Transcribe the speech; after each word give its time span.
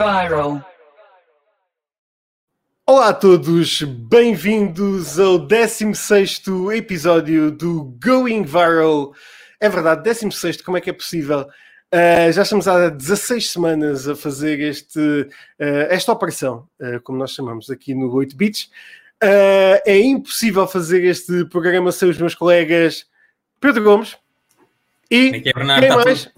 viral. 0.00 0.64
Olá 2.86 3.08
a 3.10 3.12
todos, 3.12 3.82
bem-vindos 3.82 5.20
ao 5.20 5.38
16 5.38 6.42
episódio 6.72 7.50
do 7.50 7.84
Going 8.02 8.42
Viral. 8.44 9.12
É 9.60 9.68
verdade, 9.68 10.02
16, 10.02 10.62
como 10.62 10.78
é 10.78 10.80
que 10.80 10.88
é 10.88 10.94
possível? 10.94 11.42
Uh, 11.92 12.32
já 12.32 12.42
estamos 12.42 12.66
há 12.66 12.88
16 12.88 13.50
semanas 13.50 14.08
a 14.08 14.16
fazer 14.16 14.58
este, 14.60 14.98
uh, 14.98 15.28
esta 15.90 16.12
operação, 16.12 16.66
uh, 16.80 16.98
como 17.02 17.18
nós 17.18 17.32
chamamos 17.32 17.68
aqui 17.68 17.94
no 17.94 18.10
8 18.10 18.34
Bits. 18.34 18.70
é 19.20 19.98
impossível 20.00 20.66
fazer 20.66 21.04
este 21.04 21.44
programa 21.44 21.92
sem 21.92 22.08
os 22.08 22.16
meus 22.16 22.34
colegas 22.34 23.04
Pedro 23.60 23.84
Gomes 23.84 24.16
e 25.10 25.42
quem 25.42 25.52
tá 25.52 25.62
mais? 25.62 26.32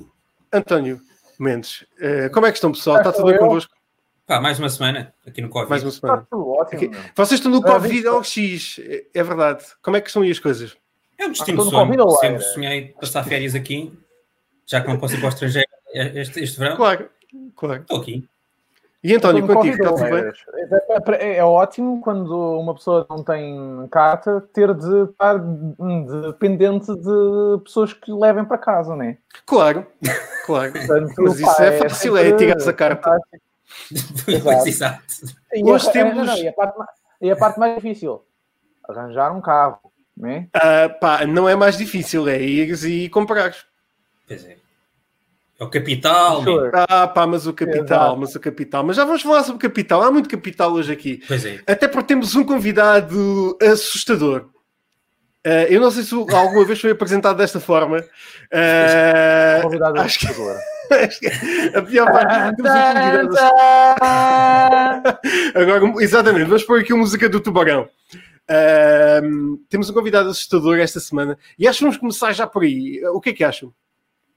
António 0.52 1.11
Mendes. 1.42 1.84
como 2.32 2.46
é 2.46 2.50
que 2.50 2.56
estão, 2.58 2.72
pessoal? 2.72 2.98
Está 2.98 3.12
tudo 3.12 3.26
bem 3.26 3.38
convosco? 3.38 3.72
Pá, 4.26 4.40
mais 4.40 4.58
uma 4.58 4.68
semana 4.68 5.12
aqui 5.26 5.40
no 5.42 5.48
Covid. 5.48 5.68
Mais 5.70 5.82
uma 5.82 5.88
Está 5.90 6.06
semana. 6.08 6.26
tudo 6.30 6.48
ótimo. 6.50 6.76
Aqui-. 6.84 6.90
Vocês 7.14 7.40
estão 7.40 7.50
no 7.50 7.58
Ah, 7.58 7.72
Covid 7.72 8.06
ao 8.06 8.22
X, 8.22 8.78
é 8.78 9.04
é 9.12 9.22
verdade. 9.22 9.64
Como 9.82 9.96
é 9.96 10.00
que 10.00 10.06
estão 10.08 10.22
aí 10.22 10.30
as 10.30 10.38
coisas? 10.38 10.76
É 11.18 11.26
um 11.26 11.32
destino 11.32 11.60
Ah, 11.60 11.64
de 11.64 11.68
estou 11.68 11.86
no 11.86 12.10
sonho. 12.10 12.18
Sempre 12.18 12.40
sonhei 12.44 12.88
passar 13.00 13.24
férias 13.24 13.54
aqui, 13.54 13.92
já 14.66 14.80
que 14.80 14.88
não 14.88 14.98
posso 14.98 15.14
ir 15.14 15.18
para 15.18 15.26
o 15.26 15.28
estrangeiro 15.30 15.68
este, 15.94 16.40
este 16.40 16.58
verão. 16.58 16.76
Claro, 16.76 17.10
claro. 17.56 17.82
Estou 17.82 18.00
aqui. 18.00 18.28
E 19.04 19.14
António, 19.16 19.44
contigo, 19.46 19.74
está 19.74 19.92
bem? 19.94 20.04
Almeiras. 20.04 20.38
É, 20.54 21.14
é- 21.24 21.36
é 21.38 21.44
ótimo 21.44 22.00
quando 22.00 22.30
uma 22.60 22.72
pessoa 22.74 23.04
não 23.10 23.24
tem 23.24 23.88
carta 23.90 24.40
ter 24.52 24.72
de 24.74 25.10
estar 25.10 25.38
dependente 26.26 26.86
de 26.94 27.60
pessoas 27.64 27.92
que 27.92 28.12
levem 28.12 28.44
para 28.44 28.58
casa, 28.58 28.94
não 28.94 29.04
é? 29.04 29.18
Claro, 29.44 29.84
claro. 30.46 30.72
Portanto, 30.72 31.14
Mas 31.18 31.40
isso 31.40 31.56
pá, 31.56 31.64
é 31.64 31.72
fácil, 31.78 32.16
é 32.16 32.22
sempre 32.24 32.36
tirar-se 32.38 32.70
a 32.70 32.72
carta. 32.72 33.18
Exato. 34.28 34.68
Exato. 34.68 35.02
E 35.54 35.64
Hoje 35.64 35.88
a, 35.88 35.92
temos- 35.92 36.14
não, 36.16 36.24
não, 36.24 36.36
e, 36.36 36.48
a 36.48 36.52
parte, 36.52 36.78
ma- 36.78 36.88
e 37.22 37.30
a 37.30 37.36
parte 37.36 37.58
mais 37.58 37.74
difícil, 37.74 38.22
arranjar 38.88 39.36
um 39.36 39.40
carro, 39.40 39.78
não 40.16 40.28
é? 40.28 40.46
Ah, 40.54 40.88
pá, 40.88 41.26
não 41.26 41.48
é 41.48 41.56
mais 41.56 41.76
difícil, 41.76 42.28
é 42.28 42.40
ires 42.40 42.84
e 42.84 43.08
comprares. 43.08 43.64
Pois 44.28 44.44
é. 44.46 44.61
É 45.62 45.64
o 45.64 45.70
capital. 45.70 46.42
Ah, 46.88 47.06
pá, 47.06 47.24
mas 47.26 47.46
o 47.46 47.52
capital, 47.52 47.84
Exato. 47.84 48.16
mas 48.20 48.34
o 48.34 48.40
capital. 48.40 48.84
Mas 48.84 48.96
já 48.96 49.04
vamos 49.04 49.22
falar 49.22 49.44
sobre 49.44 49.60
capital. 49.60 50.02
Há 50.02 50.10
muito 50.10 50.28
capital 50.28 50.72
hoje 50.72 50.92
aqui. 50.92 51.22
Pois 51.28 51.44
é. 51.44 51.60
Até 51.66 51.86
porque 51.86 52.08
temos 52.08 52.34
um 52.34 52.44
convidado 52.44 53.56
assustador. 53.62 54.46
Ah, 55.46 55.64
eu 55.68 55.80
não 55.80 55.90
sei 55.90 56.02
se 56.02 56.14
alguma 56.14 56.64
vez 56.64 56.80
foi 56.80 56.90
apresentado 56.90 57.36
desta 57.36 57.60
forma. 57.60 58.04
Ah, 58.52 59.60
Convidado 59.62 60.00
acho 60.00 60.18
que- 60.18 60.26
que 61.20 61.76
a 61.76 61.82
pior 61.82 62.10
parte 62.12 62.56
temos 62.56 62.70
um 62.70 62.92
convidado 62.92 63.36
Agora, 65.54 66.02
exatamente, 66.02 66.44
vamos 66.46 66.64
pôr 66.64 66.80
aqui 66.80 66.92
a 66.92 66.96
música 66.96 67.28
do 67.28 67.40
Tubarão. 67.40 67.88
Ahm, 68.48 69.56
temos 69.70 69.88
um 69.88 69.94
convidado 69.94 70.28
assustador 70.28 70.78
esta 70.78 70.98
semana 71.00 71.38
e 71.58 71.66
acho 71.68 71.78
que 71.78 71.84
vamos 71.84 71.98
começar 71.98 72.32
já 72.32 72.46
por 72.46 72.62
aí. 72.64 73.00
O 73.14 73.20
que 73.20 73.30
é 73.30 73.32
que 73.32 73.44
acham? 73.44 73.72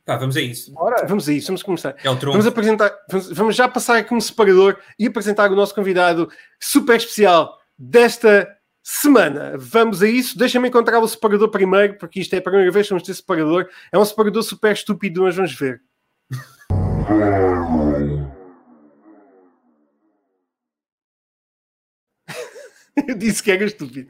Pá, 0.05 0.17
vamos 0.17 0.37
a 0.37 0.41
isso. 0.41 0.71
Ora, 0.75 1.05
Vamos 1.07 1.27
a 1.27 1.33
isso, 1.33 1.47
vamos 1.47 1.63
começar. 1.63 1.95
É 2.03 2.09
o 2.09 2.15
tronco. 2.15 2.33
Vamos 2.33 2.45
apresentar, 2.45 2.95
vamos, 3.09 3.31
vamos 3.31 3.55
já 3.55 3.67
passar 3.67 3.97
aqui 3.97 4.13
um 4.13 4.21
separador 4.21 4.77
e 4.99 5.07
apresentar 5.07 5.51
o 5.51 5.55
nosso 5.55 5.73
convidado 5.73 6.29
super 6.59 6.95
especial 6.95 7.57
desta 7.77 8.47
semana. 8.83 9.53
Vamos 9.57 10.03
a 10.03 10.07
isso. 10.07 10.37
Deixa-me 10.37 10.67
encontrar 10.67 10.99
o 10.99 11.07
separador 11.07 11.49
primeiro, 11.49 11.97
porque 11.97 12.19
isto 12.19 12.33
é 12.35 12.37
a 12.37 12.41
primeira 12.41 12.71
vez 12.71 12.85
que 12.85 12.93
vamos 12.93 13.05
ter 13.05 13.15
separador. 13.15 13.67
É 13.91 13.97
um 13.97 14.05
separador 14.05 14.43
super 14.43 14.73
estúpido, 14.73 15.23
mas 15.23 15.35
vamos 15.35 15.55
ver. 15.55 15.81
Eu 22.95 23.15
disse 23.17 23.43
que 23.43 23.51
era 23.51 23.65
estúpido. 23.65 24.09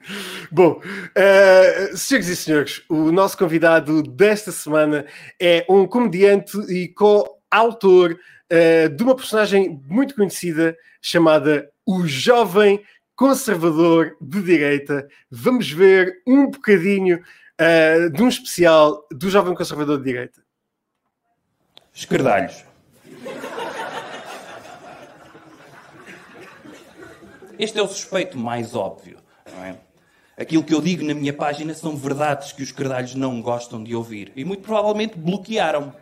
Bom, 0.51 0.79
uh, 0.79 1.97
senhoras 1.97 2.27
e 2.27 2.35
senhores, 2.35 2.83
o 2.87 3.11
nosso 3.11 3.37
convidado 3.37 4.03
desta 4.03 4.51
semana 4.51 5.05
é 5.39 5.65
um 5.67 5.87
comediante 5.87 6.57
e 6.71 6.87
co-autor 6.89 8.13
uh, 8.13 8.89
de 8.89 9.03
uma 9.03 9.15
personagem 9.15 9.81
muito 9.87 10.13
conhecida 10.15 10.77
chamada 11.01 11.69
O 11.85 12.05
Jovem 12.05 12.83
Conservador 13.15 14.15
de 14.21 14.41
Direita. 14.41 15.07
Vamos 15.31 15.71
ver 15.71 16.21
um 16.27 16.51
bocadinho 16.51 17.23
uh, 17.59 18.09
de 18.11 18.21
um 18.21 18.27
especial 18.27 19.07
do 19.11 19.29
Jovem 19.29 19.55
Conservador 19.55 19.97
de 19.97 20.03
Direita. 20.03 20.41
Escardalhos. 21.93 22.63
Este 27.57 27.79
é 27.79 27.81
o 27.81 27.87
suspeito 27.87 28.37
mais 28.37 28.75
óbvio, 28.75 29.17
é? 29.63 29.75
Aquilo 30.37 30.63
que 30.63 30.73
eu 30.73 30.81
digo 30.81 31.05
na 31.05 31.13
minha 31.13 31.31
página 31.31 31.73
são 31.73 31.95
verdades 31.95 32.51
que 32.51 32.61
os 32.61 32.67
escardalhos 32.67 33.15
não 33.15 33.41
gostam 33.41 33.81
de 33.81 33.95
ouvir 33.95 34.33
e 34.35 34.43
muito 34.43 34.63
provavelmente 34.63 35.17
bloquearam. 35.17 35.93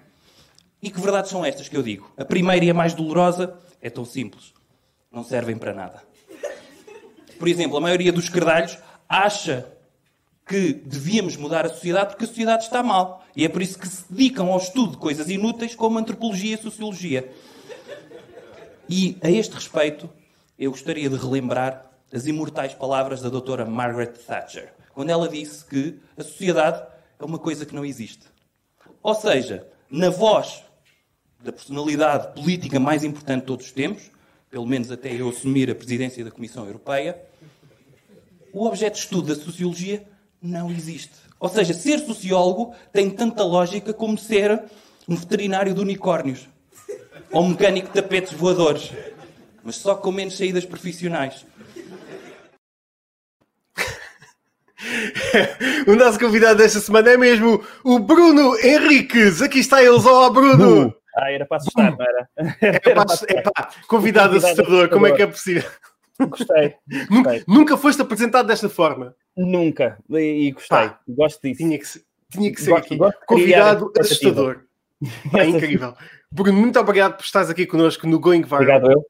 E 0.81 0.89
que 0.89 0.99
verdades 0.99 1.29
são 1.29 1.45
estas 1.45 1.69
que 1.69 1.77
eu 1.77 1.83
digo? 1.83 2.11
A 2.17 2.25
primeira 2.25 2.65
e 2.65 2.69
a 2.71 2.73
mais 2.73 2.95
dolorosa 2.95 3.55
é 3.79 3.91
tão 3.91 4.03
simples. 4.03 4.51
Não 5.11 5.23
servem 5.23 5.55
para 5.55 5.73
nada. 5.73 6.01
Por 7.37 7.47
exemplo, 7.47 7.77
a 7.77 7.81
maioria 7.81 8.11
dos 8.11 8.23
escardalhos 8.23 8.77
acha 9.07 9.71
que 10.47 10.73
devíamos 10.73 11.37
mudar 11.37 11.65
a 11.65 11.69
sociedade 11.69 12.09
porque 12.09 12.25
a 12.25 12.27
sociedade 12.27 12.63
está 12.63 12.81
mal. 12.81 13.23
E 13.35 13.45
é 13.45 13.49
por 13.49 13.61
isso 13.61 13.77
que 13.77 13.87
se 13.87 14.03
dedicam 14.11 14.51
ao 14.51 14.57
estudo 14.57 14.93
de 14.93 14.97
coisas 14.97 15.29
inúteis 15.29 15.75
como 15.75 15.99
antropologia 15.99 16.55
e 16.55 16.61
sociologia. 16.61 17.31
E 18.89 19.15
a 19.21 19.29
este 19.29 19.53
respeito, 19.53 20.09
eu 20.57 20.71
gostaria 20.71 21.09
de 21.09 21.15
relembrar 21.15 21.91
as 22.13 22.25
imortais 22.27 22.73
palavras 22.73 23.21
da 23.21 23.29
doutora 23.29 23.65
Margaret 23.65 24.13
Thatcher, 24.25 24.73
quando 24.93 25.09
ela 25.09 25.27
disse 25.27 25.65
que 25.65 25.99
a 26.15 26.23
sociedade 26.23 26.83
é 27.19 27.25
uma 27.25 27.39
coisa 27.39 27.65
que 27.65 27.73
não 27.73 27.83
existe. 27.83 28.27
Ou 29.01 29.15
seja, 29.15 29.67
na 29.89 30.09
voz 30.09 30.63
da 31.43 31.51
personalidade 31.51 32.33
política 32.33 32.79
mais 32.79 33.03
importante 33.03 33.41
de 33.41 33.47
todos 33.47 33.65
os 33.65 33.71
tempos, 33.71 34.11
pelo 34.49 34.65
menos 34.65 34.91
até 34.91 35.11
eu 35.13 35.29
assumir 35.29 35.69
a 35.69 35.75
presidência 35.75 36.23
da 36.23 36.31
Comissão 36.31 36.65
Europeia, 36.65 37.19
o 38.53 38.65
objeto 38.65 38.93
de 38.93 38.99
estudo 38.99 39.35
da 39.35 39.41
sociologia 39.41 40.05
não 40.41 40.69
existe. 40.69 41.15
Ou 41.39 41.49
seja, 41.49 41.73
ser 41.73 41.99
sociólogo 41.99 42.73
tem 42.91 43.09
tanta 43.09 43.43
lógica 43.43 43.93
como 43.93 44.17
ser 44.17 44.63
um 45.09 45.15
veterinário 45.15 45.73
de 45.73 45.81
unicórnios 45.81 46.47
ou 47.31 47.43
um 47.43 47.49
mecânico 47.49 47.87
de 47.87 47.93
tapetes 47.95 48.33
voadores, 48.33 48.91
mas 49.63 49.75
só 49.77 49.95
com 49.95 50.11
menos 50.11 50.37
saídas 50.37 50.65
profissionais. 50.65 51.45
o 55.87 55.95
nosso 55.95 56.19
convidado 56.19 56.57
desta 56.57 56.79
semana 56.79 57.11
é 57.11 57.17
mesmo 57.17 57.63
o 57.83 57.99
Bruno 57.99 58.57
Henriques. 58.59 59.41
Aqui 59.41 59.59
está 59.59 59.83
eles. 59.83 60.05
Olá, 60.05 60.29
Bruno! 60.29 60.93
Ah, 61.15 61.31
era 61.31 61.45
para 61.45 61.57
assustar, 61.57 61.95
não 61.95 62.05
era? 62.05 62.27
É 62.59 62.79
pá, 62.93 63.05
é 63.27 63.41
pá, 63.41 63.69
convidado 63.87 63.87
Convidado 63.87 64.37
assustador, 64.37 64.89
como 64.89 65.05
é 65.07 65.11
que 65.11 65.21
é 65.21 65.27
possível? 65.27 65.69
Gostei, 66.19 66.75
Nunca, 67.09 67.29
gostei. 67.31 67.43
nunca 67.47 67.77
foste 67.77 68.01
apresentado 68.01 68.47
desta 68.47 68.67
forma. 68.67 69.15
Nunca. 69.37 69.97
E, 70.09 70.47
e 70.47 70.51
gostei. 70.51 70.89
Pá, 70.89 70.99
Gosto 71.07 71.41
disso. 71.41 71.57
Tinha 71.59 71.77
que, 71.77 71.85
ser- 71.87 72.03
tinha 72.31 72.51
que 72.51 72.61
ser 72.61 72.71
Gosto- 72.71 72.85
aqui. 72.85 72.95
gosto 72.97 73.19
Convidado 73.25 73.91
assustador. 73.99 74.61
É 75.37 75.45
incrível. 75.45 75.93
Bruno, 76.31 76.53
muito 76.57 76.79
obrigado 76.79 77.17
por 77.17 77.23
estares 77.25 77.49
aqui 77.49 77.65
connosco 77.65 78.07
no 78.07 78.19
Going 78.19 78.41
Viral. 78.43 78.61
Obrigado 78.61 78.91
eu. 78.91 79.05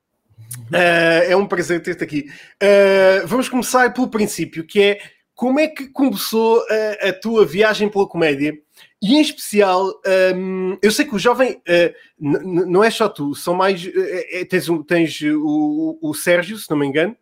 Uh, 0.72 1.30
é 1.30 1.36
um 1.36 1.46
prazer 1.48 1.82
ter-te 1.82 2.04
aqui. 2.04 2.26
Uh, 2.62 3.28
vamos 3.28 3.50
começar 3.50 3.94
pelo 3.94 4.08
princípio, 4.10 4.64
que 4.66 4.82
é 4.82 5.00
como 5.36 5.60
é 5.60 5.68
que 5.68 5.88
começou 5.90 6.60
uh, 6.60 7.08
a 7.10 7.14
tua 7.14 7.46
viagem 7.46 7.90
pela 7.90 8.08
comédia? 8.08 8.54
E 9.02 9.16
em 9.16 9.22
especial, 9.22 9.92
um, 10.36 10.78
eu 10.82 10.92
sei 10.92 11.06
que 11.06 11.16
o 11.16 11.20
jovem 11.20 11.54
uh, 11.68 11.94
não 12.20 12.84
é 12.84 12.90
só 12.90 13.10
tu, 13.10 13.36
são 13.36 13.54
mais. 13.54 13.86
é- 13.86 14.46
tens 14.46 14.70
um- 14.70 14.82
tens 14.82 15.20
o, 15.22 16.00
o 16.02 16.14
Sérgio, 16.14 16.58
se 16.58 16.70
não 16.70 16.78
me 16.78 16.86
engano, 16.88 17.16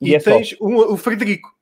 e, 0.00 0.10
E 0.10 0.14
é 0.14 0.18
tens 0.18 0.56
um- 0.60 0.74
o 0.92 0.96
Frederico. 0.96 1.54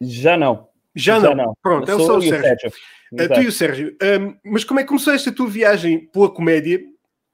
Já 0.00 0.36
não. 0.36 0.68
Já, 0.96 1.20
não. 1.20 1.56
Pronto, 1.62 1.88
é 1.88 1.94
Sou 1.94 2.06
só 2.06 2.12
o 2.18 2.22
eu 2.22 2.22
e 2.24 2.28
Sérgio. 2.30 2.72
Uh, 3.12 3.28
tu 3.34 3.40
e 3.42 3.46
o 3.46 3.52
Sérgio. 3.52 3.96
Um, 4.02 4.34
mas 4.44 4.64
como 4.64 4.80
é 4.80 4.82
que 4.82 4.88
começou 4.88 5.12
esta 5.12 5.30
tua 5.30 5.48
viagem 5.48 6.06
pela 6.06 6.28
comédia? 6.30 6.80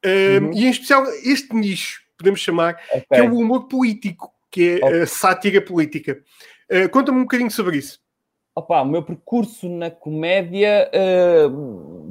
Um, 0.04 0.46
Uhum. 0.46 0.52
E 0.52 0.66
em 0.66 0.70
especial 0.70 1.04
este 1.24 1.54
nicho, 1.54 2.00
podemos 2.16 2.40
chamar, 2.40 2.76
Ok. 2.92 3.06
que 3.12 3.16
é 3.16 3.22
o 3.22 3.34
humor 3.34 3.68
político, 3.68 4.32
que 4.50 4.80
é 4.80 4.84
Ok. 4.84 5.02
a 5.02 5.06
sátira 5.06 5.60
política. 5.60 6.22
Uh, 6.70 6.88
Conta-me 6.88 7.18
um 7.18 7.22
bocadinho 7.22 7.50
sobre 7.50 7.76
isso. 7.78 7.98
Opa, 8.58 8.80
o 8.80 8.86
meu 8.86 9.02
percurso 9.02 9.68
na 9.68 9.90
comédia 9.90 10.88
eh, 10.90 11.44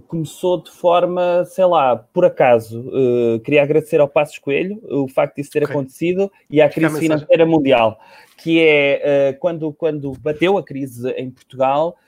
começou 0.08 0.62
de 0.62 0.70
forma, 0.70 1.44
sei 1.46 1.66
lá, 1.66 1.96
por 1.96 2.24
acaso. 2.24 2.88
Eh, 2.94 3.40
queria 3.40 3.64
agradecer 3.64 4.00
ao 4.00 4.08
Passos 4.08 4.38
Coelho 4.38 4.80
o 4.84 5.08
facto 5.08 5.38
disso 5.38 5.50
ter 5.50 5.64
Ok. 5.64 5.74
acontecido 5.74 6.32
e 6.48 6.62
à 6.62 6.70
crise 6.70 7.00
financeira 7.00 7.48
mundial. 7.48 8.00
que 8.38 8.62
é 8.62 9.32
uh, 9.34 9.40
quando, 9.40 9.74
quando 9.74 10.12
bateu 10.20 10.56
a 10.56 10.64
crise 10.64 11.10
em 11.14 11.32
Portugal, 11.32 11.98
uh, 11.98 12.05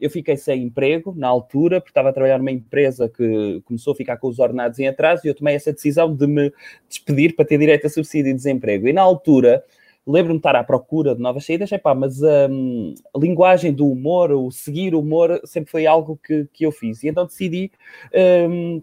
eu 0.00 0.08
fiquei 0.08 0.36
sem 0.36 0.62
emprego 0.62 1.14
na 1.16 1.28
altura, 1.28 1.80
porque 1.80 1.90
estava 1.90 2.08
a 2.08 2.12
trabalhar 2.12 2.38
numa 2.38 2.50
empresa 2.50 3.08
que 3.08 3.60
começou 3.66 3.92
a 3.92 3.96
ficar 3.96 4.16
com 4.16 4.28
os 4.28 4.38
ordenados 4.38 4.78
em 4.78 4.88
atraso 4.88 5.22
e 5.24 5.28
eu 5.28 5.34
tomei 5.34 5.54
essa 5.54 5.72
decisão 5.72 6.14
de 6.14 6.26
me 6.26 6.52
despedir 6.88 7.36
para 7.36 7.44
ter 7.44 7.58
direito 7.58 7.86
a 7.86 7.90
subsídio 7.90 8.30
de 8.32 8.36
desemprego. 8.36 8.88
E 8.88 8.92
na 8.92 9.02
altura 9.02 9.62
lembro-me 10.06 10.38
de 10.38 10.40
estar 10.40 10.56
à 10.56 10.64
procura 10.64 11.14
de 11.14 11.20
novas 11.20 11.44
saídas, 11.44 11.70
epá, 11.70 11.94
mas 11.94 12.22
a 12.24 12.48
linguagem 13.16 13.72
do 13.72 13.86
humor, 13.86 14.32
o 14.32 14.50
seguir 14.50 14.94
o 14.94 15.00
humor, 15.00 15.40
sempre 15.44 15.70
foi 15.70 15.86
algo 15.86 16.18
que, 16.22 16.46
que 16.52 16.64
eu 16.66 16.72
fiz. 16.72 17.02
E 17.02 17.08
então 17.08 17.26
decidi 17.26 17.70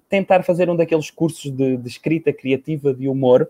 tentar 0.08 0.44
fazer 0.44 0.70
um 0.70 0.76
daqueles 0.76 1.10
cursos 1.10 1.52
de, 1.52 1.78
de, 1.78 1.88
escrita 1.88 2.32
criativa 2.32 2.94
de 2.94 3.08
humor 3.08 3.50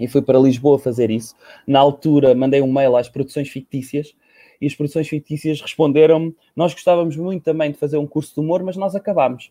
e 0.00 0.08
fui 0.08 0.22
para 0.22 0.38
Lisboa 0.38 0.78
fazer 0.78 1.10
isso. 1.10 1.34
Na 1.66 1.78
altura, 1.78 2.34
mandei 2.34 2.60
um 2.60 2.72
mail 2.72 2.96
às 2.96 3.08
produções 3.08 3.48
fictícias 3.48 4.14
e 4.62 4.66
as 4.68 4.76
produções 4.76 5.08
fictícias 5.08 5.60
responderam-me: 5.60 6.34
Nós 6.54 6.72
gostávamos 6.72 7.16
muito 7.16 7.42
também 7.42 7.72
de 7.72 7.78
fazer 7.78 7.96
um 7.96 8.06
curso 8.06 8.32
de 8.32 8.40
humor, 8.40 8.62
mas 8.62 8.76
nós 8.76 8.94
acabámos. 8.94 9.50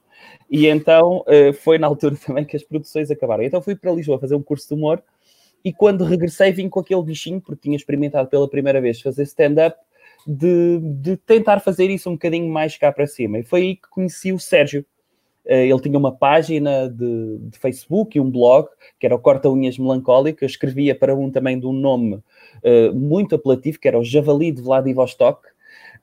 E 0.49 0.67
então 0.67 1.25
uh, 1.27 1.53
foi 1.53 1.77
na 1.77 1.85
altura 1.85 2.15
também 2.25 2.45
que 2.45 2.55
as 2.55 2.63
produções 2.63 3.11
acabaram. 3.11 3.43
Então 3.43 3.61
fui 3.61 3.75
para 3.75 3.91
Lisboa 3.91 4.17
fazer 4.17 4.35
um 4.35 4.41
curso 4.41 4.69
de 4.69 4.73
humor 4.73 5.03
e 5.65 5.73
quando 5.73 6.05
regressei 6.05 6.53
vim 6.53 6.69
com 6.69 6.79
aquele 6.79 7.03
bichinho, 7.03 7.41
porque 7.41 7.63
tinha 7.63 7.75
experimentado 7.75 8.29
pela 8.29 8.49
primeira 8.49 8.79
vez 8.79 9.01
fazer 9.01 9.23
stand-up, 9.23 9.77
de, 10.25 10.79
de, 10.79 11.17
tentar 11.17 11.59
fazer 11.59 11.89
isso 11.89 12.09
um 12.09 12.13
bocadinho 12.13 12.47
mais 12.47 12.77
cá 12.77 12.89
para 12.89 13.05
cima. 13.05 13.39
E 13.39 13.43
foi 13.43 13.61
aí 13.61 13.75
que 13.75 13.89
conheci 13.89 14.31
o 14.31 14.39
Sérgio. 14.39 14.85
Eh, 15.45 15.67
ele 15.67 15.79
tinha 15.79 15.97
uma 15.97 16.11
página 16.11 16.87
de, 16.87 17.37
de 17.39 17.57
Facebook 17.57 18.17
e 18.17 18.21
um 18.21 18.29
blog, 18.29 18.67
que 18.99 19.05
era 19.05 19.15
o 19.15 19.19
Corta 19.19 19.49
Unhas 19.49 19.77
Melancólico. 19.77 20.43
Eu 20.43 20.47
escrevia 20.47 20.95
para 20.95 21.15
um 21.15 21.29
também 21.31 21.59
de 21.59 21.65
um 21.65 21.73
nome 21.73 22.15
uh, 22.15 22.93
muito 22.93 23.35
apelativo, 23.35 23.79
que 23.79 23.87
era 23.87 23.99
o 23.99 24.03
Javali 24.03 24.51
de 24.51 24.61
Vladivostok, 24.61 25.41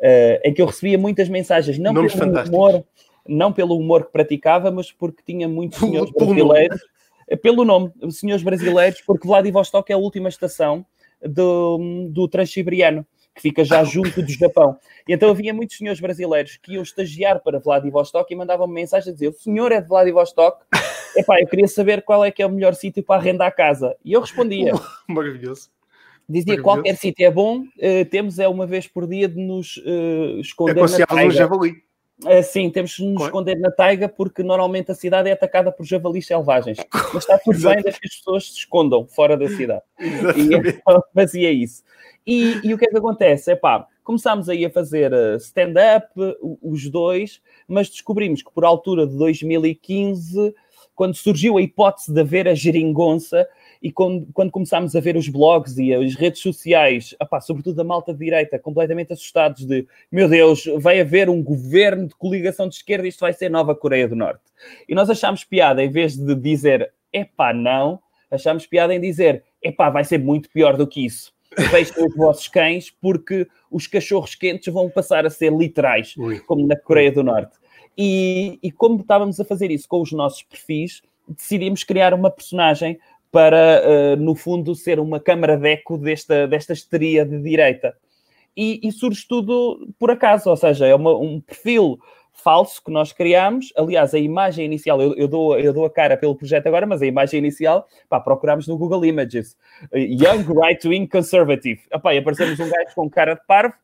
uh, 0.00 0.40
em 0.44 0.52
que 0.52 0.61
eu 0.61 0.67
recebia 0.67 0.99
muitas 0.99 1.29
mensagens, 1.29 1.79
não 1.79 1.94
pelo 1.94 2.43
humor, 2.43 2.85
não 3.26 3.52
pelo 3.52 3.76
humor 3.76 4.06
que 4.06 4.12
praticava, 4.12 4.70
mas 4.70 4.90
porque 4.90 5.23
tinha 5.25 5.49
muitos 5.49 5.79
senhores 5.79 6.12
brasileiros 6.12 6.81
pelo 7.43 7.64
nome, 7.64 7.93
senhores 8.11 8.43
brasileiros, 8.43 9.02
porque 9.02 9.26
Vladivostok 9.26 9.93
é 9.93 9.94
a 9.94 9.99
última 9.99 10.29
estação 10.29 10.84
do, 11.23 12.08
do 12.11 12.29
Transiberiano, 12.29 13.06
que 13.38 13.43
fica 13.43 13.64
já 13.64 13.85
junto 13.85 14.20
do 14.20 14.32
Japão. 14.32 14.76
E 15.06 15.12
então 15.14 15.31
havia 15.31 15.55
muitos 15.55 15.76
senhores 15.76 16.00
brasileiros 16.00 16.58
que 16.61 16.75
iam 16.75 16.82
estagiar 16.82 17.40
para 17.40 17.61
Vladivostok 17.61 18.32
e 18.32 18.37
mandavam-me 18.37 18.75
mensagem 18.75 19.11
a 19.11 19.14
dizer: 19.14 19.29
O 19.29 19.32
senhor 19.32 19.70
é 19.70 19.81
de 19.81 19.88
Vladivostok? 19.88 20.64
Epá, 21.17 21.40
eu 21.40 21.46
queria 21.46 21.69
saber 21.69 22.02
qual 22.02 22.25
é 22.25 22.31
que 22.31 22.43
é 22.43 22.46
o 22.46 22.50
melhor 22.50 22.75
sítio 22.75 23.02
para 23.02 23.20
arrendar 23.20 23.49
a 23.49 23.52
casa. 23.52 23.96
E 24.05 24.12
eu 24.12 24.20
respondia: 24.20 24.73
Maravilhoso. 25.08 25.70
Dizia 26.29 26.61
qualquer 26.61 26.94
sítio 26.96 27.25
é 27.25 27.31
bom, 27.31 27.61
uh, 27.61 28.05
temos 28.11 28.38
é 28.38 28.46
uma 28.46 28.67
vez 28.67 28.87
por 28.87 29.06
dia 29.06 29.26
de 29.26 29.41
nos 29.41 29.79
uh, 29.79 30.41
esconder 30.41 30.73
é 30.76 31.14
na 31.14 31.25
um 31.25 31.31
javali. 31.31 31.82
Uh, 32.25 32.43
sim, 32.43 32.69
temos 32.69 32.91
de 32.93 33.05
nos 33.05 33.23
esconder 33.23 33.56
na 33.61 33.70
taiga 33.70 34.09
porque 34.09 34.43
normalmente 34.43 34.91
a 34.91 34.94
cidade 34.94 35.29
é 35.29 35.32
atacada 35.32 35.70
por 35.70 35.87
javalis 35.87 36.26
selvagens. 36.26 36.79
Mas 37.15 37.23
está 37.23 37.38
tudo 37.38 37.61
bem 37.61 37.81
desde 37.81 38.00
que 38.00 38.09
as 38.09 38.17
pessoas 38.17 38.47
se 38.47 38.59
escondam 38.59 39.06
fora 39.06 39.37
da 39.37 39.49
cidade. 39.49 39.82
e 40.00 40.55
então 40.55 41.03
fazia 41.15 41.50
isso. 41.53 41.85
E, 42.26 42.61
e, 42.62 42.75
o 42.75 42.79
que 42.79 42.87
é 42.87 42.88
que 42.88 42.99
acontece? 42.99 43.53
É 43.53 43.56
pá, 43.56 43.87
começámos 44.05 44.49
aí 44.49 44.67
a 44.67 44.70
fazer 44.70 45.12
eh, 45.12 45.37
stand-up, 45.37 46.09
os 46.61 46.91
dois, 46.91 47.41
mas 47.67 47.88
descobrimos 47.88 48.43
que 48.43 48.53
por 48.53 48.67
altura 48.67 49.06
de 49.06 49.17
2015, 49.17 50.55
quando 50.94 51.15
surgiu 51.15 51.56
a 51.56 51.62
hipótese 51.62 52.12
de 52.12 52.20
haver 52.20 52.47
a 52.47 52.55
geringonça, 52.55 53.49
e 53.82 53.92
quando, 53.92 54.26
quando 54.32 54.50
começámos 54.50 54.94
a 54.96 55.00
ver 55.00 55.16
os 55.16 55.28
blogs 55.28 55.78
e 55.78 55.94
as 55.94 56.14
redes 56.14 56.40
sociais, 56.40 57.14
opá, 57.20 57.40
sobretudo 57.40 57.80
a 57.80 57.84
malta 57.84 58.12
de 58.12 58.19
direita, 58.19 58.58
completamente 58.58 59.12
assustados 59.12 59.64
de 59.64 59.86
meu 60.10 60.28
Deus, 60.28 60.64
vai 60.78 61.00
haver 61.00 61.28
um 61.28 61.42
governo 61.42 62.08
de 62.08 62.14
coligação 62.14 62.69
de 62.69 62.76
esquerda, 62.76 63.06
isto 63.06 63.20
vai 63.20 63.32
ser 63.32 63.48
Nova 63.48 63.75
Coreia 63.75 64.08
do 64.08 64.16
Norte. 64.16 64.42
E 64.88 64.94
nós 64.94 65.08
achámos 65.08 65.44
piada, 65.44 65.82
em 65.82 65.90
vez 65.90 66.16
de 66.16 66.34
dizer 66.34 66.92
epá, 67.12 67.52
não, 67.52 68.00
achámos 68.30 68.66
piada 68.66 68.94
em 68.94 69.00
dizer 69.00 69.44
epá, 69.62 69.90
vai 69.90 70.04
ser 70.04 70.19
muito 70.19 70.50
pior 70.50 70.76
do 70.76 70.86
que 70.86 71.04
isso. 71.04 71.32
Fechem 71.70 72.04
os 72.04 72.14
vossos 72.14 72.46
cães, 72.46 72.90
porque 72.90 73.46
os 73.70 73.86
cachorros 73.86 74.34
quentes 74.34 74.72
vão 74.72 74.88
passar 74.90 75.26
a 75.26 75.31
ser 75.31 75.52
literais, 75.52 76.14
Ui. 76.16 76.40
como 76.40 76.66
na 76.66 76.76
Coreia 76.76 77.10
do 77.10 77.22
Norte. 77.22 77.56
E, 77.96 78.58
e 78.62 78.70
como 78.70 79.00
estávamos 79.00 79.40
a 79.40 79.44
fazer 79.44 79.70
isso 79.70 79.88
com 79.88 80.00
os 80.00 80.12
nossos 80.12 80.42
perfis, 80.42 81.02
decidimos 81.28 81.82
criar 81.82 82.14
uma 82.14 82.31
personagem 82.31 82.98
para, 83.30 83.82
uh, 83.84 84.16
no 84.16 84.34
fundo, 84.34 84.75
ser 84.75 84.98
uma 84.98 85.20
câmara 85.20 85.56
de 85.56 85.69
eco 85.69 85.98
desta, 85.98 86.46
desta 86.46 86.72
histeria 86.72 87.25
de 87.25 87.40
direita. 87.40 87.94
E, 88.56 88.80
e 88.82 88.90
surge 88.90 89.26
tudo 89.28 89.88
por 89.98 90.10
acaso, 90.10 90.50
ou 90.50 90.56
seja, 90.56 90.86
é 90.86 90.94
uma, 90.94 91.16
um 91.16 91.40
perfil 91.40 91.98
falso 92.32 92.82
que 92.82 92.90
nós 92.90 93.12
criamos. 93.12 93.72
Aliás, 93.76 94.14
a 94.14 94.19
imagem 94.19 94.64
inicial, 94.64 95.00
eu, 95.00 95.14
eu, 95.14 95.28
dou, 95.28 95.58
eu 95.58 95.72
dou 95.72 95.84
a 95.84 95.90
cara 95.90 96.16
pelo 96.16 96.34
projeto 96.34 96.66
agora, 96.66 96.86
mas 96.86 97.02
a 97.02 97.06
imagem 97.06 97.38
inicial, 97.38 97.86
pá, 98.08 98.20
procurámos 98.20 98.66
no 98.66 98.78
Google 98.78 99.04
Images. 99.04 99.56
Young 99.92 100.44
Right-Wing 100.48 101.06
Conservative. 101.06 101.81
Epá, 101.92 102.16
aparecemos 102.16 102.58
um 102.58 102.69
gajo 102.69 102.94
com 102.94 103.10
cara 103.10 103.34
de 103.34 103.46
parvo, 103.46 103.74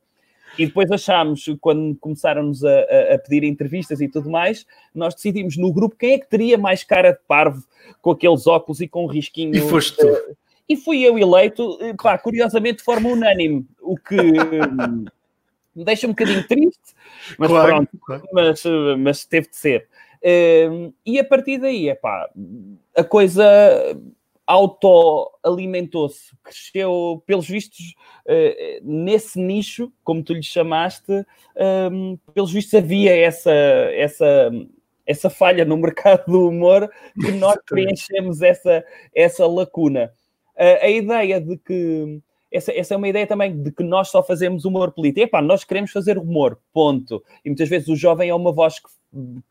e 0.59 0.67
depois 0.67 0.91
achámos, 0.91 1.45
quando 1.61 1.97
começaram-nos 1.97 2.65
a, 2.65 2.71
a, 2.71 3.15
a, 3.15 3.19
pedir 3.19 3.45
entrevistas 3.45 4.01
e 4.01 4.09
tudo 4.09 4.31
mais, 4.31 4.67
nós 4.95 5.15
decidimos 5.15 5.56
no 5.56 5.73
grupo 5.73 5.97
quem 5.97 6.15
é 6.15 6.19
que 6.19 6.29
teria 6.29 6.56
mais 6.56 6.85
cara 6.85 7.12
de 7.12 7.21
parvo 7.27 7.62
com 8.01 8.11
aqueles 8.11 8.47
óculos 8.47 8.81
e 8.81 8.89
com 8.89 9.05
um 9.05 9.09
risquinho. 9.09 9.55
E 9.55 9.61
foste 9.61 9.97
tu. 9.97 10.06
Uh, 10.06 10.37
e 10.69 10.77
fui 10.77 11.03
eu 11.03 11.19
eleito, 11.19 11.79
eh, 11.81 11.95
pá, 12.01 12.17
curiosamente 12.17 12.79
de 12.79 12.85
forma 12.85 13.11
unânime, 13.11 13.67
o 13.83 13.97
que 13.97 14.17
me 14.17 15.85
deixa 15.85 16.06
um 16.06 16.11
bocadinho 16.11 16.47
triste, 16.49 16.95
mas 17.39 17.50
claro, 17.50 17.69
pronto, 17.69 17.99
claro. 18.00 18.29
Mas, 18.33 18.65
eh, 18.65 18.97
mas 18.97 19.25
teve 19.27 19.49
de 19.49 19.57
ser. 19.57 19.89
Uh, 20.23 20.95
e 21.05 21.19
a 21.19 21.25
partir 21.25 21.59
daí, 21.59 21.91
é 21.91 21.95
pá, 21.95 22.31
a 22.97 23.05
coisa 23.05 23.45
autoalimentou-se, 24.46 26.37
cresceu, 26.43 27.23
pelos 27.26 27.49
vistos, 27.49 27.94
uh, 28.26 28.81
nesse 28.82 29.38
nicho, 29.41 29.93
como 30.02 30.23
tu 30.23 30.35
lhe 30.35 30.43
chamaste, 30.43 31.25
um, 31.93 32.17
pelos 32.35 32.52
vistos 32.52 32.75
havia 32.75 33.17
essa, 33.17 33.52
essa, 33.52 34.50
essa 35.06 35.31
falha 35.31 35.64
no 35.64 35.76
mercado 35.79 36.25
do 36.26 36.49
humor 36.49 36.91
que 37.20 37.32
nós 37.32 37.56
preenchemos 37.67 38.43
essa, 38.43 38.85
essa 39.14 39.46
lacuna. 39.46 40.12
A 40.56 40.88
ideia 40.88 41.40
de 41.40 41.56
que 41.56 42.23
essa, 42.55 42.73
essa, 42.73 42.95
é 42.95 42.97
uma 42.97 43.09
ideia 43.09 43.27
também 43.27 43.62
de 43.62 43.73
que 43.73 43.83
nós 43.83 44.09
só 44.09 44.23
fazemos 44.23 44.65
humor 44.65 44.93
político. 44.93 45.27
Epá, 45.27 45.43
nós 45.43 45.65
queremos 45.65 45.91
fazer 45.91 46.19
humor, 46.19 46.59
ponto. 46.73 47.23
E 47.45 47.49
muitas 47.49 47.69
vezes 47.69 47.89
o 47.89 47.97
jovem 47.97 48.31
é 48.31 48.35
uma 48.35 48.52
voz 48.52 48.78
que 48.78 48.88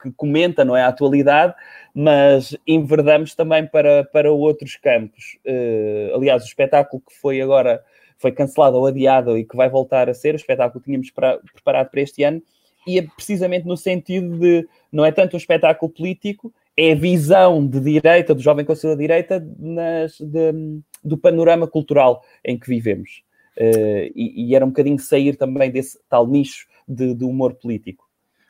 que 0.01 0.11
comenta, 0.11 0.65
não 0.65 0.75
é, 0.75 0.83
a 0.83 0.87
atualidade, 0.87 1.53
mas 1.93 2.55
enverdamos 2.67 3.33
também 3.35 3.65
para, 3.65 4.03
para 4.03 4.31
outros 4.31 4.75
campos. 4.75 5.37
Uh, 5.45 6.15
aliás, 6.15 6.43
o 6.43 6.45
espetáculo 6.45 7.01
que 7.07 7.15
foi 7.15 7.41
agora, 7.41 7.83
foi 8.17 8.31
cancelado 8.31 8.77
ou 8.77 8.85
adiado 8.85 9.37
e 9.37 9.45
que 9.45 9.55
vai 9.55 9.69
voltar 9.69 10.09
a 10.09 10.13
ser, 10.13 10.33
o 10.33 10.37
espetáculo 10.37 10.81
que 10.81 10.85
tínhamos 10.85 11.09
para, 11.11 11.39
preparado 11.53 11.89
para 11.89 12.01
este 12.01 12.23
ano, 12.23 12.41
e 12.85 12.99
é 12.99 13.01
precisamente 13.01 13.65
no 13.65 13.77
sentido 13.77 14.37
de, 14.37 14.67
não 14.91 15.05
é 15.05 15.11
tanto 15.11 15.35
um 15.35 15.37
espetáculo 15.37 15.91
político, 15.91 16.53
é 16.77 16.93
a 16.93 16.95
visão 16.95 17.65
de 17.65 17.79
direita, 17.79 18.33
do 18.33 18.41
jovem 18.41 18.65
conselho 18.65 18.95
de 18.95 19.01
direita, 19.01 19.45
nas, 19.59 20.17
de, 20.19 20.81
do 21.03 21.17
panorama 21.17 21.67
cultural 21.67 22.23
em 22.43 22.57
que 22.57 22.67
vivemos. 22.67 23.23
Uh, 23.57 24.09
e, 24.15 24.47
e, 24.47 24.55
era 24.55 24.65
um 24.65 24.69
bocadinho 24.69 24.97
sair 24.97 25.35
também 25.35 25.69
desse 25.69 25.99
tal 26.09 26.25
nicho 26.25 26.65
de, 26.87 27.13
de 27.13 27.23
humor 27.23 27.53
político. 27.53 28.03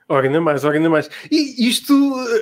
Ora, 0.07 0.27
ainda 0.27 0.39
mais, 0.39 0.63
ora, 0.63 0.77
ainda 0.77 0.89
mais. 0.89 1.09
E 1.31 1.67
isto 1.67 1.93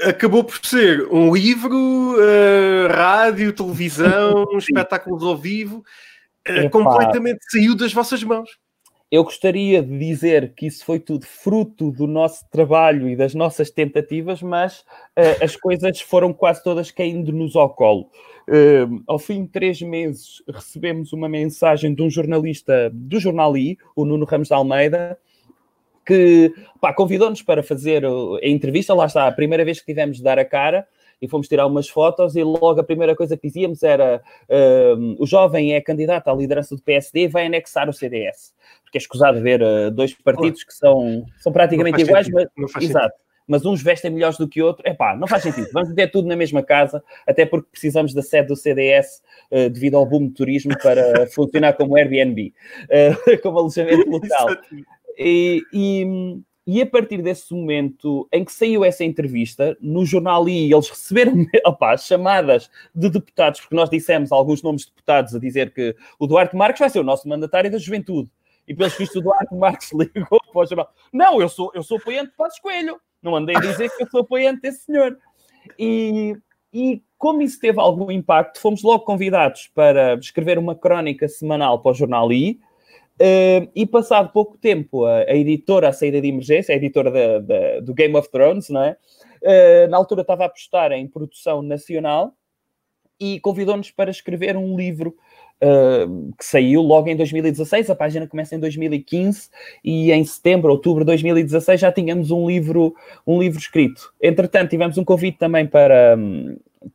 eh, 0.04 0.10
acabou 0.10 0.44
por 0.44 0.60
ser 0.64 1.08
um 1.12 1.34
livro, 1.34 2.16
uh, 2.16 2.88
rádio, 2.90 3.54
televisão, 3.54 4.46
espetáculos 4.58 5.24
ao 5.24 5.38
vivo, 5.38 5.84
uh, 6.48 6.70
completamente 6.70 7.40
saiu 7.50 7.76
das 7.76 7.94
vossas 7.94 8.24
mãos. 8.24 8.50
Eu 9.12 9.26
gostaria 9.26 9.84
de 9.84 9.98
dizer 9.98 10.54
que 10.56 10.66
isso 10.68 10.86
foi 10.86 10.98
tudo 10.98 11.26
fruto 11.26 11.92
do 11.92 12.08
nosso 12.08 12.50
trabalho 12.50 13.10
e 13.10 13.16
das 13.16 13.36
nossas 13.36 13.70
tentativas, 13.70 14.42
mas 14.42 14.80
uh, 15.20 15.44
as 15.44 15.54
coisas 15.58 16.00
foram 16.00 16.32
quase 16.32 16.64
todas 16.64 16.92
caindo-nos 16.92 17.58
ao 17.58 17.70
colo. 17.72 18.10
ao 19.06 19.20
fim 19.20 19.44
de 19.44 19.50
três 19.50 19.82
meses, 19.82 20.42
recebemos 20.48 21.12
uma 21.12 21.28
mensagem 21.28 21.94
de 21.94 22.02
um 22.02 22.10
jornalista 22.10 22.90
do 22.94 23.20
Jornal 23.20 23.58
I, 23.58 23.78
o 23.98 24.06
Nuno 24.06 24.24
Ramos 24.24 24.48
de 24.48 24.54
Almeida, 24.54 25.18
que 26.06 26.54
convidou-nos 26.96 27.42
para 27.42 27.62
fazer 27.62 28.06
a 28.06 28.48
entrevista. 28.48 28.94
Lá 28.94 29.08
está, 29.08 29.28
a 29.28 29.32
primeira 29.32 29.66
vez 29.66 29.80
que 29.80 29.86
tivemos 29.88 30.18
de 30.18 30.24
dar 30.24 30.40
a 30.40 30.46
cara 30.46 30.88
e 31.22 31.28
fomos 31.28 31.48
tirar 31.48 31.68
umas 31.68 31.88
fotos 31.88 32.36
e 32.36 32.44
logo 32.44 32.80
a 32.80 32.84
primeira 32.84 33.16
coisa 33.16 33.38
que 33.38 33.48
dizíamos 33.48 33.84
era 33.84 34.22
uh, 34.50 35.16
o 35.22 35.28
jovem 35.28 35.74
é 35.76 35.82
candidato 35.82 36.30
à 36.30 36.34
liderança 36.34 36.76
do 36.76 36.82
PSD 36.82 37.22
e 37.22 37.28
vai 37.28 37.46
anexar 37.46 37.88
o 37.88 37.94
CDS. 37.94 38.54
Porque 38.84 38.98
é 38.98 39.02
escusado 39.02 39.40
ver 39.40 39.62
uh, 39.62 39.92
dois 39.92 40.14
partidos 40.14 40.64
que 40.64 40.74
são, 40.74 41.24
são 41.40 41.54
praticamente 41.54 42.02
iguais, 42.02 42.28
mas, 42.30 42.48
exato, 42.82 43.16
mas 43.48 43.66
uns 43.66 43.84
vestem 43.84 44.10
melhores 44.10 44.38
do 44.38 44.48
que 44.48 44.62
outros. 44.62 44.86
Epá, 44.90 45.16
não 45.16 45.28
faz 45.28 45.44
sentido. 45.44 45.68
Vamos 45.72 45.94
ter 45.94 46.08
tudo 46.08 46.28
na 46.28 46.36
mesma 46.36 46.64
casa, 46.64 47.04
até 47.28 47.46
porque 47.46 47.70
precisamos 47.72 48.14
da 48.14 48.22
sede 48.22 48.48
do 48.48 48.56
CDS 48.56 49.22
uh, 49.52 49.70
devido 49.70 49.98
ao 49.98 50.06
boom 50.06 50.28
de 50.28 50.34
turismo 50.34 50.76
para 50.82 51.28
funcionar 51.32 51.74
como 51.74 51.96
Airbnb, 51.96 52.54
uh, 52.86 53.42
como 53.44 53.60
alojamento 53.60 54.10
local. 54.10 54.48
E, 55.18 55.62
e, 55.72 56.42
e, 56.66 56.82
a 56.82 56.86
partir 56.86 57.22
desse 57.22 57.54
momento 57.54 58.28
em 58.32 58.46
que 58.46 58.52
saiu 58.52 58.86
essa 58.86 59.04
entrevista, 59.04 59.76
no 59.82 60.06
jornal 60.06 60.48
I, 60.48 60.72
eles 60.72 60.90
receberam 60.90 61.46
opa, 61.66 61.98
chamadas 61.98 62.70
de 62.94 63.10
deputados, 63.10 63.62
porque 63.62 63.76
nós 63.76 63.90
dissemos 63.90 64.32
alguns 64.32 64.62
nomes 64.62 64.84
de 64.84 64.90
deputados 64.90 65.34
a 65.34 65.40
dizer 65.40 65.74
que 65.74 65.96
o 66.20 66.28
Duarte 66.28 66.56
Marques 66.56 66.80
vai 66.80 66.90
ser 66.90 67.00
o 67.00 67.04
nosso 67.04 67.28
mandatário 67.28 67.72
da 67.72 67.80
juventude. 67.80 68.30
E 68.68 68.76
pelos 68.76 68.96
vistos, 68.96 69.18
o 69.18 69.24
Duarte 69.24 69.56
Marques 69.56 69.92
ligou 69.94 70.40
para 70.54 70.62
o 70.62 70.66
jornal. 70.66 70.94
Não, 71.12 71.42
eu 71.42 71.50
sou, 71.50 71.72
eu 71.74 71.82
sou 71.82 71.98
apoiante 71.98 72.30
de 72.30 72.38
Passos 72.38 72.60
Coelho. 72.60 73.02
Não 73.22 73.36
andei 73.36 73.56
a 73.56 73.60
dizer 73.60 73.90
que 73.90 74.04
eu 74.04 74.08
sou 74.10 74.22
apoiante 74.22 74.62
desse 74.62 74.86
senhor. 74.86 75.18
E, 75.78 76.38
e 76.72 77.02
como 77.18 77.42
isso 77.42 77.60
teve 77.60 77.80
algum 77.80 78.12
impacto, 78.12 78.60
fomos 78.60 78.84
logo 78.84 79.04
convidados 79.04 79.70
para 79.74 80.14
escrever 80.16 80.58
uma 80.58 80.76
crónica 80.76 81.28
semanal 81.28 81.82
para 81.82 81.92
o 81.92 81.96
jornal 81.96 82.32
I. 82.32 82.60
Uh, 83.22 83.70
e 83.76 83.86
passado 83.86 84.32
pouco 84.32 84.58
tempo, 84.58 85.06
a, 85.06 85.20
a, 85.20 85.36
editora, 85.36 85.90
a 85.90 85.94
saída 85.94 86.20
de 86.20 86.28
emergência, 86.28 86.74
a 86.74 86.76
editora 86.76 87.12
da, 87.12 87.38
da, 87.38 87.80
do 87.80 87.94
Game 87.94 88.16
of 88.16 88.32
Thrones, 88.32 88.68
não 88.70 88.84
é? 88.84 88.98
Uh, 89.44 89.90
na 89.92 89.98
altura 89.98 90.22
estava 90.22 90.42
a 90.42 90.48
apostar 90.48 90.92
em 90.92 91.08
produção 91.08 91.62
nacional 91.62 92.34
e 93.20 93.40
convidou-nos 93.40 93.92
para 93.92 94.10
escrever 94.10 94.58
um 94.58 94.76
livro 94.76 95.16
uh, 95.62 96.34
que 96.36 96.44
saiu 96.44 96.82
logo 96.82 97.10
em 97.10 97.16
2016, 97.16 97.92
a 97.92 97.96
página 97.96 98.26
começa 98.26 98.56
em 98.56 98.60
2015 98.60 99.50
e 99.84 100.12
em 100.12 100.26
setembro, 100.26 100.72
outubro 100.72 101.04
de 101.04 101.12
2016 101.12 101.80
já 101.80 101.92
tínhamos 101.92 102.32
um 102.32 102.48
livro, 102.48 102.96
um 103.28 103.40
livro 103.40 103.60
escrito. 103.60 104.12
Entretanto, 104.20 104.72
tivemos 104.72 104.98
um 104.98 105.06
convite 105.06 105.38
também 105.38 105.68
para, 105.68 106.18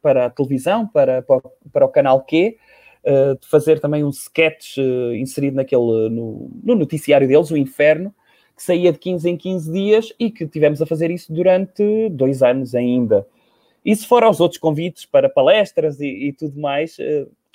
para 0.02 0.26
a 0.26 0.30
televisão, 0.30 0.88
para, 0.88 1.22
para, 1.22 1.40
para 1.72 1.86
o 1.86 1.88
canal 1.88 2.20
Q, 2.22 2.56
uh, 3.06 3.38
de 3.38 3.46
fazer 3.46 3.80
também 3.80 4.04
um 4.04 4.10
sketch 4.10 4.78
uh, 4.78 5.14
inserido 5.14 5.56
naquele, 5.56 6.08
no, 6.10 6.50
no 6.62 6.74
noticiário 6.74 7.28
deles, 7.28 7.50
o 7.50 7.56
Inferno, 7.56 8.14
que 8.56 8.62
saía 8.62 8.92
de 8.92 8.98
15 8.98 9.30
em 9.30 9.36
15 9.36 9.72
dias 9.72 10.12
e 10.18 10.30
que 10.30 10.46
tivemos 10.46 10.82
a 10.82 10.86
fazer 10.86 11.10
isso 11.10 11.32
durante 11.32 12.08
dois 12.10 12.42
anos 12.42 12.74
ainda. 12.74 13.26
E 13.84 13.94
se 13.94 14.06
for 14.06 14.24
aos 14.24 14.40
outros 14.40 14.58
convites 14.58 15.04
para 15.04 15.28
palestras 15.28 16.00
e, 16.00 16.06
e 16.06 16.32
tudo 16.32 16.58
mais, 16.58 16.96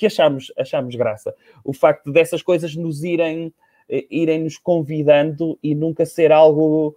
que 0.01 0.07
achamos, 0.07 0.51
achamos 0.57 0.95
graça. 0.95 1.31
O 1.63 1.73
facto 1.73 2.11
dessas 2.11 2.41
coisas 2.41 2.75
nos 2.75 3.03
irem, 3.03 3.53
eh, 3.87 4.07
irem 4.09 4.39
nos 4.39 4.57
convidando 4.57 5.59
e 5.61 5.75
nunca 5.75 6.07
ser 6.07 6.31
algo 6.31 6.95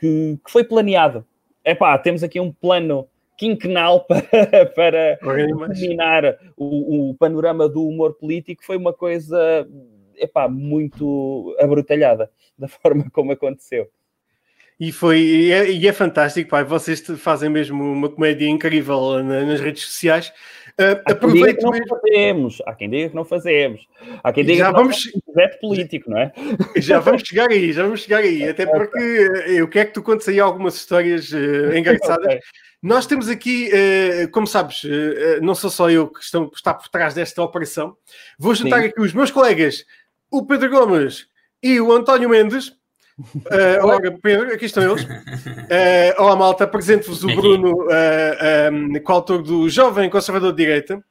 que, 0.00 0.38
que 0.42 0.50
foi 0.50 0.64
planeado. 0.64 1.26
É 1.62 1.74
pá, 1.74 1.98
temos 1.98 2.22
aqui 2.22 2.40
um 2.40 2.50
plano 2.50 3.06
quinquenal 3.38 4.04
para, 4.74 5.16
para 5.16 5.46
dominar 5.46 6.36
o, 6.56 7.10
o, 7.10 7.14
panorama 7.14 7.68
do 7.68 7.86
humor 7.86 8.14
político, 8.14 8.64
foi 8.64 8.76
uma 8.76 8.92
coisa 8.92 9.66
epá, 10.16 10.48
muito 10.48 11.56
abrutalhada 11.60 12.30
da 12.58 12.66
forma 12.68 13.08
como 13.10 13.32
aconteceu. 13.32 13.88
E 14.80 14.92
foi 14.92 15.18
e 15.18 15.52
é, 15.52 15.70
e 15.70 15.88
é 15.88 15.92
fantástico, 15.92 16.50
pai. 16.50 16.62
Vocês 16.62 17.00
fazem 17.18 17.50
mesmo 17.50 17.82
uma 17.82 18.08
comédia 18.08 18.48
incrível 18.48 19.22
nas 19.24 19.60
redes 19.60 19.82
sociais. 19.82 20.32
Uh, 20.80 20.94
Há 21.04 21.14
quem 21.14 21.32
diga 21.32 21.54
que 21.54 21.62
não 21.62 21.72
mesmo... 21.72 21.88
fazemos, 21.88 22.62
há 22.64 22.74
quem 22.76 22.88
diga 22.88 23.08
que 23.08 23.16
não 23.16 23.24
fazemos, 23.24 23.88
há 24.22 24.32
quem 24.32 24.44
diga 24.44 24.58
já 24.58 24.66
que 24.68 24.76
vamos... 24.76 25.12
não 25.12 25.34
fazemos 25.34 25.56
político, 25.56 26.08
não 26.08 26.18
é? 26.18 26.32
Já 26.76 27.00
vamos 27.00 27.22
chegar 27.22 27.50
aí, 27.50 27.72
já 27.72 27.82
vamos 27.82 28.02
chegar 28.02 28.18
aí, 28.18 28.44
até 28.48 28.64
porque 28.64 29.28
eu 29.48 29.66
quero 29.66 29.88
que 29.88 29.94
tu 29.94 30.04
contes 30.04 30.28
aí 30.28 30.38
algumas 30.38 30.76
histórias 30.76 31.32
uh, 31.32 31.76
engraçadas. 31.76 32.38
Nós 32.82 33.06
temos 33.06 33.28
aqui, 33.28 33.70
uh, 33.72 34.30
como 34.30 34.46
sabes, 34.46 34.84
uh, 34.84 35.40
não 35.42 35.54
sou 35.54 35.70
só 35.70 35.90
eu 35.90 36.08
que 36.08 36.20
está 36.20 36.74
por 36.74 36.88
trás 36.88 37.14
desta 37.14 37.42
operação. 37.42 37.96
Vou 38.38 38.54
juntar 38.54 38.80
Sim. 38.80 38.88
aqui 38.88 39.00
os 39.00 39.12
meus 39.12 39.30
colegas, 39.30 39.84
o 40.30 40.46
Pedro 40.46 40.70
Gomes 40.70 41.26
e 41.62 41.80
o 41.80 41.92
António 41.92 42.28
Mendes, 42.28 42.78
Uh, 43.34 43.82
olá, 43.84 43.98
Pedro, 44.22 44.54
aqui 44.54 44.66
estão 44.66 44.82
eles. 44.82 45.02
Uh, 45.04 46.14
olá, 46.22 46.36
malta, 46.36 46.64
apresento-vos 46.64 47.24
o 47.24 47.26
Bruno, 47.26 47.84
uh, 47.86 47.90
eh, 47.90 48.70
um, 48.72 48.94
coautor 49.02 49.42
do 49.42 49.68
Jovem 49.68 50.08
Conservador 50.08 50.52
de 50.52 50.58
Direita. 50.58 51.02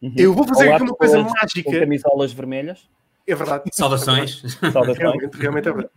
Uhum. 0.00 0.14
Eu 0.16 0.32
vou 0.32 0.46
fazer 0.46 0.66
olá, 0.66 0.76
aqui 0.76 0.84
uma 0.84 0.94
coisa 0.94 1.16
todos, 1.16 1.32
mágica. 1.32 1.70
Com 1.70 1.80
camisolas 1.80 2.32
vermelhas. 2.32 2.88
É 3.26 3.34
verdade. 3.34 3.64
Saudações. 3.72 4.42
Saudações. 4.60 4.98
Realmente, 4.98 5.36
realmente 5.36 5.68
é 5.68 5.72
verdade. 5.72 5.94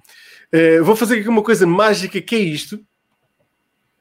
Uh, 0.54 0.84
vou 0.84 0.96
fazer 0.96 1.20
aqui 1.20 1.30
uma 1.30 1.44
coisa 1.44 1.68
mágica 1.68 2.20
que 2.20 2.36
é 2.36 2.40
isto. 2.40 2.80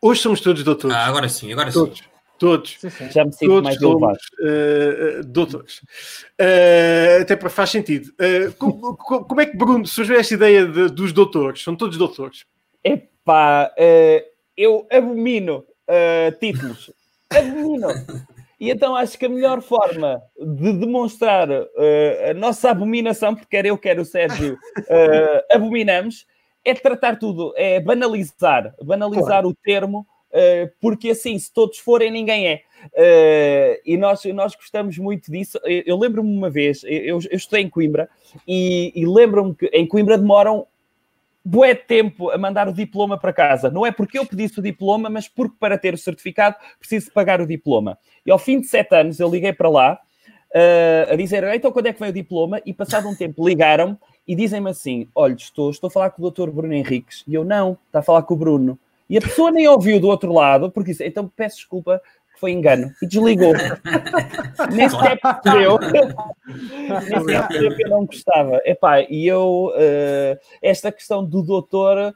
Hoje 0.05 0.21
somos 0.21 0.41
todos 0.41 0.65
doutores. 0.65 0.97
Ah, 0.97 1.07
agora 1.07 1.29
sim, 1.29 1.53
agora 1.53 1.71
todos. 1.71 1.99
sim. 1.99 2.05
Todos. 2.37 2.77
Sim, 2.81 2.91
sim. 2.91 3.09
Já 3.13 3.25
me 3.25 3.33
sinto 3.33 3.51
todos 3.51 3.63
mais 3.63 3.81
elevado. 3.81 4.19
Uh, 4.41 5.25
doutores. 5.25 5.77
Uh, 6.41 7.23
até 7.23 7.37
para 7.37 7.49
faz 7.49 7.71
sentido. 7.71 8.13
Uh, 8.15 8.53
como, 8.55 8.97
como, 8.97 9.41
é 9.41 9.47
que, 9.47 9.57
Bruno, 9.57 9.87
surgiu 9.87 10.17
esta 10.17 10.35
ideia 10.35 10.67
de, 10.67 10.89
dos 10.89 11.13
doutores? 11.13 11.63
São 11.63 11.77
todos 11.77 11.97
doutores? 11.97 12.45
Epá, 12.83 13.73
eu 14.57 14.89
abomino 14.91 15.65
títulos. 16.41 16.91
abomino. 17.31 17.87
E 18.59 18.71
então 18.71 18.97
acho 18.97 19.17
que 19.17 19.27
a 19.27 19.29
melhor 19.29 19.63
forma 19.63 20.21
de 20.37 20.73
demonstrar 20.73 21.49
a 21.49 22.35
nossa 22.35 22.71
abominação, 22.71 23.37
porque 23.37 23.57
quer 23.57 23.67
eu, 23.67 23.79
quer 23.79 24.01
o 24.01 24.05
Sérgio, 24.05 24.59
abominamos, 25.49 26.27
é 26.65 26.75
tratar 26.75 27.19
tudo, 27.19 27.53
é 27.57 27.81
banalizar, 27.81 28.75
banalizar 28.83 29.27
claro. 29.27 29.49
o 29.49 29.55
termo 29.55 30.07
uh, 30.33 30.71
porque 30.81 31.11
assim, 31.11 31.39
se 31.39 31.53
todos 31.53 31.79
forem, 31.79 32.11
ninguém 32.11 32.49
é. 32.49 32.63
Uh, 32.87 33.81
e 33.85 33.97
nós, 33.97 34.25
nós 34.27 34.55
gostamos 34.55 34.99
muito 34.99 35.31
disso. 35.31 35.59
Eu, 35.65 35.99
lembro-me 35.99 36.35
uma 36.35 36.51
vez, 36.51 36.83
eu, 36.85 37.21
eu 37.31 37.37
estudei 37.37 37.63
em 37.63 37.69
Coimbra 37.69 38.09
e, 38.47 38.93
e 38.95 39.07
lembro-me 39.07 39.55
que 39.55 39.67
em 39.67 39.87
Coimbra 39.87 40.19
demoram 40.19 40.67
bué 41.45 41.75
tempo 41.75 42.31
a 42.31 42.39
mandar 42.39 42.69
o 42.69 42.73
diploma 42.73 43.19
para 43.19 43.33
casa. 43.33 43.71
Não 43.71 43.85
é 43.85 43.91
porque 43.91 44.19
eu 44.19 44.27
pedisse 44.27 44.59
o 44.59 44.63
diploma, 44.63 45.11
mas 45.11 45.29
porque 45.29 45.57
para 45.59 45.77
ter 45.77 45.95
o 45.95 45.99
certificado 45.99 46.57
preciso 46.79 47.13
pagar 47.13 47.41
o 47.41 47.47
diploma. 47.47 47.99
E 48.25 48.31
ao 48.31 48.39
fim 48.39 48.61
de 48.61 48.67
sete 48.67 48.95
anos 48.95 49.19
eu 49.19 49.29
liguei 49.29 49.53
para 49.53 49.69
lá 49.69 50.01
uh, 50.55 51.13
a 51.13 51.17
dizer, 51.17 51.45
então 51.55 51.73
quando 51.73 51.87
é 51.87 51.93
que 51.93 52.01
vem 52.01 52.11
o 52.11 52.13
diploma? 52.13 52.61
E 52.65 52.73
passado 52.73 53.09
um 53.09 53.15
tempo 53.15 53.47
ligaram 53.47 53.99
e 54.27 54.35
dizem-me 54.35 54.71
assim, 54.71 55.09
olha, 55.15 55.35
estou, 55.35 55.71
estou 55.71 55.89
a 55.89 55.91
falar 55.91 56.11
com 56.11 56.21
o 56.21 56.23
doutor 56.23 56.51
Bruno 56.51 56.73
Henriques. 56.73 57.25
E 57.27 57.35
eu, 57.35 57.45
não, 57.45 57.77
está 57.87 57.99
a 57.99 58.03
falar 58.03 58.23
com 58.23 58.35
o 58.35 58.37
Bruno. 58.37 58.79
E 59.11 59.19
a 59.19 59.21
pessoa 59.21 59.51
nem 59.51 59.69
ouviu 59.69 60.01
do 60.01 60.09
outro 60.09 60.33
lado, 60.33 60.71
porque 60.71 60.93
disse, 60.93 61.05
então 61.07 61.31
peço 61.37 61.57
desculpa, 61.57 62.01
foi 62.43 62.53
engano. 62.53 62.93
E 63.01 63.07
desligou. 63.07 63.53
Nem 64.73 64.89
sequer 64.89 65.21
percebeu. 65.21 65.79
Nem 65.79 67.21
sequer 67.21 67.47
percebeu 67.47 67.77
que 67.77 67.85
eu 67.85 67.91
não 67.91 68.05
gostava. 68.05 68.61
Epá, 68.65 69.01
e 69.03 69.27
eu, 69.29 69.73
uh, 69.75 70.39
esta 70.61 70.91
questão 70.91 71.25
do 71.25 71.43
doutor, 71.43 72.13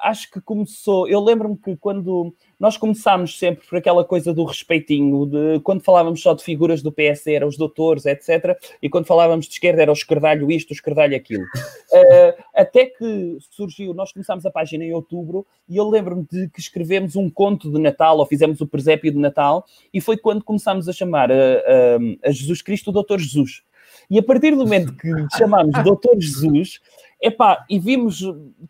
acho 0.00 0.30
que 0.30 0.40
começou. 0.40 1.08
Eu 1.08 1.20
lembro-me 1.20 1.56
que 1.56 1.76
quando 1.76 2.34
nós 2.58 2.76
começámos 2.76 3.38
sempre 3.38 3.66
por 3.66 3.78
aquela 3.78 4.04
coisa 4.04 4.32
do 4.32 4.44
respeitinho, 4.44 5.26
de 5.26 5.60
quando 5.60 5.82
falávamos 5.82 6.22
só 6.22 6.32
de 6.34 6.44
figuras 6.44 6.82
do 6.82 6.92
PS 6.92 7.26
eram 7.26 7.48
os 7.48 7.56
doutores, 7.56 8.06
etc. 8.06 8.56
E 8.80 8.88
quando 8.88 9.06
falávamos 9.06 9.46
de 9.46 9.52
esquerda 9.52 9.82
era 9.82 9.90
o 9.90 9.94
esquerdalho 9.94 10.50
isto, 10.50 10.70
o 10.70 10.74
esquerdalho 10.74 11.16
aquilo. 11.16 11.44
Uh, 11.44 12.42
até 12.54 12.86
que 12.86 13.36
surgiu, 13.50 13.92
nós 13.94 14.12
começámos 14.12 14.46
a 14.46 14.50
página 14.50 14.84
em 14.84 14.92
outubro 14.92 15.46
e 15.68 15.76
eu 15.76 15.88
lembro-me 15.88 16.26
de 16.30 16.48
que 16.48 16.60
escrevemos 16.60 17.16
um 17.16 17.28
conto 17.28 17.70
de 17.70 17.78
Natal 17.78 18.18
ou 18.18 18.26
fizemos 18.26 18.60
o 18.60 18.66
presépio 18.66 19.10
de 19.10 19.18
Natal 19.18 19.64
e 19.92 20.00
foi 20.00 20.16
quando 20.16 20.44
começámos 20.44 20.88
a 20.88 20.92
chamar 20.92 21.32
a, 21.32 21.34
a, 21.34 22.28
a 22.28 22.30
Jesus 22.30 22.62
Cristo 22.62 22.90
o 22.90 22.92
Doutor 22.92 23.18
Jesus. 23.18 23.62
E 24.10 24.18
a 24.18 24.22
partir 24.22 24.50
do 24.50 24.58
momento 24.58 24.94
que 24.94 25.08
chamámos 25.36 25.82
Doutor 25.82 26.16
Jesus, 26.18 26.80
Epá, 27.24 27.64
e 27.70 27.78
vimos 27.78 28.20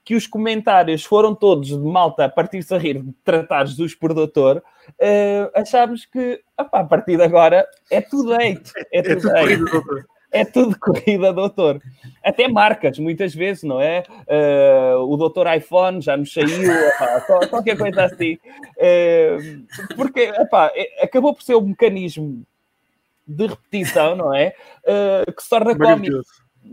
que 0.05 0.15
os 0.15 0.29
comentários 0.29 1.05
foram 1.05 1.35
todos 1.35 1.71
de 1.71 1.77
malta 1.77 2.27
a 2.27 2.29
partir-se 2.29 2.73
a 2.73 2.79
rir 2.79 3.03
de 3.03 3.13
tratar 3.25 3.67
Jesus 3.67 3.97
por 3.97 4.15
doutor. 4.15 4.63
Uh, 4.91 5.51
achámos 5.53 6.07
que, 6.07 6.41
epá, 6.57 6.79
a 6.79 6.85
partir 6.85 7.17
de 7.17 7.25
agora, 7.25 7.67
é 7.91 8.01
tudo 8.01 8.33
hate. 8.33 8.71
É, 8.93 9.01
é 9.01 9.03
tudo, 9.03 9.29
é 9.33 9.57
tudo 9.57 9.69
Corrida, 9.71 10.07
é 10.31 10.45
tudo 10.45 10.79
corrida, 10.79 11.33
doutor. 11.33 11.83
Até 12.23 12.47
marcas, 12.47 12.97
muitas 12.97 13.35
vezes, 13.35 13.65
não 13.65 13.81
é? 13.81 14.05
Uh, 14.29 15.01
o 15.01 15.17
doutor 15.17 15.53
iPhone 15.53 16.01
já 16.01 16.17
nos 16.17 16.33
saiu, 16.33 16.73
epá, 16.73 17.23
qualquer 17.51 17.77
coisa 17.77 18.05
assim. 18.05 18.35
Uh, 18.77 19.67
porque, 19.97 20.21
epá, 20.21 20.71
acabou 21.03 21.35
por 21.35 21.43
ser 21.43 21.57
um 21.57 21.67
mecanismo 21.67 22.45
de 23.27 23.49
repetição, 23.49 24.15
não 24.15 24.33
é? 24.33 24.55
que 25.35 25.43
se 25.43 25.49
torna 25.49 25.77
cómico 25.77 26.23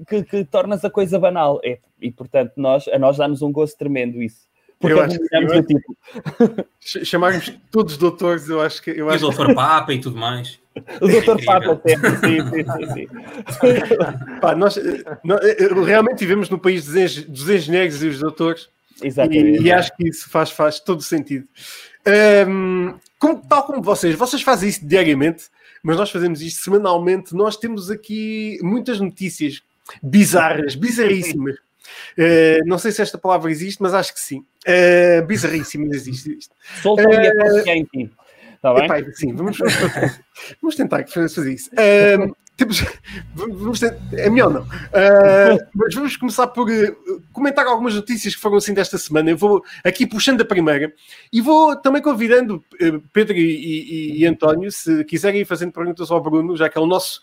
que, 0.07 0.23
que 0.23 0.45
tornas 0.45 0.83
a 0.83 0.89
coisa 0.89 1.19
banal. 1.19 1.59
É, 1.63 1.79
e, 2.01 2.11
portanto, 2.11 2.53
nós, 2.57 2.87
a 2.87 2.97
nós 2.97 3.17
dá-nos 3.17 3.41
um 3.41 3.51
gosto 3.51 3.77
tremendo 3.77 4.21
isso. 4.21 4.49
Porque 4.81 4.93
eu 4.93 5.01
acho 5.01 5.19
que, 5.19 5.37
o 5.37 5.63
tipo. 5.63 5.97
Chamarmos 6.79 7.53
todos 7.69 7.97
doutores, 7.97 8.49
eu 8.49 8.59
acho 8.59 8.81
que. 8.81 8.89
Eu 8.89 9.09
acho 9.09 9.23
e 9.23 9.27
o 9.27 9.29
doutor 9.29 9.53
Papa 9.53 9.93
e 9.93 10.01
tudo 10.01 10.17
mais. 10.17 10.59
O 10.99 11.07
doutor 11.07 11.39
é 11.39 11.45
Papa 11.45 11.81
sempre, 11.85 12.09
sim, 12.17 12.49
sim, 12.49 12.63
sim. 12.63 13.05
sim. 13.05 13.07
Pá, 14.41 14.55
nós, 14.55 14.79
nós, 15.23 15.39
realmente 15.85 16.19
vivemos 16.19 16.49
no 16.49 16.57
país 16.57 16.85
dos 17.27 17.49
engenheiros 17.49 18.01
e 18.01 18.07
os 18.07 18.19
doutores. 18.19 18.69
Exatamente. 19.03 19.61
E, 19.61 19.65
e 19.65 19.71
acho 19.71 19.95
que 19.95 20.07
isso 20.07 20.27
faz, 20.29 20.49
faz 20.49 20.79
todo 20.79 21.01
sentido. 21.03 21.47
Um, 22.47 22.95
como, 23.19 23.39
tal 23.47 23.63
como 23.63 23.81
vocês, 23.83 24.15
vocês 24.15 24.41
fazem 24.41 24.69
isso 24.69 24.85
diariamente, 24.85 25.45
mas 25.83 25.97
nós 25.97 26.09
fazemos 26.09 26.41
isto 26.41 26.63
semanalmente. 26.63 27.35
Nós 27.35 27.55
temos 27.55 27.91
aqui 27.91 28.57
muitas 28.63 28.99
notícias 28.99 29.61
bizarras, 30.01 30.75
bizarríssimas. 30.75 31.55
Uh, 32.17 32.65
não 32.65 32.77
sei 32.77 32.91
se 32.91 33.01
esta 33.01 33.17
palavra 33.17 33.51
existe, 33.51 33.81
mas 33.81 33.93
acho 33.93 34.13
que 34.13 34.19
sim. 34.19 34.45
Uh, 34.67 35.25
bizarríssimas 35.25 35.95
existe 35.95 36.37
isto. 36.37 36.55
Solta 36.81 37.03
uh, 37.03 37.69
a 37.69 37.75
em 37.75 37.85
ti. 37.85 38.11
Está 38.61 38.75
bem? 38.75 38.85
Epá, 38.85 39.11
sim, 39.13 39.33
vamos, 39.33 39.57
vamos 40.61 40.75
tentar 40.75 41.03
fazer 41.07 41.51
isso. 41.51 41.71
Uh, 41.71 42.35
temos, 42.55 42.85
vamos 43.33 43.79
tentar, 43.79 43.97
é 44.13 44.29
melhor 44.29 44.53
não. 44.53 44.61
Uh, 44.61 45.57
mas 45.73 45.95
vamos 45.95 46.15
começar 46.15 46.45
por 46.45 46.69
uh, 46.69 47.23
comentar 47.33 47.65
algumas 47.65 47.95
notícias 47.95 48.35
que 48.35 48.41
foram 48.41 48.57
assim 48.57 48.75
desta 48.75 48.99
semana. 48.99 49.31
Eu 49.31 49.37
vou 49.37 49.63
aqui 49.83 50.05
puxando 50.05 50.41
a 50.41 50.45
primeira 50.45 50.93
e 51.33 51.41
vou 51.41 51.75
também 51.75 52.03
convidando 52.03 52.63
Pedro 53.11 53.35
e, 53.35 53.39
e, 53.39 54.19
e 54.19 54.25
António, 54.27 54.71
se 54.71 55.03
quiserem 55.05 55.41
ir 55.41 55.45
fazendo 55.45 55.71
perguntas 55.71 56.11
ao 56.11 56.21
Bruno, 56.21 56.55
já 56.55 56.69
que 56.69 56.77
é 56.77 56.81
o 56.81 56.85
nosso 56.85 57.19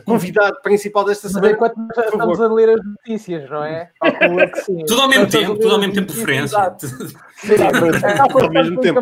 convidado 0.00 0.60
principal 0.62 1.04
desta 1.04 1.28
semana. 1.28 1.52
Enquanto 1.52 1.76
nós 1.76 2.06
estamos 2.06 2.40
a 2.40 2.52
ler 2.52 2.70
as 2.70 2.84
notícias, 2.84 3.50
não 3.50 3.64
é? 3.64 3.90
Sim. 4.64 4.84
Tudo 4.86 5.02
ao 5.02 5.08
mesmo 5.08 5.28
tempo, 5.28 5.54
tudo 5.56 5.74
ao 5.74 5.80
mesmo 5.80 5.94
tempo 5.94 6.12
de 6.12 6.18
referência. 6.18 6.58
Ao 6.58 8.50
mesmo 8.50 8.80
tempo. 8.80 9.00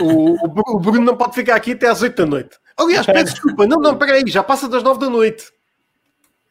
O, 0.00 0.34
o, 0.44 0.78
Bruno 0.80 1.02
não 1.02 1.16
pode 1.16 1.34
ficar 1.34 1.54
aqui 1.54 1.72
até 1.72 1.88
às 1.88 2.02
8 2.02 2.16
da 2.16 2.26
noite. 2.26 2.58
Aliás, 2.76 3.06
peço 3.06 3.32
desculpa, 3.32 3.66
não, 3.66 3.78
não, 3.78 3.96
peraí, 3.96 4.24
já 4.26 4.42
passa 4.42 4.68
das 4.68 4.82
9 4.82 4.98
da 4.98 5.08
noite. 5.08 5.44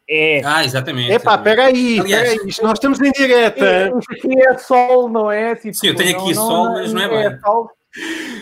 É. 0.09 0.41
Ah, 0.45 0.63
exatamente. 0.63 1.11
É 1.11 1.19
pá, 1.19 1.37
peraí, 1.37 2.01
peraí, 2.03 2.37
nós 2.61 2.73
estamos 2.73 2.99
em 2.99 3.11
direta. 3.11 3.91
Isto 3.97 4.13
aqui 4.13 4.47
é 4.47 4.57
sol, 4.57 5.09
não 5.09 5.31
é? 5.31 5.55
Tipo, 5.55 5.75
Sim, 5.75 5.87
eu 5.87 5.95
tenho 5.95 6.17
aqui 6.17 6.33
não, 6.33 6.47
sol, 6.47 6.65
não, 6.65 6.73
mas 6.73 6.93
não 6.93 7.01
é, 7.01 7.05
é 7.05 7.29
bem. 7.29 7.39
Sol. 7.39 7.69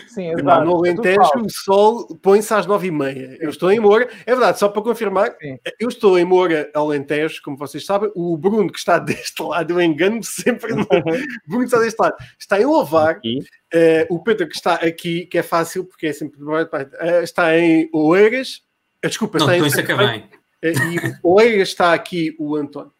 Sim, 0.08 0.28
é 0.28 0.34
verdade. 0.34 0.64
No 0.64 0.76
Alentejo, 0.76 1.20
o 1.44 1.50
sol 1.50 2.06
põe-se 2.22 2.52
às 2.54 2.66
nove 2.66 2.88
e 2.88 2.90
meia. 2.90 3.36
Eu 3.40 3.50
estou 3.50 3.70
em 3.70 3.78
Moura. 3.78 4.08
É 4.24 4.32
verdade, 4.32 4.58
só 4.58 4.68
para 4.68 4.82
confirmar, 4.82 5.36
Sim. 5.40 5.58
eu 5.78 5.88
estou 5.88 6.18
em 6.18 6.24
Moura, 6.24 6.70
Alentejo, 6.74 7.42
como 7.42 7.56
vocês 7.56 7.84
sabem. 7.84 8.10
O 8.14 8.36
Bruno, 8.36 8.70
que 8.70 8.78
está 8.78 8.98
deste 9.00 9.42
lado, 9.42 9.72
eu 9.72 9.80
engano-me 9.80 10.24
sempre. 10.24 10.74
No... 10.74 10.86
Bruno 11.46 11.64
está 11.64 11.78
deste 11.78 12.00
lado. 12.00 12.16
Está 12.38 12.60
em 12.60 12.64
Ovar. 12.64 13.18
Uh, 13.18 14.14
o 14.14 14.22
Pedro, 14.22 14.48
que 14.48 14.56
está 14.56 14.74
aqui, 14.74 15.26
que 15.26 15.38
é 15.38 15.42
fácil, 15.42 15.84
porque 15.84 16.06
é 16.06 16.12
sempre... 16.12 16.42
Uh, 16.42 17.22
está 17.22 17.58
em 17.58 17.88
Oeiras. 17.92 18.62
Uh, 19.04 19.08
desculpa, 19.08 19.38
Não, 19.38 19.50
está 19.50 19.66
em... 19.66 19.70
Sacavém. 19.70 20.28
E 20.62 21.14
Oeiras 21.22 21.68
está 21.68 21.92
aqui 21.92 22.36
o 22.38 22.54
António. 22.54 22.92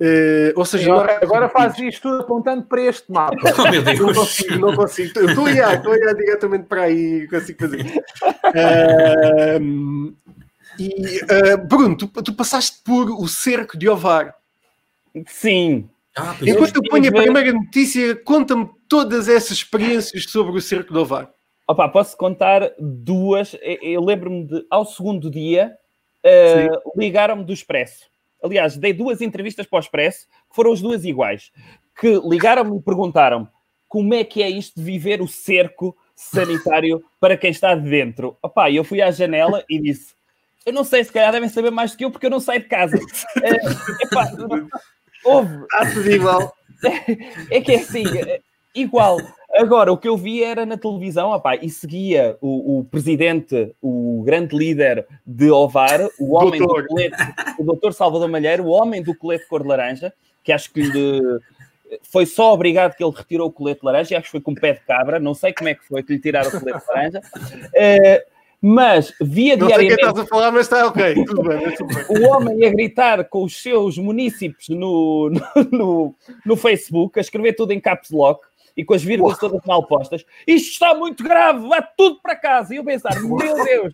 Uh, 0.00 0.52
ou 0.54 0.64
seja, 0.64 0.92
agora, 0.92 1.18
agora 1.20 1.48
faz 1.48 1.78
isto 1.78 2.02
tudo 2.02 2.22
apontando 2.22 2.62
para 2.64 2.82
este 2.82 3.10
mapa. 3.10 3.36
Oh, 3.58 3.70
meu 3.70 3.82
Deus. 3.82 3.98
Não 3.98 4.14
consigo, 4.14 4.58
não 4.58 4.76
consigo. 4.76 5.18
Eu 5.18 5.28
estou 5.28 5.46
a 5.46 5.50
olhar, 5.50 5.74
estou 5.74 5.92
a 5.92 5.96
olhar 5.96 6.14
diretamente 6.14 6.64
para 6.66 6.82
aí 6.82 7.22
e 7.22 7.28
consigo 7.28 7.58
fazer. 7.58 7.84
Uh, 8.46 10.14
e, 10.78 11.20
uh, 11.24 11.58
Bruno, 11.66 11.96
tu, 11.96 12.06
tu, 12.06 12.32
passaste 12.34 12.78
por 12.84 13.10
o 13.10 13.26
cerco 13.26 13.76
de 13.76 13.88
Ovar. 13.88 14.34
Sim. 15.26 15.88
Ah, 16.16 16.36
Enquanto 16.40 16.76
eu 16.76 16.82
ponho 16.88 17.08
a 17.08 17.12
primeira 17.12 17.52
notícia, 17.52 18.14
conta-me 18.14 18.68
todas 18.88 19.28
essas 19.28 19.52
experiências 19.52 20.24
sobre 20.24 20.56
o 20.56 20.60
cerco 20.60 20.92
de 20.92 20.98
Ovar. 20.98 21.30
Opa, 21.66 21.88
posso 21.88 22.16
contar 22.16 22.70
duas. 22.78 23.56
Eu 23.82 24.04
lembro-me 24.04 24.44
de, 24.44 24.64
ao 24.70 24.86
segundo 24.86 25.30
dia, 25.30 25.76
uh, 26.24 26.98
ligaram-me 26.98 27.44
do 27.44 27.52
Expresso 27.52 28.08
aliás, 28.42 28.76
dei 28.76 28.92
duas 28.92 29.20
entrevistas 29.20 29.66
para 29.66 29.76
o 29.78 29.80
Expresso, 29.80 30.26
que 30.48 30.56
foram 30.56 30.72
as 30.72 30.80
duas 30.80 31.04
iguais, 31.04 31.50
que 31.98 32.20
ligaram-me 32.24 32.78
e 32.78 32.82
perguntaram 32.82 33.48
como 33.88 34.14
é 34.14 34.22
que 34.22 34.42
é 34.42 34.50
isto 34.50 34.78
de 34.78 34.84
viver 34.84 35.20
o 35.20 35.28
cerco 35.28 35.96
sanitário 36.14 37.02
para 37.18 37.36
quem 37.36 37.50
está 37.50 37.74
dentro. 37.74 38.36
Opá, 38.42 38.70
eu 38.70 38.84
fui 38.84 39.00
à 39.00 39.10
janela 39.10 39.64
e 39.68 39.80
disse, 39.80 40.14
eu 40.66 40.72
não 40.72 40.84
sei, 40.84 41.02
se 41.02 41.12
calhar 41.12 41.32
devem 41.32 41.48
saber 41.48 41.70
mais 41.70 41.92
do 41.92 41.96
que 41.96 42.04
eu, 42.04 42.10
porque 42.10 42.26
eu 42.26 42.30
não 42.30 42.40
saio 42.40 42.60
de 42.60 42.68
casa. 42.68 42.98
É, 43.42 43.50
epá, 44.04 44.30
houve... 45.24 45.58
Igual. 46.12 46.54
É 47.50 47.60
que 47.60 47.72
é 47.72 47.76
assim, 47.76 48.04
é, 48.06 48.40
igual. 48.72 49.18
Agora, 49.54 49.92
o 49.92 49.96
que 49.96 50.08
eu 50.08 50.16
vi 50.16 50.44
era 50.44 50.66
na 50.66 50.76
televisão, 50.76 51.30
opá, 51.30 51.56
e 51.56 51.70
seguia 51.70 52.36
o, 52.40 52.80
o 52.80 52.84
presidente, 52.84 53.74
o 53.80 54.22
grande 54.24 54.56
líder 54.56 55.06
de 55.26 55.50
Ovar, 55.50 56.06
o 56.18 56.34
homem 56.36 56.60
doutor. 56.60 56.82
do 56.82 56.88
colete, 56.88 57.16
o 57.58 57.64
doutor 57.64 57.94
Salvador 57.94 58.28
Malheiro, 58.28 58.64
o 58.64 58.68
homem 58.68 59.02
do 59.02 59.14
colete 59.14 59.48
cor 59.48 59.62
de 59.62 59.68
laranja, 59.68 60.12
que 60.44 60.52
acho 60.52 60.72
que 60.72 60.82
lhe 60.82 61.20
foi 62.02 62.26
só 62.26 62.52
obrigado 62.52 62.94
que 62.94 63.02
ele 63.02 63.14
retirou 63.16 63.48
o 63.48 63.52
colete 63.52 63.80
laranja, 63.82 64.16
acho 64.16 64.26
que 64.26 64.30
foi 64.32 64.40
com 64.40 64.54
pé 64.54 64.74
de 64.74 64.80
cabra, 64.80 65.18
não 65.18 65.32
sei 65.32 65.52
como 65.52 65.70
é 65.70 65.74
que 65.74 65.86
foi 65.86 66.02
que 66.02 66.12
lhe 66.12 66.18
tiraram 66.18 66.48
o 66.48 66.60
colete 66.60 66.84
laranja. 66.88 67.20
Uh, 67.20 68.38
mas 68.60 69.14
via 69.20 69.56
não 69.56 69.66
diariamente. 69.68 70.02
Não 70.02 70.08
sei 70.08 70.14
quem 70.14 70.22
estás 70.22 70.26
a 70.26 70.26
falar, 70.26 70.52
mas 70.52 70.62
está 70.62 70.86
ok, 70.86 71.24
tudo 71.24 71.42
bem. 71.42 71.74
Tudo 71.74 71.94
bem. 71.94 72.04
O 72.08 72.28
homem 72.28 72.66
a 72.66 72.70
gritar 72.70 73.24
com 73.24 73.44
os 73.44 73.62
seus 73.62 73.96
munícipes 73.96 74.68
no, 74.68 75.30
no, 75.30 75.64
no, 75.70 76.14
no 76.44 76.56
Facebook, 76.56 77.18
a 77.18 77.22
escrever 77.22 77.54
tudo 77.54 77.72
em 77.72 77.80
caps 77.80 78.10
lock 78.10 78.46
e 78.78 78.84
com 78.84 78.94
as 78.94 79.02
vírgulas 79.02 79.36
Uau. 79.42 79.50
todas 79.50 79.66
mal 79.66 79.84
postas. 79.84 80.24
Isto 80.46 80.70
está 80.70 80.94
muito 80.94 81.24
grave, 81.24 81.66
vá 81.66 81.82
tudo 81.82 82.20
para 82.22 82.36
casa. 82.36 82.72
E 82.72 82.76
eu 82.76 82.84
pensar, 82.84 83.10
meu 83.20 83.64
Deus, 83.64 83.92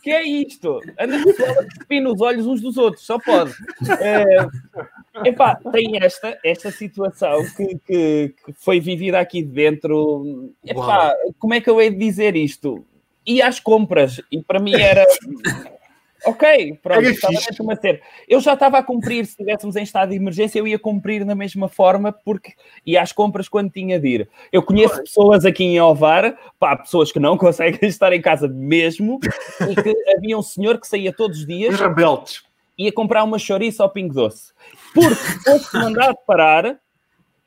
que 0.00 0.10
é 0.12 0.22
isto? 0.22 0.80
Anda 0.96 1.16
a 1.16 1.64
cuspir 1.76 2.00
nos 2.00 2.20
olhos 2.20 2.46
uns 2.46 2.60
dos 2.60 2.76
outros, 2.76 3.04
só 3.04 3.18
pode. 3.18 3.52
É, 4.00 5.28
epá, 5.28 5.56
tem 5.72 6.00
esta, 6.00 6.38
esta 6.44 6.70
situação 6.70 7.44
que, 7.56 7.76
que, 7.84 8.34
que 8.46 8.52
foi 8.52 8.78
vivida 8.78 9.18
aqui 9.18 9.42
dentro. 9.42 10.54
Epá, 10.64 11.12
como 11.36 11.54
é 11.54 11.60
que 11.60 11.68
eu 11.68 11.80
hei 11.80 11.90
de 11.90 11.98
dizer 11.98 12.36
isto? 12.36 12.86
E 13.26 13.42
às 13.42 13.58
compras, 13.58 14.22
e 14.30 14.40
para 14.40 14.60
mim 14.60 14.74
era 14.74 15.04
Ok, 16.24 16.78
pronto, 16.82 17.06
é 17.06 17.10
estava. 17.10 18.00
Eu 18.28 18.40
já 18.40 18.54
estava 18.54 18.78
a 18.78 18.82
cumprir, 18.82 19.24
se 19.24 19.32
estivéssemos 19.32 19.76
em 19.76 19.82
estado 19.82 20.10
de 20.10 20.16
emergência, 20.16 20.58
eu 20.58 20.66
ia 20.66 20.78
cumprir 20.78 21.24
na 21.24 21.34
mesma 21.34 21.68
forma, 21.68 22.12
porque 22.12 22.54
ia 22.84 23.00
às 23.00 23.12
compras 23.12 23.48
quando 23.48 23.70
tinha 23.70 24.00
de 24.00 24.08
ir. 24.08 24.28
Eu 24.52 24.62
conheço 24.62 25.00
pessoas 25.02 25.44
aqui 25.44 25.64
em 25.64 25.80
Ovar, 25.80 26.36
pá, 26.58 26.76
pessoas 26.76 27.12
que 27.12 27.20
não 27.20 27.36
conseguem 27.38 27.88
estar 27.88 28.12
em 28.12 28.20
casa 28.20 28.48
mesmo, 28.48 29.20
e 29.70 29.74
que 29.80 29.94
havia 30.16 30.36
um 30.36 30.42
senhor 30.42 30.78
que 30.80 30.88
saía 30.88 31.12
todos 31.12 31.38
os 31.38 31.46
dias. 31.46 31.74
Os 31.74 31.80
rebeldes. 31.80 32.42
Ia 32.76 32.92
comprar 32.92 33.24
uma 33.24 33.38
chouriça 33.38 33.82
ao 33.82 33.90
Pingo 33.90 34.14
Doce. 34.14 34.52
Porque 34.94 35.14
fosse 35.44 35.76
mandado 35.76 36.16
parar, 36.26 36.78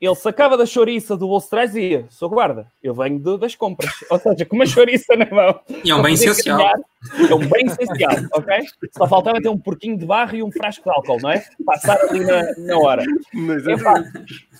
ele 0.06 0.16
sacava 0.16 0.56
da 0.56 0.66
chouriça 0.66 1.16
do 1.16 1.28
bolso 1.28 1.46
de 1.46 1.50
trás 1.50 1.76
e 1.76 2.04
Sou 2.10 2.28
guarda, 2.28 2.66
eu 2.82 2.92
venho 2.92 3.20
de, 3.20 3.38
das 3.38 3.54
compras. 3.54 3.92
Ou 4.10 4.18
seja, 4.18 4.44
com 4.44 4.56
uma 4.56 4.66
chouriça 4.66 5.14
na 5.14 5.26
mão. 5.30 5.60
E 5.84 5.92
é 5.92 5.94
um 5.94 6.02
bem 6.02 6.14
essencial. 6.14 6.60
é 6.60 7.34
um 7.34 7.46
bem 7.46 7.66
essencial, 7.66 8.10
ok? 8.32 8.66
Só 8.90 9.06
faltava 9.06 9.40
ter 9.40 9.48
um 9.48 9.56
porquinho 9.56 9.96
de 9.96 10.04
barro 10.04 10.34
e 10.34 10.42
um 10.42 10.50
frasco 10.50 10.82
de 10.82 10.90
álcool, 10.90 11.18
não 11.22 11.30
é? 11.30 11.44
Passar 11.64 12.00
ali 12.00 12.24
na, 12.24 12.42
na 12.58 12.78
hora. 12.78 13.04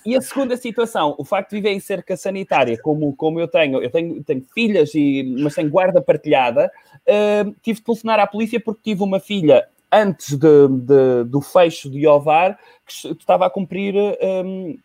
e 0.05 0.15
a 0.15 0.21
segunda 0.21 0.55
situação, 0.55 1.13
o 1.17 1.25
facto 1.25 1.49
de 1.49 1.57
viver 1.57 1.71
em 1.71 1.79
cerca 1.81 2.15
sanitária, 2.15 2.79
como, 2.81 3.13
como 3.13 3.37
eu 3.37 3.47
tenho, 3.47 3.83
eu 3.83 3.89
tenho, 3.89 4.23
tenho 4.23 4.45
filhas, 4.53 4.95
e, 4.95 5.23
mas 5.39 5.55
tenho 5.55 5.69
guarda 5.69 6.01
partilhada, 6.01 6.71
uh, 7.05 7.53
tive 7.61 7.79
de 7.79 7.85
telefonar 7.85 8.17
à 8.17 8.27
polícia 8.27 8.61
porque 8.61 8.79
tive 8.81 9.03
uma 9.03 9.19
filha 9.19 9.67
antes 9.91 10.37
de, 10.37 10.67
de, 10.69 11.23
do 11.25 11.41
fecho 11.41 11.89
de 11.89 12.07
Ovar 12.07 12.57
que 12.87 13.09
estava 13.09 13.45
a 13.45 13.49
cumprir. 13.49 13.93
Um, 14.21 14.77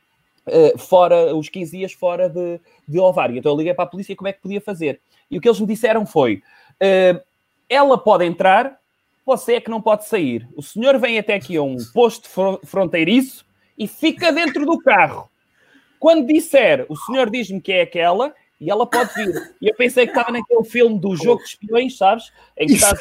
fora, 0.78 1.34
os 1.34 1.48
15 1.48 1.76
dias 1.76 1.92
fora 1.92 2.28
de, 2.28 2.60
de 2.86 2.98
ovário. 2.98 3.36
Então 3.36 3.52
eu 3.52 3.56
liguei 3.58 3.74
para 3.74 3.84
a 3.84 3.88
polícia 3.88 4.16
como 4.16 4.28
é 4.28 4.32
que 4.32 4.40
podia 4.40 4.60
fazer. 4.60 5.00
E 5.30 5.38
o 5.38 5.40
que 5.40 5.48
eles 5.48 5.60
me 5.60 5.66
disseram 5.66 6.06
foi: 6.06 6.42
uh, 6.82 7.20
ela 7.68 7.98
pode 7.98 8.24
entrar, 8.24 8.78
você 9.24 9.54
é 9.54 9.60
que 9.60 9.70
não 9.70 9.82
pode 9.82 10.06
sair. 10.06 10.48
O 10.56 10.62
senhor 10.62 10.98
vem 10.98 11.18
até 11.18 11.34
aqui 11.34 11.56
a 11.56 11.62
um 11.62 11.76
posto 11.92 12.28
fronteiriço 12.64 13.44
e 13.76 13.86
fica 13.86 14.32
dentro 14.32 14.64
do 14.64 14.78
carro. 14.78 15.28
Quando 15.98 16.26
disser, 16.26 16.86
o 16.88 16.96
senhor 16.96 17.28
diz-me 17.28 17.60
que 17.60 17.72
é 17.72 17.82
aquela, 17.82 18.34
e 18.60 18.70
ela 18.70 18.86
pode 18.86 19.14
vir. 19.14 19.52
E 19.60 19.68
eu 19.68 19.74
pensei 19.74 20.06
que 20.06 20.12
estava 20.12 20.32
naquele 20.32 20.64
filme 20.64 20.98
do 20.98 21.14
jogo 21.14 21.42
de 21.42 21.48
espiões, 21.48 21.96
sabes? 21.96 22.32
Em 22.56 22.66
que 22.66 22.74
está 22.74 22.90
a 22.90 22.94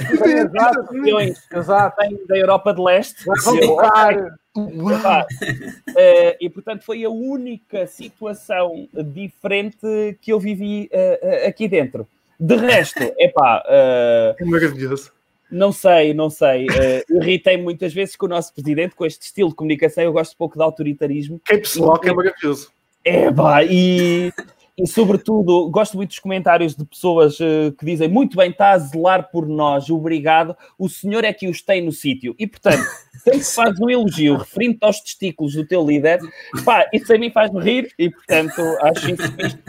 espiões 0.84 1.38
Exato. 1.52 1.98
da 2.28 2.38
Europa 2.38 2.74
de 2.74 2.82
Leste. 2.82 3.26
Uh, 3.30 4.74
e 6.41 6.50
portanto 6.50 6.84
foi 6.84 7.04
a 7.04 7.10
única 7.10 7.86
situação 7.86 8.88
diferente 9.13 10.17
que 10.22 10.34
eu 10.34 10.39
vivi 10.39 10.89
uh, 10.93 11.48
aqui 11.48 11.67
dentro. 11.67 12.08
De 12.39 12.56
resto, 12.56 13.02
epá, 13.17 13.63
uh, 13.65 14.36
é 14.39 14.46
maravilhoso. 14.46 15.12
Não 15.50 15.72
sei, 15.72 16.13
não 16.13 16.30
sei. 16.30 16.65
Uh, 16.65 17.22
irritei 17.22 17.58
muitas 17.58 17.93
vezes 17.93 18.15
com 18.15 18.26
o 18.26 18.30
nosso 18.30 18.54
presidente, 18.54 18.96
com 18.96 19.06
este 19.06 19.24
estilo 19.24 19.50
de 19.50 19.56
comunicação. 19.56 20.04
Eu 20.04 20.12
gosto 20.12 20.36
pouco 20.36 20.58
de 20.58 20.63
autoritarismo. 20.63 21.39
Caps 21.46 21.76
Lock 21.76 22.08
é 22.08 22.13
maravilhoso. 22.13 22.70
É, 23.04 23.32
pá, 23.32 23.63
e 23.63 24.34
E, 24.78 24.86
sobretudo, 24.86 25.70
gosto 25.72 25.98
muito 25.98 26.10
dos 26.10 26.20
comentários 26.20 26.76
de 26.76 26.86
pessoas 26.86 27.40
uh, 27.40 27.72
que 27.80 27.84
dizem 27.84 28.08
muito 28.08 28.38
bem, 28.38 28.52
está 28.52 28.72
a 28.72 28.78
zelar 28.78 29.32
por 29.32 29.48
nós, 29.48 29.90
obrigado. 29.90 30.56
O 30.78 30.88
senhor 30.88 31.24
é 31.24 31.34
que 31.34 31.48
os 31.48 31.63
tem 31.63 31.84
no 31.84 31.92
sítio. 31.92 32.36
E, 32.38 32.46
portanto, 32.46 32.84
sempre 33.24 33.40
que 33.40 33.46
fazes 33.46 33.80
um 33.80 33.90
elogio 33.90 34.36
referindo-te 34.38 34.86
aos 34.86 35.00
testículos 35.00 35.56
do 35.56 35.66
teu 35.66 35.84
líder, 35.84 36.20
pá, 36.63 36.88
isso 36.94 37.12
a 37.12 37.18
mim 37.18 37.32
faz-me 37.32 37.60
rir 37.60 37.92
e, 37.98 38.12
portanto, 38.12 38.62
acho 38.82 39.10
isso. 39.10 39.60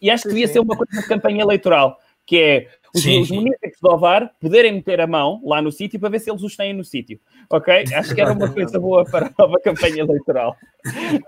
E 0.00 0.10
acho 0.10 0.22
que 0.22 0.28
devia 0.30 0.48
ser 0.48 0.60
uma 0.60 0.76
coisa 0.76 1.02
de 1.02 1.08
campanha 1.08 1.42
eleitoral, 1.42 1.98
que 2.24 2.38
é 2.38 2.68
os, 2.94 3.02
Sim, 3.02 3.20
os 3.20 3.30
munícipes 3.30 3.78
de 3.82 3.88
Ovar 3.88 4.30
poderem 4.40 4.72
meter 4.72 5.00
a 5.02 5.06
mão 5.06 5.40
lá 5.44 5.60
no 5.60 5.70
sítio 5.70 6.00
para 6.00 6.08
ver 6.08 6.18
se 6.18 6.30
eles 6.30 6.42
os 6.42 6.56
têm 6.56 6.72
no 6.72 6.84
sítio. 6.84 7.20
Ok? 7.50 7.84
Acho 7.94 8.14
que 8.14 8.20
era 8.20 8.32
uma 8.32 8.50
coisa 8.50 8.80
boa 8.80 9.04
para 9.04 9.26
a 9.26 9.30
nova 9.38 9.60
campanha 9.60 10.00
eleitoral. 10.00 10.56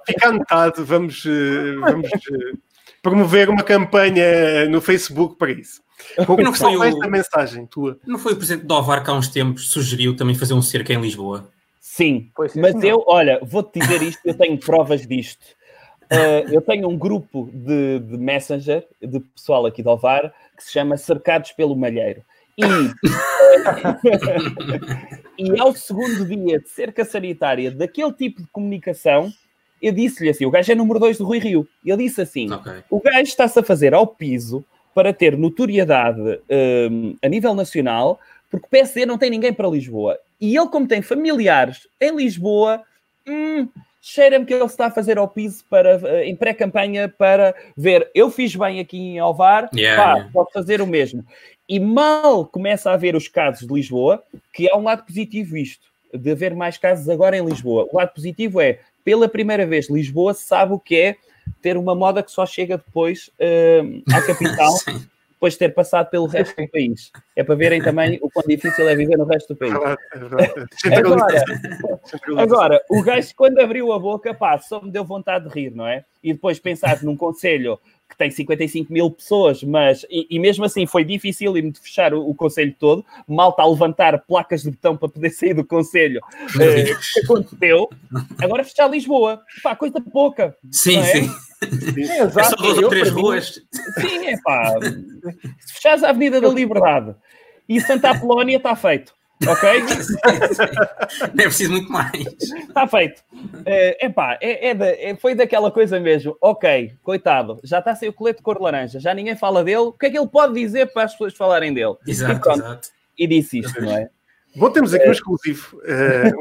Fica 0.07 0.29
anotado, 0.29 0.85
vamos, 0.85 1.25
eh, 1.27 1.75
vamos 1.81 2.09
eh, 2.09 2.59
promover 3.03 3.49
uma 3.49 3.63
campanha 3.63 4.69
no 4.69 4.81
Facebook 4.81 5.37
para 5.37 5.53
isso. 5.53 5.81
Qual 6.27 6.39
não 6.39 6.53
foi 6.53 6.75
é 6.75 6.79
o- 6.79 6.85
esta 6.85 7.09
mensagem 7.09 7.67
tua? 7.67 7.99
Não 8.07 8.19
foi 8.19 8.33
o 8.33 8.37
presidente 8.37 8.67
do 8.67 8.75
Ovar 8.75 9.03
que 9.03 9.11
há 9.11 9.15
uns 9.15 9.29
tempos 9.29 9.71
sugeriu 9.71 10.17
também 10.17 10.35
fazer 10.35 10.55
um 10.55 10.63
cerco 10.63 10.93
em 10.93 11.01
Lisboa? 11.01 11.51
Sim, 11.81 12.31
mas 12.55 12.73
senhor. 12.73 12.85
eu, 12.85 13.05
olha, 13.07 13.41
vou-te 13.43 13.81
dizer 13.81 14.03
isto, 14.03 14.21
eu 14.25 14.35
tenho 14.35 14.57
provas 14.59 15.07
disto. 15.07 15.45
Uh, 16.05 16.53
eu 16.53 16.63
tenho 16.63 16.89
um 16.89 16.97
grupo 16.97 17.51
de, 17.53 17.99
de 17.99 18.17
Messenger, 18.17 18.87
de 19.03 19.21
pessoal 19.21 19.67
aqui 19.67 19.83
de 19.83 19.89
Ovar, 19.89 20.33
que 20.57 20.65
se 20.65 20.73
chama 20.73 20.97
Cercados 20.97 21.53
pelo 21.53 21.77
Malheiro. 21.77 22.23
E, 22.57 22.63
e 25.39 25.61
ao 25.61 25.75
segundo 25.75 26.25
dia 26.25 26.61
de 26.61 26.69
cerca 26.69 27.05
sanitária 27.05 27.71
daquele 27.71 28.13
tipo 28.13 28.43
de 28.43 28.49
comunicação, 28.49 29.33
eu 29.81 29.93
disse-lhe 29.93 30.31
assim: 30.31 30.45
o 30.45 30.51
gajo 30.51 30.71
é 30.73 30.75
número 30.75 30.99
2 30.99 31.19
do 31.19 31.25
Rui 31.25 31.39
Rio. 31.39 31.67
Ele 31.85 32.05
disse 32.05 32.21
assim: 32.21 32.51
Ok. 32.53 32.73
o 32.91 33.01
gajo 33.01 33.23
está-se 33.23 33.59
a 33.59 33.63
fazer 33.63 33.95
ao 33.95 34.07
piso 34.07 34.65
para 34.95 35.13
ter 35.13 35.37
notoriedade 35.37 36.41
hum, 36.91 37.17
a 37.23 37.29
nível 37.29 37.55
nacional, 37.55 38.19
porque 38.51 38.67
o 38.67 38.71
PSD 38.71 39.07
não 39.07 39.19
tem 39.19 39.31
ninguém 39.31 39.53
para 39.53 39.69
Lisboa. 39.69 40.19
E 40.41 40.57
ele, 40.57 40.69
como 40.69 40.89
tem 40.89 41.03
familiares 41.03 41.87
em 42.01 42.15
Lisboa, 42.17 42.83
hum, 43.27 43.69
cheira-me 44.01 44.45
que 44.45 44.55
ele 44.55 44.65
está 44.65 44.87
a 44.87 44.91
fazer 44.91 45.19
ao 45.19 45.29
piso 45.29 45.65
para, 45.69 46.01
eh, 46.03 46.27
em 46.27 46.35
pré-campanha 46.35 47.09
para 47.09 47.55
ver, 47.77 48.11
eu 48.15 48.31
fiz 48.31 48.55
bem 48.57 48.81
aqui 48.81 48.99
em 48.99 49.19
Alvar, 49.19 49.69
Yeah, 49.75 50.03
pá, 50.03 50.13
yeah. 50.15 50.33
posso 50.33 50.53
fazer 50.53 50.81
o 50.81 50.87
mesmo. 50.87 51.25
E 51.69 51.79
mal 51.79 52.47
começa 52.47 52.91
a 52.91 52.95
haver 52.95 53.15
os 53.15 53.29
casos 53.29 53.67
de 53.67 53.75
Lisboa, 53.75 54.23
que 54.53 54.71
há 54.71 54.77
um 54.77 54.85
lado 54.85 55.05
positivo 55.05 55.57
isto, 55.57 55.87
de 56.15 56.31
haver 56.31 56.55
mais 56.55 56.79
casos 56.79 57.09
agora 57.09 57.37
em 57.37 57.45
Lisboa. 57.45 57.87
O 57.93 57.99
lado 57.99 58.15
positivo 58.15 58.61
é, 58.61 58.81
pela 59.05 59.29
primeira 59.29 59.67
vez, 59.67 59.89
Lisboa 59.89 60.35
sabe 60.35 60.73
o 60.73 60.79
que 60.79 60.97
é 60.97 61.17
ter 61.63 61.77
uma 61.77 61.95
moda 61.95 62.23
que 62.23 62.31
só 62.31 62.45
chega 62.47 62.79
depois 62.79 63.31
hum, 63.41 64.03
à 64.13 64.21
capital, 64.23 64.73
depois 65.31 65.53
de 65.53 65.61
ter 65.61 65.69
passado 65.75 66.11
pelo 66.11 66.27
resto 66.27 66.61
do 66.61 66.69
país. 66.69 67.13
É 67.37 67.45
para 67.45 67.55
verem 67.55 67.81
também 67.81 68.19
o 68.21 68.31
quão 68.31 68.45
difícil 68.47 68.89
é 68.89 68.97
viver 68.97 69.17
no 69.17 69.25
resto 69.25 69.55
do 69.55 69.57
país. 69.57 69.73
Agora, 69.73 69.99
agora, 72.37 72.83
o 72.91 73.03
gajo, 73.03 73.33
quando 73.37 73.59
abriu 73.61 73.93
a 73.93 73.99
boca, 73.99 74.35
pá, 74.35 74.59
só 74.59 74.81
me 74.83 74.91
deu 74.91 75.05
vontade 75.05 75.49
de 75.49 75.55
rir, 75.55 75.71
não 75.71 75.87
é? 75.87 76.05
E 76.23 76.33
depois 76.33 76.59
pensar 76.59 77.03
num 77.03 77.17
conselho 77.17 77.79
que 78.09 78.17
tem 78.17 78.31
55 78.31 78.93
mil 78.93 79.11
pessoas, 79.11 79.63
mas 79.63 80.05
e, 80.09 80.27
e 80.31 80.39
mesmo 80.39 80.65
assim 80.65 80.87
foi 80.87 81.05
difícil 81.05 81.53
de 81.53 81.73
fechar 81.81 82.15
o, 82.15 82.29
o 82.29 82.35
conselho 82.35 82.75
todo, 82.79 83.05
malta 83.27 83.63
a 83.63 83.69
levantar 83.69 84.19
placas 84.27 84.63
de 84.63 84.71
botão 84.71 84.97
para 84.97 85.09
poder 85.09 85.31
sair 85.31 85.55
do 85.55 85.65
conselho, 85.65 86.21
Deus. 86.57 87.13
que 87.13 87.21
aconteceu. 87.21 87.89
Agora 88.43 88.65
fechar 88.65 88.89
Lisboa, 88.89 89.43
pá, 89.63 89.77
coisa 89.77 90.01
pouca. 90.01 90.57
Sim, 90.71 90.99
é? 90.99 91.03
sim. 91.05 91.31
Sim, 91.93 92.03
É 92.09 92.23
exato. 92.23 92.51
só 92.51 92.57
duas 92.57 92.79
ou 92.79 92.89
três 92.89 93.11
ruas. 93.11 93.61
Sim, 94.01 94.27
é 94.27 94.41
pá. 94.43 94.75
Se 95.61 95.75
fechares 95.75 96.03
a 96.05 96.11
Avenida 96.11 96.41
da 96.41 96.49
Liberdade 96.49 97.15
e 97.69 97.81
Santa 97.81 98.11
Apolónia, 98.11 98.57
está 98.57 98.75
feito. 98.77 99.13
Ok? 99.47 99.69
É 101.39 101.43
preciso 101.45 101.73
muito 101.73 101.91
mais. 101.91 102.13
Está 102.69 102.87
feito. 102.87 103.23
É 103.65 104.07
epá, 104.07 104.37
é, 104.41 104.69
é 104.71 104.75
da- 104.75 104.87
é- 104.87 105.17
foi 105.17 105.35
daquela 105.35 105.71
coisa 105.71 105.99
mesmo. 106.01 106.37
Ok, 106.41 106.93
coitado, 107.03 107.59
já 107.63 107.79
está 107.79 107.95
sem 107.95 108.09
o 108.09 108.13
colete 108.13 108.39
de 108.39 108.43
cor 108.43 108.61
laranja, 108.61 108.99
já 109.01 109.15
ninguém 109.15 109.37
fala 109.37 109.63
dele. 109.65 109.77
O 109.79 109.93
que 109.93 110.07
é 110.07 110.11
que 110.11 110.19
ele 110.19 110.27
pode 110.29 110.55
dizer 110.55 110.93
para 110.93 111.05
as 111.05 111.13
pessoas 111.13 111.35
falarem 111.35 111.73
dele? 111.73 111.95
e, 112.07 112.11
Exato, 112.11 112.41
pronto, 112.41 112.59
exato. 112.59 112.89
e 113.19 113.27
disse 113.27 113.61
isto, 113.61 113.81
não 113.81 113.97
é? 113.97 114.09
Bom, 114.57 114.71
temos 114.71 114.93
aqui 114.95 115.09
um 115.09 115.13
exclusivo. 115.13 115.81
eh, 115.87 116.33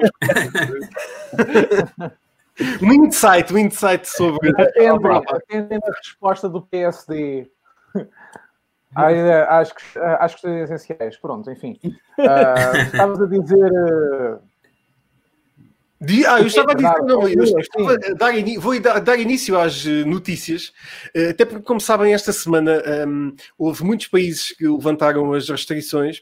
um 2.81 2.93
insight, 3.05 3.53
um 3.53 3.57
insight 3.57 4.07
sobre. 4.07 4.49
Atentem, 4.49 5.21
atentem 5.29 5.79
a 5.83 5.97
resposta 5.97 6.49
do 6.49 6.61
PSD 6.61 7.47
à- 9.05 9.59
às, 9.59 9.71
ques- 9.71 9.97
às 9.97 10.31
questões 10.33 10.69
essenciais. 10.71 11.17
Pronto, 11.17 11.49
enfim. 11.51 11.77
Ah, 12.19 12.71
Estavas 12.85 13.21
a 13.21 13.25
dizer. 13.25 13.71
ah, 13.75 14.39
Di- 15.99 16.25
Ah, 16.27 16.39
eu 16.39 16.45
estava 16.45 16.73
a 16.73 16.75
dizer, 16.75 16.87
Verdade, 16.89 17.07
não, 17.07 17.27
eu 17.27 17.43
estava 17.43 17.93
a 17.93 18.13
dar, 18.13 18.31
vou 18.59 18.79
dar, 18.79 18.99
dar 18.99 19.17
início 19.19 19.59
às 19.59 19.83
eh, 19.87 20.03
notícias, 20.05 20.71
eh, 21.13 21.29
até 21.29 21.43
porque, 21.43 21.63
como 21.65 21.81
sabem, 21.81 22.13
esta 22.13 22.31
semana 22.31 22.83
ehm, 22.85 23.31
houve 23.57 23.83
muitos 23.83 24.05
países 24.07 24.51
que 24.51 24.67
levantaram 24.67 25.33
as 25.33 25.49
restrições. 25.49 26.21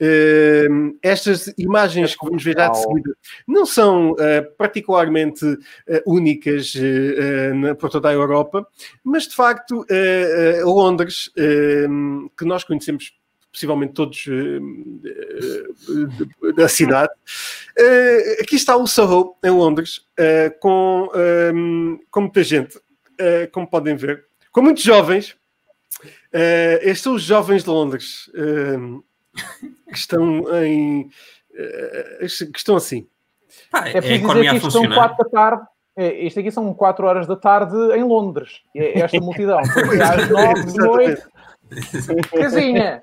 Ehm, 0.00 0.96
estas 1.00 1.52
imagens 1.56 2.16
que 2.16 2.24
vamos 2.26 2.42
ver 2.42 2.56
já 2.56 2.68
de 2.68 2.78
seguida 2.78 3.16
não 3.46 3.64
são 3.64 4.16
eh, 4.18 4.42
particularmente 4.42 5.44
eh, 5.86 6.02
únicas 6.04 6.72
eh, 6.76 7.52
na- 7.54 7.74
por 7.76 7.88
toda 7.88 8.08
a 8.08 8.12
Europa, 8.12 8.66
mas 9.04 9.28
de 9.28 9.34
facto 9.36 9.86
Londres, 10.64 11.30
ehm, 11.36 12.26
que 12.36 12.44
nós 12.44 12.64
conhecemos 12.64 13.12
possivelmente 13.52 13.92
todos 13.92 14.24
da 16.56 16.68
cidade, 16.68 17.12
aqui 18.40 18.56
está 18.56 18.76
o 18.76 18.86
Soho, 18.86 19.36
em 19.44 19.50
Londres, 19.50 20.00
com, 20.58 21.10
ehm, 21.14 21.98
com 22.10 22.22
muita 22.22 22.42
gente, 22.42 22.80
como 23.52 23.68
podem 23.68 23.94
ver, 23.94 24.24
com 24.50 24.62
muitos 24.62 24.82
jovens. 24.82 25.36
Estes 26.80 27.00
são 27.02 27.14
os 27.14 27.22
jovens 27.22 27.62
de 27.62 27.68
Londres 27.70 28.30
que 29.34 29.96
estão 29.96 30.42
em. 30.62 31.08
eh, 31.54 32.18
que 32.52 32.58
estão 32.58 32.76
assim. 32.76 33.06
Pá, 33.70 33.86
É 33.88 33.98
é 33.98 34.00
preciso 34.00 34.28
dizer 34.28 34.40
que 34.50 34.56
isto 34.56 34.70
são 34.70 34.82
funcionar. 34.82 35.08
4 35.16 35.24
da 35.24 35.30
tarde. 35.30 35.62
É, 35.94 36.24
isto 36.26 36.40
aqui 36.40 36.50
são 36.50 36.72
4 36.72 37.06
horas 37.06 37.26
da 37.26 37.36
tarde 37.36 37.76
em 37.94 38.02
Londres. 38.02 38.60
É 38.74 39.00
Esta 39.00 39.20
multidão. 39.20 39.58
Às 39.60 40.28
9 40.30 40.76
da 40.78 40.84
noite. 40.84 41.22
Casinha! 42.32 43.02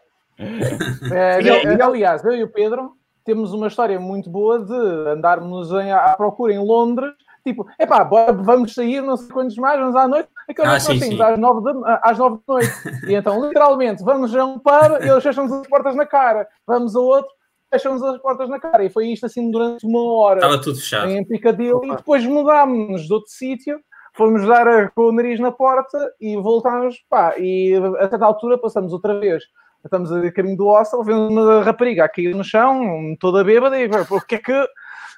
É, 1.11 1.41
E- 1.41 1.75
e- 1.77 1.81
aliás, 1.81 2.23
eu 2.23 2.33
e 2.35 2.43
o 2.43 2.49
Pedro 2.51 2.93
temos 3.25 3.53
uma 3.53 3.67
história 3.67 3.99
muito 3.99 4.29
boa 4.29 4.59
de 4.63 4.73
andarmos 5.09 5.71
em- 5.71 5.91
à 5.91 6.15
procura 6.15 6.53
em 6.53 6.59
Londres. 6.59 7.11
Tipo, 7.43 7.67
epá, 7.79 8.03
bora, 8.03 8.33
vamos 8.33 8.73
sair, 8.73 9.01
não 9.01 9.17
sei 9.17 9.27
quantos 9.29 9.55
mais, 9.57 9.79
vamos 9.79 9.95
à 9.95 10.07
noite. 10.07 10.29
Aquela 10.49 10.67
Ah, 10.67 10.71
noite 10.71 10.87
nós 10.87 10.93
sim, 10.93 10.99
saímos 10.99 11.17
sim. 11.17 11.21
às 11.33 11.39
9 11.39 11.61
da, 11.63 11.99
às 12.03 12.17
9 12.17 12.37
da 12.47 12.53
noite. 12.53 12.71
E 13.07 13.13
então, 13.15 13.45
literalmente, 13.45 14.03
vamos 14.03 14.35
a 14.35 14.43
um 14.45 14.57
pub 14.59 14.99
e 15.01 15.07
eles 15.09 15.23
fecham-nos 15.23 15.53
as 15.53 15.67
portas 15.67 15.95
na 15.95 16.05
cara. 16.05 16.47
Vamos 16.65 16.95
a 16.95 16.99
outro, 16.99 17.31
fecham-nos 17.71 18.01
as 18.03 18.17
portas 18.19 18.49
na 18.49 18.59
cara. 18.59 18.83
E 18.83 18.89
foi 18.89 19.07
isto 19.09 19.25
assim 19.27 19.51
durante 19.51 19.85
uma 19.85 20.01
hora 20.13 20.37
Estava 20.39 20.59
tudo 20.59 20.77
fechado. 20.79 21.09
em 21.11 21.23
Piccadilly 21.23 21.87
e 21.91 21.95
depois 21.95 22.25
mudámos 22.25 23.03
de 23.05 23.13
outro 23.13 23.29
sítio, 23.29 23.79
fomos 24.17 24.45
dar 24.47 24.67
a- 24.67 24.89
com 24.89 25.03
o 25.03 25.11
nariz 25.11 25.39
na 25.39 25.51
porta 25.51 25.97
e 26.19 26.35
voltámos, 26.35 26.97
pá, 27.09 27.35
e 27.37 27.75
a 27.99 28.09
certa 28.09 28.25
altura 28.25 28.57
passamos 28.57 28.91
outra 28.91 29.19
vez. 29.19 29.43
Estamos 29.85 30.11
a 30.11 30.31
caminho 30.33 30.57
do 30.57 30.65
hostel, 30.65 31.03
vemos 31.03 31.31
uma 31.31 31.61
rapariga 31.63 32.03
a 32.03 32.09
cair 32.09 32.35
no 32.35 32.43
chão, 32.43 33.15
toda 33.19 33.43
bêbada, 33.45 33.79
e 33.79 33.85
o 33.87 34.21
que 34.25 34.35
é 34.35 34.37
que. 34.39 34.67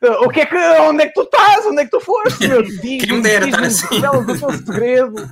O 0.01 0.29
que 0.29 0.41
é 0.41 0.45
que. 0.45 0.55
Onde 0.55 1.03
é 1.03 1.07
que 1.07 1.13
tu 1.13 1.21
estás? 1.21 1.65
Onde 1.65 1.81
é 1.81 1.85
que 1.85 1.91
tu 1.91 1.99
foste? 1.99 2.47
Meu? 2.47 2.61
Diz- 2.81 3.03
Quem 3.03 3.13
me 3.17 3.21
dera 3.21 3.45
estar 3.45 3.63
assim. 3.63 3.85
Revela-nos 3.95 4.41
o 4.41 4.47
teu 4.47 4.57
segredo. 4.57 5.29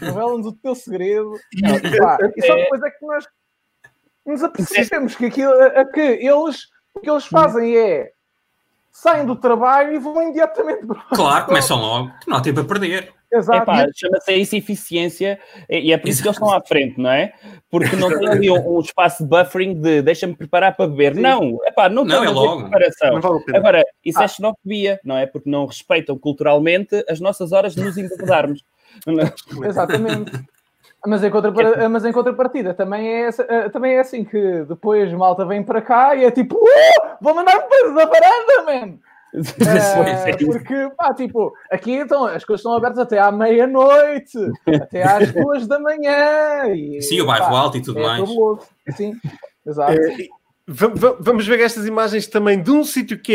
Revela-nos 0.00 0.46
o 0.46 0.52
teu 0.52 0.74
segredo. 0.74 1.32
E, 1.52 1.60
pá, 1.98 2.18
e 2.36 2.46
só 2.46 2.54
depois 2.54 2.82
é 2.82 2.90
que 2.90 3.06
nós 3.06 3.24
nos 4.24 4.42
apercebemos 4.44 5.14
que, 5.16 5.26
aquilo, 5.26 5.52
a- 5.52 5.84
que 5.92 6.00
eles, 6.00 6.66
o 6.94 7.00
que 7.00 7.10
eles 7.10 7.26
fazem 7.26 7.76
é 7.76 8.10
saem 8.92 9.26
do 9.26 9.36
trabalho 9.36 9.92
e 9.92 9.98
vão 9.98 10.22
imediatamente 10.22 10.86
para 10.86 11.02
Claro, 11.14 11.46
começam 11.46 11.78
logo. 11.78 12.10
Não 12.26 12.38
há 12.38 12.40
tempo 12.40 12.60
a 12.60 12.64
perder. 12.64 13.12
Exato. 13.32 13.62
Epá, 13.62 13.86
chama-se 13.94 14.32
isso 14.34 14.56
eficiência 14.56 15.38
e 15.68 15.88
e 15.88 15.92
é 15.92 15.98
por 15.98 16.08
isso 16.08 16.22
que 16.22 16.28
eles 16.28 16.36
estão 16.36 16.52
à 16.52 16.60
frente, 16.60 16.98
não 17.00 17.10
é? 17.10 17.32
Porque 17.70 17.96
não 17.96 18.08
tem 18.18 18.28
ali 18.28 18.50
um, 18.50 18.76
um 18.76 18.80
espaço 18.80 19.24
de 19.24 19.28
buffering 19.28 19.74
de 19.80 20.00
deixa-me 20.02 20.34
preparar 20.36 20.76
para 20.76 20.86
beber. 20.88 21.14
Sim. 21.14 21.20
Não, 21.20 21.58
epá, 21.66 21.88
não, 21.88 22.04
Não, 22.04 22.22
é 22.24 22.26
a 22.28 22.30
logo. 22.30 22.62
preparação. 22.62 23.12
Não 23.14 23.20
vale 23.20 23.44
a. 23.52 23.56
Agora, 23.56 23.84
isso 24.04 24.18
Ah. 24.20 24.24
é 24.24 24.28
xenofobia, 24.28 25.00
não 25.04 25.16
é? 25.18 25.26
Porque 25.26 25.50
não 25.50 25.66
respeitam 25.66 26.16
culturalmente 26.16 27.04
as 27.08 27.20
nossas 27.20 27.52
horas 27.52 27.74
de 27.74 27.82
nos 27.82 27.96
embebedarmos. 27.98 28.64
Exatamente. 29.64 30.32
Mas 31.06 31.22
em, 31.22 31.30
contrapar- 31.30 31.88
mas 31.90 32.04
em 32.04 32.12
contrapartida 32.12 32.74
também 32.74 33.06
é, 33.06 33.28
eh, 33.28 33.68
também 33.68 33.94
é 33.94 34.00
assim 34.00 34.24
que 34.24 34.64
depois 34.64 35.12
malta 35.12 35.44
vem 35.44 35.62
para 35.62 35.80
cá 35.80 36.16
e 36.16 36.24
é 36.24 36.30
tipo, 36.32 36.56
"Uh, 36.56 37.16
vou 37.20 37.32
mandar-me 37.34 37.62
para 37.62 37.90
da 37.92 38.06
varanda, 38.06 38.62
man! 38.66 38.98
É, 40.26 40.36
porque, 40.44 40.88
pá, 40.96 41.12
tipo, 41.12 41.52
aqui 41.70 41.92
então 41.92 42.24
as 42.24 42.44
coisas 42.44 42.60
estão 42.60 42.72
abertas 42.74 42.98
até 43.00 43.18
à 43.18 43.30
meia-noite, 43.30 44.38
até 44.66 45.02
às 45.02 45.30
duas 45.32 45.66
da 45.66 45.78
manhã. 45.78 46.68
E, 46.74 47.02
Sim, 47.02 47.20
o 47.20 47.26
bairro 47.26 47.44
pá, 47.46 47.58
alto 47.58 47.76
e 47.76 47.82
tudo 47.82 47.98
é 47.98 48.02
mais. 48.02 48.20
fabuloso. 48.20 48.66
Sim, 48.96 49.12
exato. 49.66 49.92
Va- 50.68 51.16
Vamos 51.20 51.46
ver 51.46 51.60
estas 51.60 51.86
imagens 51.86 52.26
também 52.26 52.60
de 52.60 52.70
um 52.72 52.82
sítio 52.82 53.16
que 53.20 53.32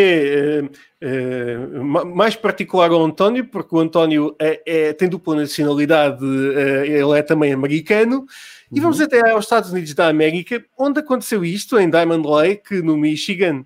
é 1.01 1.79
ma- 1.81 2.03
mais 2.03 2.35
particular 2.35 2.91
ao 2.91 3.03
António, 3.05 3.45
porque 3.45 3.73
o 3.73 3.79
António 3.79 4.35
é- 4.39 4.61
é- 4.65 4.93
tem 4.93 5.07
dupla 5.07 5.35
nacionalidade, 5.35 6.25
eh, 6.25 6.87
ele 6.87 7.17
é 7.17 7.21
também 7.21 7.53
americano. 7.53 8.25
E 8.73 8.79
vamos 8.79 8.99
até 8.99 9.29
aos 9.29 9.45
Estados 9.45 9.71
Unidos 9.71 9.93
da 9.93 10.07
América, 10.07 10.63
onde 10.77 10.99
aconteceu 10.99 11.43
isto, 11.45 11.77
em 11.79 11.89
Diamond 11.89 12.27
Lake, 12.27 12.81
no 12.81 12.97
Michigan. 12.97 13.65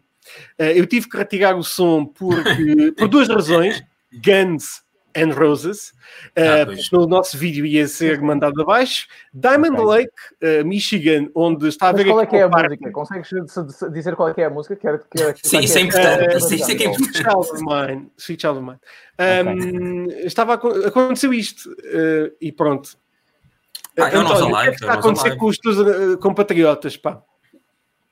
Eh, 0.58 0.80
eu 0.80 0.86
tive 0.86 1.10
que 1.10 1.18
retirar 1.18 1.56
o 1.56 1.64
som 1.64 2.06
porque, 2.06 2.92
por 2.98 3.08
duas 3.08 3.28
razões: 3.28 3.84
Guns 4.14 4.84
and 5.18 5.32
Roses. 5.34 5.94
Eh, 6.36 6.64
Ah, 6.64 6.98
o 6.98 7.08
nosso 7.08 7.38
vídeo 7.38 7.66
ia 7.66 7.88
ser 7.88 8.22
mandado 8.22 8.62
abaixo. 8.62 9.08
Diamond 9.34 9.80
Ok. 9.80 9.86
Lake, 9.86 10.12
eh, 10.42 10.64
Michigan, 10.64 11.30
onde 11.34 11.70
está 11.70 11.88
a 11.90 11.94
Mas 11.94 12.04
ver 12.04 12.10
qual 12.10 12.20
é 12.22 12.26
que 12.26 12.36
é 12.36 12.44
a 12.44 12.50
parte- 12.50 12.70
música? 12.72 12.92
Consegues 12.92 13.30
se- 13.30 13.70
se- 13.70 13.90
dizer 13.92 14.16
qual 14.16 14.28
é 14.30 14.34
que 14.34 14.42
é 14.42 14.46
a 14.46 14.50
música? 14.50 14.76
Quero, 14.76 15.00
quero, 15.10 15.34
Sim, 15.42 15.60
isso 15.60 15.78
é 15.78 15.88
quero- 15.88 16.24
importante. 16.26 16.56
Isso- 16.56 16.72
é 16.72 16.76
que 16.76 16.84
é 16.86 16.92
Sweet 16.92 17.18
Child 17.18 17.36
of 17.38 17.64
Mine. 17.64 18.12
Sweet 18.18 18.42
Child 18.42 18.58
of 18.60 18.66
Mine. 18.68 18.80
Um, 19.18 20.06
estava 20.28 20.52
a, 20.52 20.56
acon- 20.56 20.86
aconteceu 20.86 21.34
isto 21.34 21.74
eh, 21.86 22.34
e 22.42 22.52
pronto. 22.52 22.98
Ah, 23.98 24.10
é 24.10 24.18
o 24.20 24.24
nosso 24.24 24.44
António, 24.46 24.56
o 24.58 24.62
que 24.64 24.68
é 24.68 24.72
está 24.74 24.88
é 24.88 24.90
a 24.90 24.94
acontecer 24.96 25.38
com 25.38 25.46
os 25.46 25.58
teus 25.58 26.16
compatriotas, 26.18 26.98
pá? 26.98 27.22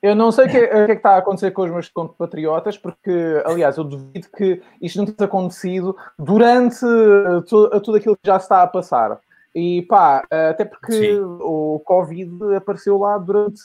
Eu 0.03 0.15
não 0.15 0.33
sei 0.33 0.47
o 0.47 0.49
que, 0.49 0.57
é, 0.57 0.67
que 0.67 0.75
é 0.75 0.85
que 0.87 0.91
está 0.93 1.11
a 1.11 1.17
acontecer 1.19 1.51
com 1.51 1.61
os 1.63 1.71
meus 1.71 1.87
compatriotas, 1.87 2.77
porque, 2.77 3.41
aliás, 3.45 3.77
eu 3.77 3.85
duvido 3.85 4.27
que 4.35 4.61
isto 4.81 4.97
não 4.97 5.05
tenha 5.05 5.25
acontecido 5.25 5.95
durante 6.19 6.83
eh, 6.85 7.41
tu- 7.47 7.69
tudo 7.79 7.95
aquilo 7.97 8.17
que 8.17 8.27
já 8.27 8.37
se 8.37 8.43
está 8.43 8.63
a 8.63 8.67
passar. 8.67 9.17
E 9.55 9.81
pá, 9.83 10.25
eh, 10.29 10.49
até 10.49 10.65
porque 10.65 10.91
Sim. 10.91 11.19
o 11.21 11.81
Covid 11.85 12.53
apareceu 12.57 12.97
lá 12.97 13.17
durante 13.17 13.61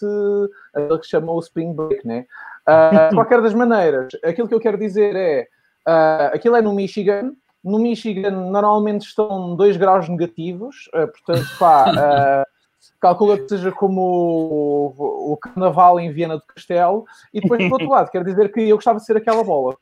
aquilo 0.73 0.99
que 1.01 1.05
se 1.07 1.11
chama 1.11 1.33
o 1.33 1.41
Spring 1.41 1.75
Break, 1.75 2.07
né? 2.07 2.25
Ah, 2.65 3.09
de 3.09 3.17
qualquer 3.17 3.43
das 3.43 3.55
maneiras, 3.55 4.09
aquilo 4.23 4.47
que 4.47 4.55
eu 4.55 4.61
quero 4.61 4.79
dizer 4.79 5.17
é: 5.17 5.49
ah, 5.87 6.31
aquilo 6.33 6.55
é 6.55 6.63
no 6.63 6.73
Michigan. 6.73 7.33
No 7.65 7.81
Michigan, 7.81 8.31
normalmente 8.31 9.07
estão 9.07 9.57
2 9.57 9.77
graus 9.77 10.09
negativos, 10.09 10.89
ah, 10.95 11.09
portanto, 11.09 11.49
pá. 11.59 12.45
ah, 12.99 13.01
calcula 13.01 13.39
que 13.39 13.49
seja 13.49 13.73
como 13.73 14.01
o, 14.01 15.33
o 15.33 15.37
carnaval 15.37 16.01
em 16.01 16.13
Viena 16.13 16.37
do 16.37 16.43
Castelo, 16.43 17.05
e 17.33 17.41
depois 17.41 17.61
do 17.61 17.73
outro 17.73 17.89
lado, 17.89 18.11
quer 18.11 18.25
dizer 18.25 18.53
que 18.53 18.63
eu 18.63 18.77
gostava 18.77 18.99
de 18.99 19.05
ser 19.05 19.17
aquela 19.17 19.45
bola. 19.45 19.77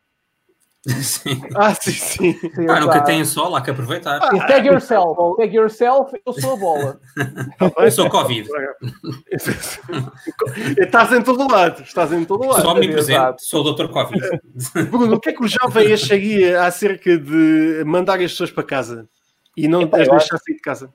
Sim. 0.87 1.43
Ah, 1.55 1.75
sim, 1.75 1.91
sim. 1.91 2.33
Sim, 2.33 2.69
Ah, 2.69 2.79
nunca 2.79 3.01
tem 3.01 3.25
sol, 3.25 3.57
há 3.57 3.61
que 3.61 3.71
aproveitar. 3.71 4.33
E 4.33 4.39
tag 4.47 4.69
yourself, 4.69 5.37
tag 5.37 5.55
yourself, 5.55 6.17
eu 6.25 6.33
sou 6.33 6.53
a 6.53 6.57
bola. 6.57 7.01
Eu 7.79 7.91
sou 7.91 8.09
Covid. 8.09 8.49
Estás 10.79 11.13
em 11.13 11.23
todo 11.23 11.51
lado, 11.51 11.83
estás 11.83 12.13
em 12.13 12.25
todo 12.25 12.47
lado. 12.47 12.63
Sou 12.63 12.71
omnipresente, 12.71 13.19
exato. 13.19 13.43
sou 13.43 13.65
o 13.65 13.73
Dr. 13.73 13.89
Covid. 13.89 14.41
Bruno, 14.91 15.17
o 15.17 15.21
que 15.21 15.31
é 15.31 15.33
que 15.33 15.45
o 15.45 15.49
jovem 15.49 15.93
acharia 15.93 16.63
acerca 16.63 17.19
de 17.19 17.83
mandar 17.85 18.21
as 18.21 18.31
pessoas 18.31 18.51
para 18.51 18.63
casa 18.63 19.09
e 19.57 19.67
não 19.67 19.83
as 19.83 19.91
deixar 19.91 20.39
sair 20.39 20.55
de 20.55 20.61
casa? 20.61 20.93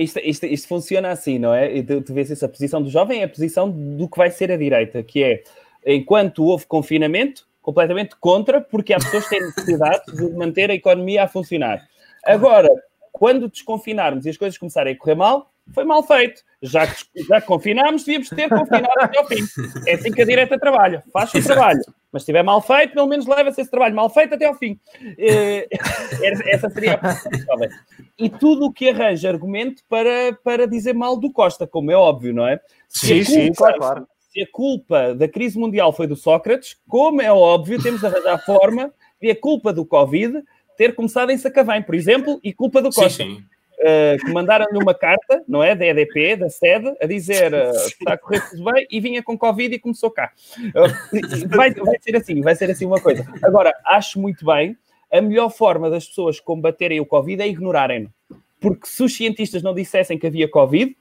Isto, 0.00 0.18
isto, 0.20 0.46
isto 0.46 0.66
funciona 0.66 1.10
assim, 1.10 1.38
não 1.38 1.54
é? 1.54 1.76
E 1.76 1.82
tu, 1.82 2.00
tu 2.00 2.14
vês 2.14 2.30
essa 2.30 2.48
posição 2.48 2.82
do 2.82 2.88
jovem 2.88 3.20
é 3.20 3.24
a 3.24 3.28
posição 3.28 3.70
do 3.70 4.08
que 4.08 4.16
vai 4.16 4.30
ser 4.30 4.50
a 4.50 4.56
direita, 4.56 5.02
que 5.02 5.22
é 5.22 5.42
enquanto 5.84 6.42
houve 6.42 6.64
confinamento, 6.64 7.46
completamente 7.60 8.16
contra, 8.16 8.62
porque 8.62 8.94
há 8.94 8.96
pessoas 8.96 9.24
que 9.24 9.36
têm 9.36 9.42
necessidade 9.42 10.02
de 10.06 10.30
manter 10.30 10.70
a 10.70 10.74
economia 10.74 11.24
a 11.24 11.28
funcionar. 11.28 11.86
Agora, 12.24 12.68
quando 13.12 13.48
desconfinarmos 13.48 14.24
e 14.24 14.30
as 14.30 14.38
coisas 14.38 14.56
começarem 14.56 14.94
a 14.94 14.96
correr 14.96 15.14
mal, 15.14 15.52
foi 15.74 15.84
mal 15.84 16.02
feito. 16.02 16.42
Já 16.62 16.86
que, 16.86 17.04
já 17.28 17.40
que 17.40 17.46
confinámos, 17.46 18.02
devíamos 18.02 18.30
ter 18.30 18.48
confinado 18.48 18.88
até 18.98 19.18
ao 19.18 19.26
fim. 19.26 19.44
É 19.86 19.94
assim 19.94 20.10
que 20.10 20.22
a 20.22 20.26
direita 20.26 20.58
trabalha. 20.58 21.04
Faz 21.12 21.32
o 21.34 21.42
trabalho. 21.42 21.80
Mas 22.12 22.22
se 22.22 22.24
estiver 22.24 22.42
mal 22.42 22.60
feito, 22.60 22.92
pelo 22.94 23.06
menos 23.06 23.26
leva-se 23.26 23.60
esse 23.60 23.70
trabalho 23.70 23.94
mal 23.94 24.10
feito 24.10 24.34
até 24.34 24.46
ao 24.46 24.54
fim. 24.54 24.78
Eh, 25.16 25.68
essa 26.48 26.68
seria 26.70 26.98
a 27.00 27.36
jovem. 27.46 27.68
E 28.18 28.28
tudo 28.28 28.66
o 28.66 28.72
que 28.72 28.88
arranja 28.88 29.28
argumento 29.28 29.82
para, 29.88 30.32
para 30.42 30.66
dizer 30.66 30.92
mal 30.94 31.16
do 31.16 31.32
Costa, 31.32 31.66
como 31.66 31.90
é 31.90 31.96
óbvio, 31.96 32.34
não 32.34 32.46
é? 32.46 32.60
Se 32.88 33.22
Sim, 33.22 33.24
sim, 33.24 33.46
culpa- 33.48 33.56
claro, 33.56 33.78
claro. 33.78 34.08
Se 34.32 34.42
a 34.42 34.46
culpa 34.50 35.14
da 35.14 35.26
crise 35.28 35.58
mundial 35.58 35.92
foi 35.92 36.06
do 36.06 36.14
Sócrates, 36.14 36.76
como 36.88 37.20
é 37.20 37.32
óbvio, 37.32 37.82
temos 37.82 38.00
de 38.00 38.06
arranjar 38.06 38.34
a 38.34 38.38
forma 38.38 38.92
de 39.20 39.30
a 39.30 39.36
culpa 39.36 39.72
do 39.72 39.84
Covid 39.84 40.42
ter 40.76 40.94
começado 40.94 41.30
em 41.30 41.38
Sacavém, 41.38 41.82
por 41.82 41.94
exemplo, 41.94 42.40
e 42.42 42.52
culpa 42.52 42.80
do 42.80 42.92
Sim, 42.92 43.00
Costa. 43.02 43.22
sim. 43.24 43.42
Uh, 43.80 44.18
que 44.26 44.30
mandaram-lhe 44.30 44.76
uma 44.76 44.92
carta, 44.92 45.42
não 45.48 45.62
é? 45.62 45.74
Da 45.74 45.86
EDP, 45.86 46.36
da 46.36 46.50
sede, 46.50 46.94
a 47.00 47.06
dizer 47.06 47.54
uh, 47.54 47.70
está 47.70 48.12
a 48.12 48.18
correr 48.18 48.40
tudo 48.50 48.62
bem 48.70 48.86
e 48.90 49.00
vinha 49.00 49.22
com 49.22 49.38
Covid 49.38 49.74
e 49.74 49.78
começou 49.78 50.10
cá. 50.10 50.32
Uh, 50.58 51.48
vai, 51.48 51.72
vai 51.72 51.98
ser 51.98 52.14
assim, 52.16 52.42
vai 52.42 52.54
ser 52.54 52.70
assim 52.70 52.84
uma 52.84 53.00
coisa. 53.00 53.26
Agora, 53.42 53.72
acho 53.86 54.20
muito 54.20 54.44
bem, 54.44 54.76
a 55.10 55.20
melhor 55.22 55.48
forma 55.48 55.88
das 55.88 56.06
pessoas 56.06 56.38
combaterem 56.38 57.00
o 57.00 57.06
Covid 57.06 57.40
é 57.42 57.48
ignorarem-no. 57.48 58.12
Porque 58.60 58.86
se 58.86 59.02
os 59.02 59.16
cientistas 59.16 59.62
não 59.62 59.72
dissessem 59.74 60.18
que 60.18 60.26
havia 60.26 60.46
Covid, 60.46 60.94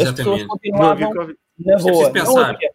as 0.00 0.12
pessoas 0.12 0.40
Exatamente. 0.40 0.72
Não 0.72 0.86
havia 0.86 1.04
continuavam 1.04 1.12
Covid. 1.14 1.38
na 1.58 1.74
é 1.74 1.76
boa. 1.76 2.10
Não 2.10 2.38
havia. 2.38 2.70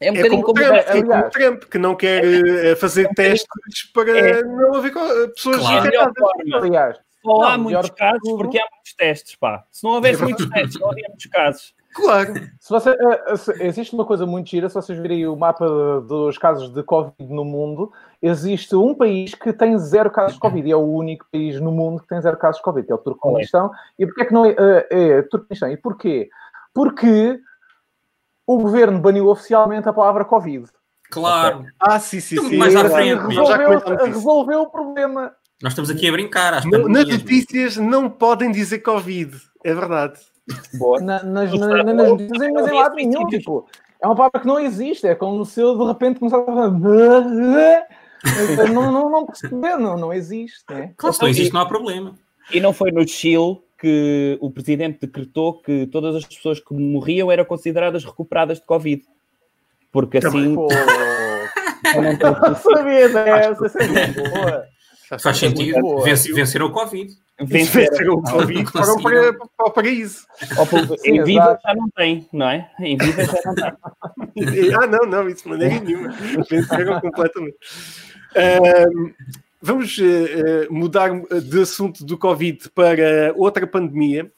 É 0.00 0.10
um 0.10 0.14
É 0.14 0.16
bocadinho 0.18 0.42
como. 0.42 0.54
Trump, 0.54 0.72
é 0.74 1.02
como. 1.02 1.30
Trump, 1.30 1.62
que 1.64 1.78
não 1.78 1.94
quer 1.94 2.24
eh, 2.24 2.76
fazer 2.76 3.08
testes 3.14 3.46
para 3.92 4.18
É. 4.18 4.42
não 4.42 4.74
haver 4.74 4.92
pessoas 5.34 5.58
Claro. 5.58 5.76
É 5.76 5.88
infectadas. 5.88 6.62
Aliás, 6.62 7.05
Há 7.42 7.56
Não, 7.58 7.64
melhor 7.64 7.82
muitos 7.82 7.90
casos 7.98 8.20
tudo. 8.22 8.36
porque 8.38 8.58
há 8.58 8.66
muitos 8.72 8.94
testes, 8.94 9.34
pá. 9.36 9.64
Se 9.70 9.84
não 9.84 9.92
houvesse 9.92 10.22
É 10.22 10.24
muitos 10.24 10.46
testes, 10.50 10.80
não 10.80 10.90
havia 10.90 11.04
muitos 11.08 11.26
casos. 11.26 11.74
Claro. 11.94 12.34
se 12.60 12.68
você, 12.68 12.90
eh, 12.90 13.36
se- 13.38 13.62
existe 13.64 13.94
uma 13.94 14.04
coisa 14.04 14.26
muito 14.26 14.50
gira, 14.50 14.68
se 14.68 14.74
vocês 14.74 14.98
virem 14.98 15.26
o 15.26 15.34
mapa 15.34 15.66
de- 15.66 16.06
dos 16.06 16.36
casos 16.36 16.68
de 16.70 16.82
Covid 16.82 17.14
no 17.20 17.42
mundo, 17.42 17.90
existe 18.20 18.76
um 18.76 18.94
país 18.94 19.34
que 19.34 19.50
tem 19.50 19.78
zero 19.78 20.10
casos 20.10 20.34
de 20.34 20.40
Covid, 20.40 20.68
e 20.68 20.72
é 20.72 20.76
o 20.76 20.80
único 20.86 21.24
país 21.32 21.58
no 21.58 21.72
mundo 21.72 22.02
que 22.02 22.08
tem 22.08 22.20
zero 22.20 22.36
casos 22.36 22.58
de 22.58 22.64
Covid, 22.64 22.86
que 22.86 22.92
é 22.92 22.94
o 22.94 22.98
Turcomenistão. 22.98 23.70
E 23.98 24.04
porquê 24.04 24.22
é 24.22 24.24
que 24.26 24.34
não 24.34 24.44
é, 24.44 24.54
eh, 24.58 24.86
é 24.90 25.22
Turcomenistão? 25.22 25.70
E 25.70 25.76
porquê? 25.78 26.28
Porque 26.74 27.40
o 28.46 28.58
governo 28.58 29.00
baniu 29.00 29.28
oficialmente 29.28 29.88
a 29.88 29.92
palavra 29.92 30.24
Covid. 30.26 30.66
Claro. 31.10 31.64
Ah, 31.80 31.98
sim, 31.98 32.20
sim, 32.20 32.36
sim. 32.46 32.58
Mais 32.58 32.76
à 32.76 32.80
Exato. 32.80 32.94
frente, 32.94 33.34
Já 33.34 33.56
resolveu, 33.56 33.96
resolveu 34.06 34.62
o 34.62 34.70
problema. 34.70 35.32
Nós 35.62 35.72
estamos 35.72 35.90
aqui 35.90 36.08
a 36.08 36.12
brincar. 36.12 36.54
Às 36.54 36.64
No- 36.64 36.88
Nas 36.88 37.08
notícias 37.08 37.76
não 37.76 38.10
podem 38.10 38.50
dizer 38.50 38.80
Covid. 38.80 39.36
É 39.64 39.74
verdade. 39.74 40.20
Boa. 40.74 41.00
Na- 41.00 41.22
nas, 41.22 41.50
Não 41.52 41.94
notícias, 42.08 42.38
mas 42.38 42.66
em 42.66 42.70
Não 42.70 42.76
lado 42.76 42.94
nenhum. 42.94 43.26
Tipo, 43.28 43.66
é 44.00 44.06
uma 44.06 44.14
palavra 44.14 44.40
que 44.40 44.46
não 44.46 44.60
existe. 44.60 45.06
É 45.06 45.14
como 45.14 45.44
se 45.44 45.60
eu 45.60 45.76
de 45.76 45.84
repente 45.84 46.18
começasse 46.20 46.42
a 46.42 46.46
falar. 46.46 46.70
Não, 48.72 48.92
não, 48.92 49.10
não 49.10 49.26
perceber, 49.26 49.76
não, 49.76 49.96
não 49.96 50.12
existe. 50.12 50.62
Né? 50.70 50.92
Claro, 50.96 51.14
se 51.14 51.22
não 51.22 51.28
existe, 51.28 51.52
não 51.54 51.60
há 51.62 51.66
problema. 51.66 52.14
E 52.52 52.60
não 52.60 52.72
foi 52.72 52.92
no 52.92 53.06
Chile 53.06 53.58
que 53.78 54.38
o 54.40 54.50
presidente 54.50 55.00
decretou 55.00 55.60
que 55.60 55.86
todas 55.86 56.14
as 56.16 56.24
pessoas 56.24 56.60
que 56.60 56.72
morriam 56.74 57.30
eram 57.30 57.44
consideradas 57.44 58.04
recuperadas 58.04 58.58
de 58.60 58.66
Covid. 58.66 59.02
Porque 59.92 60.18
assim. 60.18 60.54
Pô, 60.54 60.68
eu 61.94 62.02
não 62.02 62.12
não 62.40 62.56
sabia 62.56 63.08
dessa, 63.08 63.66
essa 63.66 63.78
é 63.82 63.86
muito 63.86 64.30
boa. 64.30 64.64
Faz 65.20 65.36
sentido. 65.38 65.80
boa. 65.80 66.04
Vencer, 66.04 66.34
vencer 66.34 66.62
o 66.62 66.70
Covid. 66.72 67.12
vencer. 67.40 67.88
Venceram 67.90 68.14
o 68.14 68.22
Covid 68.22 68.64
Não 68.64 68.84
foram 68.84 69.02
para, 69.02 69.32
para 69.34 69.66
o 69.66 69.70
paraíso. 69.70 70.26
Em 71.04 71.22
vida 71.22 71.58
já 71.64 71.74
não 71.74 71.88
tem, 71.90 72.28
não 72.32 72.48
é? 72.48 72.70
Em 72.80 72.96
vida 72.96 73.24
já 73.24 73.40
não 73.44 73.54
tem. 73.54 73.72
Ah, 74.82 74.86
não, 74.86 75.06
não, 75.08 75.28
isso 75.28 75.44
de 75.44 75.48
maneira 75.50 75.80
nenhuma. 75.80 76.14
Venceram 76.50 77.00
completamente. 77.00 77.56
Vamos 79.62 79.98
eh, 79.98 80.04
eh, 80.04 80.68
mudar 80.70 81.10
de 81.40 81.60
assunto 81.62 82.04
do 82.04 82.18
Covid 82.18 82.68
para 82.70 83.32
outra 83.34 83.66
pandemia. 83.66 84.30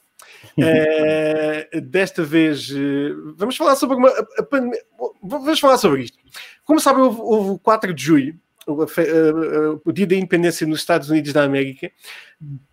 Eh, 0.57 1.81
desta 1.83 2.23
vez 2.23 2.69
eh, 2.73 3.13
vamos 3.35 3.57
falar 3.57 3.75
sobre 3.75 3.97
uma 3.97 4.07
a- 4.09 4.25
a 4.39 4.43
pandemia. 4.43 4.79
Vamos 5.21 5.59
falar 5.59 5.77
sobre 5.77 6.03
isto. 6.03 6.17
Como 6.65 6.79
sabem, 6.79 7.03
houve, 7.03 7.19
houve 7.21 7.49
o 7.51 7.59
4 7.59 7.93
de 7.93 8.01
julho, 8.03 8.35
o, 8.71 8.87
fe- 8.87 9.01
eh, 9.01 9.29
eh, 9.29 9.79
o 9.83 9.91
dia 9.91 10.05
da 10.07 10.15
independência 10.15 10.65
nos 10.67 10.79
Estados 10.79 11.09
Unidos 11.09 11.33
da 11.33 11.43
América. 11.43 11.91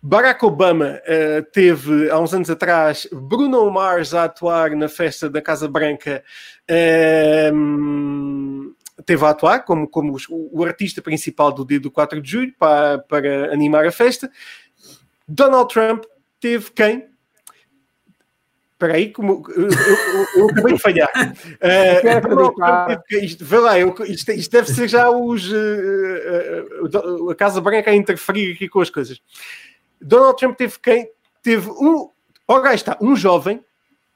Barack 0.01 0.45
Obama 0.45 1.01
eh, 1.05 1.41
teve 1.51 2.09
há 2.09 2.19
uns 2.19 2.33
anos 2.33 2.49
atrás 2.49 3.07
Bruno 3.11 3.69
Mars 3.71 4.13
a 4.13 4.25
atuar 4.25 4.71
na 4.75 4.87
festa 4.87 5.29
da 5.29 5.41
Casa 5.41 5.67
Branca. 5.67 6.23
ehm, 6.67 8.71
teve 9.05 9.25
a 9.25 9.29
atuar 9.29 9.63
como, 9.63 9.87
como 9.87 10.13
os- 10.13 10.27
o 10.29 10.63
artista 10.63 11.01
principal 11.01 11.51
do 11.51 11.65
dia 11.65 11.79
do 11.79 11.91
4 11.91 12.21
de 12.21 12.31
julho 12.31 12.53
para, 12.57 12.99
para 12.99 13.53
animar 13.53 13.85
a 13.85 13.91
festa. 13.91 14.29
Donald 15.27 15.71
Trump 15.73 16.03
teve 16.39 16.71
quem? 16.71 17.07
Espera 18.77 18.93
aí, 18.93 19.11
como 19.11 19.43
eu, 19.47 19.63
eu, 19.63 19.69
eu, 20.35 20.49
acabei 20.49 20.73
de 20.75 20.79
falhar. 20.79 21.09
Uh, 21.57 23.15
isto, 23.23 23.43
vê 23.43 23.57
lá, 23.57 23.79
eu, 23.79 23.95
isto, 24.05 24.31
isto 24.31 24.51
deve 24.51 24.71
ser 24.71 24.87
já 24.87 25.09
os, 25.09 25.51
uh, 25.51 27.29
a 27.31 27.35
Casa 27.35 27.59
Branca 27.59 27.89
a 27.89 27.95
interferir 27.95 28.53
aqui 28.53 28.69
com 28.69 28.79
as 28.79 28.91
coisas. 28.91 29.19
Donald 29.99 30.37
Trump 30.37 30.55
teve 30.55 30.77
quem? 30.79 31.09
Teve 31.41 31.69
um. 31.71 32.09
Ora, 32.47 32.69
aí 32.69 32.75
está, 32.75 32.95
um 33.01 33.15
jovem, 33.15 33.63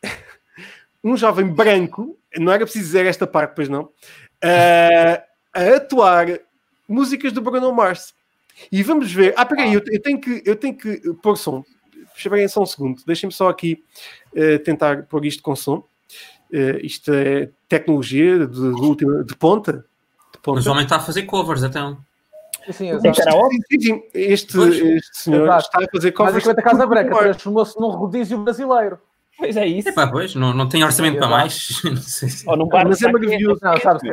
um 1.04 1.18
jovem 1.18 1.48
branco, 1.48 2.16
não 2.38 2.52
era 2.52 2.64
preciso 2.64 2.86
dizer 2.86 3.08
esta 3.08 3.26
parte, 3.26 3.56
pois 3.56 3.68
não, 3.68 3.86
uh, 3.86 5.22
a 5.54 5.76
atuar 5.76 6.40
músicas 6.88 7.32
do 7.34 7.42
Bruno 7.42 7.74
Mars. 7.74 8.14
E 8.72 8.84
vamos 8.84 9.12
ver. 9.12 9.34
Ah, 9.36 9.46
peraí, 9.46 9.74
eu, 9.74 9.82
eu, 9.88 10.02
tenho 10.02 10.22
que, 10.22 10.44
eu 10.46 10.56
tenho 10.56 10.76
que 10.76 11.02
pôr 11.24 11.36
som. 11.36 11.64
Esperem 12.28 12.48
só 12.48 12.62
um 12.62 12.66
segundo. 12.66 13.02
Deixem-me 13.06 13.34
só 13.34 13.50
aqui 13.50 13.84
uh, 14.34 14.60
tentar 14.60 15.04
pôr 15.04 15.26
isto 15.26 15.42
com 15.44 15.56
som. 15.56 15.78
Uh, 16.52 16.78
isto 16.84 17.12
é 17.14 17.50
tecnologia 17.70 18.46
de, 18.46 18.54
de, 18.54 18.82
última, 18.82 19.24
de 19.24 19.36
ponta. 19.36 19.86
De 20.34 20.40
ponta. 20.40 20.58
Mas 20.58 20.68
o 20.68 20.72
homem 20.72 20.84
está 20.84 20.98
a 20.98 21.00
fazer 21.00 21.24
covers, 21.24 21.64
então. 21.64 21.98
Sim, 22.72 22.92
Este, 24.14 24.54
Pois. 24.56 24.76
este 24.76 25.18
senhor 25.18 25.44
Exato. 25.44 25.66
está 25.66 25.80
a 25.80 25.88
fazer 25.92 26.12
covers. 26.12 26.36
Basicamente 26.36 26.60
a 26.60 26.64
Casa 26.72 26.86
Branca 26.86 27.18
transformou-se 27.18 27.80
num 27.80 27.90
rodízio 27.90 28.38
brasileiro. 28.38 29.00
Pois 29.38 29.58
é 29.58 29.66
isso. 29.66 29.90
Epá, 29.90 30.06
pois, 30.08 30.36
não, 30.36 30.54
não 30.54 30.70
tem 30.70 30.84
orçamento 30.84 31.18
para 31.18 31.28
mais. 31.28 31.82
Não 31.84 31.96
sei 31.98 32.30
se- 32.30 32.48
Ou 32.48 32.56
num 32.56 32.68
bar 32.68 32.88
Mas 32.88 33.02
é 33.02 33.12
maravilhoso. 33.12 33.60
Não, 33.64 33.76
sabes, 33.80 34.04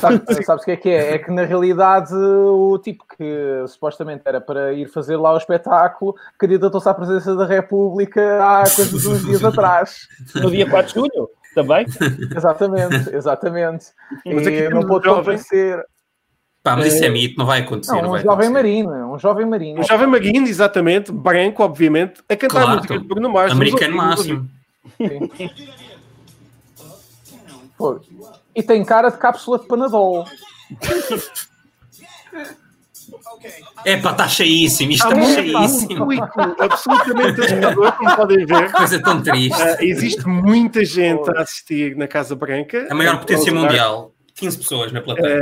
sabes, 0.00 0.20
sabes 0.46 0.62
o 0.62 0.64
que 0.64 0.70
é 0.72 0.76
que 0.76 0.88
é? 0.90 1.14
É 1.14 1.18
que 1.18 1.30
na 1.30 1.44
realidade 1.44 2.14
o 2.14 2.78
tipo 2.78 3.04
que 3.16 3.64
supostamente 3.66 4.22
era 4.24 4.40
para 4.40 4.72
ir 4.72 4.88
fazer 4.88 5.16
lá 5.16 5.32
o 5.32 5.38
espetáculo 5.38 6.14
candidatou-se 6.38 6.88
à 6.88 6.94
presidência 6.94 7.34
da 7.34 7.46
República 7.46 8.38
há 8.42 8.62
coisa 8.64 8.98
de 8.98 9.08
uns 9.08 9.24
dias 9.24 9.44
atrás. 9.44 10.06
No 10.34 10.50
dia 10.50 10.68
4 10.68 10.88
de 10.88 10.94
julho, 10.94 11.30
também. 11.54 11.86
Exatamente, 12.36 13.14
exatamente. 13.14 13.86
Mas 14.26 14.46
aqui 14.46 14.56
E 14.64 14.68
não 14.68 14.80
um 14.80 14.86
pôde 14.86 15.08
convencer. 15.08 15.82
Pá, 16.62 16.76
mas 16.76 16.92
isso 16.92 17.04
é 17.04 17.08
mito, 17.08 17.38
não 17.38 17.46
vai 17.46 17.60
acontecer. 17.60 17.92
Não, 17.92 18.02
Não, 18.02 18.08
um 18.08 18.12
vai 18.12 18.22
jovem 18.22 18.48
acontecer. 18.48 18.52
marino, 18.52 19.14
um 19.14 19.18
jovem 19.18 19.46
marino. 19.46 19.80
O 19.80 19.84
jovem 19.84 20.06
Maguinho, 20.06 20.46
exatamente, 20.46 21.10
branco, 21.10 21.62
obviamente, 21.62 22.20
a 22.28 22.36
cantar 22.36 22.62
Claro, 22.62 22.76
música 22.76 22.98
de 22.98 23.04
Bruno 23.06 23.30
Mars. 23.30 23.52
Americano 23.52 23.96
máximo. 23.96 24.48
Sim. 24.98 25.30
Pô, 27.76 28.00
E 28.58 28.62
tem 28.64 28.84
cara 28.84 29.08
de 29.08 29.16
cápsula 29.18 29.56
de 29.60 29.68
Panadol. 29.68 30.24
É 33.84 33.96
pá, 33.98 34.10
está 34.10 34.26
cheíssimo. 34.26 34.90
Isto 34.90 35.06
está 35.06 35.16
um 35.16 35.32
cheíssimo. 35.32 35.98
público 35.98 36.40
absolutamente 36.58 37.40
assustador, 37.40 37.92
como 37.92 38.16
podem 38.16 38.44
ver. 38.44 38.72
Coisa 38.72 39.00
tão 39.00 39.22
triste. 39.22 39.62
Ah, 39.62 39.76
existe 39.80 40.26
muita 40.26 40.84
gente 40.84 41.30
a 41.30 41.42
assistir 41.42 41.96
na 41.96 42.08
Casa 42.08 42.34
Branca. 42.34 42.88
A 42.90 42.94
maior 42.96 43.20
potência 43.20 43.52
Ao 43.52 43.54
lugar. 43.58 43.70
mundial. 43.70 44.14
15 44.34 44.58
pessoas 44.58 44.90
na 44.92 45.02
plateia. 45.02 45.40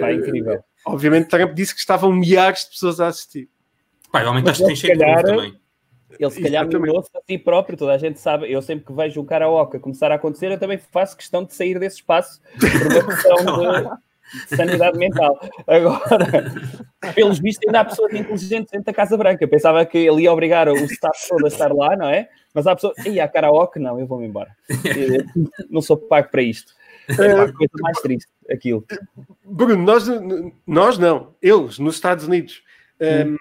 Pá, 0.00 0.12
incrível. 0.12 0.60
Obviamente, 0.86 1.28
Trump 1.28 1.52
disse 1.52 1.74
que 1.74 1.80
estavam 1.80 2.12
milhares 2.12 2.60
de 2.60 2.70
pessoas 2.70 3.00
a 3.00 3.08
assistir. 3.08 3.48
Pá, 4.12 4.22
o 4.22 4.30
homem 4.30 4.44
Mas 4.44 4.52
está 4.52 4.66
ele, 4.66 4.76
cheio 4.76 4.96
de 4.96 5.22
também. 5.22 5.60
Ele 6.18 6.30
se 6.30 6.42
calhar 6.42 6.66
minou-se 6.66 7.10
a 7.14 7.20
si 7.26 7.38
próprio, 7.38 7.76
toda 7.76 7.92
a 7.92 7.98
gente 7.98 8.18
sabe. 8.20 8.50
Eu 8.50 8.62
sempre 8.62 8.86
que 8.86 8.92
vejo 8.92 9.20
um 9.20 9.24
karaoke 9.24 9.78
começar 9.78 10.10
a 10.12 10.16
acontecer, 10.16 10.50
eu 10.50 10.58
também 10.58 10.78
faço 10.78 11.16
questão 11.16 11.44
de 11.44 11.54
sair 11.54 11.78
desse 11.78 11.96
espaço 11.96 12.40
por 12.58 12.92
uma 12.92 13.04
questão 13.14 13.36
de, 13.36 14.48
de 14.48 14.56
sanidade 14.56 14.98
mental. 14.98 15.38
Agora, 15.66 16.52
pelos 17.14 17.38
vistos, 17.38 17.66
ainda 17.66 17.80
há 17.80 17.84
pessoas 17.84 18.12
inteligentes 18.12 18.70
dentro 18.70 18.84
da 18.84 18.92
Casa 18.92 19.16
Branca. 19.16 19.46
Pensava 19.46 19.84
que 19.84 19.98
ele 19.98 20.22
ia 20.22 20.32
obrigar 20.32 20.68
o 20.68 20.76
staff 20.76 21.28
todo 21.28 21.44
a 21.44 21.48
estar 21.48 21.72
lá, 21.72 21.96
não 21.96 22.08
é? 22.08 22.28
Mas 22.52 22.66
há 22.66 22.74
pessoas, 22.74 22.94
e 23.04 23.18
há 23.20 23.26
karaoke? 23.26 23.78
Não, 23.78 23.98
eu 23.98 24.06
vou-me 24.06 24.26
embora. 24.26 24.54
Eu 24.68 25.24
Não 25.68 25.82
sou 25.82 25.96
pago 25.96 26.28
para 26.30 26.42
isto. 26.42 26.72
É 27.08 27.32
a 27.32 27.52
coisa 27.52 27.72
mais 27.80 28.00
triste, 28.00 28.28
aquilo. 28.50 28.84
Bruno, 29.44 29.76
nós, 29.76 30.06
nós 30.66 30.96
não, 30.96 31.34
eles, 31.42 31.78
nos 31.78 31.96
Estados 31.96 32.26
Unidos, 32.26 32.62
um, 33.00 33.36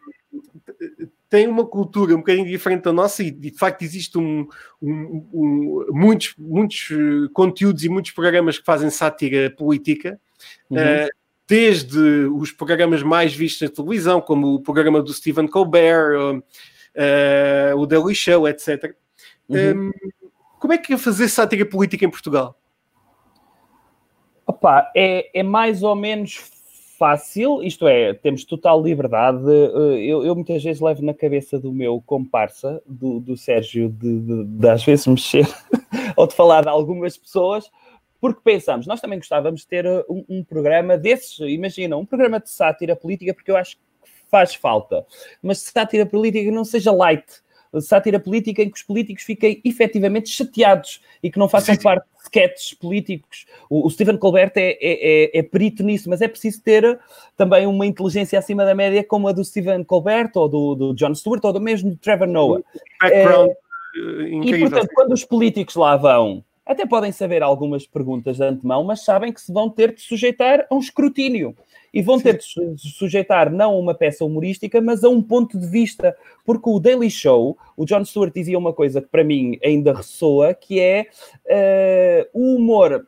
têm 1.33 1.47
uma 1.47 1.65
cultura 1.65 2.13
um 2.13 2.19
bocadinho 2.19 2.45
diferente 2.45 2.83
da 2.83 2.93
nossa 2.93 3.23
e 3.23 3.31
de 3.31 3.49
facto 3.57 3.81
existe 3.81 4.19
um, 4.19 4.47
um- 4.79 5.27
um- 5.33 5.85
muitos, 5.89 6.35
muitos 6.37 6.89
eh, 6.91 7.27
conteúdos 7.33 7.83
e 7.83 7.89
muitos 7.89 8.11
programas 8.11 8.59
que 8.59 8.63
fazem 8.63 8.91
sátira 8.91 9.49
política, 9.49 10.19
Uhum. 10.69 10.77
eh, 10.77 11.09
desde 11.47 11.97
os 12.27 12.51
programas 12.51 13.01
mais 13.01 13.33
vistos 13.33 13.67
na 13.67 13.75
televisão, 13.75 14.21
como 14.21 14.53
o 14.53 14.59
programa 14.61 15.01
do 15.01 15.11
Stephen 15.11 15.47
Colbert, 15.47 16.11
ou, 16.19 16.43
eh, 16.93 17.73
o 17.75 17.87
Daily 17.87 18.13
Show, 18.13 18.47
etc. 18.47 18.95
Uhum. 19.49 19.87
Um, 19.87 19.91
como 20.59 20.73
é 20.73 20.77
que 20.77 20.93
é 20.93 20.97
fazer 20.99 21.27
sátira 21.29 21.65
política 21.65 22.05
em 22.05 22.11
Portugal? 22.11 22.55
Opa, 24.45 24.91
é, 24.95 25.39
é 25.39 25.41
mais 25.41 25.81
ou 25.81 25.95
menos 25.95 26.52
fácil, 27.03 27.61
isto 27.61 27.85
é, 27.85 28.13
temos 28.13 28.45
total 28.45 28.81
liberdade. 28.81 29.43
Eh, 29.45 30.05
Eu, 30.05 30.23
eu 30.25 30.33
muitas 30.35 30.63
vezes 30.63 30.81
levo 30.81 31.03
na 31.03 31.13
cabeça 31.13 31.59
do 31.59 31.73
meu 31.73 32.01
comparsa, 32.05 32.81
do, 32.85 33.19
do 33.19 33.35
Sérgio, 33.35 33.89
de, 33.89 34.21
de- 34.21 34.43
de 34.45 34.69
às 34.69 34.85
vezes 34.85 35.05
mexer 35.05 35.45
ou 36.15 36.25
de 36.25 36.33
falar 36.33 36.61
de 36.61 36.69
algumas 36.69 37.17
pessoas, 37.17 37.69
porque 38.21 38.39
pensamos, 38.41 38.87
nós 38.87 39.01
também 39.01 39.19
gostávamos 39.19 39.61
de 39.61 39.67
ter 39.67 39.85
eh, 39.85 40.05
um, 40.09 40.23
um 40.29 40.43
programa 40.45 40.97
desses, 40.97 41.37
imagina, 41.39 41.97
um 41.97 42.05
programa 42.05 42.39
de 42.39 42.49
sátira 42.49 42.95
política, 42.95 43.33
porque 43.33 43.51
eu 43.51 43.57
acho 43.57 43.75
que 43.75 43.83
faz 44.31 44.55
falta, 44.55 45.05
mas 45.41 45.59
sátira 45.59 46.05
política 46.05 46.49
não 46.51 46.63
seja 46.63 46.91
light. 46.93 47.42
Sátira 47.81 48.19
política 48.19 48.61
em 48.61 48.69
que 48.69 48.77
os 48.77 48.83
políticos 48.83 49.23
fiquem 49.23 49.59
efetivamente 49.63 50.29
chateados 50.29 51.01
e 51.21 51.29
que 51.31 51.39
não 51.39 51.49
façam 51.49 51.75
parte 51.77 52.03
de 52.05 52.23
sketches 52.23 52.73
políticos. 52.75 53.45
O, 53.69 53.87
o 53.87 53.89
Stephen 53.89 54.17
Colbert 54.17 54.51
é, 54.55 54.77
é, 54.81 55.37
é- 55.37 55.39
é 55.39 55.43
perito 55.43 55.83
nisso, 55.83 56.09
mas 56.09 56.21
é 56.21 56.27
preciso 56.27 56.61
ter 56.61 56.99
também 57.35 57.65
uma 57.67 57.85
inteligência 57.85 58.37
acima 58.37 58.63
da 58.65 58.75
média, 58.75 59.03
como 59.03 59.27
a 59.27 59.31
do 59.31 59.43
Stephen 59.43 59.83
Colbert, 59.83 60.31
ou 60.35 60.47
do, 60.47 60.75
do 60.75 60.93
Jon 60.93 61.13
Stewart, 61.15 61.43
ou 61.43 61.53
do 61.53 61.59
mesmo 61.61 61.89
do 61.91 61.97
Trevor 61.97 62.27
Noah. 62.27 62.61
Eh, 63.11 63.23
E, 64.43 64.59
portanto, 64.59 64.89
quando 64.95 65.11
os 65.13 65.23
políticos 65.23 65.75
lá 65.75 65.95
vão, 65.97 66.43
até 66.65 66.85
podem 66.85 67.11
saber 67.11 67.43
algumas 67.43 67.85
perguntas 67.85 68.37
de 68.37 68.43
antemão, 68.43 68.83
mas 68.83 69.03
sabem 69.03 69.33
que 69.33 69.41
se 69.41 69.51
vão 69.51 69.69
ter 69.69 69.93
de 69.93 70.01
sujeitar 70.01 70.65
a 70.69 70.75
um 70.75 70.79
escrutínio. 70.79 71.55
E 71.93 72.01
vão 72.01 72.19
ter 72.19 72.37
de 72.37 72.43
su- 72.43 72.75
sujeitar 72.77 73.51
não 73.51 73.71
a 73.71 73.77
uma 73.77 73.93
peça 73.93 74.25
humorística, 74.25 74.81
mas 74.81 75.03
a 75.03 75.09
um 75.09 75.21
ponto 75.21 75.59
de 75.59 75.67
vista. 75.67 76.15
Porque 76.43 76.67
o 76.67 76.79
Daily 76.79 77.11
Show, 77.11 77.55
o 77.77 77.85
Jon 77.85 78.03
Stewart 78.03 78.33
dizia 78.33 78.57
uma 78.57 78.73
coisa 78.73 78.99
que 78.99 79.07
para 79.07 79.23
mim 79.23 79.59
ainda 79.63 79.93
ressoa, 79.93 80.53
que 80.55 80.79
é 80.79 81.07
eh, 81.45 82.27
o 82.33 82.55
humor 82.55 83.07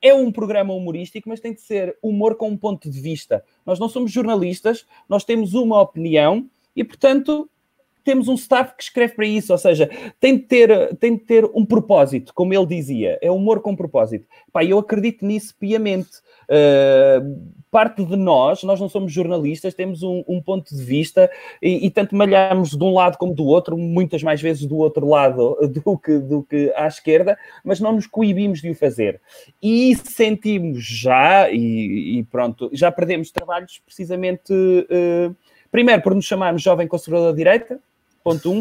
é 0.00 0.14
um 0.14 0.30
programa 0.30 0.72
humorístico, 0.72 1.28
mas 1.28 1.40
tem 1.40 1.52
de 1.52 1.60
ser 1.60 1.96
humor 2.00 2.36
com 2.36 2.48
um 2.48 2.56
ponto 2.56 2.88
de 2.88 3.00
vista. 3.00 3.42
Nós 3.64 3.80
não 3.80 3.88
somos 3.88 4.12
jornalistas, 4.12 4.86
nós 5.08 5.24
temos 5.24 5.54
uma 5.54 5.80
opinião 5.80 6.48
e, 6.76 6.84
portanto, 6.84 7.50
temos 8.06 8.28
um 8.28 8.34
staff 8.34 8.76
que 8.76 8.84
escreve 8.84 9.14
para 9.14 9.26
isso, 9.26 9.52
ou 9.52 9.58
seja, 9.58 9.90
tem 10.20 10.36
de 10.36 10.44
ter, 10.44 10.96
tem 10.96 11.16
de 11.16 11.24
ter 11.24 11.44
um 11.52 11.66
propósito, 11.66 12.32
como 12.32 12.54
ele 12.54 12.64
dizia, 12.64 13.18
é 13.20 13.30
humor 13.32 13.60
com 13.60 13.74
propósito. 13.74 14.28
Pá, 14.52 14.64
eu 14.64 14.78
acredito 14.78 15.26
nisso 15.26 15.52
piamente. 15.58 16.24
Uh, 16.48 17.56
parte 17.68 18.04
de 18.04 18.14
nós, 18.14 18.62
nós 18.62 18.80
não 18.80 18.88
somos 18.88 19.12
jornalistas, 19.12 19.74
temos 19.74 20.04
um, 20.04 20.22
um 20.28 20.40
ponto 20.40 20.72
de 20.72 20.82
vista 20.82 21.28
e, 21.60 21.84
e 21.84 21.90
tanto 21.90 22.14
malhamos 22.14 22.70
de 22.70 22.82
um 22.82 22.94
lado 22.94 23.18
como 23.18 23.34
do 23.34 23.44
outro, 23.44 23.76
muitas 23.76 24.22
mais 24.22 24.40
vezes 24.40 24.64
do 24.64 24.76
outro 24.76 25.06
lado 25.08 25.58
do 25.68 25.98
que, 25.98 26.16
do 26.18 26.44
que 26.44 26.72
à 26.76 26.86
esquerda, 26.86 27.36
mas 27.64 27.80
não 27.80 27.92
nos 27.92 28.06
coibimos 28.06 28.62
de 28.62 28.70
o 28.70 28.74
fazer. 28.74 29.20
E 29.60 29.96
sentimos 29.96 30.84
já, 30.84 31.50
e, 31.50 32.18
e 32.18 32.24
pronto, 32.30 32.70
já 32.72 32.92
perdemos 32.92 33.32
trabalhos 33.32 33.82
precisamente, 33.84 34.52
uh, 34.52 35.34
primeiro 35.70 36.02
por 36.02 36.14
nos 36.14 36.24
chamarmos 36.24 36.62
Jovem 36.62 36.86
Conservador 36.86 37.34
Direita, 37.34 37.80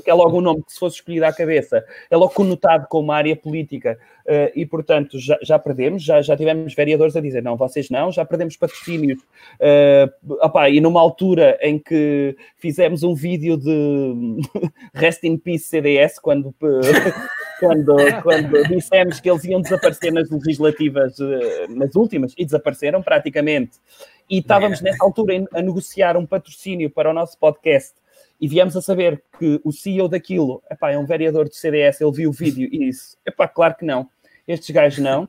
que 0.03 0.09
é 0.09 0.13
logo 0.13 0.37
um 0.37 0.41
nome 0.41 0.63
que 0.63 0.73
se 0.73 0.79
fosse 0.79 0.97
escolhido 0.97 1.25
à 1.25 1.33
cabeça, 1.33 1.83
é 2.09 2.15
logo 2.15 2.33
conotado 2.33 2.87
como 2.87 3.05
uma 3.05 3.15
área 3.15 3.35
política. 3.35 3.97
Uh, 4.25 4.49
e, 4.55 4.65
portanto, 4.65 5.19
já, 5.19 5.37
já 5.41 5.59
perdemos, 5.59 6.03
já, 6.03 6.21
já 6.21 6.35
tivemos 6.35 6.73
vereadores 6.73 7.15
a 7.15 7.21
dizer, 7.21 7.43
não, 7.43 7.55
vocês 7.55 7.89
não, 7.89 8.11
já 8.11 8.25
perdemos 8.25 8.57
patrocínios. 8.57 9.21
Uh, 9.59 10.35
opá, 10.41 10.69
e 10.69 10.81
numa 10.81 10.99
altura 10.99 11.57
em 11.61 11.77
que 11.77 12.35
fizemos 12.57 13.03
um 13.03 13.13
vídeo 13.13 13.57
de 13.57 14.39
Rest 14.93 15.23
in 15.23 15.37
Peace 15.37 15.65
CDS, 15.65 16.19
quando... 16.19 16.53
Quando, 17.57 17.95
quando 18.21 18.67
dissemos 18.67 19.21
que 19.21 19.31
eles 19.31 19.45
iam 19.45 19.61
desaparecer 19.61 20.11
nas 20.11 20.29
legislativas, 20.29 21.15
nas 21.69 21.95
últimas, 21.95 22.33
e 22.37 22.43
desapareceram 22.43 23.01
praticamente, 23.01 23.79
e 24.29 24.39
estávamos 24.39 24.81
nessa 24.81 25.03
altura 25.03 25.45
a 25.53 25.61
negociar 25.61 26.17
um 26.17 26.25
patrocínio 26.25 26.89
para 26.89 27.09
o 27.09 27.13
nosso 27.13 27.37
podcast, 27.37 27.93
e 28.39 28.47
viemos 28.47 28.75
a 28.75 28.81
saber 28.81 29.23
que 29.39 29.59
o 29.63 29.71
CEO 29.71 30.07
daquilo 30.07 30.61
epá, 30.69 30.91
é 30.91 30.97
um 30.97 31.05
vereador 31.05 31.47
do 31.47 31.55
CDS, 31.55 32.01
ele 32.01 32.11
viu 32.11 32.29
o 32.29 32.33
vídeo 32.33 32.67
e 32.71 32.79
disse: 32.79 33.17
epá, 33.25 33.47
claro 33.47 33.75
que 33.75 33.85
não, 33.85 34.09
estes 34.47 34.69
gajos 34.69 34.99
não. 34.99 35.27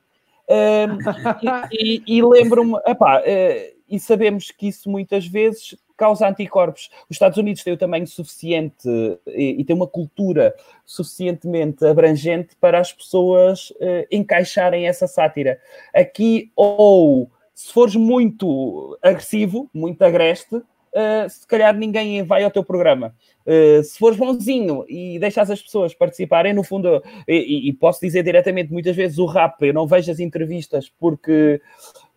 Um, 0.49 1.71
e, 1.73 2.03
e, 2.07 2.19
e 2.19 2.23
lembro-me, 2.23 2.75
epá, 2.87 3.21
uh, 3.21 3.77
e 3.89 3.99
sabemos 3.99 4.51
que 4.51 4.69
isso 4.69 4.89
muitas 4.91 5.27
vezes 5.27 5.77
causa 5.97 6.29
anticorpos. 6.29 6.91
Os 7.09 7.17
Estados 7.17 7.39
Unidos 7.39 7.65
têm 7.65 7.73
o 7.73 7.79
tamanho 7.79 8.07
suficiente 8.07 8.89
e, 9.27 9.61
e 9.61 9.65
têm 9.65 9.75
uma 9.75 9.87
cultura 9.87 10.55
suficientemente 10.85 11.85
abrangente 11.85 12.55
para 12.61 12.79
as 12.79 12.93
pessoas 12.93 13.71
uh, 13.71 14.07
encaixarem 14.11 14.87
essa 14.87 15.07
sátira. 15.07 15.59
Aqui, 15.95 16.51
ou 16.55 17.31
se 17.55 17.73
fores 17.73 17.97
muito 17.97 18.99
agressivo, 19.03 19.71
muito 19.73 20.03
agreste, 20.03 20.61
uh, 20.97 21.29
se 21.29 21.47
calhar 21.47 21.77
ninguém 21.77 22.23
vai 22.25 22.43
ao 22.43 22.51
teu 22.51 22.65
programa. 22.65 23.15
Uh, 23.47 23.83
se 23.85 23.99
fores 23.99 24.19
bonzinho 24.19 24.85
e 24.89 25.19
deixas 25.19 25.51
as 25.51 25.63
pessoas 25.63 25.95
participarem, 25.95 26.55
no 26.55 26.65
fundo, 26.65 27.03
e, 27.29 27.69
e, 27.69 27.73
posso 27.73 28.01
dizer 28.01 28.23
diretamente, 28.23 28.73
muitas 28.73 28.97
vezes 28.97 29.19
o 29.19 29.27
rap, 29.27 29.63
eu 29.63 29.75
não 29.75 29.87
vejo 29.87 30.11
as 30.11 30.19
entrevistas 30.19 30.91
porque, 30.99 31.61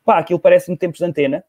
pá, 0.03 0.19
aquilo 0.19 0.39
parece-me 0.39 0.77
tempos 0.77 0.99
de 0.99 1.05
antena, 1.05 1.43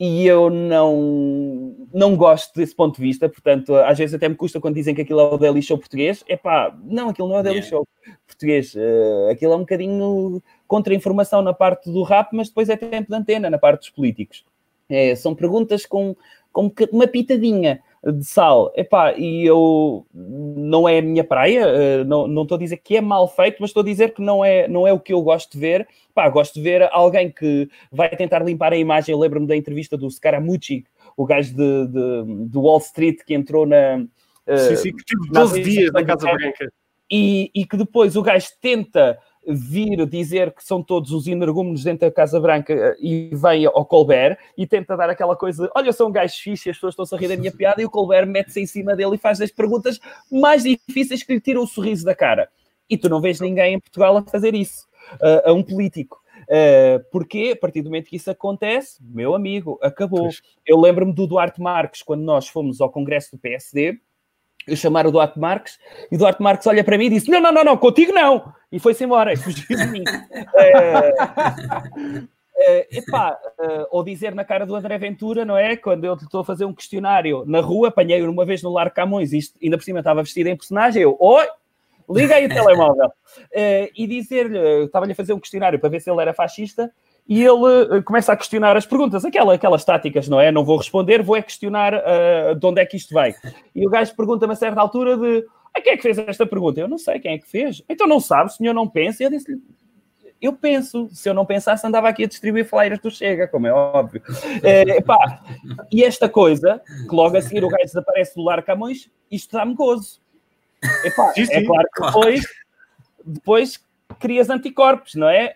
e 0.00 0.24
eu 0.24 0.48
não, 0.48 1.74
não 1.92 2.16
gosto 2.16 2.54
desse 2.54 2.74
ponto 2.74 2.96
de 2.96 3.02
vista, 3.02 3.28
portanto, 3.28 3.74
às 3.74 3.98
vezes 3.98 4.14
até 4.14 4.28
me 4.28 4.36
custa 4.36 4.60
quando 4.60 4.76
dizem 4.76 4.94
que 4.94 5.00
aquilo 5.00 5.18
é 5.18 5.24
o 5.24 5.36
Daily 5.36 5.60
Show 5.60 5.76
português. 5.76 6.22
É 6.28 6.36
pá, 6.36 6.72
não, 6.84 7.08
aquilo 7.08 7.26
não 7.26 7.36
é 7.36 7.40
o 7.40 7.42
Daily 7.42 7.58
yeah. 7.58 7.70
Show 7.70 7.88
português. 8.24 8.74
Uh, 8.74 9.28
aquilo 9.32 9.54
é 9.54 9.56
um 9.56 9.60
bocadinho 9.60 10.40
contra-informação 10.68 11.42
na 11.42 11.52
parte 11.52 11.90
do 11.90 12.04
rap, 12.04 12.28
mas 12.32 12.46
depois 12.48 12.68
é 12.68 12.76
tempo 12.76 13.08
de 13.08 13.16
antena 13.16 13.50
na 13.50 13.58
parte 13.58 13.80
dos 13.80 13.90
políticos. 13.90 14.44
É, 14.88 15.16
são 15.16 15.34
perguntas 15.34 15.84
com, 15.84 16.16
com 16.52 16.72
uma 16.92 17.06
pitadinha 17.06 17.80
de 18.04 18.24
sal. 18.24 18.72
Epá, 18.76 19.12
e 19.12 19.44
eu 19.44 20.06
não 20.14 20.88
é 20.88 20.98
a 20.98 21.02
minha 21.02 21.24
praia, 21.24 21.66
eh, 21.66 22.04
não, 22.04 22.26
não 22.26 22.42
estou 22.42 22.56
a 22.56 22.58
dizer 22.58 22.78
que 22.78 22.96
é 22.96 23.00
mal 23.00 23.28
feito, 23.28 23.56
mas 23.60 23.70
estou 23.70 23.82
a 23.82 23.86
dizer 23.86 24.14
que 24.14 24.22
não 24.22 24.44
é, 24.44 24.68
não 24.68 24.86
é 24.86 24.92
o 24.92 25.00
que 25.00 25.12
eu 25.12 25.20
gosto 25.22 25.52
de 25.52 25.58
ver. 25.58 25.88
Pá, 26.14 26.28
gosto 26.28 26.54
de 26.54 26.62
ver 26.62 26.88
alguém 26.92 27.30
que 27.30 27.68
vai 27.90 28.08
tentar 28.10 28.40
limpar 28.40 28.72
a 28.72 28.76
imagem. 28.76 29.12
Eu 29.12 29.18
lembro-me 29.18 29.46
da 29.46 29.56
entrevista 29.56 29.96
do 29.96 30.10
Scaramucci, 30.10 30.84
o 31.16 31.24
gajo 31.24 31.54
de, 31.54 31.86
de, 31.88 32.48
de 32.48 32.58
Wall 32.58 32.78
Street 32.78 33.18
que 33.26 33.34
entrou 33.34 33.66
na. 33.66 34.04
Eh, 34.46 34.56
sim, 34.56 34.76
sim, 34.76 34.96
que 34.96 35.04
tive 35.04 35.28
12 35.30 35.62
dias 35.62 35.92
na 35.92 36.04
Casa 36.04 36.30
Branca. 36.32 36.72
E, 37.10 37.50
e 37.54 37.64
que 37.64 37.76
depois 37.76 38.16
o 38.16 38.22
gajo 38.22 38.48
tenta 38.60 39.18
vir 39.48 40.06
dizer 40.06 40.52
que 40.52 40.62
são 40.62 40.82
todos 40.82 41.10
os 41.10 41.26
energúmenos 41.26 41.82
dentro 41.82 42.06
da 42.06 42.14
Casa 42.14 42.38
Branca 42.38 42.72
eh, 42.72 42.96
e 43.00 43.30
vem 43.32 43.64
ao 43.64 43.84
Colbert 43.86 44.36
e 44.56 44.66
tenta 44.66 44.96
dar 44.96 45.08
aquela 45.08 45.34
coisa, 45.34 45.70
olha, 45.74 45.88
eu 45.88 45.92
sou 45.92 46.08
um 46.08 46.12
gajo 46.12 46.34
fixe, 46.36 46.68
as 46.68 46.76
pessoas 46.76 46.94
estão 46.94 47.18
a 47.18 47.20
rir 47.20 47.28
da 47.28 47.36
minha 47.36 47.50
piada, 47.50 47.80
e 47.80 47.84
o 47.84 47.90
Colbert 47.90 48.26
mete-se 48.26 48.60
em 48.60 48.66
cima 48.66 48.94
dele 48.94 49.14
e 49.14 49.18
faz 49.18 49.40
as 49.40 49.50
perguntas 49.50 49.98
mais 50.30 50.62
difíceis 50.62 51.22
que 51.22 51.32
lhe 51.32 51.40
tiram 51.40 51.62
o 51.62 51.66
sorriso 51.66 52.04
da 52.04 52.14
cara. 52.14 52.48
E 52.90 52.96
tu 52.96 53.08
não 53.08 53.20
vês 53.20 53.40
ninguém 53.40 53.74
em 53.74 53.80
Portugal 53.80 54.16
a 54.16 54.22
fazer 54.22 54.54
isso, 54.54 54.86
uh, 55.14 55.50
a 55.50 55.52
um 55.52 55.62
político. 55.62 56.18
Uh, 56.44 57.04
porque 57.10 57.52
a 57.54 57.56
partir 57.56 57.82
do 57.82 57.90
momento 57.90 58.08
que 58.08 58.16
isso 58.16 58.30
acontece, 58.30 58.98
meu 59.02 59.34
amigo, 59.34 59.78
acabou. 59.82 60.30
Eu 60.66 60.80
lembro-me 60.80 61.12
do 61.12 61.26
Duarte 61.26 61.60
Marques, 61.60 62.02
quando 62.02 62.22
nós 62.22 62.48
fomos 62.48 62.80
ao 62.80 62.90
Congresso 62.90 63.32
do 63.32 63.38
PSD, 63.38 63.98
eu 64.68 64.76
chamar 64.76 65.06
o 65.06 65.12
Duarte 65.12 65.38
Marques, 65.38 65.78
e 66.10 66.16
o 66.16 66.18
Duarte 66.18 66.42
Marques 66.42 66.66
olha 66.66 66.84
para 66.84 66.98
mim 66.98 67.06
e 67.06 67.10
disse: 67.10 67.30
Não, 67.30 67.40
não, 67.40 67.52
não, 67.52 67.64
não, 67.64 67.76
contigo 67.76 68.12
não! 68.12 68.52
E 68.70 68.78
foi-se 68.78 69.04
embora, 69.04 69.32
e 69.32 69.36
fugiu 69.36 69.76
de 69.76 69.86
mim. 69.86 70.02
uh, 70.02 72.18
uh, 72.18 72.86
epá, 72.90 73.38
uh, 73.58 73.86
ou 73.90 74.04
dizer 74.04 74.34
na 74.34 74.44
cara 74.44 74.66
do 74.66 74.74
André 74.74 74.98
Ventura, 74.98 75.44
não 75.44 75.56
é? 75.56 75.76
Quando 75.76 76.04
eu 76.04 76.14
estou 76.14 76.40
a 76.40 76.44
fazer 76.44 76.64
um 76.64 76.74
questionário 76.74 77.44
na 77.46 77.60
rua, 77.60 77.88
apanhei-o 77.88 78.30
uma 78.30 78.44
vez 78.44 78.62
no 78.62 78.72
Lar 78.72 78.92
Camões, 78.92 79.32
e 79.32 79.38
isto, 79.38 79.58
ainda 79.62 79.76
por 79.76 79.84
cima 79.84 80.00
estava 80.00 80.22
vestido 80.22 80.48
em 80.48 80.56
personagem, 80.56 81.02
eu, 81.02 81.16
oi, 81.18 81.46
liga 82.10 82.34
aí 82.34 82.46
o 82.46 82.48
telemóvel. 82.48 83.10
E 83.94 84.06
dizer-lhe, 84.06 84.84
estava-lhe 84.84 85.12
a 85.12 85.16
fazer 85.16 85.32
um 85.32 85.40
questionário 85.40 85.78
para 85.78 85.88
ver 85.88 86.00
se 86.00 86.10
ele 86.10 86.20
era 86.20 86.34
fascista, 86.34 86.92
e 87.28 87.44
ele 87.44 87.98
uh, 87.98 88.02
começa 88.02 88.32
a 88.32 88.36
questionar 88.36 88.76
as 88.76 88.86
perguntas, 88.86 89.24
aquela, 89.24 89.54
aquelas 89.54 89.84
táticas, 89.84 90.28
não 90.28 90.40
é? 90.40 90.50
Não 90.50 90.64
vou 90.64 90.78
responder, 90.78 91.22
vou 91.22 91.36
é 91.36 91.42
questionar 91.42 91.92
uh, 91.94 92.54
de 92.54 92.66
onde 92.66 92.80
é 92.80 92.86
que 92.86 92.96
isto 92.96 93.14
vem. 93.14 93.34
E 93.74 93.86
o 93.86 93.90
gajo 93.90 94.16
pergunta-me 94.16 94.54
a 94.54 94.56
certa 94.56 94.80
altura 94.80 95.16
de 95.16 95.44
a 95.74 95.80
quem 95.80 95.92
é 95.92 95.96
que 95.96 96.02
fez 96.02 96.18
esta 96.18 96.46
pergunta? 96.46 96.80
Eu 96.80 96.88
não 96.88 96.96
sei 96.96 97.20
quem 97.20 97.34
é 97.34 97.38
que 97.38 97.46
fez. 97.46 97.82
Então 97.88 98.06
não 98.06 98.18
sabe, 98.18 98.50
o 98.50 98.52
senhor 98.52 98.72
não 98.72 98.88
pensa. 98.88 99.22
E 99.22 99.26
eu 99.26 99.30
disse-lhe, 99.30 99.60
eu 100.40 100.52
penso, 100.54 101.08
se 101.12 101.28
eu 101.28 101.34
não 101.34 101.44
pensasse, 101.44 101.86
andava 101.86 102.08
aqui 102.08 102.24
a 102.24 102.28
distribuir 102.28 102.64
flyers 102.64 102.98
do 103.00 103.10
Chega, 103.10 103.46
como 103.46 103.66
é 103.66 103.72
óbvio. 103.72 104.22
É, 104.62 105.00
pá, 105.02 105.42
e 105.92 106.02
esta 106.02 106.28
coisa, 106.28 106.80
que 107.08 107.14
logo 107.14 107.36
a 107.36 107.42
seguir 107.42 107.64
o 107.64 107.68
gajo 107.68 107.84
desaparece 107.84 108.34
do 108.34 108.42
Lar 108.42 108.62
Camões, 108.62 109.10
isto 109.30 109.56
dá-me 109.56 109.74
gozo. 109.74 110.20
Epá, 111.04 111.32
sim, 111.34 111.44
sim. 111.44 111.54
É 111.54 111.64
claro 111.64 111.88
que 111.94 112.06
depois, 112.06 112.44
depois 113.24 113.84
crias 114.18 114.48
anticorpos, 114.48 115.14
não 115.14 115.28
é? 115.28 115.54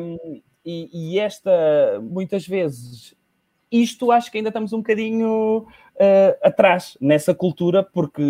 Um, 0.00 0.42
e, 0.66 0.90
e, 0.92 1.18
esta, 1.20 2.00
muitas 2.02 2.46
vezes, 2.46 3.14
isto 3.70 4.10
acho 4.10 4.32
que 4.32 4.38
ainda 4.38 4.50
estamos 4.50 4.72
um 4.72 4.78
bocadinho 4.78 5.58
uh, 5.60 6.36
atrás 6.42 6.98
nessa 7.00 7.32
cultura, 7.32 7.84
porque 7.84 8.22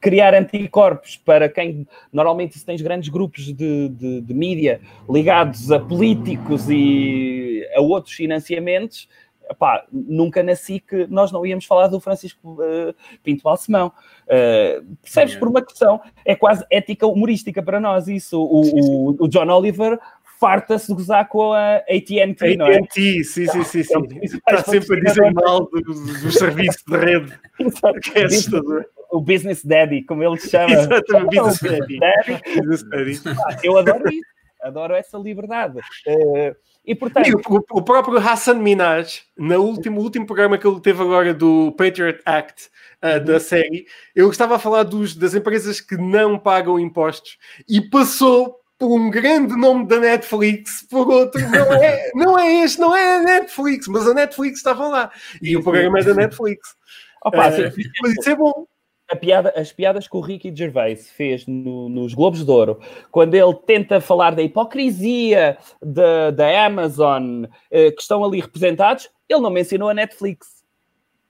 criar 0.00 0.34
anticorpos 0.34 1.16
para 1.16 1.48
quem 1.48 1.86
normalmente 2.12 2.58
se 2.58 2.64
tens 2.64 2.80
grandes 2.80 3.08
grupos 3.08 3.52
de, 3.52 3.88
de, 3.88 4.20
de 4.20 4.34
mídia 4.34 4.80
ligados 5.08 5.70
a 5.70 5.80
políticos 5.80 6.70
e 6.70 7.68
a 7.74 7.80
outros 7.80 8.14
financiamentos, 8.14 9.08
Epá, 9.50 9.84
nunca 9.90 10.44
nasci 10.44 10.78
que 10.78 11.08
nós 11.08 11.32
não 11.32 11.44
íamos 11.44 11.64
falar 11.64 11.88
do 11.88 11.98
Francisco 11.98 12.52
uh, 12.62 12.94
Pinto 13.20 13.42
Balsemão. 13.42 13.88
Uh, 14.26 14.96
percebes? 15.02 15.34
Por 15.34 15.48
uma 15.48 15.60
questão, 15.60 16.00
é 16.24 16.36
quase 16.36 16.64
ética 16.70 17.04
humorística 17.04 17.60
para 17.60 17.80
nós 17.80 18.06
isso. 18.06 18.40
O, 18.40 18.60
o, 18.60 19.24
o 19.24 19.28
John 19.28 19.48
Oliver 19.48 19.98
farta-se 20.40 20.86
de 20.88 20.94
gozar 20.94 21.28
com 21.28 21.52
a 21.52 21.76
AT&T, 21.76 22.56
não 22.56 22.66
é? 22.66 22.78
AT&T, 22.78 23.24
sim, 23.24 23.46
sim, 23.46 23.62
sim. 23.62 23.82
sim. 23.82 24.06
Está 24.22 24.64
sempre 24.64 24.98
a 24.98 25.04
dizer 25.04 25.32
mal 25.34 25.66
do, 25.66 25.80
do 25.82 26.32
serviço 26.32 26.78
de 26.88 26.96
rede. 26.96 27.38
que 28.02 28.18
é 28.18 28.24
assustador. 28.24 28.86
O 29.12 29.20
Business 29.20 29.62
Daddy, 29.62 30.02
como 30.02 30.22
ele 30.24 30.38
chama. 30.38 30.72
Exatamente, 30.72 31.36
Business 31.36 31.60
Daddy. 31.60 31.98
Daddy. 31.98 32.60
Business 32.60 32.82
Daddy. 32.84 33.20
Ah, 33.26 33.56
eu 33.62 33.76
adoro 33.76 34.08
isso, 34.08 34.26
adoro 34.62 34.94
essa 34.94 35.18
liberdade. 35.18 35.78
Uh, 36.06 36.56
e, 36.86 36.94
portanto... 36.94 37.26
E 37.28 37.34
o, 37.34 37.40
o, 37.72 37.82
próprio 37.82 38.18
Hassan 38.18 38.54
Minaj, 38.54 39.22
no 39.36 39.62
último, 39.62 40.00
último 40.00 40.24
programa 40.24 40.56
que 40.56 40.66
ele 40.66 40.80
teve 40.80 41.02
agora 41.02 41.34
do 41.34 41.72
Patriot 41.72 42.20
Act, 42.24 42.70
uh, 43.02 43.22
da 43.22 43.38
série, 43.38 43.84
eu 44.14 44.30
estava 44.30 44.56
a 44.56 44.58
falar 44.58 44.84
dos, 44.84 45.14
das 45.14 45.34
empresas 45.34 45.80
que 45.80 45.96
não 45.96 46.38
pagam 46.38 46.78
impostos 46.78 47.36
e 47.68 47.80
passou 47.80 48.59
por 48.80 48.98
um 48.98 49.10
grande 49.10 49.54
nome 49.54 49.86
da 49.86 50.00
Netflix, 50.00 50.86
por 50.90 51.06
outro, 51.06 51.38
não 51.50 51.74
é, 51.74 52.10
não 52.14 52.38
é 52.38 52.64
este, 52.64 52.80
não 52.80 52.96
é 52.96 53.18
a 53.18 53.22
Netflix, 53.22 53.86
mas 53.86 54.08
a 54.08 54.14
Netflix 54.14 54.56
estava 54.56 54.88
lá. 54.88 55.10
E 55.42 55.54
o 55.54 55.62
programa 55.62 55.98
é 55.98 56.02
da 56.02 56.14
Netflix. 56.14 56.74
Opa, 57.22 57.50
uh, 57.50 57.72
mas 58.02 58.12
isso 58.18 58.30
é 58.30 58.34
bom. 58.34 58.64
Piada, 59.20 59.52
as 59.56 59.72
piadas 59.72 60.08
que 60.08 60.16
o 60.16 60.20
Ricky 60.20 60.54
Gervais 60.54 61.10
fez 61.10 61.44
no, 61.46 61.88
nos 61.88 62.14
Globos 62.14 62.44
de 62.44 62.50
Ouro, 62.50 62.80
quando 63.10 63.34
ele 63.34 63.54
tenta 63.66 64.00
falar 64.00 64.34
da 64.36 64.40
hipocrisia 64.40 65.58
da 65.82 66.64
Amazon 66.64 67.44
uh, 67.44 67.48
que 67.70 68.00
estão 68.00 68.24
ali 68.24 68.40
representados, 68.40 69.10
ele 69.28 69.40
não 69.40 69.50
mencionou 69.50 69.90
a 69.90 69.94
Netflix. 69.94 70.59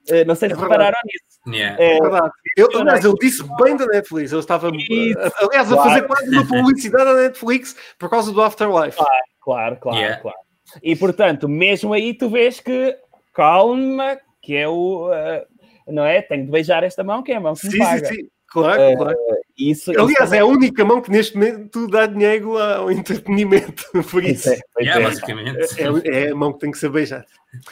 Uh, 0.09 0.25
não 0.27 0.35
sei 0.35 0.49
se 0.49 0.55
é 0.55 0.59
repararam 0.59 0.99
nisso. 1.05 1.57
Yeah. 1.57 1.83
É, 1.83 1.97
é 1.97 2.01
verdade. 2.01 2.31
Eu, 2.57 2.69
mas 2.85 3.05
ele 3.05 3.15
disse 3.21 3.43
bem 3.63 3.77
da 3.77 3.87
Netflix. 3.87 4.33
Ele 4.33 4.41
estava, 4.41 4.71
Isso, 4.75 5.19
aliás, 5.39 5.73
a 5.73 5.75
claro. 5.75 5.91
fazer 5.91 6.07
quase 6.07 6.31
uma 6.31 6.47
publicidade 6.49 7.05
da 7.05 7.15
Netflix 7.15 7.77
por 7.99 8.11
causa 8.11 8.33
do 8.33 8.43
Afterlife. 8.43 8.97
Claro, 8.97 9.25
claro, 9.41 9.77
claro, 9.77 9.99
yeah. 9.99 10.21
claro. 10.21 10.39
E 10.83 10.95
portanto, 10.95 11.49
mesmo 11.49 11.93
aí 11.93 12.15
tu 12.15 12.29
vês 12.29 12.61
que 12.61 12.97
calma, 13.35 14.19
que 14.43 14.57
é 14.57 14.69
o. 14.69 15.09
Uh, 15.09 15.93
não 15.93 16.05
é? 16.05 16.23
Tenho 16.23 16.45
de 16.45 16.51
beijar 16.51 16.85
esta 16.85 17.03
mão, 17.03 17.23
que 17.23 17.33
é 17.33 17.37
a 17.37 17.41
mão 17.41 17.55
que 17.55 17.67
me 17.67 17.73
sim, 17.73 17.79
paga. 17.79 18.07
Sim, 18.07 18.15
sim. 18.15 18.29
Claro, 18.49 18.93
uh, 18.93 18.97
claro. 18.97 19.19
Isso, 19.61 19.91
Aliás, 19.91 20.25
isso 20.25 20.35
é 20.35 20.39
a 20.39 20.47
única 20.47 20.85
mão 20.85 21.03
que 21.03 21.11
neste 21.11 21.37
momento 21.37 21.87
dá 21.87 22.07
dinheiro 22.07 22.57
ao 22.57 22.91
entretenimento. 22.91 23.85
Por 24.11 24.25
isso. 24.25 24.49
É, 24.49 24.59
é, 24.79 25.01
basicamente. 25.01 25.59
É, 25.79 26.25
é, 26.25 26.31
a 26.31 26.35
mão 26.35 26.55
que 26.55 26.61
tem 26.61 26.71
que 26.71 26.79
ser 26.79 26.89
beijada. 26.89 27.27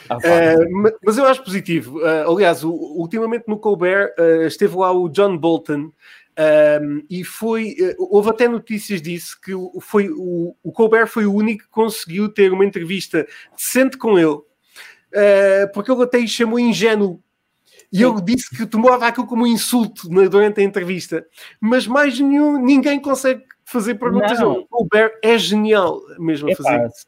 Ah, 0.07 0.17
uh, 0.17 0.97
mas 1.03 1.17
eu 1.17 1.25
acho 1.25 1.43
positivo. 1.43 1.99
Uh, 1.99 2.31
aliás, 2.31 2.63
o, 2.63 2.71
ultimamente 2.71 3.45
no 3.47 3.57
Colbert 3.57 4.13
uh, 4.19 4.45
esteve 4.45 4.75
lá 4.75 4.91
o 4.91 5.09
John 5.09 5.35
Bolton. 5.35 5.91
Um, 6.81 7.03
e 7.09 7.21
foi, 7.25 7.75
houve 7.97 8.29
até 8.29 8.47
notícias 8.47 9.01
disso 9.01 9.37
que 9.43 9.51
foi, 9.81 10.09
o, 10.09 10.55
o 10.63 10.71
Colbert 10.71 11.07
foi 11.07 11.25
o 11.25 11.33
único 11.33 11.65
que 11.65 11.69
conseguiu 11.69 12.29
ter 12.29 12.53
uma 12.53 12.63
entrevista 12.63 13.27
decente 13.53 13.97
com 13.97 14.17
ele, 14.17 14.39
porque 15.73 15.91
ele 15.91 16.03
até 16.03 16.25
chamou 16.25 16.57
ingênuo 16.57 17.21
e 17.91 18.01
eu 18.01 18.19
disse 18.21 18.55
que 18.55 18.65
tomava 18.65 19.07
aquilo 19.07 19.25
como 19.25 19.43
um 19.43 19.47
insulto 19.47 20.07
durante 20.07 20.61
a 20.61 20.63
entrevista, 20.63 21.25
mas 21.59 21.87
mais 21.87 22.19
nenhum, 22.19 22.63
ninguém 22.63 22.99
consegue 22.99 23.43
fazer 23.65 23.95
perguntas. 23.95 24.39
Não. 24.39 24.59
O 24.59 24.67
Colbert 24.67 25.13
é 25.23 25.37
genial 25.37 25.99
mesmo 26.17 26.51
a 26.51 26.55
fazer 26.55 26.85
isso. 26.87 27.07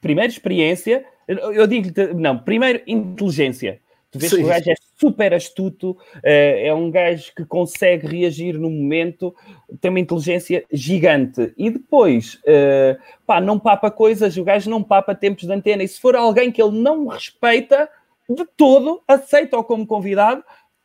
Primeira 0.00 0.32
experiência, 0.32 1.04
eu 1.28 1.66
digo 1.66 1.88
não, 2.14 2.38
primeiro 2.38 2.82
inteligência. 2.86 3.80
Tu 4.10 4.18
vês 4.18 4.30
Sim. 4.30 4.38
que 4.38 4.44
o 4.44 4.46
gajo 4.46 4.70
é 4.70 4.74
super 4.98 5.34
astuto, 5.34 5.96
eh, 6.22 6.68
é 6.68 6.74
um 6.74 6.90
gajo 6.90 7.32
que 7.36 7.44
consegue 7.44 8.06
reagir 8.06 8.58
no 8.58 8.70
momento, 8.70 9.34
tem 9.80 9.90
uma 9.90 10.00
inteligência 10.00 10.64
gigante. 10.72 11.52
E 11.58 11.68
depois, 11.68 12.38
eh, 12.46 12.96
pá, 13.26 13.40
não 13.40 13.58
papa 13.58 13.90
coisas, 13.90 14.36
o 14.36 14.44
gajo 14.44 14.70
não 14.70 14.82
papa 14.82 15.14
tempos 15.14 15.44
de 15.44 15.52
antena. 15.52 15.82
E 15.82 15.88
se 15.88 16.00
for 16.00 16.16
alguém 16.16 16.50
que 16.50 16.62
ele 16.62 16.78
não 16.78 17.08
respeita, 17.08 17.90
de 18.28 18.44
todo, 18.56 19.02
aceita-o 19.06 19.64
como 19.64 19.86
convidado, 19.86 20.42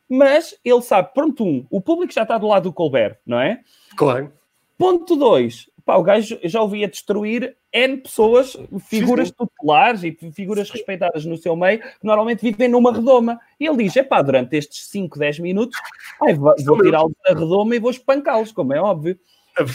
mas 0.08 0.54
ele 0.64 0.82
sabe, 0.82 1.12
ponto 1.14 1.44
um, 1.44 1.66
o 1.70 1.80
público 1.80 2.12
já 2.12 2.22
está 2.22 2.36
do 2.38 2.48
lado 2.48 2.64
do 2.64 2.72
Colbert, 2.72 3.18
não 3.26 3.40
é? 3.40 3.60
Claro. 3.96 4.32
Ponto 4.76 5.16
dois, 5.16 5.70
pá, 5.84 5.96
o 5.96 6.02
gajo 6.02 6.38
já 6.44 6.60
ouvia 6.60 6.88
destruir 6.88 7.56
N 7.72 7.96
pessoas, 7.96 8.56
figuras 8.80 9.28
sim. 9.28 9.34
tutelares 9.38 10.04
e 10.04 10.12
figuras 10.32 10.68
respeitadas 10.68 11.24
no 11.24 11.36
seu 11.36 11.56
meio, 11.56 11.80
que 11.80 12.04
normalmente 12.04 12.42
vivem 12.42 12.68
numa 12.68 12.92
redoma. 12.92 13.40
E 13.58 13.66
ele 13.66 13.84
diz, 13.84 13.96
é 13.96 14.02
pá, 14.02 14.20
durante 14.20 14.56
estes 14.56 14.86
5, 14.88 15.18
10 15.18 15.38
minutos, 15.38 15.78
ai, 16.20 16.34
vou 16.34 16.54
vou 16.62 16.82
tirá-los 16.82 17.12
da 17.24 17.32
redoma 17.32 17.74
e 17.74 17.78
vou 17.78 17.90
espancá-los, 17.90 18.52
como 18.52 18.74
é 18.74 18.80
óbvio. 18.80 19.18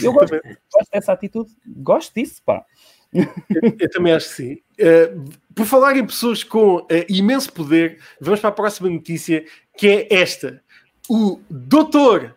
Eu 0.02 0.12
gosto, 0.12 0.40
gosto 0.72 0.90
dessa 0.92 1.12
atitude, 1.12 1.50
gosto 1.66 2.14
disso, 2.14 2.40
pá. 2.44 2.64
Eu 3.12 3.90
também 3.90 4.12
acho 4.12 4.28
que 4.28 4.34
sim. 4.34 4.52
Uh, 4.80 5.24
por 5.54 5.66
falar 5.66 5.96
em 5.96 6.06
pessoas 6.06 6.44
com 6.44 6.76
uh, 6.76 6.86
imenso 7.08 7.52
poder, 7.52 7.98
vamos 8.20 8.40
para 8.40 8.50
a 8.50 8.52
próxima 8.52 8.88
notícia, 8.88 9.44
que 9.76 9.88
é 9.88 10.14
esta. 10.14 10.62
O 11.08 11.40
doutor 11.48 12.36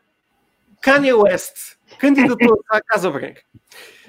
Kanye 0.81 1.13
West 1.13 1.75
candidatou 1.99 2.63
à 2.69 2.81
Casa 2.81 3.11
Branca. 3.11 3.41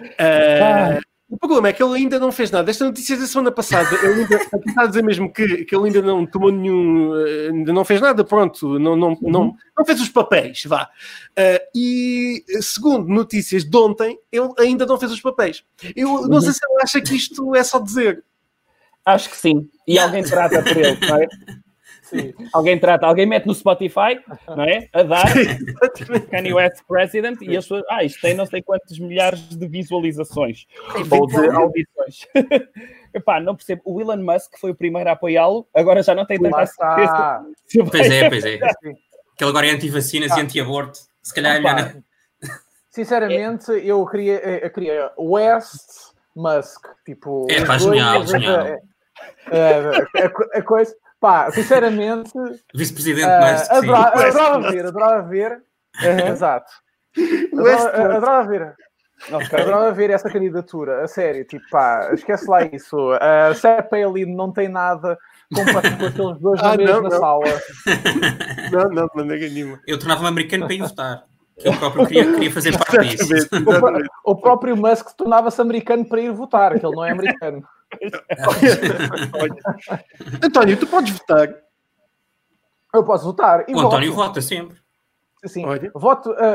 Uh, 0.01 1.12
o 1.33 1.39
problema 1.39 1.69
é 1.69 1.73
que 1.73 1.83
ele 1.83 1.97
ainda 1.97 2.19
não 2.19 2.31
fez 2.31 2.51
nada. 2.51 2.71
Esta 2.71 2.85
notícia 2.85 3.17
da 3.17 3.27
semana 3.27 3.51
passada. 3.51 3.89
Ele 4.05 4.21
ainda, 4.21 4.37
está 4.69 4.83
a 4.83 4.87
dizer 4.87 5.03
mesmo 5.03 5.33
que, 5.33 5.65
que 5.65 5.75
ele 5.75 5.87
ainda 5.87 6.03
não 6.03 6.27
tomou 6.27 6.53
nenhum. 6.53 7.13
uh, 7.13 7.51
ainda 7.51 7.73
não 7.73 7.87
fez 7.87 8.03
nada, 8.03 8.23
pronto. 8.23 8.79
Não, 8.79 8.95
não, 8.95 9.17
não, 9.23 9.57
não 9.75 9.85
fez 9.87 10.03
os 10.03 10.11
papéis, 10.11 10.63
vá. 10.67 10.91
Uh, 11.31 11.65
e 11.75 12.45
segundo 12.61 13.09
notícias 13.09 13.65
de 13.65 13.75
ontem, 13.79 14.19
ele 14.31 14.51
ainda 14.59 14.85
não 14.85 14.99
fez 14.99 15.11
os 15.11 15.23
papéis. 15.23 15.65
Eu 15.97 16.29
não 16.29 16.39
sei 16.39 16.53
se 16.53 16.61
ele 16.69 16.83
acha 16.83 17.01
que 17.01 17.17
isto 17.17 17.57
é 17.57 17.65
só 17.65 17.79
dizer. 17.79 18.23
Acho 19.03 19.31
que 19.31 19.37
sim. 19.39 19.71
E 19.89 19.99
alguém 19.99 20.23
trata 20.23 20.63
por 20.63 20.77
ele, 20.77 20.99
não 21.01 21.17
é? 21.17 21.27
Sim. 22.13 22.35
Alguém 22.53 22.79
trata, 22.79 23.07
alguém 23.07 23.25
mete 23.27 23.47
no 23.47 23.55
Spotify, 23.55 24.21
não 24.47 24.65
é? 24.65 24.89
A 24.93 25.03
dar 25.03 25.25
Kanye 26.31 26.53
West 26.53 26.83
President 26.87 27.41
e 27.41 27.57
as 27.57 27.65
pessoas, 27.65 27.83
ah, 27.91 28.05
isto 28.05 28.21
tem 28.21 28.35
não 28.35 28.45
sei 28.47 28.61
quantos 28.63 28.99
milhares 28.99 29.41
de 29.49 29.67
visualizações 29.67 30.67
ou 31.11 31.27
de 31.27 31.37
audições. 31.49 32.27
Epá, 33.15 33.41
não 33.41 33.55
percebo. 33.57 33.83
O 33.85 34.01
Elon 34.01 34.19
Musk 34.23 34.59
foi 34.61 34.71
o 34.71 34.75
primeiro 34.75 35.09
a 35.09 35.13
apoiá-lo, 35.13 35.67
agora 35.75 36.03
já 36.03 36.15
não 36.15 36.27
tem 36.27 36.39
tanta 36.39 36.51
vai- 36.57 36.67
Pois 37.91 38.11
é, 38.11 38.29
pois 38.29 38.45
é. 38.45 38.59
Que 39.35 39.45
ele 39.45 39.51
agora 39.51 39.67
é 39.67 39.71
anti-vacinas 39.71 40.37
e 40.37 40.41
anti-aborto. 40.41 40.99
Se 41.23 41.35
calhar 41.35 41.57
é 41.57 41.61
melhor. 41.61 41.95
Sinceramente, 42.91 43.71
eu 43.73 44.05
queria, 44.07 44.39
eu 44.39 44.71
queria 44.71 45.11
West 45.19 46.13
Musk, 46.37 46.87
tipo. 47.07 47.47
É, 47.51 47.65
pá, 47.65 47.79
dois, 47.79 47.83
genial, 47.83 48.27
genial. 48.27 48.67
é, 48.67 48.81
é, 49.51 50.25
a, 50.25 50.29
co- 50.29 50.49
a 50.53 50.63
coisa. 50.63 50.95
Pá, 51.23 51.51
sinceramente, 51.53 52.33
Vice-presidente 52.75 53.25
ah, 53.25 53.53
Musk, 53.53 53.65
sim. 53.65 53.91
West 53.91 54.37
adorava 54.37 54.59
Musk. 54.59 54.73
ver, 54.73 54.87
adorava 54.87 55.23
ver. 55.29 55.63
Exato. 56.33 56.73
West 57.17 57.87
Adorava, 57.87 58.03
Musk. 58.03 58.17
adorava 58.17 58.49
ver. 58.49 58.75
Ok. 59.31 59.59
Adorava 59.61 59.93
ver 59.93 60.11
essa 60.11 60.29
candidatura, 60.29 61.05
a 61.05 61.07
sério, 61.07 61.45
tipo, 61.47 61.65
pá, 61.71 62.11
esquece 62.13 62.51
lá 62.51 62.65
isso. 62.65 62.97
A 63.21 63.55
Sarah 63.55 63.85
Palin 63.85 64.35
não 64.35 64.53
tem 64.53 64.69
nada 64.69 65.17
comparado 65.55 65.97
com 65.97 66.07
aqueles 66.07 66.41
dois 66.41 66.61
na 66.61 66.73
Ah, 66.73 66.77
não, 66.77 66.85
mesma 66.85 67.03
não. 67.09 67.11
sala. 67.21 67.45
Não, 68.73 68.89
não, 68.89 69.07
de 69.07 69.15
maneira 69.17 69.49
nenhuma. 69.53 69.81
Eu 69.87 69.99
tornava-me 69.99 70.29
americano 70.29 70.65
para 70.65 70.75
ir 70.75 70.79
votar. 70.81 71.25
Que 71.59 71.69
eu 71.69 71.75
próprio 71.79 72.07
queria, 72.07 72.33
queria 72.33 72.51
fazer 72.51 72.73
parte 72.77 72.99
disso. 72.99 73.49
O, 74.25 74.33
o 74.33 74.37
próprio 74.41 74.75
Musk 74.77 75.11
tornava-se 75.17 75.61
americano 75.61 76.05
para 76.09 76.21
ir 76.23 76.33
votar, 76.33 76.81
que 76.81 76.85
ele 76.85 76.97
não 76.97 77.05
é 77.05 77.11
americano. 77.13 77.63
Olha. 79.39 79.59
António, 80.45 80.77
tu 80.79 80.87
podes 80.87 81.13
votar. 81.19 81.49
Eu 82.95 83.05
posso 83.05 83.25
votar. 83.25 83.65
E 83.69 83.75
O 83.75 83.81
António 83.81 84.13
voto. 84.13 84.27
vota 84.29 84.41
sempre. 84.43 84.77
Sim, 85.47 85.65
Olha. 85.67 85.91
voto, 85.95 86.31
a, 86.33 86.47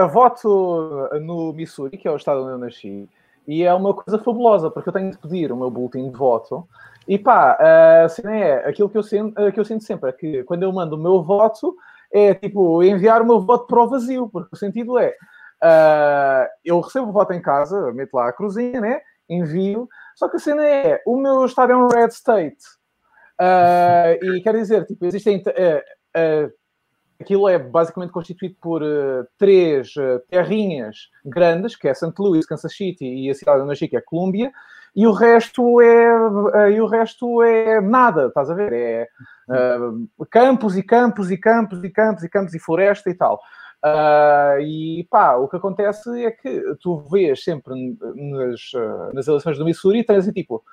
a- 0.00 0.02
a 0.02 0.06
voto 0.06 1.08
no 1.22 1.52
Missouri, 1.54 1.96
que 1.96 2.06
é 2.06 2.10
o 2.10 2.16
estado 2.16 2.42
onde 2.42 2.52
eu 2.52 2.58
nasci, 2.58 3.08
e 3.48 3.62
é 3.62 3.72
uma 3.72 3.94
coisa 3.94 4.22
fabulosa, 4.22 4.70
porque 4.70 4.88
eu 4.88 4.92
tenho 4.92 5.10
de 5.10 5.16
pedir 5.18 5.50
o 5.50 5.56
meu 5.56 5.70
boletim 5.70 6.10
de 6.10 6.16
voto. 6.16 6.68
E 7.08 7.18
pá, 7.18 7.56
a 8.04 8.08
cena 8.08 8.34
é 8.36 8.68
aquilo 8.68 8.88
que 8.90 8.98
eu, 8.98 9.02
sinto, 9.02 9.34
que 9.52 9.58
eu 9.60 9.64
sinto 9.64 9.82
sempre, 9.84 10.10
é 10.10 10.12
que 10.12 10.44
quando 10.44 10.62
eu 10.62 10.72
mando 10.72 10.94
o 10.96 10.98
meu 10.98 11.22
voto, 11.22 11.74
é 12.12 12.34
tipo 12.34 12.82
enviar 12.82 13.22
o 13.22 13.26
meu 13.26 13.40
voto 13.40 13.66
para 13.66 13.82
o 13.82 13.88
vazio, 13.88 14.28
porque 14.30 14.50
o 14.52 14.56
sentido 14.58 14.98
é 14.98 15.14
ah, 15.62 16.46
eu 16.62 16.80
recebo 16.80 17.08
o 17.08 17.12
voto 17.12 17.32
em 17.32 17.40
casa, 17.40 17.92
meto 17.92 18.14
lá 18.14 18.28
a 18.28 18.32
cruzinha, 18.32 18.78
né? 18.80 19.00
Envio, 19.28 19.88
só 20.14 20.28
que 20.28 20.36
a 20.36 20.40
cena 20.40 20.66
é 20.66 21.02
o 21.06 21.16
meu 21.16 21.44
estado 21.44 21.72
é 21.72 21.76
um 21.76 21.88
red 21.88 22.08
state. 22.08 22.62
Ah, 23.38 24.12
e 24.22 24.40
quer 24.40 24.54
dizer, 24.54 24.84
tipo, 24.86 25.04
existem. 25.04 25.42
ah, 25.46 25.82
ah, 26.16 26.50
aquilo 27.20 27.48
é 27.48 27.58
basicamente 27.58 28.10
constituído 28.10 28.56
por 28.60 28.82
eh, 28.82 29.24
três 29.38 29.94
terrinhas 30.28 31.08
grandes, 31.24 31.76
que 31.76 31.88
é 31.88 31.94
St. 31.94 32.12
Louis, 32.18 32.44
Kansas 32.44 32.76
City 32.76 33.06
e 33.06 33.30
a 33.30 33.34
cidade 33.34 33.62
onde 33.62 33.84
eu 33.84 33.88
que 33.88 33.96
é 33.96 34.00
Colômbia, 34.00 34.52
e 34.94 35.06
o 35.06 35.12
resto 35.12 35.80
é, 35.80 36.72
e 36.72 36.80
o 36.80 36.86
resto 36.86 37.40
é 37.42 37.80
nada, 37.80 38.26
estás 38.26 38.50
a 38.50 38.54
ver? 38.54 38.72
É 38.72 39.08
campos 40.28 40.76
e 40.76 40.82
campos 40.82 41.30
e 41.30 41.36
campos 41.38 41.82
e 41.84 41.88
campos 41.88 42.24
e 42.24 42.28
campos 42.28 42.54
e 42.54 42.58
floresta 42.58 43.08
e 43.08 43.14
tal. 43.14 43.40
Ah, 43.86 44.56
e 44.60 45.06
pá, 45.10 45.34
o 45.34 45.46
que 45.46 45.56
acontece 45.56 46.24
é 46.24 46.30
que 46.30 46.74
tu 46.80 46.96
vês 47.10 47.44
sempre 47.44 47.74
nas, 48.14 48.70
eh, 48.74 49.12
nas 49.12 49.28
eleições 49.28 49.58
do 49.58 49.64
Missouri, 49.66 50.02
tens 50.02 50.26
tipo 50.28 50.64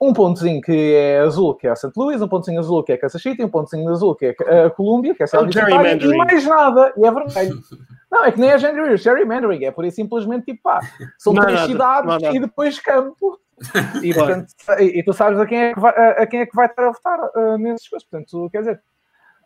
um 0.00 0.12
pontozinho 0.12 0.60
que 0.60 0.92
é 0.92 1.20
azul, 1.20 1.54
que 1.54 1.68
é 1.68 1.74
St. 1.76 1.92
Louis, 1.96 2.20
um 2.20 2.26
pontozinho 2.26 2.58
azul, 2.58 2.82
que 2.82 2.90
é 2.90 2.96
Kansas 2.96 3.22
City, 3.22 3.44
um 3.44 3.48
pontozinho 3.48 3.88
azul, 3.88 4.12
que 4.16 4.26
é 4.26 4.64
a 4.66 4.70
Colômbia, 4.70 5.14
que 5.14 5.22
é 5.22 5.26
a 5.32 5.36
É 5.36 5.40
o 5.40 5.52
gerrymandering. 5.52 6.14
e 6.14 6.16
mais 6.16 6.44
nada, 6.46 6.92
e 6.96 7.06
é 7.06 7.10
vermelho. 7.12 7.60
Não, 8.10 8.24
é 8.24 8.32
que 8.32 8.40
nem 8.40 8.50
é 8.50 8.58
gerrymandering, 8.58 8.96
gerrymandering, 8.96 9.64
é 9.64 9.70
por 9.70 9.84
isso 9.84 9.96
simplesmente 9.96 10.46
tipo, 10.46 10.60
pá, 10.64 10.80
são 11.16 11.32
Não 11.32 11.42
três 11.42 11.60
nada, 11.74 12.12
cidades 12.12 12.34
e 12.34 12.40
depois 12.40 12.80
campo. 12.80 13.38
E, 14.04 14.14
portanto, 14.14 14.46
e, 14.78 15.00
e 15.00 15.02
tu 15.02 15.12
sabes 15.12 15.38
a 15.40 15.44
quem 15.44 15.58
é 15.58 15.74
que 15.74 15.80
vai, 15.80 15.92
a, 15.92 16.10
a 16.22 16.26
quem 16.28 16.40
é 16.40 16.46
que 16.46 16.54
vai 16.54 16.66
estar 16.66 16.86
a 16.86 16.92
votar 16.92 17.18
uh, 17.20 17.58
nesses 17.58 17.88
coisas. 17.88 18.08
Portanto, 18.08 18.48
quer 18.50 18.60
dizer. 18.60 18.80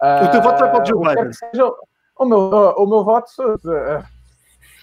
O 0.03 0.31
teu 0.31 0.43
voto 0.43 0.59
vai 0.59 0.71
para 0.71 0.83
o 0.83 0.87
Joe 0.87 1.01
quer 1.01 1.17
Biden. 1.17 1.33
O, 2.19 2.25
meu, 2.25 2.39
o 2.39 2.87
meu 2.87 3.05
voto, 3.05 3.29
uh, 3.41 4.05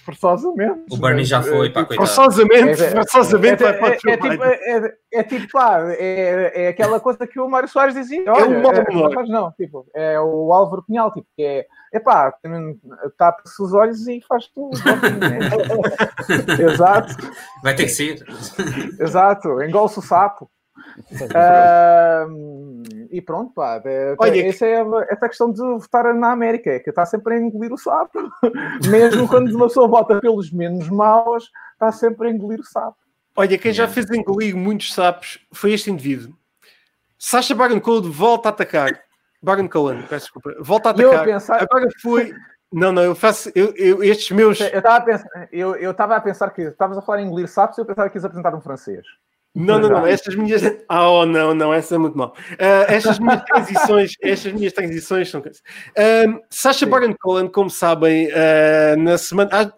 forçosamente. 0.05 0.86
O 0.91 0.97
Bernie 0.97 1.23
já 1.23 1.41
foi, 1.41 1.69
pá, 1.69 1.86
coitado. 1.86 2.07
Forçosamente, 2.07 2.82
É, 2.82 2.86
é, 2.86 2.89
forçosamente 2.91 3.63
é, 3.63 3.73
para 3.73 3.86
o 3.86 3.89
é, 3.89 3.93
é, 3.93 4.17
tipo, 4.17 4.43
é, 4.43 4.53
é- 4.53 4.93
é 5.11 5.23
tipo, 5.23 5.47
pá, 5.51 5.82
é, 5.91 6.65
é 6.65 6.67
aquela 6.69 6.99
coisa 6.99 7.25
que 7.27 7.39
o 7.39 7.47
Mário 7.49 7.69
Soares 7.69 7.95
dizia. 7.95 8.23
É 8.25 8.41
é, 8.41 8.47
menor. 8.47 9.13
mas 9.13 9.30
não, 9.30 9.51
tipo, 9.51 9.86
é 9.93 10.19
o 10.19 10.51
Álvaro 10.53 10.84
Pinhal, 10.84 11.11
tipo, 11.11 11.27
que 11.36 11.43
é, 11.43 11.65
é 11.93 11.99
pá, 11.99 12.34
tapa-se 13.17 13.61
os 13.61 13.73
olhos 13.73 14.07
e 14.07 14.21
faz 14.27 14.47
tudo. 14.47 14.77
exato, 16.71 17.15
Vai 17.63 17.75
ter 17.75 17.84
que 17.84 17.89
ser. 17.89 18.23
exato, 18.99 19.61
engole-se 19.61 19.99
o 19.99 20.01
sapo. 20.01 20.49
Ahm, 21.36 22.84
e 23.12 23.22
pronto, 23.22 23.54
pá, 23.54 23.82
é, 23.86 24.16
Olha, 24.18 24.47
essa 24.47 24.66
é 24.66 24.82
a- 24.82 25.08
essa 25.10 25.28
questão 25.28 25.52
de 25.52 25.60
votar 25.62 26.14
na 26.14 26.32
América, 26.32 26.70
é 26.72 26.80
que 26.80 26.89
está 26.89 27.06
sempre 27.06 27.36
a 27.36 27.39
engolir 27.39 27.72
o 27.74 27.78
sapo. 27.78 28.20
Mesmo 28.89 29.28
quando 29.28 29.54
uma 29.56 29.68
pessoa 29.68 29.88
vota 29.88 30.20
pelos 30.20 30.52
menos 30.52 30.89
maus, 30.89 31.50
está 31.74 31.91
sempre 31.91 32.28
a 32.28 32.32
engolir 32.32 32.60
o 32.60 32.64
sapo. 32.66 32.97
Olha, 33.36 33.58
quem 33.58 33.72
já 33.74 33.88
fez 33.88 34.10
engolir 34.12 34.56
muitos 34.56 34.93
sapos 34.93 35.39
foi 35.54 35.72
este 35.74 35.89
indivíduo. 35.89 36.34
Sacha 37.18 37.56
Baron 37.56 37.80
Cohen 37.80 38.10
volta 38.12 38.50
a 38.50 38.52
atacar. 38.52 38.91
Baron 39.41 39.68
Cohen, 39.68 40.02
peço 40.04 40.26
desculpa. 40.26 40.54
Volta 40.60 40.89
a 40.89 40.93
eu 41.02 41.10
a 41.12 41.16
atacar. 41.16 41.26
pensar- 41.34 41.64
Agora 41.64 41.88
foi. 42.02 42.34
Não, 42.72 42.91
não, 42.91 43.02
eu 43.02 43.16
faço. 43.16 43.50
Eu, 43.56 43.74
eu- 43.76 44.04
estes 44.04 44.30
meus. 44.32 44.60
Eu 44.60 44.68
estava 44.78 44.97
a 44.97 45.02
pensar, 45.02 45.30
eu, 45.52 45.76
eu 45.76 45.91
estava 45.91 46.16
a 46.16 46.22
pensar 46.22 46.50
que 46.52 46.62
estavas 46.64 46.97
a 46.97 47.02
falar 47.02 47.22
em 47.22 47.26
engolir 47.26 47.47
sapos 47.47 47.78
e 47.78 47.82
eu 47.82 47.86
pensava 47.86 48.10
que 48.10 48.18
ias 48.18 48.26
apresentar 48.26 48.54
um 48.54 48.62
francês. 48.62 49.06
Não, 49.56 49.80
não, 49.80 49.89
não. 49.89 50.08
Estas 50.08 50.36
minhas. 50.36 50.62
Ah, 50.88 51.10
oh, 51.10 51.26
não, 51.26 51.54
não, 51.54 51.74
essa 51.74 51.95
é 51.95 51.97
muito 51.97 52.18
mal. 52.18 52.34
Ah, 52.58 52.86
estas 52.88 53.20
minhas 53.20 53.43
transições, 53.43 54.14
estas 54.22 54.54
minhas 54.54 54.74
transições 54.74 55.30
são. 55.30 55.41
coisas. 55.41 55.62
Um, 56.28 56.39
Sacha 56.50 56.86
Sim. 56.86 56.88
Baron 56.88 57.14
Cohen, 57.20 57.47
como 57.47 57.70
sabem, 57.70 58.30
ah, 58.32 58.95
na 58.97 59.18
semana, 59.18 59.50
há, 59.52 59.72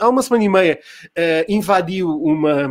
há 0.00 0.08
uma 0.08 0.22
semana 0.22 0.44
e 0.44 0.48
meia 0.48 0.80
ah, 1.16 1.44
invadiu 1.48 2.10
uma, 2.10 2.68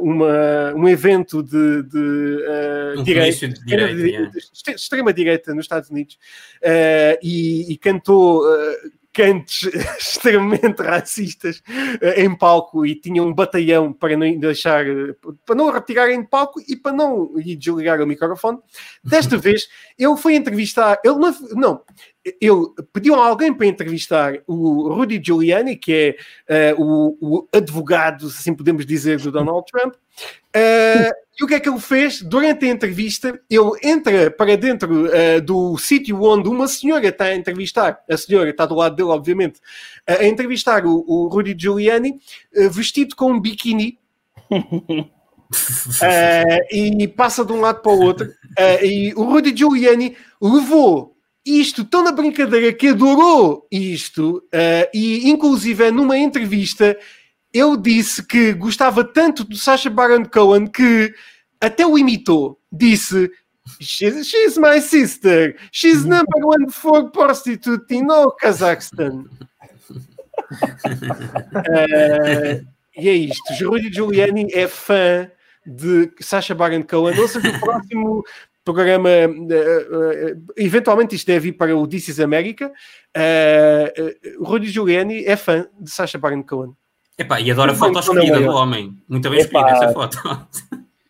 uma, 0.00 0.74
um 0.74 0.88
evento 0.88 1.42
de, 1.42 1.82
de 1.84 2.44
ah, 2.48 3.00
Um 3.00 3.02
direita, 3.04 3.48
de 3.48 3.64
direita, 3.64 4.00
yeah. 4.00 4.30
extre- 4.36 4.74
extrema 4.74 5.12
direita 5.12 5.54
nos 5.54 5.64
Estados 5.64 5.90
Unidos 5.90 6.18
ah, 6.64 7.18
e, 7.22 7.72
e 7.72 7.76
cantou 7.78 8.44
ah, 8.44 8.74
cantos 9.14 9.62
extremamente 9.98 10.82
racistas 10.82 11.62
ah, 12.02 12.20
em 12.20 12.36
palco 12.36 12.84
e 12.84 12.94
tinha 12.94 13.22
um 13.22 13.32
batalhão 13.32 13.92
para 13.92 14.16
não 14.16 14.38
deixar 14.38 14.84
para 15.46 15.54
não 15.54 15.70
retirarem 15.70 16.20
de 16.20 16.28
palco 16.28 16.60
e 16.68 16.76
para 16.76 16.92
não 16.92 17.32
lhe 17.36 17.56
desligar 17.56 18.00
o 18.02 18.06
microfone. 18.06 18.58
Desta 19.02 19.38
vez 19.38 19.68
ele 19.98 20.16
foi 20.16 20.34
entrevistar, 20.34 21.00
ele 21.04 21.16
não, 21.16 21.36
não 21.52 21.82
ele 22.24 22.66
pediu 22.92 23.14
a 23.14 23.26
alguém 23.26 23.52
para 23.52 23.66
entrevistar 23.66 24.38
o 24.46 24.92
Rudy 24.94 25.20
Giuliani, 25.24 25.76
que 25.76 26.16
é 26.48 26.74
uh, 26.74 26.82
o, 26.82 27.18
o, 27.20 27.48
advogado, 27.52 28.30
se 28.30 28.38
assim 28.38 28.54
podemos 28.54 28.86
dizer, 28.86 29.20
do 29.20 29.30
Donald 29.30 29.66
Trump. 29.70 29.94
Uh, 29.94 31.23
e 31.38 31.44
o 31.44 31.46
que 31.46 31.54
é 31.54 31.60
que 31.60 31.68
ele 31.68 31.80
fez? 31.80 32.22
Durante 32.22 32.64
a 32.64 32.68
entrevista, 32.68 33.40
ele 33.50 33.70
entra 33.82 34.30
para 34.30 34.56
dentro 34.56 35.06
uh, 35.06 35.40
do 35.42 35.76
sítio 35.78 36.22
onde 36.22 36.48
uma 36.48 36.68
senhora 36.68 37.08
está 37.08 37.24
a 37.26 37.34
entrevistar, 37.34 37.98
a 38.08 38.16
senhora 38.16 38.50
está 38.50 38.66
do 38.66 38.74
lado 38.74 38.94
dele, 38.94 39.08
obviamente, 39.08 39.60
a 40.06 40.24
entrevistar 40.24 40.86
o, 40.86 41.04
o 41.06 41.28
Rudy 41.28 41.56
Giuliani, 41.58 42.20
vestido 42.70 43.16
com 43.16 43.32
um 43.32 43.40
biquíni. 43.40 43.98
e 46.70 47.08
passa 47.08 47.44
de 47.44 47.52
um 47.52 47.60
lado 47.60 47.80
para 47.82 47.92
o 47.92 48.00
outro. 48.00 48.28
e 48.82 49.12
o 49.16 49.24
Rudy 49.24 49.56
Giuliani 49.56 50.16
levou 50.40 51.14
isto 51.44 51.84
tão 51.84 52.02
na 52.02 52.10
brincadeira 52.10 52.72
que 52.72 52.88
adorou 52.88 53.66
isto, 53.70 54.38
uh, 54.38 54.88
e 54.94 55.28
inclusive 55.28 55.90
numa 55.90 56.16
entrevista 56.16 56.96
ele 57.54 57.76
disse 57.76 58.20
que 58.26 58.52
gostava 58.52 59.04
tanto 59.04 59.44
do 59.44 59.56
Sacha 59.56 59.88
Baron 59.88 60.24
Cohen 60.24 60.66
que 60.66 61.14
até 61.60 61.86
o 61.86 61.96
imitou. 61.96 62.58
Disse: 62.70 63.30
She's, 63.80 64.26
she's 64.26 64.58
my 64.58 64.80
sister. 64.80 65.54
She's 65.70 66.04
number 66.04 66.44
one 66.44 66.68
for 66.70 67.10
prostitute 67.10 67.94
in 67.94 68.10
all 68.10 68.32
Kazakhstan. 68.32 69.26
uh, 71.54 72.66
e 72.98 73.08
é 73.08 73.14
isto. 73.14 73.54
Rui 73.64 73.92
Giuliani 73.92 74.48
é 74.52 74.66
fã 74.66 75.30
de 75.64 76.10
Sacha 76.20 76.54
Baron 76.54 76.82
Cohen. 76.82 77.18
Ou 77.18 77.28
seja, 77.28 77.48
o 77.48 77.60
próximo 77.60 78.24
programa, 78.64 79.08
uh, 79.08 80.34
uh, 80.34 80.44
eventualmente 80.56 81.14
isto 81.14 81.26
deve 81.26 81.50
ir 81.50 81.52
para 81.52 81.76
o 81.76 81.86
This 81.86 82.08
is 82.08 82.20
America. 82.20 82.72
Uh, 83.16 84.42
o 84.42 84.44
Rudy 84.44 84.68
Giuliani 84.68 85.24
é 85.24 85.36
fã 85.36 85.68
de 85.80 85.90
Sacha 85.90 86.18
Baron 86.18 86.42
Cohen. 86.42 86.74
Epá, 87.18 87.40
e 87.40 87.50
adora 87.50 87.72
a 87.72 87.74
foto 87.74 87.98
escolhida 87.98 88.40
do 88.40 88.50
homem. 88.50 88.96
Muito 89.08 89.30
bem 89.30 89.40
escolhida 89.40 89.70
essa 89.70 89.92
foto. 89.92 90.18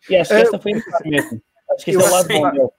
E 0.09 0.15
acho 0.15 0.29
que 0.29 0.35
esta 0.35 0.59
foi 0.59 0.73
mesmo. 1.05 1.41
Acho 1.71 1.85
que 1.85 1.91
este 1.91 2.03
é 2.03 2.07
o 2.07 2.11
lado 2.11 2.27
bom 2.27 2.51
dele. 2.51 2.69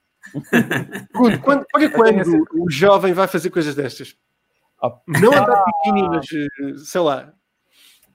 Quando, 1.13 1.39
quando, 1.41 1.65
para 1.71 1.89
quando 1.89 2.45
o 2.53 2.69
jovem 2.69 3.13
vai 3.13 3.27
fazer 3.27 3.49
coisas 3.49 3.75
destas? 3.75 4.15
Oh. 4.81 4.91
Não 5.07 5.31
andar 5.31 5.63
pequenininho, 5.63 6.11
mas 6.11 6.27
sei 6.89 7.01
lá, 7.01 7.33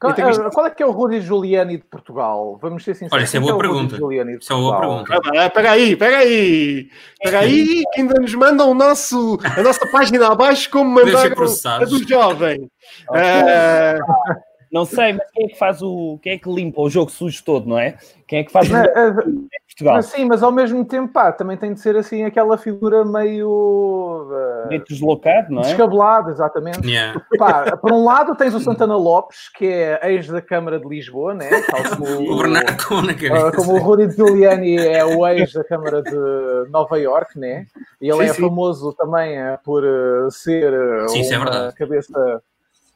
qual, 0.03 0.15
visto... 0.15 0.51
qual, 0.51 0.67
é 0.67 0.71
que 0.71 0.83
é 0.83 0.87
o 0.87 0.91
Rudy 0.91 1.21
Giuliani 1.21 1.77
de 1.77 1.85
Portugal? 1.85 2.59
Vamos 2.61 2.83
ser 2.83 2.95
sinceros. 2.95 3.13
Olha, 3.13 3.23
isso 3.23 3.37
é 3.37 3.41
boa 3.41 3.55
é 3.55 3.59
pergunta. 3.59 3.95
Isso 3.95 4.53
é 4.53 4.57
boa 4.57 4.81
pergunta. 4.81 5.21
Ah, 5.37 5.49
pega 5.49 5.71
aí, 5.71 5.97
pega 5.97 6.17
aí. 6.19 6.91
Pega 7.23 7.39
aí 7.39 7.83
que 7.93 8.01
ainda 8.01 8.21
nos 8.21 8.35
mandam 8.35 8.71
o 8.71 8.75
nosso, 8.75 9.39
a 9.45 9.63
nossa 9.63 9.87
página 9.93 10.27
abaixo 10.27 10.69
como 10.71 10.91
mandaram 10.91 11.37
a 11.67 11.85
do 11.85 12.09
jovem. 12.09 12.69
Okay. 13.09 13.23
Uh... 13.23 14.51
Não 14.73 14.87
sei, 14.87 15.12
mas 15.12 15.31
quem 15.31 15.45
é 15.45 15.49
que 15.49 15.59
faz 15.59 15.83
o. 15.83 16.18
Quem 16.23 16.33
é 16.33 16.39
que 16.39 16.51
limpa 16.51 16.81
o 16.81 16.89
jogo 16.89 17.11
sujo 17.11 17.45
todo, 17.45 17.68
não 17.68 17.79
é? 17.79 17.99
Quem 18.27 18.39
é 18.39 18.45
que 18.45 18.51
faz 18.51 18.70
o. 18.70 18.75
É, 18.75 18.85
é, 18.85 19.12
Portugal? 19.12 19.97
Mas, 19.97 20.07
sim, 20.07 20.25
mas 20.25 20.43
ao 20.43 20.51
mesmo 20.51 20.83
tempo, 20.83 21.12
pá, 21.12 21.31
também 21.31 21.59
tem 21.59 21.75
de 21.75 21.81
ser 21.81 21.95
assim 21.95 22.25
aquela 22.25 22.57
figura 22.57 23.05
meio. 23.05 23.51
Uh, 23.51 24.68
meio 24.70 24.83
deslocado, 24.83 25.53
não 25.53 25.61
é? 25.61 25.66
Descabelado, 25.66 26.31
exatamente. 26.31 26.89
Yeah. 26.89 27.20
Pá, 27.37 27.77
por 27.77 27.93
um 27.93 28.03
lado 28.03 28.35
tens 28.35 28.55
o 28.55 28.61
Santana 28.61 28.97
Lopes, 28.97 29.51
que 29.51 29.66
é 29.66 30.01
ex 30.11 30.29
da 30.29 30.41
Câmara 30.41 30.81
de 30.81 30.89
Lisboa, 30.89 31.35
né? 31.35 31.51
Tal 31.70 31.97
como 31.97 32.07
o, 32.33 32.39
Bernardo 32.39 33.03
na 33.03 33.14
cabeça. 33.14 33.49
Uh, 33.49 33.53
como 33.57 33.73
o 33.75 33.79
Rudy 33.79 34.11
Giuliani 34.11 34.77
é 34.77 35.05
o 35.05 35.27
ex 35.27 35.53
da 35.53 35.64
Câmara 35.64 36.03
de 36.03 36.70
Nova 36.70 36.99
York, 36.99 37.39
né? 37.39 37.66
E 38.01 38.09
ele 38.09 38.25
sim, 38.25 38.31
é 38.31 38.33
sim. 38.33 38.41
famoso 38.41 38.95
também 38.95 39.39
uh, 39.39 39.59
por 39.62 39.85
uh, 39.85 40.31
ser 40.31 40.73
sim, 41.09 41.31
é 41.31 41.39
uma 41.39 41.68
é 41.68 41.73
cabeça 41.73 42.43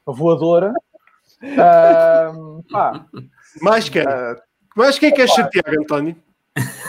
voadora. 0.06 0.72
Uh, 1.42 2.62
pá. 2.70 3.04
Mais 3.60 3.88
quem? 3.88 4.02
Uh, 4.02 4.36
Mas 4.74 4.98
quem 4.98 5.12
quer 5.12 5.28
chatear, 5.28 5.74
António? 5.78 6.16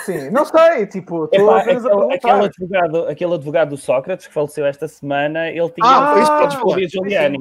Sim, 0.06 0.30
não 0.30 0.46
sei, 0.46 0.88
tipo, 0.88 1.26
Epá, 1.26 1.60
aquele, 1.60 2.16
aquele, 2.16 2.46
advogado, 2.46 3.08
aquele 3.08 3.34
advogado 3.34 3.70
do 3.72 3.78
Sócrates 3.78 4.26
que 4.26 4.34
faleceu 4.34 4.66
esta 4.66 4.88
semana, 4.88 5.50
ele 5.50 5.70
tinha 5.72 5.86
ah, 5.86 6.20
isso 6.22 6.38
podes 6.38 6.56
falar. 6.58 6.88
Giuliani. 6.88 7.38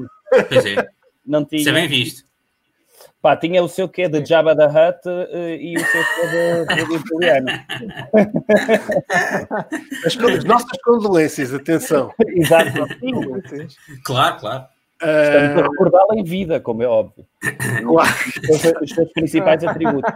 Pois 0.48 0.66
é. 0.66 0.88
Não 1.24 1.44
tinha. 1.44 1.60
Isso 1.60 1.70
é 1.70 1.72
bem 1.72 1.88
visto. 1.88 2.26
Pá, 3.22 3.36
tinha 3.36 3.62
o 3.62 3.68
seu 3.68 3.88
quê 3.88 4.08
de 4.08 4.24
Jabba 4.24 4.54
da 4.54 4.66
Hutt 4.66 5.08
uh, 5.08 5.36
e 5.36 5.76
o 5.76 5.80
seu 5.80 6.04
quê 6.04 6.74
de, 6.74 6.84
de 6.84 7.08
Giuliani. 7.08 7.52
As, 10.04 10.16
as 10.16 10.44
nossas 10.44 10.82
condolências, 10.84 11.54
atenção. 11.54 12.12
Exato. 12.26 12.86
Claro, 14.04 14.40
claro. 14.40 14.64
Estamos 15.00 15.62
a 15.62 15.62
recordá-la 15.62 16.16
em 16.16 16.24
vida, 16.24 16.60
como 16.60 16.82
é 16.82 16.86
óbvio. 16.86 17.24
Claro. 17.86 18.10
Os 18.82 18.90
seus 18.90 19.12
principais 19.12 19.62
atributos. 19.64 20.12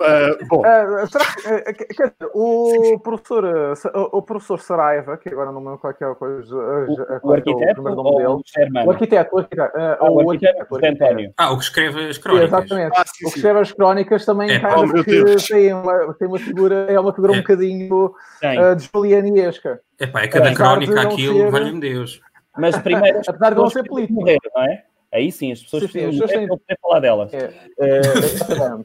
Uh, 0.00 0.46
bom. 0.48 0.60
Uh, 0.60 1.06
será 1.08 1.24
que, 1.72 1.84
quer 1.86 2.12
dizer, 2.12 2.30
o 2.32 3.00
professor, 3.00 3.74
o 4.12 4.22
professor 4.22 4.60
Saraiva, 4.60 5.16
que 5.16 5.28
agora 5.28 5.50
não 5.50 5.60
me 5.60 5.66
lembro 5.66 5.80
qual 5.80 5.94
é, 6.00 6.04
a 6.04 6.14
coisa, 6.14 6.54
o, 6.54 7.28
o 7.28 7.32
arquiteto 7.32 7.80
o 7.80 7.94
nome 7.94 8.16
dele. 8.16 8.86
O 8.86 8.90
arquiteto, 8.90 9.34
o 9.34 9.38
arquiteto, 9.38 9.76
uh, 9.76 9.80
ah, 9.80 10.10
o, 10.10 10.30
arquiteto, 10.30 10.76
arquiteto, 10.76 11.34
Ah, 11.36 11.52
o 11.52 11.58
que 11.58 11.64
escreve 11.64 12.08
as 12.08 12.18
crónicas. 12.18 12.48
exatamente. 12.48 12.96
Ah, 12.96 13.04
sim, 13.06 13.26
o 13.26 13.30
que 13.30 13.36
escreve 13.38 13.58
as 13.58 13.72
crónicas 13.72 14.24
também 14.24 14.50
é, 14.52 14.60
oh, 14.76 15.02
tem, 15.48 15.72
uma, 15.74 16.14
tem 16.14 16.28
uma 16.28 16.38
figura, 16.38 16.86
é 16.88 17.00
uma 17.00 17.12
figura 17.12 17.32
é. 17.34 17.36
um 17.36 17.40
bocadinho 17.40 18.06
uh, 18.06 18.76
de 18.76 18.88
julianiesca. 18.94 19.80
É 19.98 20.06
pá, 20.06 20.22
é 20.22 20.28
cada 20.28 20.54
crónica 20.54 21.02
aquilo, 21.02 21.38
ser... 21.38 21.50
valha-me 21.50 21.80
Deus. 21.80 22.20
Mas 22.58 22.76
primeiro, 22.82 23.20
apesar 23.26 23.50
de 23.50 23.56
não 23.56 23.70
ser 23.70 23.84
político, 23.84 24.20
morrer, 24.20 24.38
não 24.54 24.62
é? 24.62 24.84
Aí 25.12 25.32
sim, 25.32 25.52
as 25.52 25.62
pessoas 25.62 25.84
sim, 25.84 26.10
sim, 26.10 26.18
precisam 26.18 26.58
poder 26.58 26.78
falar 26.82 27.00
delas. 27.00 27.32
É. 27.32 27.46
Uh, 27.78 28.84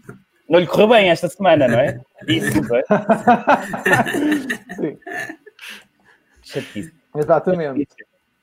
não 0.50 0.60
lhe 0.60 0.68
correu 0.68 0.88
bem 0.88 1.10
esta 1.10 1.28
semana, 1.28 1.68
não 1.68 1.80
é? 1.80 2.00
Isso, 2.28 2.62
não 2.62 2.78
é? 2.78 2.84
sim. 4.76 4.98
Chatice. 6.44 6.94
Exatamente. 7.16 7.88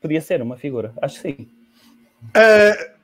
Podia 0.01 0.21
ser 0.21 0.43
uma 0.43 0.57
figura, 0.57 0.93
acho 1.01 1.23
que 1.23 1.23
sim. 1.23 1.49
Uh, 2.37 3.01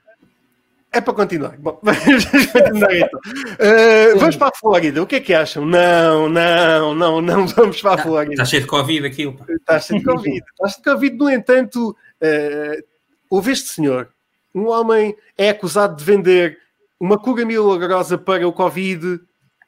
é 0.97 1.01
para 1.01 1.13
continuar. 1.13 1.57
Bom, 1.59 1.79
então. 1.85 3.21
Uh, 3.61 4.19
vamos 4.19 4.37
para 4.37 4.49
a 4.49 4.53
Flórida. 4.59 5.03
O 5.03 5.07
que 5.07 5.17
é 5.17 5.21
que 5.21 5.35
acham? 5.35 5.67
Não, 5.67 6.29
não, 6.29 6.95
não, 6.95 7.21
não 7.21 7.47
vamos 7.47 7.83
para 7.83 7.95
a 7.95 7.99
Flórida. 7.99 8.33
Está 8.33 8.45
cheio 8.47 8.63
de 8.63 8.69
Covid 8.69 9.07
aquilo. 9.07 9.39
Está 9.49 9.79
cheio 9.79 10.01
de 10.01 10.07
Covid. 10.07 10.37
Está 10.39 10.69
cheio 10.69 10.83
de 10.83 10.91
Covid. 10.91 11.17
No 11.17 11.31
entanto, 11.31 11.97
uh, 12.23 12.85
houve 13.31 13.53
este 13.53 13.69
senhor. 13.69 14.09
Um 14.55 14.69
homem 14.69 15.17
é 15.37 15.51
acusado 15.51 15.97
de 15.97 16.05
vender 16.05 16.59
uma 16.99 17.19
cura 17.19 17.45
milagrosa 17.45 18.17
para 18.17 18.49
o 18.49 18.53
Covid, 18.53 19.21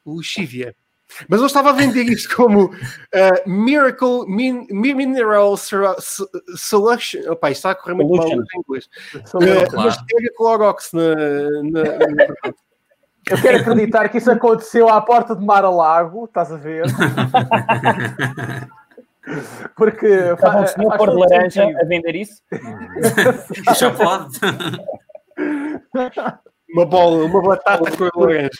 o 0.04 0.22
Chivia. 0.22 0.74
Mas 1.28 1.40
eu 1.40 1.46
estava 1.46 1.70
a 1.70 1.72
vender 1.72 2.04
isto 2.04 2.36
como 2.36 2.66
uh, 2.66 2.72
Miracle 3.46 4.26
min, 4.26 4.66
Mineral 4.70 5.56
Solution. 5.56 7.32
Opa, 7.32 7.50
isto 7.50 7.60
está 7.60 7.70
a 7.70 7.74
correr 7.74 7.94
muito 7.94 8.14
mal 8.14 8.28
em 8.28 8.44
inglês. 8.58 8.90
Uh, 9.14 9.74
mas 9.74 9.96
Clorox 10.36 10.92
na, 10.92 11.14
na, 11.62 11.82
na... 11.82 12.52
Eu 13.30 13.40
quero 13.40 13.58
acreditar 13.58 14.08
que 14.08 14.18
isso 14.18 14.30
aconteceu 14.30 14.88
à 14.88 15.00
porta 15.00 15.34
de 15.34 15.44
Mar-a-Lago, 15.44 16.24
estás 16.24 16.52
a 16.52 16.56
ver? 16.56 16.84
Porque 19.76 20.06
Estava 20.06 20.62
um 20.62 20.66
senhor 20.66 20.96
cor 20.96 21.10
de 21.10 21.16
laranja 21.16 21.64
a 21.64 21.84
vender 21.84 22.16
isso? 22.16 22.42
Já 23.78 23.90
pode. 23.90 24.38
Uma 26.70 26.84
bola, 26.84 27.24
uma 27.24 27.40
batata 27.40 27.90
cor 27.96 28.10
de 28.12 28.18
laranja. 28.18 28.50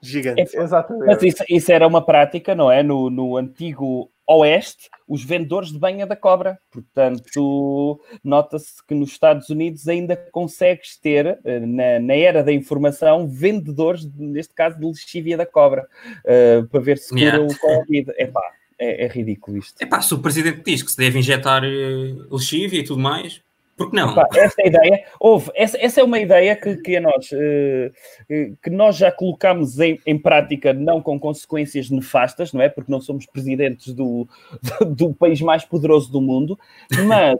Gigante. 0.00 0.56
É, 0.56 0.62
Exatamente. 0.62 1.06
Mas 1.06 1.22
isso, 1.22 1.44
isso, 1.48 1.72
era 1.72 1.86
uma 1.86 2.04
prática, 2.04 2.54
não 2.54 2.70
é? 2.70 2.82
No, 2.82 3.10
no 3.10 3.36
antigo 3.36 4.10
Oeste, 4.26 4.88
os 5.08 5.24
vendedores 5.24 5.72
de 5.72 5.78
banha 5.78 6.06
da 6.06 6.14
cobra. 6.14 6.58
Portanto, 6.70 8.00
nota-se 8.22 8.84
que 8.86 8.94
nos 8.94 9.10
Estados 9.10 9.48
Unidos 9.48 9.88
ainda 9.88 10.16
consegues 10.30 10.98
ter, 10.98 11.40
eh, 11.44 11.60
na, 11.60 11.98
na 11.98 12.14
era 12.14 12.44
da 12.44 12.52
informação, 12.52 13.26
vendedores, 13.26 14.08
neste 14.14 14.54
caso, 14.54 14.78
de 14.78 14.86
lexívia 14.86 15.36
da 15.36 15.46
cobra, 15.46 15.88
uh, 16.24 16.66
para 16.68 16.80
ver 16.80 16.98
se 16.98 17.08
cura 17.08 17.22
yeah. 17.22 17.42
o 17.42 17.58
Covid. 17.58 18.12
Epá, 18.18 18.42
é, 18.78 19.04
é 19.04 19.08
ridículo 19.08 19.58
isto. 19.58 19.80
Epá, 19.82 20.00
se 20.00 20.14
o 20.14 20.18
presidente 20.18 20.62
diz 20.64 20.82
que 20.82 20.90
se 20.90 20.96
deve 20.96 21.18
injetar 21.18 21.62
uh, 21.64 22.34
lexívia 22.34 22.80
e 22.80 22.84
tudo 22.84 23.00
mais, 23.00 23.42
porque 23.78 23.96
não? 23.96 24.10
Opa, 24.10 24.28
essa 24.34 24.60
ideia, 24.66 25.04
houve, 25.20 25.52
essa, 25.54 25.78
essa 25.80 26.00
é 26.00 26.04
uma 26.04 26.18
ideia 26.18 26.56
que, 26.56 26.76
que 26.78 26.96
a 26.96 27.00
nós, 27.00 27.30
uh, 27.30 28.56
que 28.60 28.70
nós 28.70 28.96
já 28.96 29.12
colocamos 29.12 29.78
em, 29.78 30.00
em 30.04 30.18
prática, 30.18 30.72
não 30.72 31.00
com 31.00 31.18
consequências 31.18 31.88
nefastas, 31.88 32.52
não 32.52 32.60
é? 32.60 32.68
Porque 32.68 32.90
não 32.90 33.00
somos 33.00 33.24
presidentes 33.24 33.92
do, 33.92 34.28
do, 34.84 35.14
país 35.14 35.40
mais 35.40 35.64
poderoso 35.64 36.10
do 36.10 36.20
mundo, 36.20 36.58
mas 37.06 37.38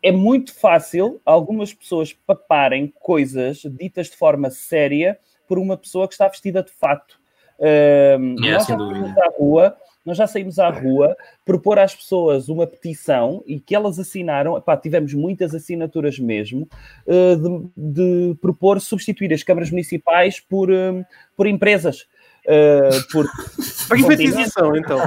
é 0.00 0.12
muito 0.12 0.54
fácil 0.54 1.20
algumas 1.24 1.74
pessoas 1.74 2.12
paparem 2.12 2.92
coisas 3.00 3.62
ditas 3.64 4.08
de 4.08 4.16
forma 4.16 4.50
séria 4.50 5.18
por 5.48 5.58
uma 5.58 5.76
pessoa 5.76 6.06
que 6.06 6.14
está 6.14 6.28
vestida 6.28 6.62
de 6.62 6.72
fato. 6.72 7.20
Uh, 7.58 8.36
É, 8.44 8.52
nós 8.52 8.64
sem 8.64 8.76
já 8.76 9.24
à 9.24 9.32
rua, 9.36 9.76
nós 10.04 10.16
já 10.16 10.26
saímos 10.26 10.58
à 10.58 10.68
rua 10.68 11.16
propor 11.44 11.78
às 11.78 11.94
pessoas 11.94 12.48
uma 12.48 12.66
petição 12.66 13.42
e 13.46 13.60
que 13.60 13.74
elas 13.74 13.98
assinaram, 13.98 14.56
epá, 14.56 14.76
tivemos 14.76 15.14
muitas 15.14 15.54
assinaturas 15.54 16.18
mesmo, 16.18 16.68
uh, 17.06 17.36
de, 17.36 17.68
de 17.76 18.34
propor 18.40 18.80
substituir 18.80 19.32
as 19.32 19.42
câmaras 19.42 19.70
municipais 19.70 20.40
por, 20.40 20.70
um, 20.70 21.04
por 21.36 21.46
empresas. 21.46 22.06
Uh, 22.44 23.12
por 23.12 23.26
Privatização, 23.88 24.74
então. 24.76 24.98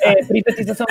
é 0.00 0.24
privatização. 0.24 0.86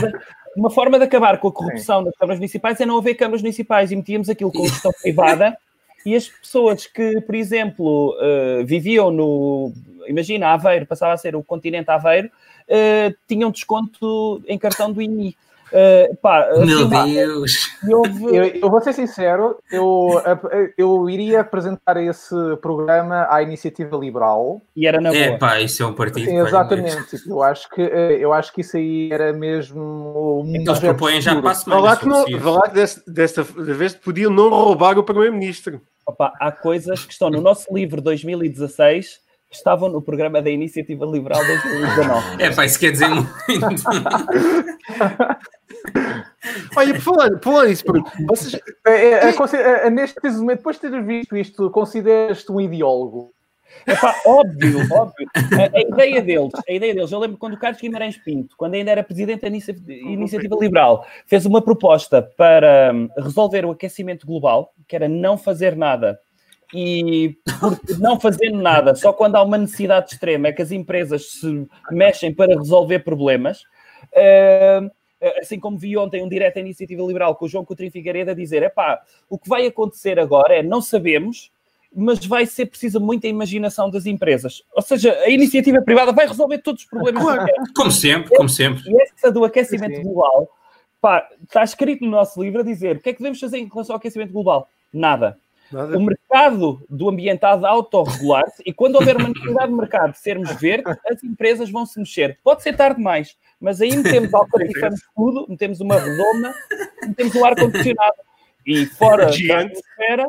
Uma 0.55 0.69
forma 0.69 0.99
de 0.99 1.05
acabar 1.05 1.39
com 1.39 1.47
a 1.47 1.51
corrupção 1.51 2.01
nas 2.03 2.15
câmaras 2.15 2.39
municipais 2.39 2.79
é 2.79 2.85
não 2.85 2.97
haver 2.97 3.15
câmaras 3.15 3.41
municipais 3.41 3.91
e 3.91 3.95
metíamos 3.95 4.29
aquilo 4.29 4.51
com 4.51 4.67
gestão 4.67 4.91
privada 5.01 5.57
e 6.07 6.15
as 6.15 6.29
pessoas 6.29 6.87
que, 6.87 7.19
por 7.19 7.35
exemplo, 7.35 8.17
eh, 8.21 8.63
viviam 8.63 9.11
no. 9.11 9.73
Imagina, 10.07 10.53
Aveiro, 10.53 10.85
passava 10.85 11.11
a 11.11 11.17
ser 11.17 11.35
o 11.35 11.43
continente 11.43 11.91
Aveiro, 11.91 12.27
eh, 12.27 12.31
tinham 13.27 13.51
desconto 13.51 14.41
em 14.47 14.57
cartão 14.57 14.91
do 14.91 15.01
IMI. 15.01 15.35
Eh, 15.69 16.11
pá, 16.21 16.47
Meu 16.65 16.87
assim, 16.87 17.13
Deus! 17.13 17.51
e 17.85 17.93
houve- 17.93 18.23
Eu, 18.37 18.43
eu 18.45 18.69
vou 18.69 18.79
ser 18.81 18.93
sincero, 18.93 19.57
eu, 19.69 20.13
eu 20.77 21.09
iria 21.09 21.41
apresentar 21.41 21.97
esse 22.01 22.33
programa 22.61 23.27
à 23.29 23.43
iniciativa 23.43 23.97
liberal. 23.97 24.61
e 24.73 24.87
era 24.87 25.01
na 25.01 25.09
boa. 25.11 25.21
É 25.21 25.37
pá, 25.37 25.59
isso 25.59 25.83
é 25.83 25.85
um 25.85 25.91
partido. 25.93 26.23
Sim, 26.29 26.37
exatamente. 26.39 27.17
Tipo, 27.17 27.29
Eu 27.31 27.43
acho, 27.43 27.69
que, 27.69 27.81
eh, 27.81 28.17
eu 28.17 28.31
acho 28.31 28.53
que 28.53 28.61
isso 28.61 28.77
aí 28.77 29.09
era 29.11 29.33
mesmo 29.33 30.39
um 30.39 30.45
que 30.45 30.55
eles 30.55 30.63
projeto 30.63 30.83
propõem 30.85 31.19
já 31.19 31.31
para 31.31 31.39
a 31.39 31.53
Vá 31.53 31.53
semana. 31.55 31.81
lá 31.81 31.93
se 31.95 31.99
que, 31.99 32.05
não, 32.07 32.39
vá 32.39 32.51
lá 32.51 32.61
que 32.69 32.73
desta, 32.73 33.11
desta 33.11 33.43
vez 33.43 33.93
podiam 33.93 34.31
não 34.31 34.49
roubar 34.49 34.97
o 34.97 35.03
primeiro-ministro. 35.03 35.81
Opa, 36.05 36.31
há 36.39 36.49
coisas 36.49 37.03
que 37.03 37.11
estão 37.11 37.29
no 37.29 37.41
nosso 37.41 37.65
livro 37.75 38.01
2016 38.01 39.15
que 39.17 39.26
estavam 39.49 39.89
no 39.89 40.01
programa 40.01 40.41
da 40.41 40.49
Iniciativa 40.49 41.05
Liberal 41.05 41.43
2019. 41.45 42.43
É 42.43 42.53
pá, 42.53 42.65
isso 42.65 42.79
quer 42.79 42.91
dizer 42.91 43.07
muito. 43.09 43.29
Olha, 46.75 46.93
por 46.93 47.01
falar, 47.01 47.29
por 47.31 47.41
falar 47.43 47.67
Bruno, 47.85 48.05
vocês, 48.27 48.61
É, 48.85 48.91
é, 48.91 49.29
é, 49.29 49.31
é, 49.31 49.87
é, 49.87 49.89
neste 49.89 50.19
preciso 50.19 50.41
momento, 50.41 50.57
depois 50.59 50.79
de 50.79 50.89
ter 50.89 51.03
visto 51.03 51.35
isto, 51.35 51.69
consideras-te 51.71 52.51
um 52.51 52.61
ideólogo? 52.61 53.31
Epá, 53.85 54.15
óbvio, 54.25 54.79
óbvio. 54.91 55.27
A, 55.35 55.77
a 55.77 55.81
ideia 55.81 56.21
deles, 56.21 56.51
a 56.67 56.71
ideia 56.71 56.93
deles, 56.93 57.11
eu 57.11 57.19
lembro 57.19 57.37
quando 57.37 57.53
o 57.53 57.59
Carlos 57.59 57.79
Guimarães 57.79 58.17
Pinto, 58.17 58.55
quando 58.57 58.73
ainda 58.73 58.91
era 58.91 59.03
presidente 59.03 59.41
da 59.41 59.47
Inicia- 59.47 59.75
Iniciativa 59.87 60.55
Liberal, 60.59 61.05
fez 61.25 61.45
uma 61.45 61.61
proposta 61.61 62.21
para 62.21 62.91
hum, 62.93 63.09
resolver 63.17 63.65
o 63.65 63.71
aquecimento 63.71 64.25
global, 64.25 64.73
que 64.87 64.95
era 64.95 65.07
não 65.07 65.37
fazer 65.37 65.75
nada. 65.75 66.19
E 66.73 67.37
não 67.97 68.19
fazendo 68.19 68.61
nada, 68.61 68.93
só 68.93 69.13
quando 69.13 69.35
há 69.35 69.43
uma 69.43 69.57
necessidade 69.57 70.13
extrema 70.13 70.49
é 70.49 70.51
que 70.51 70.61
as 70.61 70.71
empresas 70.71 71.31
se 71.31 71.67
mexem 71.91 72.33
para 72.33 72.57
resolver 72.57 72.99
problemas. 72.99 73.63
Hum, 74.13 74.89
assim 75.39 75.59
como 75.59 75.77
vi 75.77 75.97
ontem 75.97 76.23
um 76.23 76.29
direto 76.29 76.57
à 76.57 76.59
Iniciativa 76.59 77.01
Liberal 77.03 77.35
com 77.35 77.45
o 77.45 77.49
João 77.49 77.65
Coutinho 77.65 77.91
Figueiredo 77.91 78.31
a 78.31 78.33
dizer, 78.33 78.63
epá, 78.63 79.01
o 79.29 79.37
que 79.37 79.49
vai 79.49 79.65
acontecer 79.65 80.19
agora 80.19 80.55
é, 80.55 80.63
não 80.63 80.81
sabemos, 80.81 81.51
mas 81.95 82.23
vai 82.25 82.45
ser 82.45 82.67
preciso 82.67 82.99
muita 82.99 83.27
imaginação 83.27 83.89
das 83.89 84.05
empresas. 84.05 84.61
Ou 84.75 84.81
seja, 84.81 85.13
a 85.13 85.29
iniciativa 85.29 85.81
privada 85.81 86.11
vai 86.11 86.27
resolver 86.27 86.59
todos 86.59 86.83
os 86.83 86.89
problemas 86.89 87.23
que 87.23 87.45
quer. 87.45 87.55
Como 87.75 87.91
sempre, 87.91 88.35
como 88.35 88.49
sempre. 88.49 88.83
E 88.85 89.01
essa 89.01 89.31
do 89.31 89.43
aquecimento 89.43 89.95
Sim. 89.95 90.03
global, 90.03 90.49
pá, 91.01 91.27
está 91.43 91.63
escrito 91.63 92.03
no 92.03 92.11
nosso 92.11 92.41
livro 92.41 92.61
a 92.61 92.63
dizer 92.63 92.97
o 92.97 92.99
que 92.99 93.09
é 93.09 93.13
que 93.13 93.19
devemos 93.19 93.39
fazer 93.39 93.57
em 93.57 93.67
relação 93.67 93.95
ao 93.95 93.97
aquecimento 93.97 94.31
global? 94.31 94.69
Nada. 94.93 95.37
Nada. 95.71 95.97
O 95.97 96.01
mercado 96.01 96.83
do 96.89 97.09
ambiente 97.09 97.43
há 97.45 97.55
de 97.55 97.65
autorregular-se 97.65 98.63
e 98.65 98.73
quando 98.73 98.95
houver 98.95 99.15
uma 99.17 99.29
necessidade 99.29 99.67
de 99.67 99.77
mercado 99.77 100.11
de 100.11 100.19
sermos 100.19 100.51
verdes, 100.59 100.95
as 101.09 101.23
empresas 101.23 101.69
vão 101.69 101.85
se 101.85 101.99
mexer. 101.99 102.37
Pode 102.43 102.63
ser 102.63 102.75
tarde 102.75 102.97
demais, 102.97 103.37
mas 103.59 103.81
aí 103.81 103.95
metemos 103.95 104.33
alcatifamos 104.33 105.01
tudo, 105.15 105.45
metemos 105.49 105.79
uma 105.79 105.99
redonda, 105.99 106.53
metemos 107.05 107.35
o 107.35 107.45
ar-condicionado. 107.45 108.15
E 108.65 108.85
fora 108.85 109.27
da 109.27 109.59
atmosfera 109.61 110.27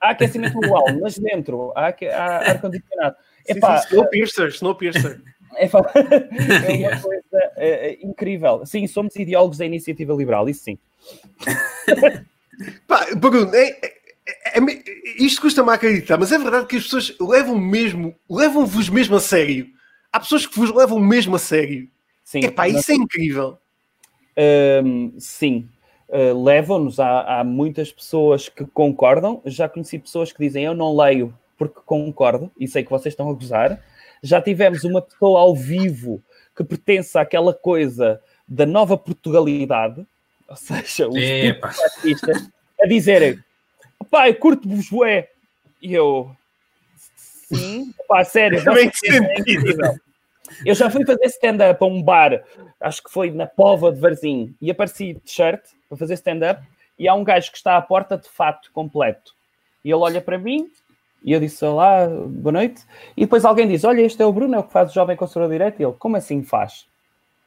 há 0.00 0.10
aquecimento 0.10 0.54
global, 0.54 0.86
mas 1.00 1.18
dentro 1.18 1.72
há, 1.76 1.88
há 1.88 2.50
ar-condicionado. 2.50 3.16
Epá, 3.46 3.78
sim, 3.78 3.88
Snowpiercer, 3.94 4.48
Snowpiercer. 4.48 5.20
é, 5.56 5.64
é 5.66 6.88
uma 6.88 7.00
coisa 7.00 7.52
é, 7.56 7.90
é, 7.90 7.98
incrível. 8.02 8.66
Sim, 8.66 8.86
somos 8.86 9.16
ideólogos 9.16 9.58
da 9.58 9.64
iniciativa 9.64 10.12
liberal, 10.14 10.48
isso 10.48 10.64
sim. 10.64 10.78
Pá, 12.86 13.06
Bruno, 13.16 13.54
é, 13.54 13.97
é- 14.28 14.58
é- 14.58 14.82
isto 15.18 15.40
custa-me 15.40 15.70
a 15.70 15.74
acreditar, 15.74 16.18
mas 16.18 16.32
é 16.32 16.38
verdade 16.38 16.66
que 16.66 16.76
as 16.76 16.84
pessoas 16.84 17.16
levam 17.20 17.58
mesmo, 17.58 18.14
levam-vos 18.28 18.88
mesmo 18.88 19.16
a 19.16 19.20
sério. 19.20 19.68
Há 20.12 20.20
pessoas 20.20 20.46
que 20.46 20.58
vos 20.58 20.74
levam 20.74 20.98
mesmo 20.98 21.36
a 21.36 21.38
sério. 21.38 21.88
sim 22.24 22.40
Epá, 22.40 22.68
isso 22.68 22.90
é 22.92 22.94
incrível. 22.94 23.58
Hum, 24.84 25.14
sim. 25.18 25.68
Uh, 26.08 26.42
levam-nos. 26.42 26.98
Há, 27.00 27.40
há 27.40 27.44
muitas 27.44 27.92
pessoas 27.92 28.48
que 28.48 28.64
concordam. 28.66 29.42
Já 29.44 29.68
conheci 29.68 29.98
pessoas 29.98 30.32
que 30.32 30.38
dizem 30.38 30.64
eu 30.64 30.74
não 30.74 30.96
leio 30.96 31.34
porque 31.56 31.80
concordo 31.84 32.50
e 32.58 32.68
sei 32.68 32.84
que 32.84 32.90
vocês 32.90 33.12
estão 33.12 33.28
a 33.28 33.32
gozar. 33.32 33.82
Já 34.22 34.40
tivemos 34.40 34.84
uma 34.84 35.02
pessoa 35.02 35.40
ao 35.40 35.54
vivo 35.54 36.22
que 36.56 36.64
pertence 36.64 37.18
àquela 37.18 37.52
coisa 37.52 38.20
da 38.46 38.64
nova 38.64 38.96
Portugalidade, 38.96 40.06
ou 40.48 40.56
seja, 40.56 41.08
os 41.08 41.16
artistas, 41.62 42.48
a 42.80 42.86
dizerem 42.86 43.38
pai, 44.04 44.34
curto-vos 44.34 44.88
bué. 44.90 45.28
E 45.80 45.94
eu, 45.94 46.34
sim, 46.96 47.92
pá, 48.08 48.24
sério, 48.24 48.58
é. 48.58 48.62
Eu 50.64 50.74
já 50.74 50.90
fui 50.90 51.04
fazer 51.04 51.26
stand-up 51.26 51.82
a 51.82 51.86
um 51.86 52.02
bar, 52.02 52.42
acho 52.80 53.02
que 53.02 53.10
foi 53.10 53.30
na 53.30 53.46
Pova 53.46 53.92
de 53.92 54.00
Varzim, 54.00 54.54
e 54.60 54.70
apareci 54.70 55.14
de 55.14 55.30
shirt 55.30 55.60
para 55.88 55.98
fazer 55.98 56.14
stand-up, 56.14 56.62
e 56.98 57.06
há 57.06 57.14
um 57.14 57.22
gajo 57.22 57.50
que 57.50 57.58
está 57.58 57.76
à 57.76 57.82
porta 57.82 58.16
de 58.16 58.28
fato 58.28 58.70
completo. 58.72 59.34
E 59.84 59.90
ele 59.90 60.00
olha 60.00 60.20
para 60.20 60.38
mim, 60.38 60.68
e 61.22 61.32
eu 61.32 61.40
disse, 61.40 61.64
olá, 61.64 62.08
boa 62.08 62.52
noite, 62.52 62.82
e 63.16 63.20
depois 63.22 63.44
alguém 63.44 63.68
diz, 63.68 63.84
olha, 63.84 64.00
este 64.00 64.22
é 64.22 64.26
o 64.26 64.32
Bruno, 64.32 64.54
é 64.54 64.58
o 64.58 64.64
que 64.64 64.72
faz 64.72 64.90
o 64.90 64.94
Jovem 64.94 65.16
Conservador 65.16 65.52
Direito, 65.52 65.80
e 65.80 65.84
ele, 65.84 65.94
como 65.98 66.16
assim 66.16 66.42
faz? 66.42 66.86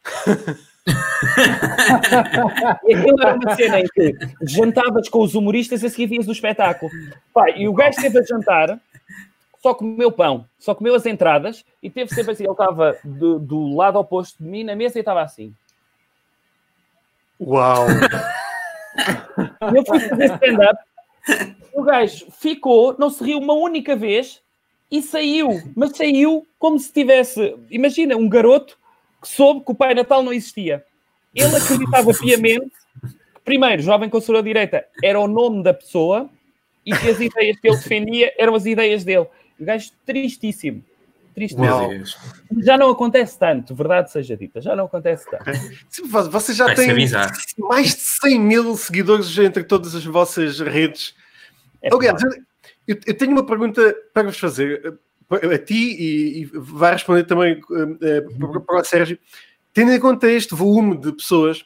e 2.88 2.94
aquilo 2.94 3.22
era 3.22 3.36
uma 3.36 3.56
cena 3.56 3.80
em 3.80 3.88
que 3.88 4.16
jantavas 4.42 5.10
com 5.10 5.22
os 5.22 5.36
humoristas 5.36 5.84
e 5.84 5.86
a 5.86 5.90
seguir 5.90 6.08
vias 6.08 6.26
do 6.26 6.32
espetáculo. 6.32 6.92
Pá, 7.34 7.50
e 7.52 7.68
o 7.68 7.74
gajo 7.74 7.98
esteve 7.98 8.20
a 8.20 8.24
jantar, 8.24 8.80
só 9.62 9.74
comeu 9.74 10.12
pão, 10.12 10.46
só 10.58 10.74
comeu 10.74 10.96
as 10.96 11.06
entradas 11.06 11.64
e 11.82 11.90
teve 11.90 12.14
sempre 12.14 12.32
assim. 12.32 12.44
Ele 12.44 12.52
estava 12.52 12.98
do, 13.04 13.40
do 13.40 13.76
lado 13.76 14.00
oposto 14.00 14.44
de 14.44 14.50
mim 14.50 14.64
na 14.64 14.76
mesa 14.76 14.98
e 14.98 15.02
estava 15.02 15.22
assim. 15.22 15.54
Uau! 17.40 17.88
Eu 19.74 19.86
fui 19.86 20.00
fazer 20.00 20.34
stand-up. 20.34 20.80
O 21.74 21.84
gajo 21.84 22.28
ficou, 22.32 22.96
não 22.98 23.10
se 23.10 23.24
riu 23.24 23.38
uma 23.38 23.54
única 23.54 23.96
vez 23.96 24.42
e 24.92 25.02
saiu, 25.02 25.62
mas 25.76 25.96
saiu 25.96 26.46
como 26.60 26.78
se 26.78 26.92
tivesse. 26.92 27.56
Imagina, 27.70 28.18
um 28.18 28.28
garoto 28.28 28.78
soube 29.24 29.66
que 29.66 29.72
o 29.72 29.76
Pai 29.76 29.94
Natal 29.94 30.24
não 30.24 30.34
existia. 30.34 30.84
Ele 31.34 31.56
acreditava 31.56 32.12
piamente 32.14 32.72
que, 33.02 33.40
primeiro, 33.46 33.82
Jovem 33.82 34.10
Conservador 34.10 34.44
de 34.44 34.50
Direita 34.50 34.86
era 35.04 35.20
o 35.20 35.28
nome 35.28 35.64
da 35.64 35.74
pessoa 35.74 36.30
e 36.86 36.92
que 36.96 37.10
as 37.10 37.20
ideias 37.20 37.60
que 37.60 37.68
ele 37.68 37.78
defendia 37.78 38.34
eram 38.38 38.56
as 38.56 38.66
ideias 38.66 39.04
dele. 39.04 39.28
O 39.60 39.64
gajo 39.64 39.92
tristíssimo. 40.06 40.84
Tristíssimo. 41.34 41.64
Já 42.62 42.78
não 42.78 42.90
acontece 42.90 43.40
tanto, 43.40 43.74
verdade 43.74 44.12
seja 44.12 44.36
dita, 44.36 44.60
já 44.60 44.76
não 44.76 44.86
acontece 44.86 45.30
tanto. 45.32 45.46
Sim, 45.90 46.06
vo- 46.08 46.30
Vocês 46.30 46.58
já 46.58 46.66
Vai 46.66 46.94
bizarro. 46.94 47.32
mais 47.60 47.96
de 47.96 48.02
100 48.02 48.40
mil 48.40 48.76
seguidores 48.76 49.38
entre 49.38 49.64
todas 49.64 49.96
as 49.96 50.04
vossas 50.04 50.60
redes. 50.60 51.16
É 51.82 51.88
Aliás, 51.94 52.22
eu, 52.86 52.98
eu- 53.08 53.18
tenho 53.18 53.32
uma 53.32 53.46
pergunta 53.46 53.96
para 54.14 54.24
vos 54.24 54.38
fazer 54.38 54.98
a 55.36 55.58
ti 55.58 55.96
e, 55.98 56.42
e 56.42 56.46
vai 56.54 56.94
responder 56.94 57.24
também 57.24 57.54
eh, 58.02 58.18
eh, 58.18 58.22
para- 58.66 58.82
o 58.82 58.84
Sérgio. 58.84 59.18
Tendo 59.74 59.92
em 59.92 60.00
conta 60.00 60.30
este 60.30 60.54
volume 60.54 60.98
de 60.98 61.12
pessoas, 61.14 61.66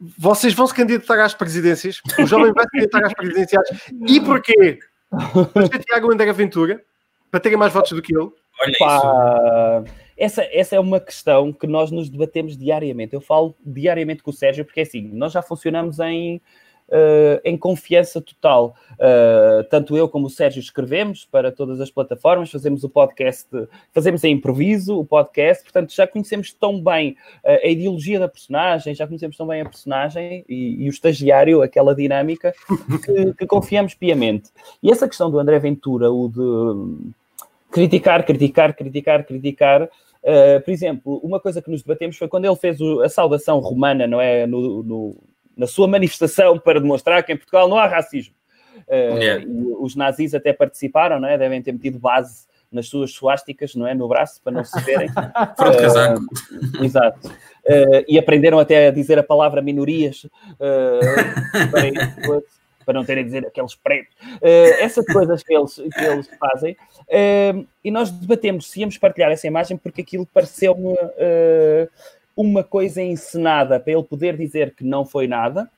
vocês 0.00 0.52
vão 0.52 0.66
se 0.66 0.74
candidatar 0.74 1.24
às 1.24 1.34
presidências? 1.34 2.00
O 2.18 2.26
jovem 2.26 2.52
vai 2.52 2.64
se 2.64 2.70
candidatar 2.70 3.06
às 3.06 3.14
presidenciais? 3.14 3.68
E 4.08 4.20
porquê? 4.20 4.78
Para 5.54 5.78
Tiago 5.78 6.12
André 6.12 6.32
Ventura, 6.32 6.82
para 7.30 7.40
terem 7.40 7.56
mais 7.56 7.72
votos 7.72 7.92
do 7.92 8.02
que 8.02 8.14
ele. 8.14 8.28
Olha 8.60 8.70
isso. 8.70 9.92
Essa, 10.16 10.42
essa 10.50 10.74
é 10.76 10.80
uma 10.80 10.98
questão 10.98 11.52
que 11.52 11.66
nós 11.66 11.90
nos 11.90 12.08
debatemos 12.08 12.56
diariamente. 12.56 13.14
Eu 13.14 13.20
falo 13.20 13.54
diariamente 13.64 14.22
com 14.22 14.30
o 14.30 14.34
Sérgio, 14.34 14.64
porque 14.64 14.80
é 14.80 14.82
assim, 14.82 15.02
nós 15.02 15.32
já 15.32 15.42
funcionamos 15.42 16.00
em, 16.00 16.40
eh, 16.88 17.40
em 17.44 17.56
confiança 17.56 18.20
total. 18.20 18.74
Eh, 18.98 19.66
tanto 19.68 19.96
eu 19.96 20.08
como 20.08 20.26
o 20.26 20.30
Sérgio 20.30 20.60
escrevemos 20.60 21.24
para 21.24 21.50
todas 21.50 21.80
as 21.80 21.90
plataformas, 21.90 22.50
fazemos 22.50 22.84
o 22.84 22.88
podcast, 22.88 23.48
fazemos 23.92 24.22
em 24.22 24.34
improviso 24.34 24.96
o 24.96 25.04
podcast, 25.04 25.64
portanto 25.64 25.92
já 25.92 26.06
conhecemos 26.06 26.52
tão 26.52 26.80
bem 26.80 27.16
eh, 27.42 27.66
a 27.66 27.68
ideologia 27.68 28.20
da 28.20 28.28
personagem, 28.28 28.94
já 28.94 29.04
conhecemos 29.04 29.36
tão 29.36 29.48
bem 29.48 29.62
a 29.62 29.68
personagem 29.68 30.44
e, 30.48 30.84
e 30.84 30.88
o 30.88 30.90
estagiário, 30.90 31.60
aquela 31.60 31.92
dinâmica, 31.92 32.54
que, 33.04 33.34
que 33.34 33.46
confiamos 33.46 33.94
piamente. 33.94 34.50
E 34.80 34.90
essa 34.90 35.08
questão 35.08 35.28
do 35.28 35.40
André 35.40 35.58
Ventura, 35.58 36.10
o 36.12 36.28
de 36.28 37.12
criticar, 37.70 38.24
criticar, 38.24 38.74
criticar, 38.74 39.26
criticar. 39.26 39.82
Uh, 40.22 40.60
por 40.64 40.70
exemplo, 40.70 41.20
uma 41.22 41.38
coisa 41.38 41.60
que 41.60 41.70
nos 41.70 41.82
debatemos 41.82 42.16
foi 42.16 42.26
quando 42.26 42.44
ele 42.44 42.56
fez 42.56 42.80
o, 42.80 43.00
a 43.02 43.08
saudação 43.08 43.58
romana, 43.60 44.06
não 44.06 44.20
é? 44.20 44.46
No, 44.46 44.82
no, 44.82 45.16
na 45.56 45.66
sua 45.66 45.88
manifestação 45.88 46.58
para 46.58 46.80
demonstrar 46.80 47.22
que 47.22 47.32
em 47.32 47.36
Portugal 47.36 47.68
não 47.68 47.78
há 47.78 47.86
racismo. 47.86 48.34
Uh, 48.86 49.18
yeah. 49.18 49.44
os 49.80 49.96
nazis 49.96 50.34
até 50.34 50.52
participaram, 50.52 51.18
não 51.18 51.28
é? 51.28 51.38
Devem 51.38 51.62
ter 51.62 51.72
metido 51.72 51.98
base 51.98 52.46
nas 52.70 52.88
suas 52.88 53.12
suásticas, 53.12 53.74
não 53.74 53.86
é? 53.86 53.94
No 53.94 54.08
braço, 54.08 54.40
para 54.42 54.52
não 54.52 54.64
se 54.64 54.78
verem. 54.80 55.08
Foram 55.56 55.70
de 55.70 55.78
casaco. 55.78 56.20
Uh, 56.20 56.84
exato. 56.84 57.28
Uh, 57.28 58.04
e 58.08 58.18
aprenderam 58.18 58.58
até 58.58 58.88
a 58.88 58.90
dizer 58.90 59.18
a 59.18 59.22
palavra 59.22 59.62
minorias 59.62 60.24
uh, 60.24 61.70
para, 61.70 62.42
para, 62.84 62.94
não 62.94 63.04
terem 63.04 63.22
a 63.22 63.26
dizer 63.26 63.46
aqueles 63.46 63.74
pretos. 63.74 64.14
essas 64.42 65.04
coisas 65.06 65.42
que 65.42 65.54
eles, 65.54 65.74
que 65.74 66.04
eles 66.04 66.30
fazem. 66.38 66.76
e 67.82 67.90
nós 67.90 68.10
debatemos 68.10 68.70
se 68.70 68.80
íamos 68.80 68.98
partilhar 68.98 69.30
essa 69.30 69.46
imagem 69.46 69.76
porque 69.76 70.02
aquilo 70.02 70.26
pareceu-me 70.26 70.94
uma 72.36 72.62
coisa 72.62 73.02
encenada 73.02 73.80
para 73.80 73.92
ele 73.92 74.02
poder 74.02 74.36
dizer 74.36 74.74
que 74.74 74.84
não 74.84 75.04
foi 75.04 75.26
nada, 75.26 75.70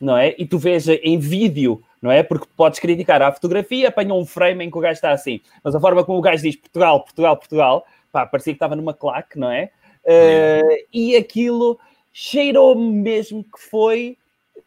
não 0.00 0.16
é? 0.16 0.34
E 0.38 0.46
tu 0.46 0.58
veja 0.58 0.94
em 1.02 1.18
vídeo 1.18 1.82
não 2.04 2.12
é? 2.12 2.22
Porque 2.22 2.46
podes 2.54 2.78
criticar 2.78 3.22
a 3.22 3.32
fotografia, 3.32 3.88
apanham 3.88 4.18
um 4.18 4.26
frame 4.26 4.62
em 4.62 4.70
que 4.70 4.76
o 4.76 4.80
gajo 4.80 4.92
está 4.92 5.10
assim, 5.10 5.40
mas 5.64 5.74
a 5.74 5.80
forma 5.80 6.04
como 6.04 6.18
o 6.18 6.20
gajo 6.20 6.42
diz 6.42 6.54
Portugal, 6.54 7.00
Portugal, 7.00 7.34
Portugal, 7.34 7.86
pá, 8.12 8.26
parecia 8.26 8.52
que 8.52 8.56
estava 8.56 8.76
numa 8.76 8.92
claque, 8.92 9.38
não 9.38 9.50
é? 9.50 9.70
Uh, 10.04 10.84
e 10.92 11.16
aquilo 11.16 11.80
cheirou-me 12.12 12.92
mesmo 12.92 13.42
que 13.42 13.58
foi 13.58 14.18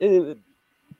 uh, 0.01 0.35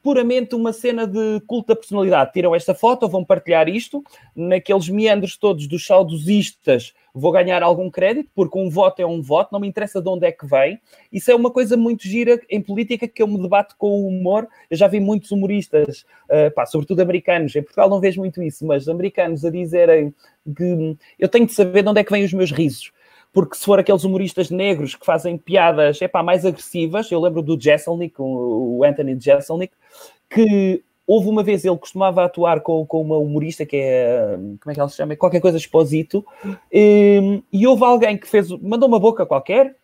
puramente 0.04 0.54
uma 0.54 0.72
cena 0.72 1.08
de 1.08 1.42
culto 1.48 1.70
da 1.70 1.76
personalidade. 1.76 2.34
Tiram 2.34 2.54
esta 2.54 2.76
foto, 2.76 3.10
vão 3.10 3.26
partilhar 3.26 3.68
isto, 3.68 4.04
naqueles 4.36 4.88
meandros 4.90 5.38
todos 5.38 5.66
dos 5.66 5.88
saudosistas 5.88 6.94
vou 7.18 7.32
ganhar 7.32 7.64
algum 7.64 7.90
crédito, 7.90 8.30
porque 8.36 8.58
um 8.58 8.70
voto 8.70 9.02
é 9.02 9.06
um 9.06 9.22
voto, 9.22 9.50
não 9.52 9.60
me 9.60 9.68
interessa 9.68 10.02
de 10.02 10.10
onde 10.10 10.26
é 10.26 10.32
que 10.32 10.46
vem. 10.46 10.80
Isso 11.12 11.32
é 11.32 11.36
uma 11.36 11.52
coisa 11.52 11.76
muito 11.76 12.08
gira 12.08 12.40
em 12.50 12.62
política 12.62 13.08
que 13.08 13.22
eu 13.22 13.28
me 13.28 13.42
debato 13.42 13.76
com 13.78 13.90
o 13.90 14.08
humor. 14.08 14.48
Eu 14.70 14.78
já 14.78 14.88
vi 14.88 15.00
muitos 15.00 15.32
humoristas, 15.32 16.06
uh, 16.30 16.54
pá, 16.54 16.66
sobretudo 16.66 17.02
americanos, 17.02 17.56
em 17.56 17.62
Portugal 17.62 17.90
não 17.90 18.00
vejo 18.00 18.20
muito 18.20 18.42
isso, 18.42 18.66
mas 18.66 18.88
americanos 18.88 19.44
a 19.44 19.50
dizerem 19.50 20.14
que 20.56 20.98
eu 21.20 21.28
tenho 21.28 21.46
de 21.46 21.54
saber 21.54 21.84
de 21.84 21.90
onde 21.90 22.00
é 22.00 22.04
que 22.04 22.12
vêm 22.12 22.24
os 22.24 22.34
meus 22.34 22.52
risos. 22.52 22.92
Porque 23.34 23.56
se 23.56 23.66
for 23.66 23.80
aqueles 23.80 24.04
humoristas 24.04 24.50
negros 24.50 24.96
que 24.96 25.06
fazem 25.06 25.38
piadas 25.38 26.02
epá, 26.02 26.24
mais 26.24 26.46
agressivas, 26.46 27.12
eu 27.12 27.20
lembro 27.20 27.42
do 27.42 27.60
Jesselnik, 27.60 28.16
o 28.18 28.84
Anthony 28.84 29.20
Jesselnik, 29.20 29.74
que 30.30 30.84
Houve 31.08 31.30
uma 31.30 31.42
vez, 31.42 31.64
ele 31.64 31.78
costumava 31.78 32.26
atuar 32.26 32.60
com, 32.60 32.86
com 32.86 33.02
uma 33.02 33.18
humorista 33.18 33.66
que 33.66 33.78
é, 33.78 34.36
como 34.60 34.72
é 34.72 34.74
que 34.74 34.80
ela 34.80 34.90
se 34.90 34.98
chama? 34.98 35.16
Qualquer 35.16 35.40
coisa 35.40 35.58
Exposito, 35.58 36.26
e, 36.72 37.42
e 37.52 37.66
houve 37.66 37.84
alguém 37.86 38.18
que 38.18 38.28
fez, 38.28 38.50
mandou 38.62 38.90
uma 38.90 39.00
boca 39.00 39.26
qualquer, 39.26 39.76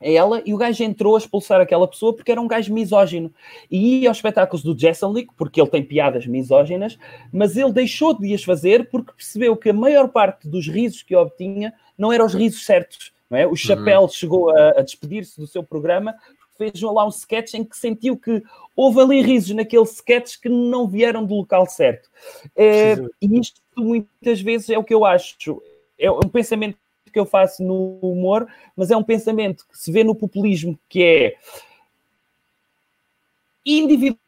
a 0.00 0.08
ela, 0.08 0.42
e 0.44 0.52
o 0.52 0.56
gajo 0.56 0.84
entrou 0.84 1.16
a 1.16 1.18
expulsar 1.18 1.60
aquela 1.60 1.88
pessoa 1.88 2.14
porque 2.14 2.30
era 2.30 2.40
um 2.40 2.46
gajo 2.46 2.72
misógino. 2.72 3.32
E 3.70 4.02
ia 4.02 4.08
aos 4.08 4.18
espetáculos 4.18 4.62
do 4.62 4.74
Jason 4.74 5.10
League, 5.10 5.30
porque 5.36 5.60
ele 5.60 5.70
tem 5.70 5.82
piadas 5.82 6.26
misóginas, 6.26 6.98
mas 7.32 7.56
ele 7.56 7.72
deixou 7.72 8.16
de 8.16 8.32
as 8.34 8.44
fazer 8.44 8.88
porque 8.90 9.12
percebeu 9.12 9.56
que 9.56 9.70
a 9.70 9.72
maior 9.72 10.08
parte 10.08 10.48
dos 10.48 10.68
risos 10.68 11.02
que 11.02 11.16
obtinha 11.16 11.72
não 11.96 12.12
eram 12.12 12.26
os 12.26 12.34
risos 12.34 12.64
certos. 12.64 13.12
Não 13.30 13.38
é? 13.38 13.46
O 13.46 13.56
Chapéu 13.56 14.02
uhum. 14.02 14.08
chegou 14.08 14.50
a, 14.50 14.70
a 14.78 14.82
despedir-se 14.82 15.40
do 15.40 15.46
seu 15.46 15.62
programa 15.62 16.14
fez 16.56 16.80
lá 16.80 17.04
um 17.06 17.10
sketch 17.10 17.54
em 17.54 17.64
que 17.64 17.76
sentiu 17.76 18.16
que 18.16 18.42
houve 18.76 19.00
ali 19.00 19.22
risos 19.22 19.54
naquele 19.54 19.84
sketch 19.84 20.38
que 20.40 20.48
não 20.48 20.88
vieram 20.88 21.24
do 21.24 21.34
local 21.34 21.66
certo. 21.66 22.08
É, 22.56 22.94
e 23.20 23.38
isto 23.38 23.60
muitas 23.76 24.40
vezes 24.40 24.70
é 24.70 24.78
o 24.78 24.84
que 24.84 24.94
eu 24.94 25.04
acho. 25.04 25.62
É 25.98 26.10
um 26.10 26.28
pensamento 26.28 26.76
que 27.12 27.18
eu 27.18 27.26
faço 27.26 27.62
no 27.62 27.98
humor, 28.00 28.48
mas 28.76 28.90
é 28.90 28.96
um 28.96 29.02
pensamento 29.02 29.64
que 29.70 29.78
se 29.78 29.92
vê 29.92 30.02
no 30.02 30.14
populismo, 30.14 30.78
que 30.88 31.02
é 31.02 31.36
individual 33.64 34.23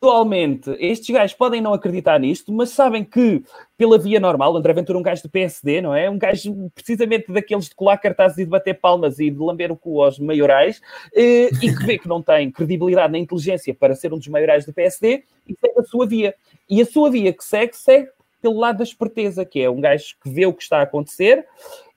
Atualmente, 0.00 0.70
estes 0.78 1.08
gajos 1.08 1.34
podem 1.34 1.62
não 1.62 1.72
acreditar 1.72 2.20
nisto, 2.20 2.52
mas 2.52 2.70
sabem 2.70 3.02
que, 3.02 3.42
pela 3.76 3.98
via 3.98 4.20
normal, 4.20 4.54
André 4.54 4.74
Ventura 4.74 4.98
é 4.98 5.00
um 5.00 5.02
gajo 5.02 5.22
do 5.22 5.30
PSD, 5.30 5.80
não 5.80 5.94
é? 5.94 6.10
Um 6.10 6.18
gajo 6.18 6.70
precisamente 6.74 7.32
daqueles 7.32 7.70
de 7.70 7.74
colar 7.74 7.96
cartazes 7.96 8.36
e 8.36 8.44
de 8.44 8.50
bater 8.50 8.78
palmas 8.78 9.18
e 9.18 9.30
de 9.30 9.38
lamber 9.38 9.72
o 9.72 9.76
cu 9.76 10.02
aos 10.02 10.18
maiorais, 10.18 10.82
eh, 11.14 11.48
e 11.62 11.74
que 11.74 11.86
vê 11.86 11.98
que 11.98 12.06
não 12.06 12.20
tem 12.20 12.50
credibilidade 12.50 13.12
nem 13.12 13.22
inteligência 13.22 13.74
para 13.74 13.94
ser 13.94 14.12
um 14.12 14.18
dos 14.18 14.28
maiorais 14.28 14.66
do 14.66 14.74
PSD, 14.74 15.24
e 15.48 15.54
segue 15.58 15.78
a 15.78 15.84
sua 15.84 16.06
via. 16.06 16.34
E 16.68 16.82
a 16.82 16.86
sua 16.86 17.10
via 17.10 17.32
que 17.32 17.44
segue, 17.44 17.74
segue 17.74 18.10
pelo 18.42 18.58
lado 18.58 18.78
da 18.78 18.84
esperteza, 18.84 19.42
que 19.42 19.62
é 19.62 19.70
um 19.70 19.80
gajo 19.80 20.16
que 20.22 20.28
vê 20.28 20.44
o 20.44 20.52
que 20.52 20.62
está 20.62 20.80
a 20.80 20.82
acontecer 20.82 21.46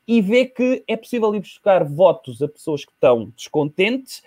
e 0.08 0.22
vê 0.22 0.46
que 0.46 0.82
é 0.88 0.96
possível 0.96 1.36
ir 1.36 1.42
buscar 1.42 1.84
votos 1.84 2.42
a 2.42 2.48
pessoas 2.48 2.86
que 2.86 2.92
estão 2.94 3.34
descontentes 3.36 4.24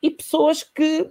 e 0.00 0.08
pessoas 0.08 0.62
que, 0.62 1.10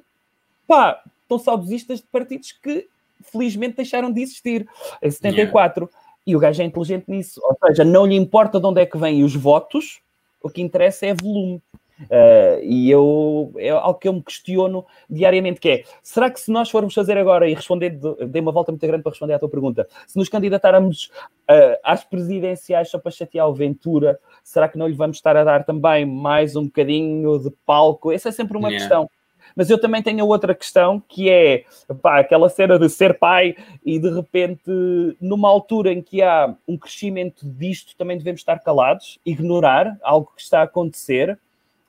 pá, 0.66 1.04
estão 1.36 1.54
saudosistas 1.54 2.00
de 2.00 2.08
partidos 2.08 2.52
que 2.52 2.88
felizmente 3.24 3.78
deixaram 3.78 4.12
de 4.12 4.22
existir 4.22 4.68
em 5.02 5.12
74. 5.12 5.86
Yeah. 5.86 6.04
E 6.26 6.36
o 6.36 6.40
gajo 6.40 6.62
é 6.62 6.66
inteligente 6.66 7.06
nisso. 7.08 7.42
Ou 7.44 7.58
seja, 7.66 7.84
não 7.84 8.06
lhe 8.06 8.16
importa 8.16 8.60
de 8.60 8.66
onde 8.66 8.82
é 8.82 8.86
que 8.86 8.98
vêm 8.98 9.24
os 9.24 9.36
votos, 9.36 10.02
o 10.42 10.50
que 10.50 10.62
interessa 10.62 11.06
é 11.06 11.14
volume. 11.14 11.62
Uh, 12.02 12.60
e 12.64 12.90
eu 12.90 13.54
é 13.58 13.70
algo 13.70 14.00
que 14.00 14.08
eu 14.08 14.14
me 14.14 14.22
questiono 14.22 14.86
diariamente, 15.10 15.60
que 15.60 15.70
é, 15.70 15.84
será 16.02 16.30
que 16.30 16.40
se 16.40 16.52
nós 16.52 16.70
formos 16.70 16.94
fazer 16.94 17.18
agora 17.18 17.48
e 17.48 17.54
responder, 17.54 17.98
dei 18.28 18.42
uma 18.42 18.52
volta 18.52 18.72
muito 18.72 18.86
grande 18.86 19.04
para 19.04 19.12
responder 19.12 19.34
à 19.34 19.40
tua 19.40 19.48
pergunta, 19.48 19.88
se 20.08 20.18
nos 20.18 20.28
candidatáramos 20.28 21.12
uh, 21.50 21.78
às 21.84 22.04
presidenciais 22.04 22.90
só 22.90 22.98
para 22.98 23.12
chatear 23.12 23.48
o 23.48 23.54
Ventura, 23.54 24.20
será 24.44 24.68
que 24.68 24.78
não 24.78 24.88
lhe 24.88 24.96
vamos 24.96 25.18
estar 25.18 25.38
a 25.38 25.44
dar 25.44 25.66
também 25.66 26.06
mais 26.06 26.56
um 26.56 26.66
bocadinho 26.66 27.40
de 27.40 27.52
palco? 27.66 28.12
Essa 28.12 28.30
é 28.30 28.32
sempre 28.32 28.58
uma 28.58 28.70
yeah. 28.70 28.80
questão. 28.80 29.10
Mas 29.56 29.70
eu 29.70 29.80
também 29.80 30.02
tenho 30.02 30.26
outra 30.26 30.56
questão 30.56 31.02
que 31.08 31.30
é 31.30 31.66
pá, 32.02 32.20
aquela 32.20 32.50
cena 32.50 32.78
de 32.80 32.90
ser 32.90 33.18
pai 33.18 33.56
e 33.86 34.00
de 34.00 34.10
repente, 34.10 34.72
numa 35.22 35.50
altura 35.50 35.92
em 35.92 36.02
que 36.02 36.22
há 36.22 36.54
um 36.68 36.78
crescimento 36.78 37.48
disto, 37.48 37.96
também 37.96 38.18
devemos 38.18 38.42
estar 38.42 38.60
calados, 38.60 39.20
ignorar 39.26 39.98
algo 40.02 40.32
que 40.36 40.42
está 40.42 40.62
a 40.62 40.64
acontecer. 40.64 41.38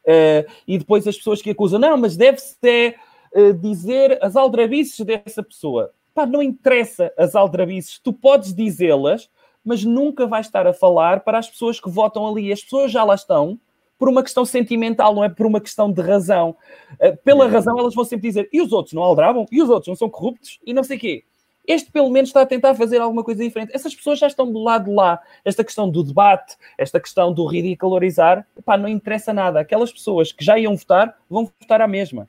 Uh, 0.04 0.44
e 0.68 0.76
depois 0.76 1.08
as 1.08 1.16
pessoas 1.16 1.40
que 1.40 1.50
acusam, 1.50 1.78
não, 1.78 1.96
mas 1.96 2.14
deve-se 2.14 2.94
uh, 3.34 3.54
dizer 3.54 4.18
as 4.20 4.36
aldrabices 4.36 5.04
dessa 5.04 5.42
pessoa. 5.42 5.90
Pá, 6.14 6.26
não 6.26 6.42
interessa 6.42 7.12
as 7.16 7.34
aldrabices, 7.34 7.98
tu 7.98 8.12
podes 8.12 8.54
dizê-las, 8.54 9.28
mas 9.64 9.82
nunca 9.82 10.26
vais 10.26 10.46
estar 10.46 10.66
a 10.66 10.74
falar 10.74 11.20
para 11.20 11.38
as 11.38 11.48
pessoas 11.48 11.80
que 11.80 11.88
votam 11.88 12.28
ali. 12.28 12.52
As 12.52 12.62
pessoas 12.62 12.92
já 12.92 13.02
lá 13.02 13.14
estão, 13.14 13.58
por 13.98 14.08
uma 14.08 14.22
questão 14.22 14.44
sentimental, 14.44 15.14
não 15.14 15.24
é 15.24 15.28
por 15.28 15.46
uma 15.46 15.60
questão 15.60 15.90
de 15.90 16.00
razão. 16.00 16.56
Uh, 16.94 17.16
pela 17.24 17.48
razão, 17.48 17.78
elas 17.78 17.94
vão 17.94 18.04
sempre 18.04 18.28
dizer: 18.28 18.48
e 18.52 18.60
os 18.60 18.72
outros 18.72 18.92
não 18.92 19.02
aldrabam? 19.02 19.46
E 19.50 19.62
os 19.62 19.68
outros 19.68 19.88
não 19.88 19.96
são 19.96 20.10
corruptos? 20.10 20.58
E 20.66 20.72
não 20.72 20.82
sei 20.82 20.96
o 20.96 21.00
quê. 21.00 21.24
Este, 21.66 21.90
pelo 21.90 22.10
menos, 22.10 22.28
está 22.28 22.42
a 22.42 22.46
tentar 22.46 22.74
fazer 22.74 23.00
alguma 23.00 23.24
coisa 23.24 23.42
diferente. 23.42 23.74
Essas 23.74 23.94
pessoas 23.94 24.18
já 24.18 24.26
estão 24.26 24.50
do 24.50 24.62
lado 24.62 24.84
de 24.84 24.90
lá. 24.90 25.18
Esta 25.44 25.64
questão 25.64 25.88
do 25.88 26.02
debate, 26.02 26.56
esta 26.76 27.00
questão 27.00 27.32
do 27.32 27.46
ridicularizar, 27.46 28.46
pá, 28.64 28.76
não 28.76 28.88
interessa 28.88 29.32
nada. 29.32 29.60
Aquelas 29.60 29.90
pessoas 29.90 30.30
que 30.30 30.44
já 30.44 30.58
iam 30.58 30.76
votar, 30.76 31.18
vão 31.28 31.50
votar 31.58 31.80
à 31.80 31.88
mesma. 31.88 32.28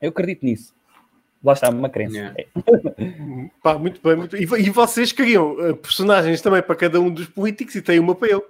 Eu 0.00 0.08
acredito 0.08 0.46
nisso. 0.46 0.74
Lá 1.44 1.52
está, 1.52 1.68
uma 1.68 1.90
crença. 1.90 2.16
Yeah. 2.16 2.34
É. 2.38 3.50
Pá, 3.62 3.78
muito 3.78 4.00
bem. 4.02 4.16
Muito... 4.16 4.34
E, 4.34 4.42
e 4.42 4.70
vocês 4.70 5.12
criam 5.12 5.52
uh, 5.52 5.76
personagens 5.76 6.40
também 6.40 6.62
para 6.62 6.74
cada 6.74 6.98
um 6.98 7.10
dos 7.10 7.26
políticos 7.26 7.74
e 7.74 7.82
têm 7.82 7.98
uma 7.98 8.14
para 8.14 8.28
eu. 8.28 8.46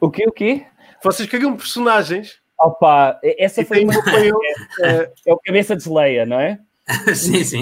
O 0.00 0.10
quê? 0.10 0.24
O 0.26 0.32
quê? 0.32 0.66
Vocês 1.02 1.28
criam 1.28 1.56
personagens. 1.56 2.40
Opa, 2.58 3.18
essa 3.22 3.64
foi 3.64 3.84
uma 3.84 4.02
coisa. 4.02 4.36
É, 4.80 5.12
é 5.26 5.32
o 5.32 5.38
cabeça 5.38 5.74
de 5.74 5.88
Leia, 5.88 6.24
não 6.24 6.38
é? 6.38 6.58
sim, 7.14 7.42
sim. 7.42 7.60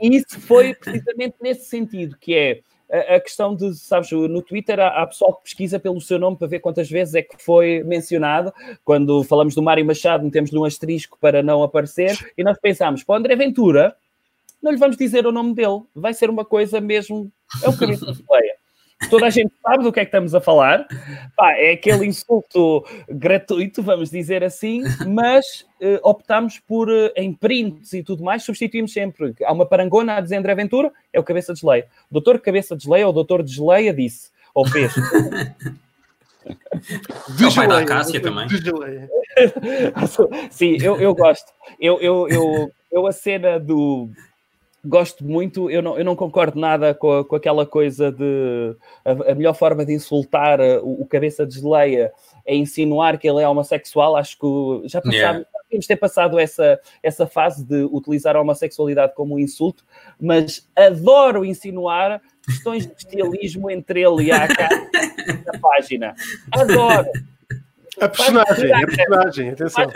E 0.00 0.16
isso 0.16 0.40
foi 0.40 0.74
precisamente 0.74 1.36
nesse 1.40 1.66
sentido, 1.66 2.16
que 2.18 2.34
é 2.34 2.60
a, 3.16 3.20
questão 3.20 3.54
de, 3.54 3.74
sabes, 3.74 4.10
no 4.12 4.40
Twitter 4.40 4.78
há, 4.78 5.02
há, 5.02 5.06
pessoal 5.06 5.34
que 5.34 5.44
pesquisa 5.44 5.78
pelo 5.78 6.00
seu 6.00 6.18
nome 6.18 6.36
para 6.36 6.46
ver 6.46 6.60
quantas 6.60 6.88
vezes 6.88 7.14
é 7.14 7.22
que 7.22 7.36
foi 7.42 7.82
mencionado. 7.84 8.52
Quando 8.84 9.22
falamos 9.24 9.54
do 9.54 9.62
Mário 9.62 9.84
Machado, 9.84 10.24
metemos 10.24 10.52
um 10.52 10.64
asterisco 10.64 11.18
para 11.20 11.42
não 11.42 11.62
aparecer, 11.62 12.16
e 12.38 12.44
nós 12.44 12.58
pensámos, 12.58 13.02
para 13.02 13.14
o 13.14 13.16
André 13.16 13.36
Ventura, 13.36 13.94
não 14.62 14.70
lhe 14.70 14.78
vamos 14.78 14.96
dizer 14.96 15.26
o 15.26 15.32
nome 15.32 15.54
dele, 15.54 15.82
vai 15.94 16.14
ser 16.14 16.30
uma 16.30 16.44
coisa 16.44 16.80
mesmo. 16.80 17.30
É 17.62 17.68
o 17.68 17.76
cabeça 17.76 18.12
de 18.12 18.24
Leia 18.30 18.55
toda 19.10 19.26
a 19.26 19.30
gente 19.30 19.52
sabe 19.62 19.84
do 19.84 19.92
que 19.92 20.00
é 20.00 20.04
que 20.04 20.08
estamos 20.08 20.34
a 20.34 20.40
falar. 20.40 20.86
Pá, 21.36 21.52
é 21.52 21.72
aquele 21.72 22.06
insulto 22.06 22.84
gratuito, 23.08 23.82
vamos 23.82 24.10
dizer 24.10 24.42
assim, 24.42 24.82
mas 25.06 25.66
uh, 25.80 26.00
optamos 26.02 26.58
por, 26.58 26.88
uh, 26.88 27.10
em 27.14 27.32
prints 27.32 27.92
e 27.92 28.02
tudo 28.02 28.24
mais, 28.24 28.42
substituímos 28.42 28.92
sempre. 28.92 29.34
Há 29.44 29.52
uma 29.52 29.66
parangona 29.66 30.16
a 30.16 30.20
dizer 30.20 30.36
André 30.36 30.54
Ventura, 30.54 30.90
é 31.12 31.20
o 31.20 31.24
Cabeça 31.24 31.52
de 31.52 31.60
Desleia. 31.60 31.86
Doutor 32.10 32.40
Cabeça 32.40 32.74
de 32.74 32.82
Desleia 32.82 33.06
ou 33.06 33.12
Doutor 33.12 33.42
Desleia 33.42 33.92
disse, 33.92 34.30
ou 34.54 34.66
fez. 34.66 34.94
É 36.46 37.46
o 37.46 37.54
pai 37.54 37.68
da 37.68 37.84
Cássia 37.84 38.20
também. 38.20 38.48
Sim, 40.50 40.76
eu, 40.80 41.00
eu 41.00 41.14
gosto. 41.14 41.52
Eu, 41.80 42.00
eu, 42.00 42.28
eu, 42.28 42.72
eu, 42.90 43.06
a 43.06 43.12
cena 43.12 43.58
do 43.58 44.08
gosto 44.86 45.24
muito, 45.24 45.70
eu 45.70 45.82
não, 45.82 45.98
eu 45.98 46.04
não 46.04 46.14
concordo 46.16 46.58
nada 46.58 46.94
com, 46.94 47.12
a- 47.18 47.24
com 47.24 47.36
aquela 47.36 47.66
coisa 47.66 48.10
de 48.12 48.74
a, 49.04 49.32
a 49.32 49.34
melhor 49.34 49.54
forma 49.54 49.84
de 49.84 49.92
insultar 49.92 50.60
uh, 50.60 50.80
o, 50.82 51.02
o 51.02 51.06
cabeça 51.06 51.46
de 51.46 51.58
geleia 51.60 52.12
é 52.44 52.54
insinuar 52.54 53.18
que 53.18 53.28
ele 53.28 53.42
é 53.42 53.48
homossexual. 53.48 54.16
Acho 54.16 54.38
que 54.38 54.88
já 54.88 55.02
Yeah. 55.04 55.44
temos 55.68 55.86
ter 55.86 55.96
passado 55.96 56.38
essa, 56.38 56.78
essa 57.02 57.26
fase 57.26 57.64
de 57.64 57.82
utilizar 57.90 58.36
a 58.36 58.40
homossexualidade 58.40 59.14
como 59.14 59.34
um 59.34 59.38
insulto, 59.38 59.84
mas 60.20 60.68
adoro 60.76 61.44
insinuar 61.44 62.20
questões 62.44 62.86
de 62.86 62.92
estilismo 62.96 63.68
entre 63.70 64.00
ele 64.02 64.24
e 64.26 64.30
a 64.32 64.44
AK 64.44 64.58
na 65.44 65.58
página. 65.60 66.14
Adoro. 66.52 67.08
A 68.00 68.08
personagem, 68.08 68.72
a 68.72 68.86
personagem, 68.86 69.50
atenção. 69.50 69.92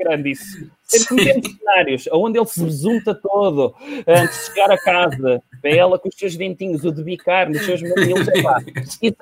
Grande 0.00 0.30
isso. 0.32 0.70
Sempre 0.82 1.24
temos 1.24 1.56
cenários 1.56 2.08
onde 2.12 2.38
ele 2.38 2.46
se 2.46 2.62
besunta 2.62 3.14
todo 3.14 3.74
antes 4.06 4.38
de 4.38 4.44
chegar 4.46 4.70
a 4.70 4.78
casa, 4.78 5.42
vê 5.62 5.76
ela 5.76 5.98
com 5.98 6.08
os 6.08 6.14
seus 6.16 6.36
dentinhos, 6.36 6.84
o 6.84 6.90
de 6.92 7.02
bicar 7.02 7.48
nos 7.48 7.64
seus 7.64 7.80
mamilos. 7.82 8.26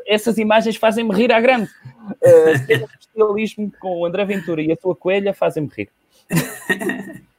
essas 0.07 0.39
imagens 0.39 0.77
fazem-me 0.77 1.15
rir 1.15 1.31
à 1.33 1.41
grande. 1.41 1.71
Uh, 2.23 2.89
estilismo 3.01 3.73
com 3.81 3.99
o 4.01 4.07
André 4.07 4.25
Ventura 4.25 4.61
e 4.63 4.73
a 4.73 4.77
sua 4.77 4.97
coelha 4.97 5.33
fazem-me 5.35 5.71
rir. 5.77 5.89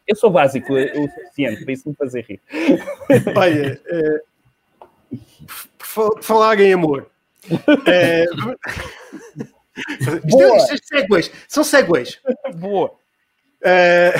Eu 0.07 0.15
sou 0.15 0.29
básico 0.29 0.73
o 0.73 1.09
suficiente 1.09 1.63
para 1.63 1.73
isso 1.73 1.89
me 1.89 1.95
fazer 1.95 2.25
rir. 2.29 2.39
Olha, 3.35 3.81
eh, 3.87 4.21
por 5.77 5.85
fa- 5.87 6.09
por 6.11 6.23
falar 6.23 6.59
em 6.59 6.73
amor. 6.73 7.07
eh, 7.87 8.25
isto, 8.25 9.53
Boa. 10.29 10.57
isto 10.57 10.73
é 10.73 10.77
segways, 11.01 11.31
são 11.47 11.63
segways. 11.63 12.19
Boa. 12.55 12.93
Eh, 13.63 14.13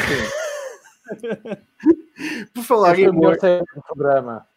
por 2.53 2.63
falar 2.63 2.97
em 2.97 3.05
é 3.05 3.09
o 3.09 3.13
melhor 3.13 3.37
amor, 3.41 3.65
programa. 3.87 4.47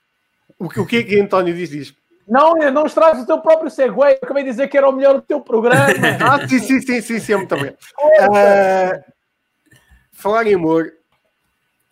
o, 0.58 0.68
que- 0.68 0.80
o 0.80 0.86
que 0.86 0.96
é 0.98 1.02
que 1.02 1.20
António 1.20 1.54
diz 1.54 1.70
diz? 1.70 1.94
Não, 2.26 2.54
não 2.72 2.86
estragas 2.86 3.22
o 3.22 3.26
teu 3.26 3.38
próprio 3.40 3.70
segue. 3.70 3.94
Eu 3.94 4.02
acabei 4.02 4.42
de 4.42 4.50
dizer 4.50 4.66
que 4.68 4.76
era 4.76 4.88
o 4.88 4.92
melhor 4.92 5.14
do 5.14 5.22
teu 5.22 5.40
programa. 5.40 5.86
Ah, 6.20 6.46
sim, 6.48 6.58
sim, 6.58 6.80
sim, 6.80 7.00
sim, 7.00 7.20
sim, 7.20 7.34
muito 7.36 7.54
obrigado. 7.54 7.78
Eh, 8.36 9.04
falar 10.12 10.46
em 10.46 10.54
amor, 10.54 10.92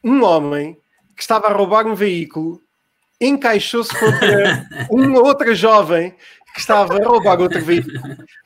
um 0.03 0.25
homem 0.25 0.77
que 1.17 1.23
estava 1.23 1.47
a 1.47 1.53
roubar 1.53 1.87
um 1.87 1.95
veículo 1.95 2.61
encaixou-se 3.21 3.97
contra 3.97 4.67
uma 4.91 5.21
outra 5.21 5.55
jovem 5.55 6.17
que 6.55 6.61
estava 6.61 6.95
a 6.97 7.05
roubar 7.07 7.41
outro 7.41 7.61
veículo. 7.63 7.99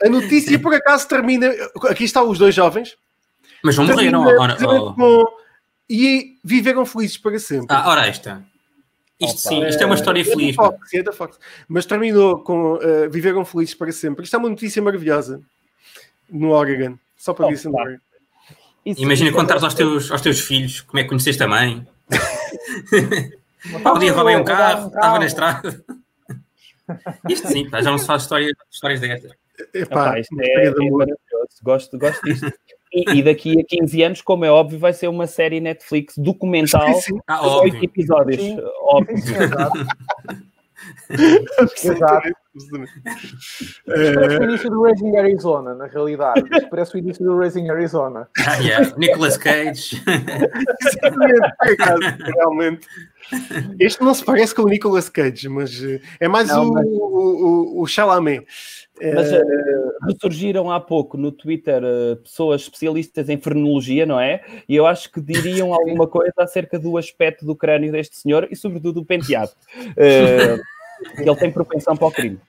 A 0.02 0.08
notícia, 0.08 0.58
por 0.58 0.74
acaso, 0.74 1.06
termina. 1.06 1.52
Aqui 1.90 2.04
estão 2.04 2.28
os 2.28 2.38
dois 2.38 2.54
jovens. 2.54 2.96
Mas 3.62 3.76
vão 3.76 3.84
morrer, 3.84 3.96
termina 4.10 4.18
não? 4.18 4.40
Ora, 4.40 4.54
precisamente 4.56 5.00
oh. 5.00 5.38
E 5.90 6.36
viveram 6.44 6.84
felizes 6.86 7.16
para 7.18 7.38
sempre. 7.38 7.66
Ah, 7.68 7.88
ora 7.88 8.06
esta. 8.06 8.42
Isto 9.20 9.40
sim, 9.40 9.66
isto 9.66 9.82
é 9.82 9.86
uma 9.86 9.94
história 9.96 10.20
É 10.20 10.24
da 10.24 10.30
feliz. 10.30 10.54
pá. 10.56 10.64
Fox, 10.64 10.94
é 10.94 11.02
da 11.02 11.12
Fox. 11.12 11.38
Mas 11.68 11.84
terminou 11.86 12.38
com 12.42 12.78
eh, 12.80 13.08
viveram 13.08 13.44
felizes 13.44 13.74
para 13.74 13.90
sempre. 13.90 14.24
Isto 14.24 14.36
é 14.36 14.38
uma 14.38 14.48
notícia 14.48 14.80
maravilhosa 14.80 15.40
no 16.30 16.50
Oregon. 16.50 16.96
Só 17.16 17.34
para 17.34 17.46
Oh, 17.46 17.50
isso. 17.50 17.70
claro. 17.70 17.98
Imagina 18.86 19.30
é 19.30 19.32
contares 19.32 19.62
aos 19.64 19.74
teus, 19.74 20.10
aos 20.10 20.20
teus 20.20 20.40
filhos 20.40 20.80
como 20.82 21.00
é 21.00 21.02
que 21.02 21.08
conheceste 21.08 21.42
a 21.42 21.48
mãe. 21.48 21.86
Pá, 23.82 23.92
um 23.92 23.98
dia 23.98 24.12
roubei 24.12 24.36
um 24.36 24.44
carro, 24.44 24.86
estava 24.88 25.18
na 25.18 25.26
estrada. 25.26 25.84
Isto 27.28 27.48
sim, 27.48 27.68
pá, 27.68 27.82
já 27.82 27.90
não 27.90 27.98
se 27.98 28.06
faz 28.06 28.22
história, 28.22 28.52
histórias 28.70 29.00
destas. 29.00 29.32
Epá, 29.74 30.08
Epá, 30.08 30.20
isto 30.20 30.40
é, 30.40 30.44
de 30.44 30.86
é 30.86 30.90
maravilhoso. 30.90 31.18
Gosto, 31.62 31.98
gosto 31.98 32.22
disto. 32.24 32.52
E, 32.92 33.18
e 33.18 33.22
daqui 33.22 33.60
a 33.60 33.64
15 33.64 34.02
anos, 34.02 34.22
como 34.22 34.44
é 34.44 34.50
óbvio, 34.50 34.78
vai 34.78 34.92
ser 34.92 35.08
uma 35.08 35.26
série 35.26 35.60
Netflix 35.60 36.16
documental 36.16 36.94
Sim, 36.94 37.00
sim. 37.00 37.18
Ah, 37.26 37.42
oito 37.42 37.76
óbvio. 37.76 37.84
episódios. 37.84 38.42
Sim. 38.42 38.58
Óbvio. 38.80 39.16
Exato. 41.84 42.32
Isto 42.58 42.70
parece 43.86 44.34
Eh, 44.34 44.38
o 44.38 44.44
início 44.44 44.70
do 44.70 44.82
Racing 44.82 45.16
Arizona, 45.16 45.74
na 45.74 45.86
realidade. 45.86 46.42
Parece 46.70 46.94
o 46.96 46.98
início 46.98 47.24
do 47.24 47.38
Racing 47.38 47.68
Arizona. 47.70 48.28
Ah, 48.46 48.56
yeah. 48.56 48.94
Nicolas 48.96 49.36
Cage. 49.36 50.02
Exatamente, 50.82 51.54
acaso, 51.60 52.00
realmente. 52.34 52.86
Este 53.78 54.02
não 54.02 54.14
se 54.14 54.24
parece 54.24 54.54
com 54.54 54.62
o 54.62 54.68
Nicolas 54.68 55.08
Cage, 55.08 55.48
mas 55.48 55.82
eh, 55.82 56.00
é 56.18 56.28
mais 56.28 56.48
Não, 56.48 56.68
o, 56.68 56.72
mas- 56.72 56.86
o, 56.86 56.98
o, 57.78 57.82
o 57.82 57.86
Chalamet. 57.86 58.46
Eh, 59.00 59.14
Mas 59.14 59.30
eh, 59.32 59.40
ressurgiram 60.08 60.72
há 60.72 60.80
pouco 60.80 61.16
no 61.16 61.30
Twitter 61.30 61.80
pessoas 62.22 62.62
especialistas 62.62 63.28
em 63.28 63.38
frenologia, 63.38 64.04
não 64.04 64.18
é? 64.18 64.42
E 64.68 64.74
eu 64.74 64.86
acho 64.86 65.12
que 65.12 65.20
diriam 65.20 65.72
alguma 65.72 66.08
coisa 66.08 66.32
acerca 66.38 66.78
do 66.80 66.96
aspecto 66.98 67.44
do 67.46 67.54
crânio 67.54 67.92
deste 67.92 68.16
senhor 68.16 68.48
e, 68.50 68.56
sobretudo, 68.56 68.94
do 69.00 69.04
penteado. 69.04 69.52
Eh, 69.96 70.58
que 71.16 71.22
ele 71.22 71.36
tem 71.36 71.50
propensão 71.52 71.96
para 71.96 72.06
o 72.08 72.10
crime. 72.12 72.40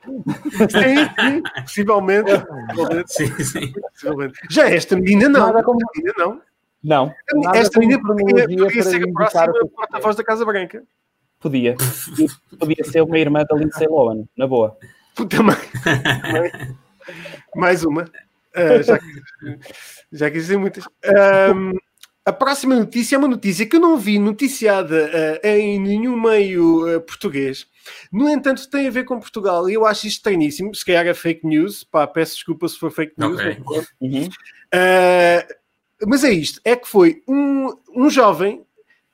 sim, 0.69 0.95
sim, 1.19 1.41
possivelmente. 1.61 2.31
possivelmente, 2.69 3.13
Sim, 3.13 3.43
sim. 3.43 3.73
possivelmente. 3.93 4.39
Já 4.49 4.69
esta 4.69 4.95
menina 4.95 5.29
não. 5.29 5.47
Nada 5.47 5.63
como- 5.63 5.79
Esta 5.81 5.97
menina 5.97 6.13
não. 6.17 6.41
Nada 7.41 7.57
Esta 7.57 7.79
menina 7.79 8.01
podia, 8.01 8.47
podia 8.47 8.83
ser 8.83 9.03
a 9.03 9.11
próxima 9.11 9.51
que 9.51 9.57
é. 9.59 9.65
porta-voz 9.69 10.15
da 10.15 10.23
Casa 10.23 10.45
Branca. 10.45 10.83
Podia. 11.39 11.75
Podia 12.59 12.83
ser 12.85 13.01
uma 13.01 13.17
irmã 13.19 13.43
da 13.49 13.55
Lindsay 13.55 13.87
Lohan, 13.87 14.23
na 14.37 14.45
boa. 14.47 14.77
Também. 15.29 15.55
Mais 17.55 17.83
uma. 17.83 18.05
Ah, 18.55 18.81
já, 18.81 18.97
que- 18.97 19.59
já 20.11 20.31
quis 20.31 20.43
dizer 20.43 20.57
muitas. 20.57 20.83
Ahm, 21.05 21.73
a 22.25 22.31
próxima 22.33 22.75
notícia 22.75 23.15
é 23.15 23.19
uma 23.19 23.27
notícia 23.27 23.65
que 23.65 23.75
eu 23.75 23.79
não 23.79 23.97
vi 23.97 24.19
noticiada 24.19 25.09
ah, 25.43 25.47
em 25.47 25.79
nenhum 25.79 26.19
meio 26.19 26.95
ah, 26.95 26.99
português. 27.01 27.67
No 28.11 28.29
entanto, 28.29 28.69
tem 28.69 28.87
a 28.87 28.91
ver 28.91 29.03
com 29.05 29.19
Portugal 29.19 29.69
e 29.69 29.73
eu 29.73 29.85
acho 29.85 30.07
isto 30.07 30.17
estranhíssimo. 30.17 30.73
Se 30.75 30.83
calhar 30.85 31.05
é 31.07 31.13
fake 31.13 31.45
news. 31.45 31.83
Pá, 31.83 32.05
peço 32.07 32.35
desculpa 32.35 32.67
se 32.67 32.77
for 32.77 32.91
fake 32.91 33.13
news. 33.17 33.39
Ok. 33.39 33.57
mas- 33.65 33.87
Uhum. 33.99 34.25
Uh, 34.25 35.55
mas 36.07 36.23
é 36.23 36.31
isto, 36.31 36.61
é 36.63 36.75
que 36.75 36.87
foi 36.87 37.21
um, 37.27 37.75
um 37.93 38.09
jovem 38.09 38.61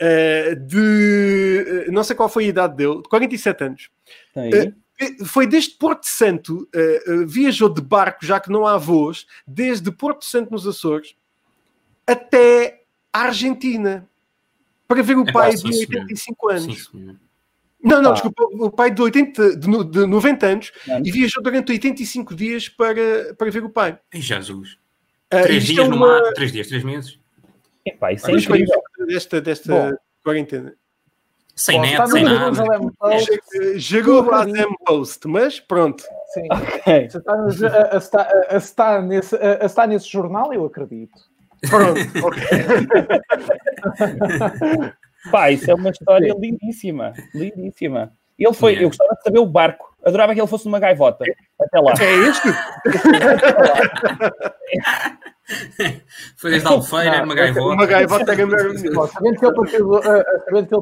uh, 0.01 0.55
de 0.67 1.85
uh, 1.87 1.91
não 1.91 2.03
sei 2.03 2.15
qual 2.15 2.29
foi 2.29 2.45
a 2.45 2.47
idade 2.47 2.75
dele, 2.75 3.01
de 3.01 3.09
47 3.09 3.63
anos. 3.63 3.89
Eh, 4.35 4.71
Foi 5.25 5.45
desde 5.47 5.71
Porto 5.71 6.05
Santo, 6.05 6.69
uh, 6.75 7.11
uh, 7.23 7.27
viajou 7.27 7.67
de 7.69 7.81
barco, 7.81 8.25
já 8.25 8.39
que 8.39 8.49
não 8.51 8.65
há 8.67 8.77
voos, 8.77 9.25
desde 9.47 9.91
Porto 9.91 10.23
Santo 10.25 10.51
nos 10.51 10.65
Açores 10.67 11.15
até 12.07 12.83
a 13.11 13.21
Argentina 13.23 14.07
para 14.87 15.01
ver 15.01 15.17
o 15.17 15.23
Epá, 15.23 15.33
pai 15.33 15.51
de 15.55 15.59
senhor. 15.61 15.73
85 16.03 16.49
anos. 16.49 16.89
Sim. 16.91 17.17
Não, 17.85 18.01
não, 18.01 18.09
Pá. 18.09 18.13
desculpa, 18.13 18.43
o 18.51 18.71
pai 18.71 18.89
de, 18.91 19.01
80, 19.01 19.55
de, 19.57 19.83
de 19.85 20.05
90 20.07 20.45
anos 20.47 20.71
Anos. 20.89 21.07
e 21.07 21.11
viajou 21.11 21.41
durante 21.43 21.71
85 21.71 22.33
dias 22.35 22.67
para, 22.67 23.33
para 23.37 23.49
ver 23.51 23.63
o 23.63 23.69
pai. 23.69 23.97
Ai, 24.13 24.19
Jesus. 24.21 24.73
Uh, 25.33 25.41
Três 25.43 25.63
isto 25.63 25.73
dias 25.75 25.85
é 25.85 25.89
no 25.89 25.97
mar, 25.97 26.21
três 26.33 26.51
dias, 26.51 26.67
três 26.67 26.83
meses. 26.83 27.19
Epá, 27.85 28.11
isso 28.11 28.27
é 28.29 28.33
Mas 28.33 28.43
incrível. 28.43 28.81
desta, 29.07 29.39
desta 29.39 29.71
Bom. 29.71 29.93
quarentena. 30.23 30.73
Sem 31.55 31.77
Bom, 31.79 31.85
net, 31.85 32.09
sem 32.09 32.23
nada. 32.23 32.51
Jogou 33.77 34.33
a 34.33 34.43
Zem 34.45 34.75
Post, 34.85 35.27
mas 35.27 35.59
pronto. 35.59 36.03
sim. 36.33 36.47
Ok. 36.51 37.09
Se 37.09 37.17
está, 37.17 37.35
no- 37.37 37.47
a- 37.47 37.93
a- 37.93 37.97
está- 37.97 38.29
a- 38.49 38.57
está 38.57 39.01
nesse, 39.01 39.35
a- 39.35 39.59
a- 39.61 39.65
está 39.65 39.87
nesse 39.87 40.09
jornal, 40.11 40.53
eu 40.53 40.65
acredito. 40.65 41.13
Pronto, 41.69 41.99
ok. 42.25 42.41
Pá, 45.31 45.51
isso 45.51 45.69
é 45.69 45.75
uma 45.75 45.89
história 45.89 46.33
lindíssima. 46.37 47.13
Lindíssima. 47.33 48.13
Ele 48.37 48.53
foi, 48.53 48.73
Yeah. 48.73 48.85
eu 48.85 48.89
gostava 48.89 49.15
de 49.15 49.23
saber 49.23 49.39
o 49.39 49.45
barco. 49.45 49.95
Adorava 50.05 50.33
que 50.33 50.41
ele 50.41 50.47
fosse 50.47 50.65
numa 50.65 50.79
gaivota. 50.79 51.23
Até 51.59 51.79
lá. 51.79 51.93
É 51.99 52.13
este? 52.29 52.47
Foi 56.37 56.49
desde 56.49 56.67
a 56.67 56.71
Albufeira, 56.71 57.17
Não, 57.17 57.25
uma 57.25 57.35
gaivota. 57.35 57.75
Uma 57.75 57.85
gaivota 57.85 58.33
é. 58.33 58.35
Bom, 58.91 59.07
sabendo, 59.07 59.37
que 59.37 59.45
ele 59.45 59.53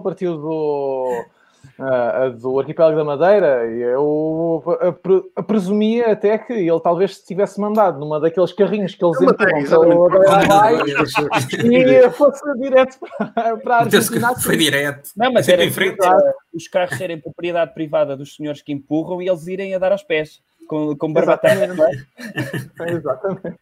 partiu 0.01 0.37
do, 0.37 1.25
ah, 1.79 2.29
do, 2.29 2.59
arquipélago 2.59 2.97
da 2.97 3.03
Madeira, 3.03 3.65
eu 3.65 4.63
pre- 5.01 5.23
presumia 5.47 6.11
até 6.11 6.37
que 6.37 6.53
ele 6.53 6.79
talvez 6.81 7.17
se 7.17 7.25
tivesse 7.25 7.59
mandado 7.59 7.99
numa 7.99 8.19
daqueles 8.19 8.53
carrinhos 8.53 8.95
que 8.95 9.03
eles 9.03 9.19
Madeira, 9.19 9.59
empurram 9.59 10.87
e 11.65 12.09
fosse 12.11 12.41
direto 12.59 12.97
para, 12.99 13.57
para 13.57 13.75
a 13.75 13.79
Argentina. 13.79 14.35
Foi 14.35 14.57
direto. 14.57 15.09
Não, 15.17 15.31
mas 15.31 15.45
Sempre 15.45 15.61
era 15.61 15.69
em 15.69 15.73
frente. 15.73 15.97
os 16.53 16.67
carros 16.67 16.97
serem 16.97 17.19
propriedade 17.19 17.73
privada 17.73 18.15
dos 18.15 18.35
senhores 18.35 18.61
que 18.61 18.71
empurram 18.71 19.21
e 19.21 19.27
eles 19.27 19.47
irem 19.47 19.73
a 19.75 19.79
dar 19.79 19.91
aos 19.91 20.03
pés 20.03 20.41
com, 20.67 20.95
com 20.95 21.13
barbatana. 21.13 21.67
não 21.73 21.85
é? 21.87 21.91
Exatamente. 22.91 23.59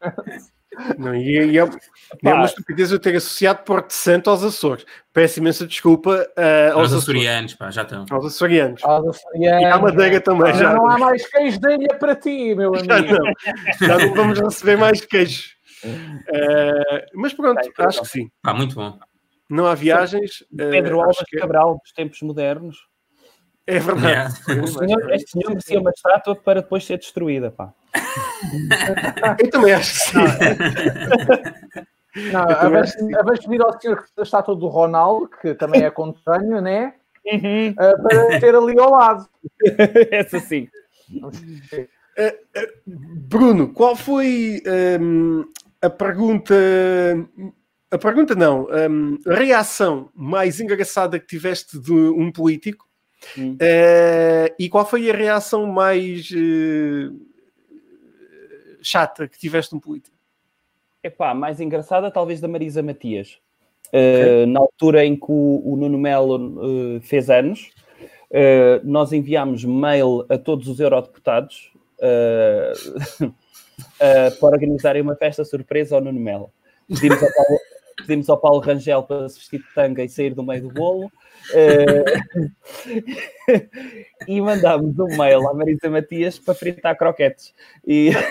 Não, 0.97 1.13
e, 1.13 1.51
e 1.51 1.57
é, 1.59 1.61
é 1.61 2.33
uma 2.33 2.45
estupidez 2.45 2.91
eu 2.91 2.99
ter 2.99 3.15
associado 3.15 3.63
Porto 3.63 3.91
Santo 3.91 4.29
aos 4.29 4.43
Açores. 4.43 4.85
Peço 5.11 5.39
imensa 5.39 5.67
desculpa 5.67 6.25
eh, 6.37 6.69
aos, 6.69 6.91
Os 6.91 6.97
Açores, 6.97 7.03
açorianos, 7.03 7.53
pá, 7.55 7.69
já 7.71 7.81
estão. 7.81 8.05
aos 8.09 8.25
açorianos. 8.25 8.83
Aos 8.83 9.07
açorianos. 9.17 9.61
E 9.61 9.65
à 9.65 9.77
Madeira 9.77 10.21
também, 10.21 10.53
já. 10.53 10.73
Não 10.73 10.89
há 10.89 10.97
mais 10.97 11.27
queijo 11.29 11.59
de 11.59 11.73
ilha 11.73 11.97
para 11.99 12.15
ti, 12.15 12.55
meu 12.55 12.73
Já 12.85 12.97
amigo. 12.97 13.17
não, 13.17 13.87
já 13.87 13.97
não 13.97 14.13
vamos 14.13 14.39
receber 14.39 14.77
mais 14.77 15.01
queijos. 15.01 15.55
Eh, 15.83 17.05
mas 17.15 17.33
pronto, 17.33 17.59
acho 17.79 18.01
que 18.01 18.07
sim. 18.07 18.29
Pá, 18.41 18.53
muito 18.53 18.75
bom. 18.75 18.97
Não 19.49 19.65
há 19.65 19.75
viagens. 19.75 20.45
Pedro 20.55 20.99
uh, 20.99 21.01
Alves 21.01 21.17
que... 21.27 21.37
Cabral, 21.37 21.77
dos 21.83 21.91
tempos 21.91 22.21
modernos. 22.21 22.77
É 23.67 23.79
verdade. 23.79 24.07
Yeah. 24.07 24.67
Senhor, 24.67 25.13
este 25.13 25.31
senhor 25.31 25.49
merecia 25.49 25.79
uma 25.79 25.91
estátua 25.91 26.35
para 26.35 26.61
depois 26.61 26.85
ser 26.85 26.97
destruída, 26.97 27.51
pá. 27.51 27.73
Eu 29.39 29.49
também 29.49 29.73
acho 29.73 29.93
que 29.93 29.99
sim. 29.99 30.17
Não, 32.31 32.41
a 32.41 32.67
vez, 32.67 32.93
a 33.17 33.23
vez 33.23 33.39
pedir 33.39 33.61
ao 33.61 33.79
senhor 33.79 34.03
a 34.17 34.21
estátua 34.21 34.55
do 34.55 34.67
Ronaldo, 34.67 35.29
que 35.41 35.53
também 35.53 35.83
é 35.83 35.89
contemporâneo, 35.89 36.61
né? 36.61 36.93
Uhum. 37.25 37.69
Uh, 37.69 38.03
para 38.03 38.39
ter 38.39 38.55
ali 38.55 38.77
ao 38.79 38.91
lado. 38.91 39.29
Essa 40.11 40.39
sim. 40.39 40.67
Uh, 41.23 41.27
uh, 41.37 42.31
Bruno, 42.85 43.69
qual 43.73 43.95
foi 43.95 44.61
um, 44.99 45.45
a 45.81 45.89
pergunta? 45.89 46.55
A 47.89 47.97
pergunta 47.97 48.35
não, 48.35 48.67
um, 48.69 49.17
a 49.27 49.35
reação 49.35 50.09
mais 50.15 50.59
engraçada 50.59 51.19
que 51.19 51.27
tiveste 51.27 51.79
de 51.79 51.91
um 51.91 52.31
político 52.31 52.85
hum. 53.37 53.57
e 54.59 54.69
qual 54.69 54.85
foi 54.85 55.09
a 55.09 55.15
reação 55.15 55.65
mais 55.65 56.29
chata 58.81 59.27
que 59.27 59.37
tiveste 59.37 59.75
um 59.75 59.79
político? 59.79 60.15
Epá, 61.03 61.33
mais 61.33 61.59
engraçada 61.59 62.11
talvez 62.11 62.39
da 62.39 62.47
Marisa 62.47 62.83
Matias. 62.83 63.39
Okay. 63.87 64.43
Uh, 64.43 64.47
na 64.47 64.59
altura 64.59 65.03
em 65.05 65.15
que 65.15 65.25
o, 65.27 65.61
o 65.65 65.75
Nuno 65.75 65.97
Melo 65.97 66.97
uh, 66.97 67.01
fez 67.01 67.29
anos, 67.29 67.71
uh, 68.29 68.79
nós 68.83 69.11
enviámos 69.11 69.65
mail 69.65 70.25
a 70.29 70.37
todos 70.37 70.67
os 70.67 70.79
eurodeputados 70.79 71.71
para 73.99 74.47
organizarem 74.47 75.03
uma 75.03 75.15
festa 75.15 75.45
surpresa 75.45 75.95
ao 75.95 76.01
Nuno 76.01 76.19
Melo. 76.19 76.51
Pedimos 76.87 77.21
ao 77.21 77.31
Paulo, 77.31 77.59
pedimos 78.01 78.29
ao 78.29 78.37
Paulo 78.37 78.59
Rangel 78.59 79.03
para 79.03 79.29
se 79.29 79.39
vestir 79.39 79.59
de 79.59 79.73
tanga 79.73 80.03
e 80.03 80.09
sair 80.09 80.33
do 80.33 80.43
meio 80.43 80.63
do 80.63 80.69
bolo. 80.69 81.09
e 84.27 84.41
mandámos 84.41 84.99
um 84.99 85.17
mail 85.17 85.47
à 85.47 85.53
Marisa 85.53 85.89
Matias 85.89 86.37
para 86.37 86.53
fritar 86.53 86.97
croquetes. 86.97 87.53
E... 87.85 88.11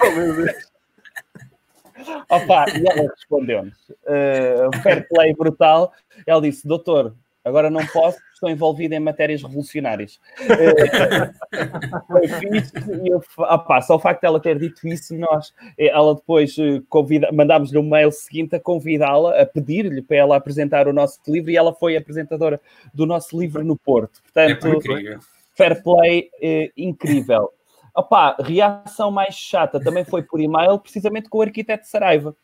Opa, 2.29 2.67
e 2.71 2.87
ela 2.87 3.11
respondeu-nos, 3.11 3.77
uh, 3.91 4.71
fair 4.83 5.07
play 5.09 5.35
brutal. 5.35 5.93
Ela 6.27 6.41
disse: 6.41 6.67
Doutor, 6.67 7.15
agora 7.45 7.69
não 7.69 7.87
posso, 7.87 8.19
estou 8.41 8.51
envolvida 8.51 8.97
em 8.97 9.01
matérias 9.01 9.43
revolucionárias. 9.43 10.19
Uh, 10.41 12.01
foi 12.09 12.29
fixe, 12.29 12.73
e 13.05 13.09
eu, 13.09 13.23
opa, 13.37 13.83
só 13.83 13.97
o 13.97 13.99
facto 13.99 14.23
de 14.23 14.27
ela 14.27 14.41
ter 14.41 14.59
dito 14.59 14.89
isso, 14.89 15.15
nós, 15.17 15.53
ela 15.79 16.15
depois 16.15 16.57
convida, 16.89 17.31
mandámos-lhe 17.31 17.79
um 17.79 17.89
mail 17.89 18.11
seguinte 18.11 18.57
a 18.57 18.61
convidá-la, 18.61 19.41
a 19.41 19.47
pedir-lhe 19.47 20.03
para 20.03 20.17
ela 20.17 20.37
apresentar 20.37 20.89
o 20.89 20.93
nosso 20.93 21.21
livro, 21.29 21.51
e 21.51 21.57
ela 21.57 21.75
foi 21.75 21.97
apresentadora 21.97 22.61
do 22.95 23.05
nosso 23.07 23.39
livro 23.39 23.63
no 23.63 23.77
Porto. 23.77 24.23
Portanto, 24.23 24.67
é 24.67 25.19
fair 25.55 25.83
play 25.83 26.31
uh, 26.43 26.73
incrível. 26.77 27.53
Opa, 27.95 28.37
reação 28.41 29.11
mais 29.11 29.35
chata 29.35 29.79
também 29.79 30.05
foi 30.05 30.23
por 30.23 30.41
e-mail, 30.41 30.79
precisamente 30.79 31.29
com 31.29 31.39
o 31.39 31.43
arquiteto 31.43 31.87
Saraiva. 31.87 32.35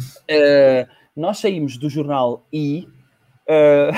Uh, 0.00 0.88
nós 1.14 1.38
saímos 1.38 1.76
do 1.76 1.88
jornal 1.88 2.46
I 2.52 2.88
uh, 3.46 3.92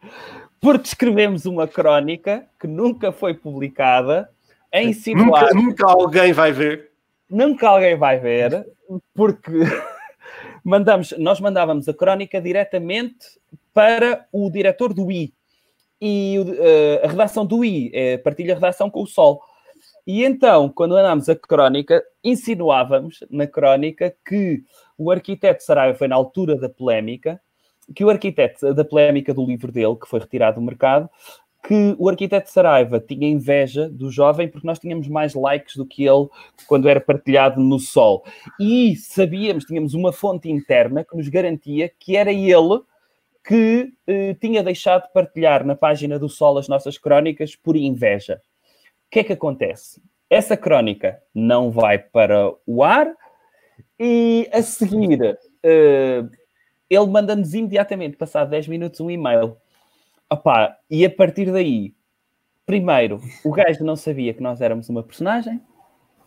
porque 0.60 0.88
escrevemos 0.88 1.46
uma 1.46 1.66
crónica 1.66 2.46
que 2.60 2.66
nunca 2.66 3.10
foi 3.10 3.34
publicada 3.34 4.30
a 4.72 4.82
insinuar... 4.82 5.54
Nunca, 5.54 5.54
nunca 5.54 5.86
alguém 5.86 6.32
vai 6.32 6.52
ver. 6.52 6.90
Nunca 7.28 7.68
alguém 7.68 7.96
vai 7.96 8.18
ver, 8.18 8.66
porque 9.14 9.50
mandamos, 10.62 11.14
nós 11.16 11.40
mandávamos 11.40 11.88
a 11.88 11.94
crónica 11.94 12.40
diretamente 12.40 13.26
para 13.72 14.26
o 14.32 14.50
diretor 14.50 14.92
do 14.92 15.10
I. 15.10 15.32
E 16.00 16.38
uh, 16.38 17.04
a 17.06 17.08
redação 17.08 17.46
do 17.46 17.64
I 17.64 17.90
é, 17.94 18.18
partilha 18.18 18.52
a 18.52 18.56
redação 18.56 18.90
com 18.90 19.02
o 19.02 19.06
Sol. 19.06 19.40
E 20.06 20.24
então, 20.24 20.68
quando 20.68 20.96
andámos 20.96 21.28
a 21.28 21.36
crónica, 21.36 22.02
insinuávamos 22.22 23.20
na 23.30 23.46
crónica 23.46 24.14
que 24.26 24.62
o 24.98 25.10
arquiteto 25.10 25.62
Saraiva 25.62 25.96
foi 25.96 26.08
na 26.08 26.16
altura 26.16 26.56
da 26.56 26.68
polémica, 26.68 27.40
que 27.94 28.04
o 28.04 28.10
arquiteto 28.10 28.72
da 28.74 28.84
polémica 28.84 29.34
do 29.34 29.44
livro 29.44 29.72
dele, 29.72 29.96
que 29.96 30.08
foi 30.08 30.20
retirado 30.20 30.60
do 30.60 30.64
mercado, 30.64 31.08
que 31.62 31.94
o 31.98 32.08
arquiteto 32.08 32.50
Saraiva 32.50 33.00
tinha 33.00 33.28
inveja 33.28 33.88
do 33.88 34.10
jovem 34.10 34.48
porque 34.48 34.66
nós 34.66 34.78
tínhamos 34.78 35.08
mais 35.08 35.34
likes 35.34 35.76
do 35.76 35.86
que 35.86 36.04
ele 36.04 36.28
quando 36.66 36.88
era 36.88 37.00
partilhado 37.00 37.60
no 37.60 37.78
Sol. 37.78 38.24
E 38.58 38.96
sabíamos, 38.96 39.64
tínhamos 39.64 39.94
uma 39.94 40.12
fonte 40.12 40.50
interna 40.50 41.04
que 41.04 41.16
nos 41.16 41.28
garantia 41.28 41.90
que 41.98 42.16
era 42.16 42.32
ele 42.32 42.80
que 43.46 43.92
eh, 44.06 44.34
tinha 44.34 44.62
deixado 44.62 45.06
de 45.06 45.12
partilhar 45.12 45.64
na 45.64 45.74
página 45.74 46.18
do 46.18 46.28
Sol 46.28 46.58
as 46.58 46.68
nossas 46.68 46.96
crónicas 46.98 47.56
por 47.56 47.76
inveja. 47.76 48.40
O 49.06 49.10
que 49.10 49.20
é 49.20 49.24
que 49.24 49.32
acontece? 49.32 50.00
Essa 50.28 50.56
crónica 50.56 51.20
não 51.34 51.70
vai 51.70 51.98
para 51.98 52.52
o 52.66 52.82
ar 52.82 53.12
e 53.98 54.48
a 54.52 54.62
seguir 54.62 55.20
uh, 55.20 56.30
ele 56.90 57.06
manda-nos 57.06 57.54
imediatamente, 57.54 58.16
passado 58.16 58.50
10 58.50 58.66
minutos, 58.66 59.00
um 59.00 59.10
e-mail. 59.10 59.56
Opá, 60.28 60.76
e 60.90 61.04
a 61.06 61.10
partir 61.10 61.50
daí, 61.52 61.94
primeiro, 62.66 63.20
o 63.44 63.52
gajo 63.52 63.84
não 63.84 63.94
sabia 63.94 64.34
que 64.34 64.42
nós 64.42 64.60
éramos 64.60 64.88
uma 64.88 65.02
personagem. 65.02 65.60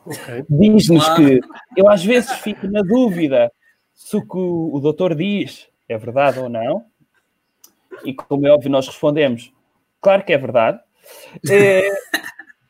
Okay. 0.05 0.45
Diz-nos 0.49 1.07
que 1.09 1.41
eu 1.77 1.89
às 1.89 2.03
vezes 2.03 2.31
fico 2.39 2.67
na 2.67 2.81
dúvida 2.81 3.51
se 3.93 4.17
o 4.17 4.21
que 4.21 4.37
o, 4.37 4.73
o 4.73 4.79
doutor 4.79 5.15
diz 5.15 5.69
é 5.87 5.97
verdade 5.97 6.39
ou 6.39 6.49
não. 6.49 6.85
E 8.03 8.13
como 8.13 8.47
é 8.47 8.51
óbvio, 8.51 8.71
nós 8.71 8.87
respondemos: 8.87 9.53
claro 10.01 10.23
que 10.23 10.33
é 10.33 10.37
verdade. 10.37 10.79
É, 11.49 11.89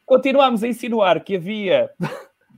continuámos 0.06 0.64
a 0.64 0.68
insinuar 0.68 1.24
que 1.24 1.36
havia 1.36 1.90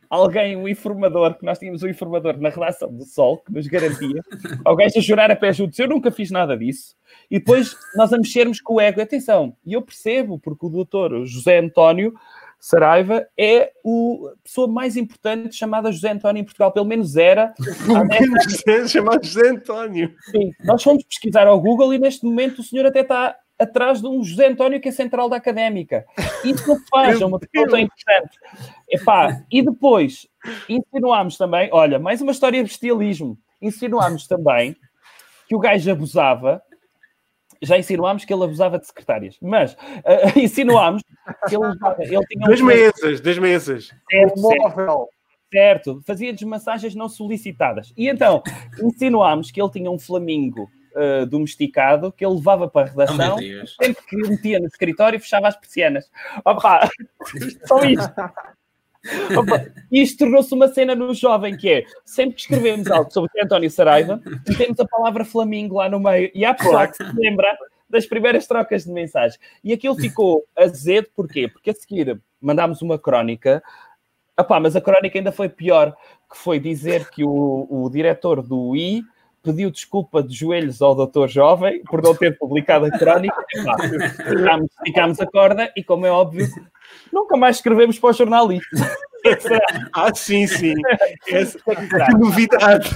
alguém, 0.09 0.55
um 0.55 0.67
informador, 0.67 1.37
que 1.37 1.45
nós 1.45 1.59
tínhamos 1.59 1.83
um 1.83 1.87
informador 1.87 2.37
na 2.39 2.49
redação 2.49 2.91
do 2.93 3.05
Sol, 3.05 3.37
que 3.39 3.51
nos 3.51 3.67
garantia, 3.67 4.21
alguém 4.65 4.87
a 4.87 4.99
jurar 4.99 5.31
a 5.31 5.35
pé 5.35 5.53
juntos, 5.53 5.77
eu 5.79 5.87
nunca 5.87 6.11
fiz 6.11 6.31
nada 6.31 6.57
disso. 6.57 6.95
E 7.29 7.39
depois 7.39 7.75
nós 7.95 8.11
a 8.13 8.17
mexermos 8.17 8.61
com 8.61 8.75
o 8.75 8.81
ego. 8.81 9.01
Atenção, 9.01 9.55
e 9.65 9.73
eu 9.73 9.81
percebo, 9.81 10.39
porque 10.39 10.65
o 10.65 10.69
doutor 10.69 11.25
José 11.25 11.59
António 11.59 12.13
Saraiva 12.59 13.27
é 13.37 13.71
o, 13.83 14.27
a 14.33 14.43
pessoa 14.43 14.67
mais 14.67 14.97
importante 14.97 15.55
chamada 15.55 15.91
José 15.91 16.11
António 16.11 16.41
em 16.41 16.43
Portugal, 16.43 16.71
pelo 16.71 16.85
menos 16.85 17.15
era. 17.15 17.53
Pelo 17.85 18.05
menos 18.05 18.91
chamado 18.91 19.23
José 19.23 19.49
António. 19.49 20.11
Sim, 20.31 20.51
nós 20.63 20.81
fomos 20.81 21.03
pesquisar 21.03 21.45
ao 21.45 21.61
Google 21.61 21.93
e 21.93 21.99
neste 21.99 22.25
momento 22.25 22.59
o 22.59 22.63
senhor 22.63 22.85
até 22.87 23.01
está 23.01 23.35
atrás 23.57 24.01
de 24.01 24.07
um 24.07 24.23
José 24.23 24.47
António 24.47 24.79
que 24.79 24.89
é 24.89 24.91
central 24.91 25.29
da 25.29 25.37
académica. 25.37 26.05
Isso 26.43 26.67
não 26.67 26.79
faz, 26.89 27.19
é 27.19 27.25
uma 27.25 27.39
pessoa 27.39 27.67
tão 27.69 27.79
importante. 27.79 28.37
Epá, 28.89 29.43
e 29.51 29.61
depois 29.61 30.27
insinuámos 30.69 31.37
também, 31.37 31.69
olha, 31.71 31.97
mais 31.97 32.21
uma 32.21 32.31
história 32.31 32.61
de 32.61 32.69
bestialismo. 32.69 33.37
Insinuámos 33.61 34.27
também 34.27 34.75
que 35.47 35.55
o 35.55 35.59
gajo 35.59 35.91
abusava. 35.91 36.61
Já 37.61 37.77
insinuámos 37.77 38.25
que 38.25 38.33
ele 38.33 38.43
abusava 38.43 38.77
de 38.77 38.85
secretárias, 38.85 39.37
mas 39.41 39.73
uh, 39.73 39.77
insinuámos 40.37 41.01
que 41.47 41.55
ele, 41.55 41.65
ele 41.99 42.25
tinha. 42.27 42.47
Das 42.47 42.61
um... 42.61 42.65
mesas, 42.65 43.21
das 43.21 43.37
mesas. 43.39 43.93
Certo, 44.11 44.39
certo, 44.39 45.09
certo. 45.51 46.01
fazia 46.05 46.33
desmassagens 46.33 46.93
não 46.93 47.07
solicitadas. 47.07 47.93
E 47.97 48.09
então 48.09 48.43
insinuámos 48.83 49.51
que 49.51 49.61
ele 49.61 49.71
tinha 49.71 49.89
um 49.89 49.97
flamingo 49.97 50.69
uh, 50.95 51.25
domesticado 51.25 52.11
que 52.11 52.25
ele 52.25 52.35
levava 52.35 52.67
para 52.67 52.87
a 52.87 52.89
redação, 52.89 53.37
oh, 53.37 53.83
sempre 53.83 54.03
que 54.05 54.15
metia 54.15 54.59
no 54.59 54.67
escritório 54.67 55.17
e 55.17 55.19
fechava 55.19 55.47
as 55.47 55.55
persianas. 55.55 56.09
Opa, 56.43 56.89
só 57.67 57.83
isto. 57.83 58.13
Opa, 59.37 59.65
isto 59.91 60.19
tornou-se 60.19 60.53
uma 60.53 60.67
cena 60.67 60.95
no 60.95 61.13
jovem 61.13 61.55
que 61.55 61.69
é 61.69 61.85
sempre 62.03 62.35
que 62.35 62.41
escrevemos 62.41 62.89
algo 62.89 63.11
sobre 63.11 63.29
António 63.41 63.69
Saraiva, 63.69 64.19
temos 64.57 64.79
a 64.79 64.85
palavra 64.85 65.23
Flamingo 65.23 65.75
lá 65.75 65.87
no 65.87 65.99
meio 65.99 66.31
e 66.33 66.43
há 66.43 66.53
pessoa 66.53 66.87
que 66.87 66.97
se 66.97 67.15
lembra 67.15 67.55
das 67.87 68.07
primeiras 68.07 68.47
trocas 68.47 68.83
de 68.83 68.91
mensagem. 68.91 69.39
E 69.63 69.71
aquilo 69.71 69.95
ficou 69.95 70.43
azedo, 70.57 71.07
porquê? 71.15 71.47
Porque 71.47 71.69
a 71.69 71.73
seguir 71.73 72.19
mandámos 72.41 72.81
uma 72.81 72.97
crónica, 72.97 73.61
Epá, 74.37 74.59
mas 74.59 74.75
a 74.75 74.81
crónica 74.81 75.17
ainda 75.17 75.31
foi 75.31 75.47
pior, 75.47 75.95
que 76.29 76.37
foi 76.37 76.59
dizer 76.59 77.09
que 77.09 77.23
o, 77.23 77.67
o 77.69 77.89
diretor 77.89 78.41
do 78.41 78.75
I 78.75 79.01
pediu 79.45 79.69
desculpa 79.69 80.23
de 80.23 80.33
joelhos 80.33 80.81
ao 80.81 80.95
doutor 80.95 81.29
jovem 81.29 81.83
por 81.83 82.01
não 82.01 82.15
ter 82.15 82.35
publicado 82.37 82.85
a 82.85 82.91
crónica. 82.91 83.45
ficámos, 84.27 84.71
ficámos 84.83 85.21
a 85.21 85.27
corda 85.27 85.71
e, 85.75 85.83
como 85.83 86.05
é 86.05 86.11
óbvio, 86.11 86.47
nunca 87.13 87.37
mais 87.37 87.57
escrevemos 87.57 87.99
para 87.99 88.09
o 88.09 88.13
jornalista. 88.13 88.67
ah, 89.93 90.13
sim, 90.13 90.47
sim. 90.47 90.73
Essa, 91.27 91.59
que 91.59 92.17
novidade. 92.17 92.89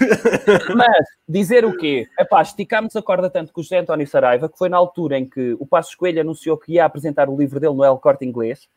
Mas 0.76 1.06
dizer 1.28 1.66
o 1.66 1.78
quê? 1.78 2.08
Epá, 2.20 2.42
esticámos 2.42 2.96
a 2.96 3.02
corda 3.02 3.30
tanto 3.30 3.54
com 3.54 3.62
o 3.62 3.64
José 3.64 3.78
António 3.78 4.08
Saraiva, 4.08 4.50
que 4.50 4.58
foi 4.58 4.70
na 4.70 4.78
altura 4.78 5.20
em 5.20 5.30
que 5.30 5.56
o 5.60 5.66
Passo 5.66 5.96
Coelho 5.98 6.22
anunciou 6.22 6.58
que 6.58 6.74
ia 6.74 6.86
apresentar 6.86 7.30
o 7.30 7.38
livro 7.38 7.60
dele 7.60 7.76
no 7.76 7.84
El 7.84 7.98
Corte 7.98 8.26
Inglês, 8.26 8.68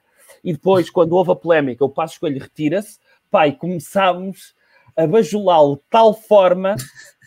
e 0.44 0.52
depois, 0.52 0.90
quando 0.90 1.12
houve 1.12 1.32
a 1.32 1.36
polémica, 1.36 1.84
o 1.84 1.90
Passo 1.90 2.20
Coelho 2.20 2.40
retira-se, 2.40 2.98
pai, 3.30 3.52
começámos 3.52 4.54
a 4.96 5.06
bajulá-lo 5.06 5.76
de 5.76 5.82
tal 5.90 6.12
forma 6.14 6.76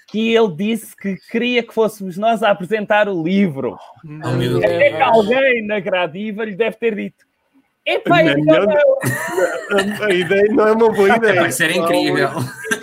que 0.07 0.33
ele 0.33 0.53
disse 0.55 0.95
que 0.95 1.15
queria 1.29 1.63
que 1.63 1.73
fôssemos 1.73 2.17
nós 2.17 2.43
a 2.43 2.51
apresentar 2.51 3.09
o 3.09 3.23
livro. 3.23 3.77
Oh. 4.03 4.57
Até 4.59 4.91
que 4.91 5.01
alguém 5.01 5.65
na 5.65 5.79
gradiva 5.79 6.45
lhe 6.45 6.55
deve 6.55 6.77
ter 6.77 6.95
dito: 6.95 7.25
Epá, 7.85 8.23
Não, 8.23 8.35
não, 8.35 8.65
não, 8.65 10.05
A 10.05 10.13
ideia 10.13 10.51
não 10.51 10.67
é 10.67 10.71
uma 10.71 10.91
boa 10.91 11.15
ideia. 11.15 11.41
Vai 11.41 11.51
ser 11.51 11.75
incrível. 11.75 12.29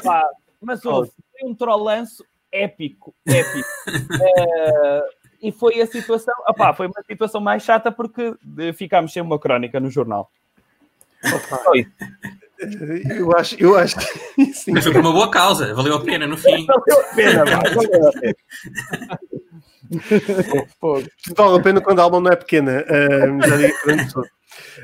Pá, 0.05 0.23
mas 0.61 0.85
houve 0.85 1.11
foi 1.43 1.49
um 1.49 1.55
trollanço 1.55 2.24
épico, 2.53 3.15
épico. 3.27 3.69
Eh, 4.24 5.05
e 5.43 5.53
foi 5.53 5.81
a 5.81 5.86
situação, 5.86 6.35
opá, 6.47 6.73
foi 6.73 6.86
uma 6.86 7.03
situação 7.05 7.40
mais 7.40 7.65
chata 7.65 7.90
porque 7.90 8.35
eh, 8.59 8.73
ficámos 8.73 9.12
sem 9.12 9.20
uma 9.20 9.39
crónica 9.39 9.81
no 9.81 9.90
jornal. 9.90 10.31
Eu 13.19 13.37
acho, 13.37 13.57
eu 13.59 13.77
acho 13.77 13.97
que 13.97 14.45
sim. 14.55 14.73
Mas 14.73 14.85
foi 14.85 14.93
por 14.93 15.01
uma 15.01 15.13
boa 15.13 15.31
causa, 15.31 15.75
valeu 15.75 15.97
a 15.97 16.01
pena 16.01 16.27
no 16.27 16.37
fim. 16.37 16.67
Valeu 16.67 17.01
a 17.01 17.15
pena, 17.15 17.45
valeu 17.75 18.09
a 18.09 18.13
pena. 18.13 18.35
Fogo. 20.81 21.09
Vale 21.37 21.59
a 21.59 21.63
pena 21.63 21.81
quando 21.81 22.01
a 22.01 22.03
alma 22.03 22.21
não 22.21 22.31
é 22.31 22.37
pequena. 22.37 22.85
ah, 22.89 23.49
já 23.49 23.57
digo. 23.57 23.75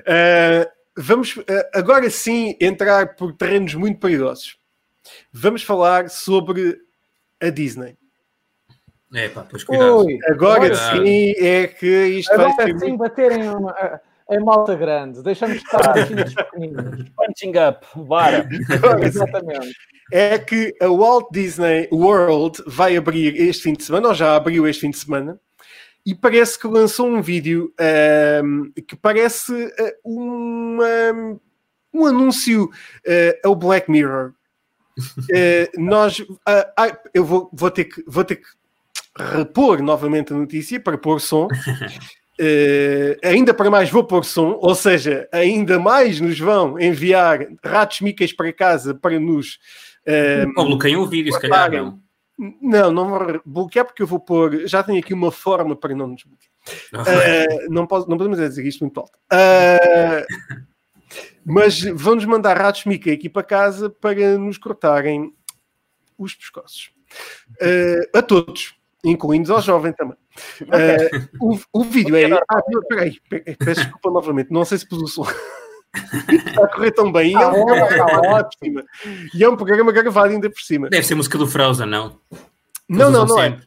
Ah, 0.07 0.71
vamos 0.97 1.39
ah, 1.49 1.79
agora 1.79 2.11
sim 2.11 2.57
entrar 2.61 3.15
por 3.17 3.33
terrenos 3.33 3.75
muito 3.75 4.01
perigosos. 4.01 4.57
Vamos 5.33 5.63
falar 5.63 6.11
sobre 6.11 6.79
a 7.41 7.51
Disney. 7.51 7.97
É 9.15 9.29
pá, 9.29 9.47
pois 9.49 9.65
cuidado. 9.65 10.05
Ui, 10.05 10.19
Agora 10.29 10.65
Olha, 10.65 10.75
sim 10.75 11.33
é 11.39 11.67
que 11.67 12.07
isto 12.09 12.37
vai 12.37 12.53
ser 12.53 12.63
agora 12.63 12.79
sim 12.79 12.97
baterem 12.97 13.49
uma, 13.49 14.01
a 14.29 14.41
malta 14.41 14.75
grande. 14.75 15.23
Deixamos 15.23 15.59
de 15.59 15.65
estar 15.65 15.99
aqui 15.99 16.15
nos 16.15 16.35
pequeninos. 16.35 17.09
Punching 17.17 17.53
up, 17.69 17.87
bora. 17.97 18.49
Exatamente. 19.03 19.75
é 20.13 20.39
que 20.39 20.75
a 20.81 20.89
Walt 20.89 21.29
Disney 21.33 21.89
World 21.93 22.63
vai 22.67 22.97
abrir 22.97 23.35
este 23.37 23.63
fim 23.65 23.73
de 23.75 23.85
semana, 23.85 24.09
ou 24.09 24.15
já 24.15 24.37
abriu 24.37 24.67
este 24.67 24.81
fim 24.83 24.91
de 24.91 24.99
semana, 24.99 25.39
e 26.05 26.15
parece 26.15 26.59
que 26.59 26.67
lançou 26.67 27.07
um 27.09 27.21
vídeo 27.21 27.73
ahm, 27.79 28.71
que 28.87 28.97
parece 28.97 29.53
uma- 30.05 31.39
um 31.93 32.07
anúncio 32.07 32.71
ah, 33.07 33.39
ao 33.49 33.55
Black 33.55 33.91
Mirror. 33.91 34.33
Ah, 35.33 35.71
nós, 35.79 36.23
ah, 36.47 36.99
eu 37.15 37.25
vou, 37.25 37.51
vou 37.53 37.71
ter 37.71 37.85
que, 37.85 38.03
vou 38.07 38.25
ter 38.25 38.37
que 38.37 38.49
repor 39.19 39.83
novamente 39.83 40.33
a 40.33 40.37
notícia 40.37 40.79
para 40.81 40.97
pôr 40.99 41.21
som. 41.21 41.49
Eh, 42.41 43.19
ainda 43.25 43.53
para 43.53 43.69
mais 43.69 43.91
vou 43.91 44.05
pôr 44.05 44.25
som, 44.25 44.57
ou 44.61 44.75
seja, 44.75 45.29
ainda 45.33 45.79
mais 45.79 46.21
nos 46.21 46.39
vão 46.39 46.79
enviar 46.79 47.47
ratos 47.65 48.01
micas 48.01 48.33
para 48.33 48.53
casa 48.53 48.95
para 48.95 49.19
nos. 49.19 49.59
eh, 50.07 50.45
Ou 50.57 50.67
bloqueiem 50.67 50.97
o 50.97 51.07
vídeo, 51.07 51.33
se 51.33 51.41
calhar. 51.41 51.73
Não. 51.73 52.01
não, 52.63 52.93
não 52.93 53.09
vou 53.09 53.41
bloquear 53.45 53.85
porque 53.85 54.03
eu 54.03 54.07
vou 54.07 54.21
pôr. 54.21 54.69
Já 54.69 54.85
tenho 54.85 55.01
aqui 55.01 55.13
uma 55.13 55.33
forma 55.33 55.75
para 55.75 55.97
não 55.97 56.07
nos 56.07 56.23
bloquear. 56.23 57.09
Eh, 57.09 57.67
não, 57.69 57.87
posso, 57.87 58.09
não 58.09 58.17
podemos 58.17 58.39
dizer 58.39 58.65
isto 58.65 58.85
muito 58.85 59.01
alto. 59.01 59.19
Eh, 59.33 60.25
mas 61.45 61.81
vão-nos 61.83 62.25
mandar 62.25 62.57
ratos 62.57 62.85
mica 62.85 63.11
aqui 63.13 63.29
para 63.29 63.43
casa 63.43 63.91
para 63.91 64.39
nos 64.39 64.59
cortarem 64.59 65.33
os 66.17 66.35
pescoços. 66.35 66.93
A 68.15 68.23
todos, 68.23 68.75
incluindo 69.03 69.53
ao 69.53 69.61
jovem 69.63 69.93
também. 69.93 70.17
Eh, 70.73 71.11
o, 71.41 71.59
o 71.73 71.85
vídeo 71.85 72.17
é. 72.17 72.25
Ah, 72.33 72.61
peraí, 72.89 73.19
pe- 73.29 73.57
peço 73.59 73.81
desculpa 73.83 74.11
novamente, 74.11 74.51
não 74.51 74.65
sei 74.65 74.79
se 74.79 74.89
pus 74.89 75.03
o 75.03 75.07
som. 75.07 75.27
Está 76.31 76.65
a 76.65 76.69
correr 76.69 76.91
tão 76.93 77.11
bem. 77.11 77.33
E 77.33 77.35
é 77.35 77.47
um 77.47 77.67
Tá 77.67 77.87
programa 77.87 78.21
ótimo, 78.29 78.45
por 78.45 78.59
cima. 78.65 78.85
E 79.35 79.45
é 79.45 79.49
um 79.49 79.57
programa 79.57 79.93
gravado 79.93 80.33
ainda 80.33 80.51
por 80.51 80.61
cima. 80.61 80.89
Deve 80.91 81.07
ser 81.07 81.15
música 81.15 81.39
do 81.39 81.47
Frozen, 81.47 81.87
não? 81.87 82.21
Não, 82.89 83.11
não, 83.11 83.25
não 83.27 83.39
é. 83.41 83.51
sempre. 83.51 83.67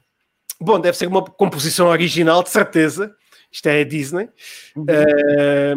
Bom, 0.60 0.80
deve 0.80 0.96
ser 0.98 1.08
uma 1.08 1.24
composição 1.24 1.88
original, 1.88 2.44
de 2.44 2.50
certeza. 2.50 3.12
Isto 3.52 3.68
é 3.68 3.82
a 3.82 3.84
Disney. 3.84 4.30
Uhum. 4.76 4.86
Eh, 4.88 5.76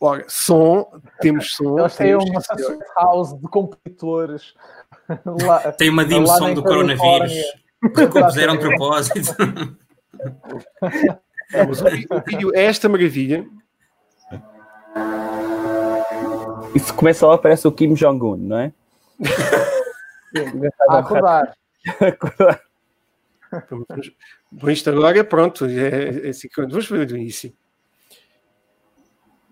ora, 0.00 0.24
som, 0.28 0.90
temos 1.20 1.52
som. 1.54 1.78
Eles 1.78 1.96
têm 1.96 2.06
temos, 2.18 2.24
uma 2.30 2.78
house 2.96 3.34
de 3.38 3.48
compositores. 3.48 4.54
lá- 5.44 5.72
Tem 5.72 5.90
uma 5.90 6.04
dimensão 6.04 6.54
do 6.54 6.62
coronavírus. 6.62 7.32
Compuseram 8.12 8.56
de 8.56 8.60
propósito. 8.60 9.34
Não, 11.52 11.66
mas 11.68 11.80
o, 11.82 11.86
o 11.86 12.20
vídeo 12.26 12.50
é 12.54 12.64
esta 12.64 12.88
maravilha. 12.88 13.46
Isso 16.74 16.94
começa 16.94 17.26
lá, 17.26 17.36
parece 17.36 17.66
o 17.68 17.72
Kim 17.72 17.94
Jong-un, 17.94 18.36
não 18.36 18.58
é? 18.58 18.72
A 20.88 20.98
acordar. 20.98 21.54
Vamos- 23.68 24.12
Bom, 24.50 24.70
isto 24.70 24.88
agora, 24.88 25.22
pronto, 25.24 25.66
é, 25.66 26.26
é 26.26 26.30
assim 26.30 26.48
que- 26.48 26.60
vamos 26.62 26.88
ver 26.88 27.04
do 27.06 27.16
início. 27.16 27.52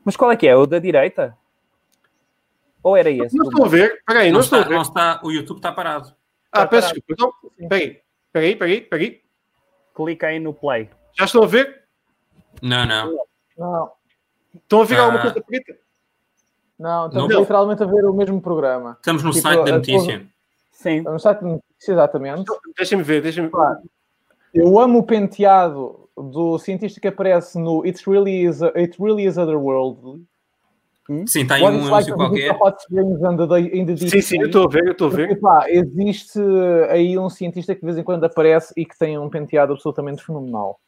Mas 0.05 0.17
qual 0.17 0.33
é 0.33 0.37
que 0.37 0.49
é? 0.49 0.57
O 0.57 0.65
da 0.67 0.79
direita? 0.79 1.37
Ou 2.83 2.97
era 2.97 3.11
esse? 3.11 3.37
Não 3.37 3.45
estou 3.49 3.67
a 3.67 3.69
ver, 3.69 4.03
peraí, 4.07 4.29
não, 4.29 4.35
Não 4.35 4.41
estou 4.41 4.59
está, 4.59 4.67
a 4.67 4.69
ver. 4.71 4.75
não 4.75 4.83
está, 4.83 5.21
o 5.23 5.31
YouTube 5.31 5.57
está 5.59 5.71
parado. 5.73 6.15
Ah, 6.51 6.65
Está 6.65 6.67
peço 6.69 6.89
parado. 6.89 7.05
desculpa. 7.07 7.31
Então, 7.59 7.69
peraí, 7.69 8.01
peraí, 8.33 8.57
peraí, 8.57 8.81
peraí. 8.81 9.23
Clica 10.05 10.29
aí 10.29 10.39
no 10.39 10.55
play. 10.55 10.89
Já 11.19 11.27
estão 11.27 11.43
a 11.43 11.47
ver? 11.47 11.83
Não, 12.63 12.87
não. 12.87 13.19
Não, 13.59 13.93
Estão 14.55 14.81
a 14.83 14.85
ver 14.85 14.97
Ah. 14.99 15.03
alguma 15.03 15.21
coisa 15.21 15.41
preta? 15.43 15.77
não, 16.79 17.07
estamos 17.09 17.29
Não. 17.33 17.41
literalmente 17.41 17.83
a 17.83 17.87
ver 17.87 18.05
o 18.07 18.13
mesmo 18.15 18.41
programa. 18.41 18.97
Estamos 18.99 19.23
no 19.23 19.31
Tipo, 19.31 19.43
site 19.43 19.65
da 19.65 19.71
a- 19.75 19.77
notícia. 19.79 20.27
Sim. 20.73 20.97
Estamos 20.99 21.13
no 21.13 21.21
site 21.21 21.39
de 21.41 21.45
notícias, 21.45 21.89
exatamente. 21.89 22.45
Deixem-me 22.77 23.05
ver, 23.05 23.21
deixem-me 23.23 23.51
Claro. 23.51 23.81
Eu 24.55 24.79
amo 24.81 25.01
o 25.01 25.03
penteado 25.03 26.09
do 26.17 26.59
cientista 26.59 27.01
que 27.01 27.07
aparece 27.09 27.59
no 27.59 27.83
It 27.85 28.03
Really 28.09 28.45
Is, 28.45 28.63
It 28.63 28.97
really 29.01 29.25
is 29.27 29.37
Sim, 31.27 31.43
está 31.43 31.57
aí 31.57 31.63
What 31.63 31.77
um 31.77 31.87
anúncio 31.87 32.15
qualquer. 32.15 32.55
the 33.87 33.95
deep 33.95 34.11
Sim, 34.11 34.21
sim, 34.21 34.41
eu 34.41 34.47
estou 34.47 34.67
a 34.67 34.69
ver, 34.71 34.87
eu 34.87 34.93
estou 34.93 35.09
a 35.09 35.11
Porque, 35.11 35.27
ver. 35.27 35.41
pá, 35.41 35.65
existe 35.69 36.39
aí 36.89 37.19
um 37.19 37.29
cientista 37.29 37.75
que 37.75 37.81
de 37.81 37.87
vez 37.87 37.99
em 37.99 38.03
quando 38.05 38.25
aparece 38.25 38.73
e 38.77 38.85
que 38.87 38.97
tem 38.97 39.19
um 39.19 39.29
penteado 39.29 39.73
absolutamente 39.73 40.25
fenomenal. 40.25 40.79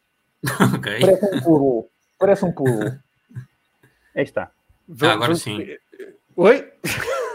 Ok. 0.76 1.00
Parece 1.00 1.24
um 1.36 1.40
pulo. 1.40 1.86
Parece 2.18 2.44
um 2.44 2.52
pulo. 2.52 2.84
Aí 4.14 4.22
está. 4.24 4.50
Vamos- 4.88 5.14
agora 5.16 5.34
sim. 5.34 5.66
Oi? 6.36 6.68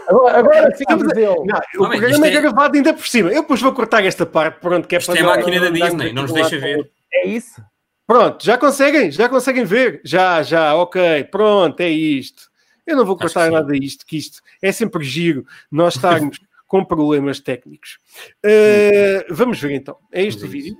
Agora, 0.08 0.38
agora 0.38 0.76
sim, 0.76 0.84
dele. 1.14 1.26
Não, 1.26 1.60
o 1.80 1.84
Homem, 1.84 1.98
programa 2.00 2.08
isto 2.14 2.24
é 2.24 2.28
é- 2.28 2.40
gravado 2.40 2.76
ainda 2.76 2.94
por 2.94 3.06
cima. 3.06 3.28
Eu 3.30 3.42
depois 3.42 3.60
vou 3.60 3.72
cortar 3.74 4.04
esta 4.04 4.24
parte, 4.24 4.60
pronto, 4.60 4.86
que 4.88 4.94
é 4.94 4.98
Isto 4.98 5.10
para 5.12 5.20
é 5.20 5.22
a 5.22 5.26
não- 5.26 5.36
máquina 5.36 5.60
da 5.60 5.70
Disney, 5.70 6.12
não 6.12 6.22
nos 6.22 6.32
deixa 6.32 6.58
ver. 6.58 6.90
É 7.12 7.26
isso? 7.28 7.60
Pronto, 8.06 8.42
já 8.44 8.56
conseguem? 8.56 9.10
Já 9.10 9.28
conseguem 9.28 9.64
ver? 9.64 10.00
Já, 10.04 10.42
já, 10.42 10.74
ok, 10.76 11.24
pronto, 11.24 11.80
é 11.80 11.88
isto. 11.90 12.47
Eu 12.88 12.96
não 12.96 13.04
vou 13.04 13.18
cortar 13.18 13.50
nada 13.50 13.78
disto, 13.78 14.06
que 14.06 14.16
isto 14.16 14.40
é 14.62 14.72
sempre 14.72 15.04
giro 15.04 15.46
nós 15.70 15.96
estarmos 15.96 16.40
com 16.66 16.82
problemas 16.82 17.38
técnicos. 17.38 17.98
Uh, 18.42 19.26
vamos 19.28 19.60
ver 19.60 19.72
então. 19.72 19.98
É 20.10 20.24
este 20.24 20.46
o 20.46 20.48
vídeo. 20.48 20.74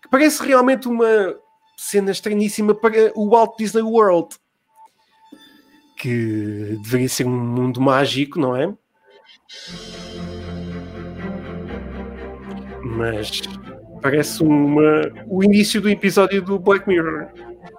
Que 0.00 0.08
parece 0.08 0.40
realmente 0.46 0.86
uma 0.86 1.36
cena 1.76 2.12
estranhíssima 2.12 2.72
para 2.72 3.10
o 3.16 3.30
Walt 3.30 3.58
Disney 3.58 3.82
World. 3.82 4.36
Que 5.98 6.78
deveria 6.84 7.08
ser 7.08 7.26
um 7.26 7.36
mundo 7.36 7.80
mágico, 7.80 8.38
não 8.38 8.54
é? 8.54 8.72
Mas 12.84 13.40
parece 14.00 14.40
uma, 14.44 15.02
o 15.26 15.42
início 15.42 15.80
do 15.80 15.88
episódio 15.90 16.40
do 16.40 16.60
Black 16.60 16.88
Mirror. 16.88 17.28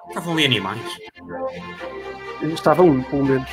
Estavam 0.09 0.34
ali 0.34 0.43
animais. 0.43 0.81
Estava 2.43 2.81
um, 2.81 3.03
pelo 3.03 3.26
menos. 3.26 3.49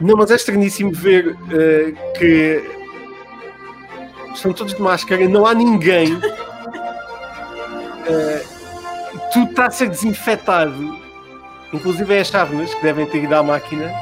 Não, 0.00 0.16
mas 0.16 0.30
é 0.30 0.36
estranhíssimo 0.36 0.92
ver 0.92 1.36
eh, 1.52 1.92
que 2.18 2.64
estão 4.34 4.52
todos 4.52 4.74
de 4.74 4.80
máscara, 4.80 5.28
não 5.28 5.44
há 5.44 5.52
ninguém. 5.54 6.18
Tudo 9.32 9.50
está 9.50 9.66
a 9.66 9.70
ser 9.70 9.88
desinfetado. 9.88 10.98
Inclusive 11.72 12.14
é 12.14 12.20
as 12.20 12.28
chávenas 12.28 12.74
que 12.74 12.82
devem 12.82 13.06
ter 13.06 13.24
ido 13.24 13.34
à 13.34 13.42
máquina. 13.42 13.92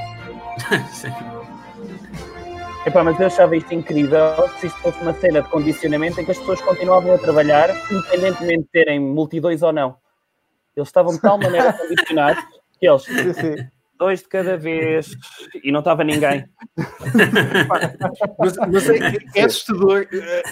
Sim. 0.92 1.12
Epá, 2.86 3.04
mas 3.04 3.20
eu 3.20 3.26
achava 3.26 3.54
isto 3.56 3.74
incrível 3.74 4.48
se 4.58 4.68
isto 4.68 4.78
fosse 4.78 4.98
uma 5.02 5.12
cena 5.12 5.42
de 5.42 5.48
condicionamento 5.48 6.20
em 6.20 6.24
que 6.24 6.30
as 6.30 6.38
pessoas 6.38 6.60
continuavam 6.62 7.14
a 7.14 7.18
trabalhar, 7.18 7.68
independentemente 7.90 8.62
de 8.62 8.68
terem 8.68 8.98
multidões 8.98 9.62
ou 9.62 9.72
não. 9.72 9.96
Eles 10.78 10.88
estavam 10.88 11.12
de 11.14 11.20
tal 11.20 11.38
maneira 11.40 11.72
condicionados 11.72 12.42
que 12.80 12.88
eles, 12.88 13.02
Sim, 13.02 13.32
sim. 13.34 13.56
dois 13.98 14.20
de 14.22 14.28
cada 14.28 14.56
vez, 14.56 15.10
e 15.64 15.72
não 15.72 15.80
estava 15.80 16.04
ninguém. 16.04 16.44
Mas, 18.38 18.56
mas 18.56 18.88
é, 18.90 19.16
é 19.34 19.44
assustador. 19.44 20.06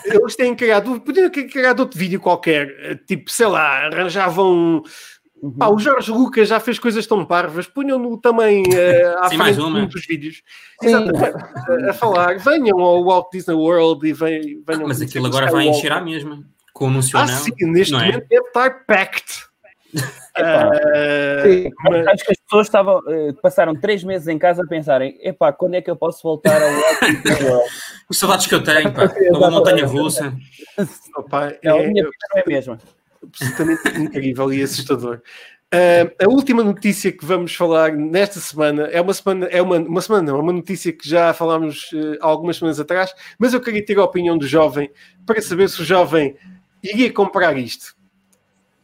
Eles 0.05 0.37
têm 0.37 0.55
criado, 0.55 1.01
podiam 1.01 1.31
ter 1.31 1.45
criado 1.45 1.81
outro 1.81 1.99
vídeo 1.99 2.21
qualquer, 2.21 2.99
tipo, 3.07 3.31
sei 3.31 3.47
lá, 3.47 3.87
arranjavam 3.87 4.83
Uhum. 5.43 5.53
Pá, 5.53 5.69
o 5.69 5.79
Jorge 5.79 6.11
Lucas 6.11 6.49
já 6.49 6.59
fez 6.59 6.79
coisas 6.79 7.07
tão 7.07 7.23
parvas, 7.23 7.67
punham-no 7.67 8.17
também 8.17 8.63
eh, 8.75 9.15
à 9.21 9.25
Sim, 9.25 9.37
frente 9.37 9.39
mais 9.39 9.57
de 9.57 9.63
uma. 9.63 9.79
um 9.81 9.87
dos 9.87 10.07
vídeos. 10.07 10.43
A, 10.83 11.91
a 11.91 11.93
falar, 11.93 12.39
venham 12.39 12.81
ao 12.81 13.05
Walt 13.05 13.27
Disney 13.31 13.55
World 13.55 14.09
e 14.09 14.15
venham. 14.15 14.63
venham 14.67 14.89
Mas 14.89 15.03
aquilo 15.03 15.27
agora 15.27 15.51
vai 15.53 15.69
encher 15.69 15.93
à 15.93 16.01
mesma. 16.01 16.43
Com 16.73 16.87
o 16.87 16.89
anúncio 16.89 17.19
Ah, 17.19 17.27
não. 17.27 17.35
sim, 17.35 17.53
neste 17.67 17.93
não 17.93 18.01
é? 18.01 18.07
momento 18.07 18.27
deve 18.29 18.47
estar 18.47 18.87
packed. 18.87 19.46
Epá. 20.37 20.71
Sim. 21.43 21.71
mas- 21.85 22.07
Acho 22.09 22.25
que 22.25 22.33
as 22.33 22.39
pessoas 22.39 22.67
estavam, 22.67 23.01
eh, 23.09 23.33
passaram 23.43 23.75
três 23.75 24.05
meses 24.05 24.29
em 24.29 24.39
casa 24.39 24.63
a 24.63 24.67
pensarem: 24.69 25.19
epá, 25.23 25.53
quando 25.53 25.75
é 25.75 25.83
que 25.83 25.91
eu 25.91 25.97
posso 25.97 26.23
voltar 26.23 26.61
ao? 26.63 26.69
Os 28.09 28.19
saudades 28.19 28.47
que 28.47 28.55
eu 28.55 28.63
tenho, 28.63 28.93
pá. 28.93 29.11
Uma 29.31 29.51
montanha 29.51 29.87
russa. 29.87 30.33
opa, 31.17 31.53
Não, 31.65 31.77
a 31.79 31.83
é 31.83 31.87
minha 31.87 32.05
vida 32.05 32.17
não 32.35 32.39
é 32.41 32.43
a 32.43 32.47
mesma. 32.47 32.79
absolutamente 33.23 33.89
incrível 34.01 34.53
e 34.53 34.63
assustador. 34.63 35.21
Ah, 35.73 36.25
a 36.25 36.29
última 36.29 36.63
notícia 36.63 37.11
que 37.11 37.25
vamos 37.25 37.55
falar 37.55 37.91
nesta 37.93 38.39
semana 38.39 38.85
é 38.85 39.01
uma 39.01 39.13
semana, 39.15 39.47
é 39.47 39.61
uma, 39.61 39.79
uma 39.79 40.01
semana 40.01 40.23
não, 40.31 40.39
é 40.39 40.43
uma 40.43 40.53
notícia 40.53 40.93
que 40.93 41.09
já 41.09 41.33
falámos 41.35 41.91
há 42.21 42.27
algumas 42.27 42.59
semanas 42.59 42.79
atrás, 42.79 43.13
mas 43.39 43.53
eu 43.53 43.61
queria 43.61 43.85
ter 43.85 43.99
a 43.99 44.05
opinião 44.05 44.39
do 44.39 44.47
jovem 44.47 44.91
para 45.27 45.43
saber 45.43 45.69
se 45.69 45.83
o 45.83 45.85
jovem 45.85 46.37
iria 46.85 47.13
comprar 47.13 47.57
isto. 47.59 47.97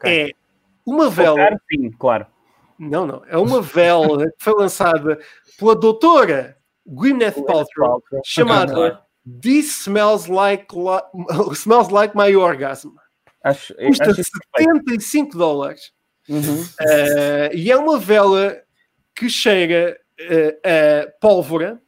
É 0.05 0.31
uma 0.87 1.09
vela. 1.11 1.37
Claro, 1.37 1.57
sim, 1.71 1.91
claro. 1.99 2.27
Não, 2.79 3.07
não. 3.07 3.23
É 3.29 3.37
uma 3.37 3.61
vela 3.63 4.25
que 4.27 4.43
foi 4.45 4.55
lançada 4.55 5.19
pela 5.59 5.75
doutora 5.77 6.57
Gwyneth 6.87 7.45
Paltrow, 7.47 8.03
chamada. 8.25 9.01
This 9.41 9.83
Smells 9.83 10.29
Like, 10.29 10.67
Li- 10.75 11.55
Smells 11.55 11.93
like 11.93 12.17
My 12.17 12.35
Orgasm. 12.35 12.89
Acho, 13.45 13.75
Custa 13.75 14.11
acho 14.11 14.21
isso 14.21 14.31
perfeito. 14.53 14.79
75 14.79 15.39
dólares. 15.39 15.93
Uhum. 16.29 16.65
Eh, 16.81 17.51
e 17.55 17.71
é 17.71 17.77
uma 17.77 17.99
vela 17.99 18.57
que 19.15 19.29
cheira 19.29 19.97
eh, 20.19 21.05
a 21.07 21.11
pólvora. 21.21 21.81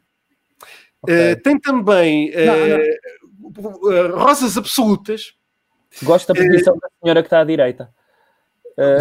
Eh, 1.09 1.35
tem 1.37 1.59
também 1.59 2.31
eh, 2.33 2.47
eh, 2.47 4.07
rosas 4.15 4.57
absolutas. 4.57 5.35
Gosto 6.03 6.33
da 6.33 6.41
posição 6.41 6.77
da 6.77 6.89
senhora 7.03 7.23
que 7.23 7.27
está 7.27 7.41
à 7.41 7.45
direita. 7.45 7.93
Eh, 8.77 8.99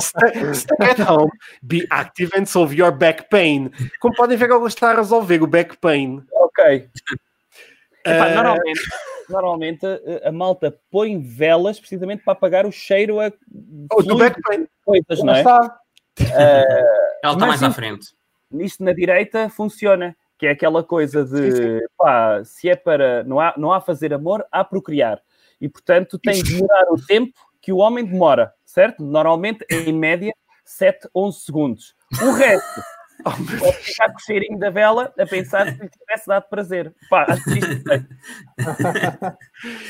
stay, 0.00 0.76
at 0.80 1.00
home, 1.00 1.30
be 1.62 1.86
active 1.90 2.30
and 2.36 2.46
solve 2.46 2.74
your 2.74 2.92
back 2.92 3.28
pain. 3.30 3.70
Como 4.00 4.14
podem 4.14 4.36
ver, 4.36 4.50
ela 4.50 4.68
está 4.68 4.90
a 4.90 4.94
resolver 4.96 5.42
o 5.42 5.46
back 5.46 5.76
pain. 5.78 6.22
ok. 6.32 6.88
Epá, 8.04 8.28
Eh, 8.28 8.34
normalmente, 8.34 8.80
normalmente 9.28 9.86
eh, 9.86 10.22
a 10.24 10.32
malta 10.32 10.74
põe 10.90 11.20
velas 11.20 11.78
precisamente 11.78 12.22
para 12.24 12.32
apagar 12.32 12.64
o 12.66 12.72
cheiro 12.72 13.20
a 13.20 13.30
Oh, 13.92 14.02
do 14.02 14.16
back 14.16 14.40
pain. 14.42 14.66
coisas, 14.84 15.22
não 15.22 15.34
é? 15.34 15.40
está. 15.40 15.78
Eh, 16.18 16.84
Ela 17.22 17.34
está 17.34 17.46
Mas 17.46 17.48
mais 17.48 17.62
à 17.62 17.68
sim. 17.68 17.74
frente. 17.74 18.06
isto 18.60 18.82
na 18.82 18.92
direita 18.94 19.50
funciona, 19.50 20.16
que 20.38 20.46
é 20.46 20.50
aquela 20.50 20.82
coisa 20.82 21.24
de 21.24 21.86
pá, 21.98 22.42
se 22.44 22.70
é 22.70 22.76
para 22.76 23.22
não 23.24 23.38
há, 23.38 23.52
não 23.58 23.70
há 23.72 23.80
fazer 23.82 24.14
amor, 24.14 24.44
há 24.50 24.64
procriar. 24.64 25.20
E 25.60 25.68
portanto 25.68 26.18
tem 26.18 26.42
de 26.42 26.54
demorar 26.54 26.84
o 26.90 26.96
tempo 27.06 27.38
que 27.60 27.72
o 27.72 27.78
homem 27.78 28.04
demora, 28.04 28.52
certo? 28.64 29.04
Normalmente, 29.04 29.64
em 29.70 29.92
média, 29.92 30.32
7, 30.64 31.08
11 31.14 31.40
segundos. 31.40 31.94
O 32.22 32.32
resto 32.32 32.80
Oh, 33.24 33.30
meu 33.42 33.58
pode 33.58 33.76
ficar 33.78 34.08
com 34.10 34.16
o 34.16 34.20
cheirinho 34.20 34.58
da 34.58 34.70
vela 34.70 35.12
a 35.18 35.26
pensar 35.26 35.66
se 35.72 35.78
lhe 35.80 35.88
tivesse 35.88 36.26
dado 36.26 36.44
prazer. 36.48 36.94
Pá, 37.08 37.26
acho 37.28 37.44
que 37.44 37.58
isto 37.58 37.90
é- 37.92 39.36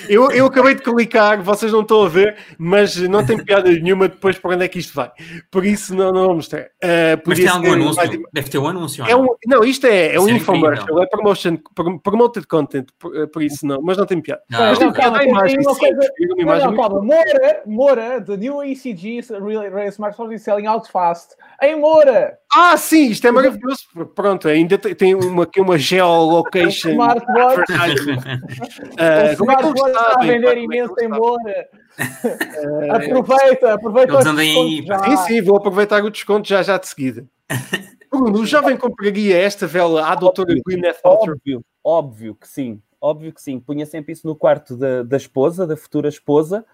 Eu, 0.08 0.30
eu 0.32 0.46
acabei 0.46 0.74
de 0.74 0.82
clicar, 0.82 1.40
vocês 1.42 1.70
não 1.72 1.82
estão 1.82 2.02
a 2.04 2.08
ver, 2.08 2.36
mas 2.58 2.96
não 2.96 3.24
tem 3.24 3.42
piada 3.42 3.70
nenhuma 3.70 4.08
depois 4.08 4.36
para 4.38 4.54
onde 4.54 4.64
é 4.64 4.68
que 4.68 4.78
isto 4.78 4.94
vai. 4.94 5.10
Por 5.50 5.64
isso 5.64 5.94
não, 5.94 6.10
não 6.12 6.26
vou 6.26 6.34
mostrar. 6.36 6.62
Uh, 6.62 7.20
Mas 7.24 7.38
tem 7.38 7.48
algum 7.48 7.72
anúncio? 7.72 7.96
mais- 7.96 8.20
Deve 8.32 8.50
ter 8.50 8.58
um 8.58 8.66
anúncio. 8.68 9.04
É 9.06 9.14
ou 9.14 9.22
não? 9.24 9.30
um, 9.32 9.36
não, 9.46 9.64
isto 9.64 9.86
é, 9.86 10.14
é 10.14 10.20
um 10.20 10.28
é 10.28 10.32
infomercial, 10.32 11.02
é 11.02 11.06
promotion, 11.06 11.56
prom- 11.74 11.98
promoted 11.98 12.46
content, 12.46 12.86
por, 12.98 13.28
por 13.28 13.42
isso 13.42 13.64
não, 13.66 13.80
mas 13.82 13.96
não 13.96 14.06
tem 14.06 14.20
piada. 14.20 14.42
Ah, 14.52 14.70
Mas 14.70 14.78
não, 14.80 14.92
calma, 14.92 15.16
a 15.18 15.20
tem 15.20 15.30
imagem, 15.30 15.58
uma 15.60 15.76
coisa- 15.76 16.12
uma 16.32 16.42
imagem 16.42 16.66
não, 16.66 16.72
muito- 16.74 16.88
calma. 16.88 17.02
Moura, 17.02 17.62
Moura, 17.66 18.20
the 18.20 18.36
new 18.36 18.62
ECG 18.64 19.20
really 19.40 19.68
race 19.68 19.94
smartphone 19.94 20.34
is 20.34 20.42
selling 20.42 20.66
out 20.66 20.90
fast. 20.90 21.36
Em 21.62 21.78
Moura, 21.78 22.38
Ah, 22.52 22.76
sim, 22.76 23.10
isto 23.20 23.28
é 23.28 23.30
maravilhoso. 23.30 23.82
Pronto, 24.14 24.48
ainda 24.48 24.78
tem, 24.78 25.14
uma, 25.14 25.42
aqui 25.42 25.60
uma 25.60 25.76
geolocation. 25.78 26.92
smartwatch, 26.92 27.70
o 27.70 28.94
Ah, 28.98 29.36
como 29.36 29.52
é 29.52 29.56
que 29.56 29.64
eles 29.64 29.86
está 29.86 30.14
a 30.14 30.24
vender 30.24 30.56
é 30.56 30.62
imenso 30.62 30.94
em? 31.00 31.08
Moura. 31.08 31.68
Ah, 31.98 32.96
Aproveita, 32.96 33.74
aproveita 33.74 34.14
Eles 34.14 34.26
aí, 34.26 34.86
pá. 34.86 34.98
já. 34.98 35.04
Sim, 35.04 35.16
sim, 35.26 35.42
vou 35.42 35.56
aproveitar 35.56 36.02
o 36.02 36.10
desconto 36.10 36.48
já 36.48 36.62
já 36.62 36.78
de 36.78 36.88
seguida. 36.88 37.26
Bruno, 38.10 38.40
o 38.40 38.46
jovem 38.46 38.76
compraria 38.76 39.36
esta 39.38 39.66
vela 39.66 40.06
à 40.10 40.14
doutora. 40.14 40.54
Gwyneth 40.66 41.00
Paltrow? 41.02 41.36
óbvio, 41.36 41.64
óbvio 41.84 42.34
que 42.34 42.48
sim. 42.48 42.80
Óbvio 43.00 43.32
que 43.32 43.40
sim. 43.40 43.60
Punha 43.60 43.84
sempre 43.86 44.12
isso 44.12 44.26
no 44.26 44.34
quarto 44.34 44.76
da, 44.76 45.02
da 45.02 45.16
esposa, 45.16 45.66
da 45.66 45.76
futura 45.76 46.08
esposa, 46.08 46.64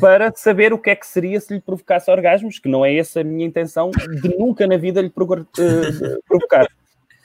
para 0.00 0.32
saber 0.34 0.72
o 0.72 0.78
que 0.78 0.90
é 0.90 0.96
que 0.96 1.06
seria 1.06 1.40
se 1.40 1.54
lhe 1.54 1.60
provocasse 1.60 2.10
orgasmos, 2.10 2.58
que 2.58 2.68
não 2.68 2.84
é 2.84 2.96
essa 2.96 3.20
a 3.20 3.24
minha 3.24 3.46
intenção 3.46 3.90
de 3.90 4.36
nunca 4.36 4.66
na 4.66 4.76
vida 4.76 5.00
lhe 5.00 5.10
provo- 5.10 5.46
eh, 5.58 6.18
provocar. 6.28 6.66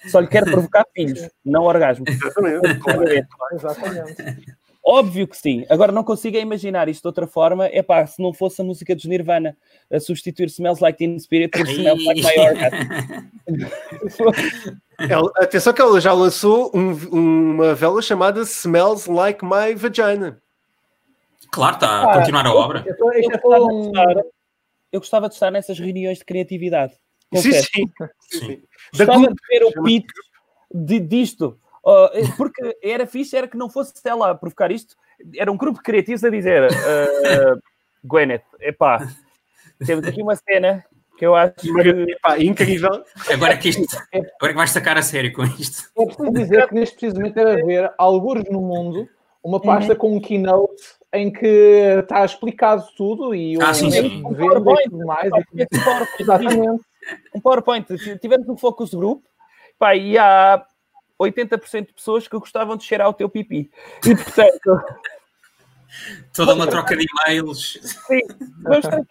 Só 0.07 0.19
lhe 0.19 0.27
quero 0.27 0.45
provocar 0.49 0.85
filhos, 0.95 1.29
não 1.43 1.63
orgasmos. 1.63 2.09
Exatamente. 2.09 3.27
Exatamente. 3.53 4.45
Óbvio 4.81 5.27
que 5.27 5.37
sim. 5.37 5.65
Agora 5.69 5.91
não 5.91 6.03
consigo 6.05 6.37
imaginar 6.37 6.87
isto 6.87 7.01
de 7.01 7.07
outra 7.07 7.27
forma. 7.27 7.65
É 7.67 7.83
pá, 7.83 8.05
se 8.07 8.21
não 8.21 8.33
fosse 8.33 8.61
a 8.61 8.63
música 8.63 8.95
dos 8.95 9.05
Nirvana 9.05 9.55
a 9.91 9.99
substituir 9.99 10.47
Smells 10.47 10.81
Like 10.81 10.97
Teen 10.97 11.19
Spirit 11.19 11.49
por 11.51 11.67
Smells 11.67 12.03
Like 12.05 12.21
My 12.21 12.39
Orgasm. 12.39 12.77
Ela- 15.09 15.31
atenção 15.37 15.73
que 15.73 15.81
ela 15.81 15.99
já 16.01 16.11
lançou 16.13 16.71
um- 16.73 16.93
uma 17.55 17.73
vela 17.75 18.01
chamada 18.01 18.41
Smells 18.41 19.09
Like 19.09 19.43
My 19.45 19.75
Vagina. 19.75 20.41
Claro, 21.51 21.75
está 21.75 22.03
a 22.03 22.17
continuar 22.19 22.45
a 22.45 22.53
obra. 22.53 22.83
Eu 22.85 22.95
Eu 22.95 23.11
é 23.11 23.21
gostava, 23.21 23.57
de 23.57 23.73
um... 23.73 23.87
estar, 23.87 24.15
eu 24.91 24.99
gostava 24.99 25.27
de 25.27 25.33
estar 25.33 25.51
nessas 25.51 25.79
reuniões 25.79 26.19
de 26.19 26.25
criatividade. 26.25 26.93
Sim, 26.93 26.99
Confesso. 27.35 27.69
sim. 27.73 27.91
Sim. 28.19 28.61
Gostava 28.95 29.27
de 29.27 29.35
ver 29.49 29.63
o 29.65 29.83
pitch 29.83 30.07
de, 30.73 30.99
disto. 30.99 31.59
Eh, 32.13 32.23
porque 32.37 32.77
era 32.83 33.07
fixe, 33.07 33.35
era 33.35 33.47
que 33.47 33.57
não 33.57 33.69
fosse 33.69 33.93
ela 34.05 34.31
a 34.31 34.35
provocar 34.35 34.71
isto, 34.71 34.95
era 35.35 35.51
um 35.51 35.57
grupo 35.57 35.77
de 35.77 35.83
criativos 35.83 36.23
a 36.23 36.29
dizer 36.29 36.69
uh, 36.69 37.61
Gwyneth, 38.03 38.43
epá, 38.59 39.07
temos 39.85 40.05
aqui 40.05 40.21
uma 40.21 40.35
cena 40.35 40.85
que 41.17 41.25
eu 41.25 41.35
acho 41.35 41.53
que 41.55 42.11
Epá, 42.11 42.39
incrível. 42.39 43.03
Agora 43.31 43.57
que 43.57 43.69
isto. 43.69 43.97
Agora 44.13 44.27
é 44.43 44.47
que 44.49 44.53
vais 44.53 44.71
sacar 44.71 44.97
a 44.97 45.01
sério 45.01 45.33
com 45.33 45.43
isto. 45.43 45.89
É 45.97 46.05
preciso 46.05 46.31
dizer 46.31 46.67
que 46.67 46.75
neste 46.75 46.97
precisamente 46.97 47.33
deve 47.33 47.61
haver, 47.61 47.93
alguns 47.97 48.43
no 48.49 48.61
mundo, 48.61 49.07
uma 49.43 49.59
pasta 49.61 49.95
com 49.95 50.15
um 50.15 50.21
keynote 50.21 50.98
em 51.13 51.31
que 51.31 51.45
está 52.01 52.23
explicado 52.23 52.83
tudo 52.95 53.33
e 53.33 53.57
o 53.57 53.63
Ah, 53.63 53.73
sim, 53.73 53.89
sim. 53.89 54.23
Um 54.25 54.33
venda 54.33 54.45
e 54.45 54.47
PowerPoint. 54.49 54.89
tudo 54.89 55.05
mais. 55.05 55.29
Tinha 55.51 55.67
esse 55.71 55.83
PowerPoint, 55.83 56.21
Exatamente. 56.21 56.81
um 57.35 57.41
PowerPoint. 57.41 58.19
Tivemos 58.19 58.47
um 58.49 58.57
focus 58.57 58.93
group 58.93 59.23
pá, 59.79 59.95
e 59.95 60.17
há 60.17 60.63
80% 61.19 61.87
de 61.87 61.93
pessoas 61.93 62.27
que 62.27 62.37
gostavam 62.37 62.77
de 62.77 62.83
cheirar 62.83 63.09
o 63.09 63.13
teu 63.13 63.27
pipi. 63.29 63.71
E 64.05 64.15
portanto, 64.15 64.81
Toda 66.35 66.53
uma 66.53 66.67
troca 66.67 66.95
de 66.95 67.03
e-mails. 67.05 67.79
sim, 68.05 68.21
vamos 68.61 68.81
disso. 68.87 69.07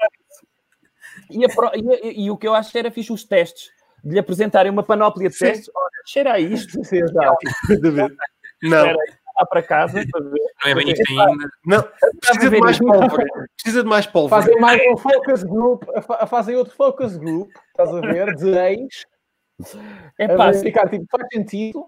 E, 1.30 1.48
pro- 1.54 1.72
e 1.74 1.92
a- 1.92 2.12
e 2.12 2.30
o 2.30 2.36
que 2.36 2.46
eu 2.46 2.54
acho 2.54 2.76
era 2.78 2.90
fixe 2.90 3.12
os 3.12 3.24
testes, 3.24 3.70
de 4.04 4.12
lhe 4.12 4.18
apresentarem 4.20 4.70
uma 4.70 4.84
panóplia 4.84 5.28
de 5.28 5.34
Sim. 5.34 5.46
testes. 5.46 5.70
Olha, 5.74 5.90
cheira 6.06 6.32
a 6.34 6.38
isto, 6.40 6.82
Sim, 6.84 6.98
exato. 7.02 7.36
Não, 8.62 8.86
espera 8.86 8.96
vá 9.38 9.46
para 9.46 9.62
casa 9.62 10.04
para 10.10 10.24
ver. 10.24 10.38
Não 10.64 10.70
é 10.70 10.74
bem 10.74 10.90
isto 10.90 11.02
ainda. 11.20 11.48
não. 11.64 11.88
Precisa 12.20 12.50
de 12.50 12.58
mais 12.60 12.78
pólvora. 12.78 13.26
Precisa 13.62 13.82
de 13.84 13.88
mais 13.88 14.06
pólvora. 14.06 14.42
Fazem 14.42 14.60
mais 14.60 14.80
um 14.90 14.96
focus 14.96 15.42
group, 15.44 15.84
fa- 16.02 16.26
fazem 16.26 16.56
outro 16.56 16.74
focus 16.74 17.16
group, 17.16 17.50
estás 17.70 17.94
a 17.94 18.00
ver, 18.00 18.34
de 18.34 18.50
ex, 18.58 19.06
É 20.18 20.28
pá, 20.36 20.50
verificar, 20.50 20.88
tipo, 20.90 21.04
faz 21.10 21.24
sentido. 21.32 21.86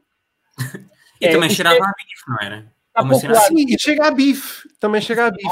E 1.20 1.27
É, 1.27 1.31
também 1.32 1.51
cheirava 1.51 1.77
é- 1.77 1.81
a 1.81 1.93
bife, 1.93 2.28
não 2.28 2.39
era? 2.40 2.72
está 2.89 3.02
popular. 3.09 3.40
Sim, 3.43 3.66
e 3.68 3.78
chega 3.78 4.06
a 4.06 4.10
bife. 4.10 4.68
Também 4.81 5.01
chega 5.01 5.27
a 5.27 5.31
bife. 5.31 5.48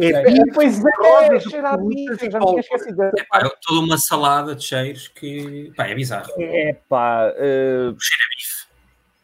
É 0.00 0.06
É, 0.10 0.22
bife. 0.24 0.52
Pois 0.54 0.78
é, 0.84 1.40
cheira 1.40 1.68
a 1.68 1.72
absolutas 1.74 2.16
bicho, 2.18 2.24
e 2.24 2.26
eu 2.26 2.30
já 2.32 2.38
me 2.40 2.46
tinha 2.46 2.60
esquecido 2.60 2.96
dessa 2.96 3.26
Pá, 3.28 3.50
toda 3.62 3.80
uma 3.80 3.98
salada 3.98 4.54
de 4.54 4.64
cheiros 4.64 5.08
que. 5.08 5.72
Pá, 5.76 5.86
é 5.86 5.94
bizarro. 5.94 6.30
É 6.38 6.72
pá, 6.88 7.32
eh, 7.36 7.92
Cheira 7.98 8.24
a 8.24 8.36
bife. 8.36 8.57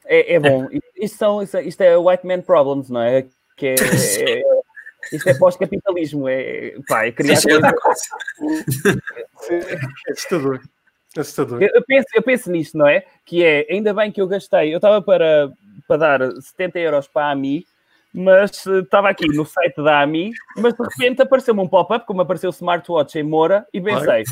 É, 0.04 0.34
é 0.34 0.38
bom. 0.40 0.68
Isto, 0.96 1.18
são, 1.18 1.42
isto, 1.42 1.56
é- 1.56 1.62
isto 1.64 1.80
é 1.82 1.98
white 1.98 2.26
man 2.26 2.40
problems, 2.40 2.88
não 2.88 3.00
é? 3.00 3.26
Que 3.56 3.66
é, 3.68 3.74
é- 3.74 4.42
isto 5.12 5.28
é 5.28 5.34
pós-capitalismo. 5.34 6.28
É, 6.28 6.76
pá, 6.88 7.06
é 7.06 7.12
criar 7.12 7.36
Sim, 7.36 7.48
coisa. 7.50 7.74
É 9.50 10.12
assustador. 10.12 10.60
Assustador. 11.16 11.62
Eu, 11.62 11.68
eu 11.74 11.84
penso, 11.84 12.06
eu 12.14 12.22
penso 12.22 12.50
nisto, 12.50 12.76
não 12.78 12.86
é? 12.86 13.04
Que 13.24 13.44
é, 13.44 13.66
ainda 13.70 13.92
bem 13.92 14.10
que 14.10 14.20
eu 14.20 14.26
gastei, 14.26 14.72
eu 14.72 14.76
estava 14.76 15.02
para, 15.02 15.52
para 15.86 15.96
dar 15.96 16.32
70 16.40 16.78
euros 16.78 17.06
para 17.06 17.26
a 17.26 17.30
AMI, 17.32 17.66
mas 18.12 18.66
eh, 18.66 18.78
estava 18.80 19.10
aqui 19.10 19.26
no 19.28 19.44
site 19.44 19.82
da 19.82 20.00
AMI, 20.02 20.32
mas 20.56 20.74
de 20.74 20.82
repente 20.82 21.22
apareceu-me 21.22 21.60
um 21.60 21.68
pop-up, 21.68 22.06
como 22.06 22.22
apareceu 22.22 22.50
o 22.50 22.52
smartwatch 22.52 23.18
em 23.18 23.22
Moura, 23.22 23.66
e 23.72 23.80
pensei, 23.80 24.24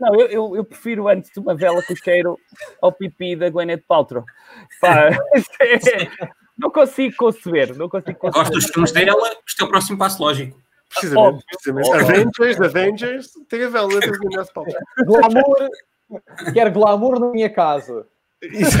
não, 0.00 0.14
eu, 0.14 0.26
eu, 0.28 0.56
eu 0.56 0.64
prefiro 0.64 1.06
antes 1.08 1.30
uma 1.36 1.54
vela 1.54 1.82
com 1.82 1.94
cheiro 1.94 2.38
ao 2.80 2.90
pipi 2.92 3.36
da 3.36 3.50
Gwyneth 3.50 3.84
Paltrow. 3.86 4.24
Pá, 4.80 5.08
é- 5.60 6.30
não 6.58 6.70
consigo 6.70 7.14
conceber, 7.16 7.76
não 7.76 7.88
consigo 7.88 8.18
conceber. 8.18 8.32
Gosto 8.44 8.52
dos 8.52 8.70
filmes 8.70 8.92
dela, 8.92 9.30
isto 9.46 9.62
é 9.62 9.66
o 9.66 9.68
próximo 9.70 9.98
passo 9.98 10.22
lógico. 10.22 10.58
Precisamente, 10.88 11.44
precisamente. 11.46 11.90
Avengers, 11.94 12.60
Avengers, 12.60 13.30
tem 13.48 13.62
a 13.64 13.68
vela 13.68 14.00
da 14.00 14.06
Gwyneth 14.08 14.52
Paltrow. 14.52 14.80
Glamour, 15.06 15.68
quero 16.52 16.72
glamour 16.72 17.20
na 17.20 17.28
minha 17.30 17.48
casa. 17.48 18.06
Isso. 18.42 18.76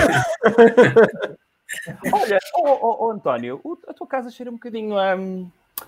Olha, 2.12 2.38
ó 2.56 2.78
ó, 2.80 3.06
ó, 3.06 3.12
António, 3.12 3.60
o- 3.62 3.78
a 3.86 3.94
tua 3.94 4.06
casa 4.06 4.30
cheira 4.30 4.50
um 4.50 4.54
bocadinho 4.54 4.98
a. 4.98 5.14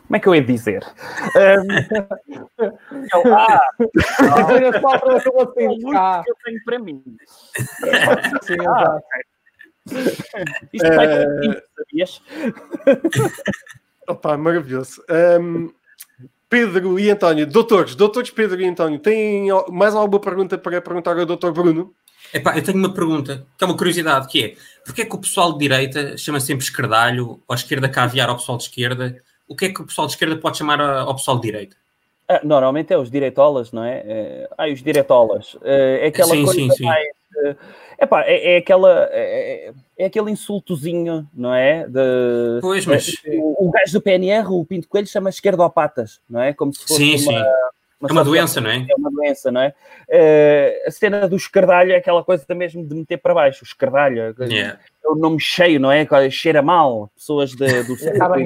como 0.06 0.16
é 0.16 0.20
que 0.20 0.28
eu 0.28 0.34
ia 0.34 0.42
dizer? 0.44 0.84
Eu- 3.14 3.34
ah, 3.34 3.60
o 3.78 3.88
que 6.24 6.30
eu 6.30 6.36
tenho 6.44 6.64
para 6.64 6.78
mim. 6.78 7.02
Sim, 8.42 8.56
Ah. 8.68 8.98
Isto 10.72 10.88
vai 10.94 11.06
Eh, 11.06 11.62
sabias? 11.76 12.22
Opa, 14.08 14.36
maravilhoso. 14.36 15.02
Ahm, 15.08 15.70
Pedro 16.48 16.98
e 17.00 17.10
António, 17.10 17.46
doutores, 17.46 17.94
doutores 17.96 18.30
Pedro 18.30 18.60
e 18.60 18.66
António, 18.66 18.98
têm 19.00 19.48
mais 19.70 19.94
alguma 19.94 20.20
pergunta 20.20 20.56
para 20.58 20.80
perguntar 20.80 21.18
ao 21.18 21.26
doutor 21.26 21.52
Bruno? 21.52 21.92
Epá, 22.32 22.56
eu 22.56 22.62
tenho 22.62 22.78
uma 22.78 22.94
pergunta, 22.94 23.44
que 23.58 23.64
é 23.64 23.66
uma 23.66 23.76
curiosidade, 23.76 24.28
que 24.28 24.44
é, 24.44 24.54
porquê 24.84 25.02
é 25.02 25.04
que 25.04 25.14
o 25.16 25.18
pessoal 25.18 25.52
de 25.52 25.58
direita 25.58 26.16
chama 26.16 26.38
sempre 26.38 26.64
esquerdalho, 26.64 27.40
ou 27.46 27.52
a 27.52 27.54
esquerda 27.54 27.88
caviar 27.88 28.28
ao 28.28 28.36
pessoal 28.36 28.58
de 28.58 28.64
esquerda? 28.64 29.16
O 29.52 29.54
que 29.54 29.66
é 29.66 29.68
que 29.68 29.82
o 29.82 29.86
pessoal 29.86 30.06
de 30.06 30.14
esquerda 30.14 30.34
pode 30.36 30.56
chamar 30.56 30.80
a- 30.80 31.00
ao 31.02 31.14
pessoal 31.14 31.36
de 31.36 31.42
direita? 31.42 31.76
Ah, 32.26 32.40
normalmente 32.42 32.90
é 32.90 32.96
os 32.96 33.10
direitolas, 33.10 33.70
não 33.70 33.84
é? 33.84 34.02
é 34.06 34.48
ah, 34.56 34.66
os 34.66 34.82
diretolas. 34.82 35.58
É, 35.62 36.04
é 36.04 36.06
aquela 36.06 36.30
Sim, 36.30 36.44
coisa 36.44 36.58
sim, 36.58 36.70
sim. 36.70 36.84
mais. 36.84 37.06
epá, 38.00 38.22
é, 38.24 38.54
é 38.54 38.56
aquela. 38.56 39.08
É, 39.12 39.72
é 39.98 40.06
aquele 40.06 40.30
insultozinho, 40.30 41.28
não 41.34 41.52
é? 41.52 41.86
De, 41.86 42.60
Pois, 42.62 42.86
mas... 42.86 43.12
o, 43.26 43.68
o 43.68 43.70
gajo 43.70 43.92
do 43.92 44.00
PNR, 44.00 44.48
o 44.48 44.64
Pinto 44.64 44.88
Coelho, 44.88 45.06
chama 45.06 45.28
esquerdopatas, 45.28 46.18
não 46.30 46.40
é? 46.40 46.54
Como 46.54 46.72
se 46.72 46.80
fosse 46.80 46.94
Sim, 46.94 47.12
uma, 47.12 47.18
sim. 47.18 47.46
É 48.08 48.12
uma 48.12 48.24
doença, 48.24 48.60
não 48.60 48.70
é? 48.70 48.86
É 48.88 48.94
uma 48.96 49.10
doença, 49.10 49.52
não 49.52 49.60
é? 49.60 49.74
Eh, 50.08 50.84
a 50.86 50.90
cena 50.90 51.28
do 51.28 51.36
esquerdalho 51.36 51.92
é 51.92 51.96
aquela 51.96 52.24
coisa 52.24 52.44
mesmo 52.54 52.84
de 52.84 52.94
meter 52.94 53.18
para 53.18 53.32
baixo. 53.34 53.62
O 53.62 53.66
esquerdalho 53.66 54.34
Yeah. 54.40 54.78
é 55.04 55.08
o 55.08 55.14
nome 55.14 55.38
cheio, 55.38 55.78
não 55.78 55.92
é? 55.92 56.04
Cheira 56.30 56.62
mal. 56.62 57.10
Pessoas 57.14 57.50
de, 57.50 57.82
do 57.84 57.94
Acaba 58.16 58.36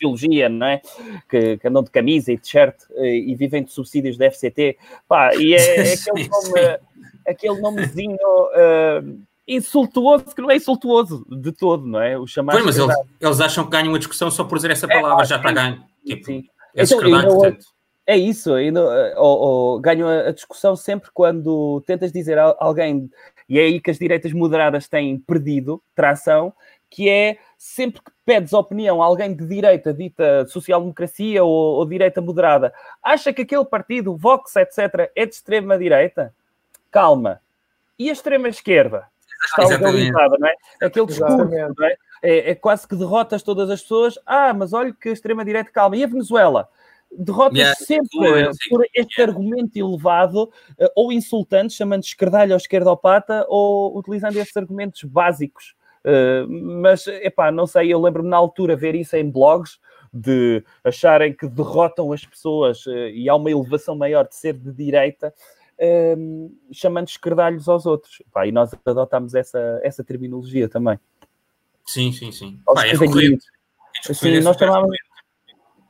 sociologia, 0.00 0.48
não 0.48 0.66
é? 0.66 0.80
Que, 1.28 1.58
que 1.58 1.68
andam 1.68 1.82
de 1.82 1.90
camisa 1.90 2.32
e 2.32 2.38
t-shirt 2.38 2.74
eh, 2.92 3.18
e 3.18 3.34
vivem 3.34 3.62
de 3.62 3.72
subsídios 3.72 4.16
da 4.16 4.30
FCT. 4.30 4.78
Pá, 5.06 5.34
e 5.36 5.54
é, 5.54 5.92
é 5.92 5.92
aquele, 5.94 6.28
nome, 6.28 6.78
aquele 7.26 7.60
nomezinho 7.60 8.18
eh, 8.54 9.02
insultuoso, 9.46 10.34
que 10.34 10.40
não 10.40 10.50
é 10.50 10.56
insultuoso 10.56 11.26
de 11.30 11.52
todo, 11.52 11.86
não 11.86 12.00
é? 12.00 12.18
O 12.18 12.26
chamado 12.26 12.54
Pois, 12.56 12.64
mas 12.64 12.78
eles, 12.78 12.96
eles 13.20 13.40
acham 13.40 13.64
que 13.64 13.70
ganham 13.70 13.94
a 13.94 13.98
discussão 13.98 14.30
só 14.30 14.44
por 14.44 14.56
dizer 14.56 14.70
essa 14.70 14.88
palavra, 14.88 15.22
ah, 15.22 15.26
já 15.26 15.36
está 15.36 15.52
ganho. 15.52 15.84
Tipo, 16.04 16.24
Sim. 16.24 16.44
é 16.74 16.82
Então. 16.82 17.56
É 18.06 18.16
isso, 18.16 18.52
ainda, 18.54 18.80
eh, 18.80 19.14
ou, 19.16 19.38
ou, 19.38 19.80
ganho 19.80 20.08
a, 20.08 20.28
a 20.28 20.32
discussão 20.32 20.74
sempre 20.74 21.10
quando 21.14 21.80
tentas 21.86 22.10
dizer 22.10 22.38
a 22.38 22.56
alguém, 22.58 23.08
e 23.48 23.56
é 23.56 23.62
aí 23.62 23.80
que 23.80 23.88
as 23.88 24.00
direitas 24.00 24.32
moderadas 24.32 24.88
têm 24.88 25.16
perdido 25.16 25.80
tração, 25.94 26.52
que 26.90 27.08
é 27.08 27.38
sempre 27.60 28.00
que 28.00 28.10
pedes 28.24 28.54
opinião 28.54 29.02
a 29.02 29.04
alguém 29.04 29.34
de 29.34 29.46
direita, 29.46 29.92
dita 29.92 30.46
social-democracia 30.48 31.44
ou, 31.44 31.76
ou 31.76 31.84
direita 31.84 32.18
moderada, 32.22 32.72
acha 33.02 33.34
que 33.34 33.42
aquele 33.42 33.66
partido, 33.66 34.16
Vox, 34.16 34.56
etc., 34.56 35.10
é 35.14 35.26
de 35.26 35.34
extrema-direita? 35.34 36.34
Calma. 36.90 37.38
E 37.98 38.08
a 38.08 38.14
extrema-esquerda? 38.14 39.08
Está 39.44 39.66
legalizada, 39.66 40.38
não 40.38 40.48
é? 40.48 40.54
Aquele 40.82 41.04
discurso, 41.04 41.44
não 41.44 41.86
é? 41.86 41.96
É, 42.22 42.50
é 42.52 42.54
quase 42.54 42.88
que 42.88 42.96
derrotas 42.96 43.42
todas 43.42 43.68
as 43.68 43.82
pessoas. 43.82 44.18
Ah, 44.24 44.54
mas 44.54 44.72
olha 44.72 44.94
que 44.98 45.10
a 45.10 45.12
extrema-direita, 45.12 45.70
calma. 45.70 45.98
E 45.98 46.04
a 46.04 46.06
Venezuela? 46.06 46.66
Derrotas 47.12 47.58
Yeah, 47.58 47.74
sempre 47.74 48.08
sei 48.08 48.70
por 48.70 48.86
este 48.94 49.20
argumento 49.20 49.76
elevado, 49.76 50.50
eh, 50.78 50.90
ou 50.96 51.12
insultante, 51.12 51.74
chamando 51.74 52.00
de 52.00 52.06
esquerdalho 52.06 52.52
ou 52.52 52.56
esquerdopata, 52.56 53.44
ou 53.48 53.98
utilizando 53.98 54.36
estes 54.38 54.56
argumentos 54.56 55.04
básicos. 55.04 55.74
Eh, 56.04 56.46
mas, 56.48 57.06
epá, 57.06 57.50
não 57.50 57.66
sei, 57.66 57.92
eu 57.92 58.00
lembro-me 58.00 58.28
na 58.28 58.36
altura 58.36 58.76
ver 58.76 58.94
isso 58.94 59.16
em 59.16 59.28
blogs, 59.28 59.78
de 60.12 60.64
acharem 60.82 61.32
que 61.32 61.46
derrotam 61.46 62.12
as 62.12 62.24
pessoas 62.24 62.84
eh, 62.88 63.10
e 63.10 63.28
há 63.28 63.34
uma 63.36 63.50
elevação 63.50 63.94
maior 63.96 64.26
de 64.26 64.34
ser 64.34 64.54
de 64.54 64.72
direita, 64.72 65.32
eh, 65.78 66.16
chamando 66.72 67.08
esquerdalhos 67.08 67.68
aos 67.68 67.86
outros. 67.86 68.20
Epá, 68.20 68.46
e 68.46 68.52
nós 68.52 68.72
adotámos 68.84 69.34
essa, 69.34 69.80
essa 69.82 70.02
terminologia 70.02 70.68
também. 70.68 70.98
Sim, 71.86 72.12
sim, 72.12 72.32
sim. 72.32 72.60
Pá, 72.64 72.86
é 72.86 72.92
recorrente. 72.92 73.46
É 74.08 74.12
Sim, 74.12 74.24
recorrente, 74.24 74.44
nós 74.44 74.56
chamávamos, 74.56 74.96
recorrente. 74.96 75.09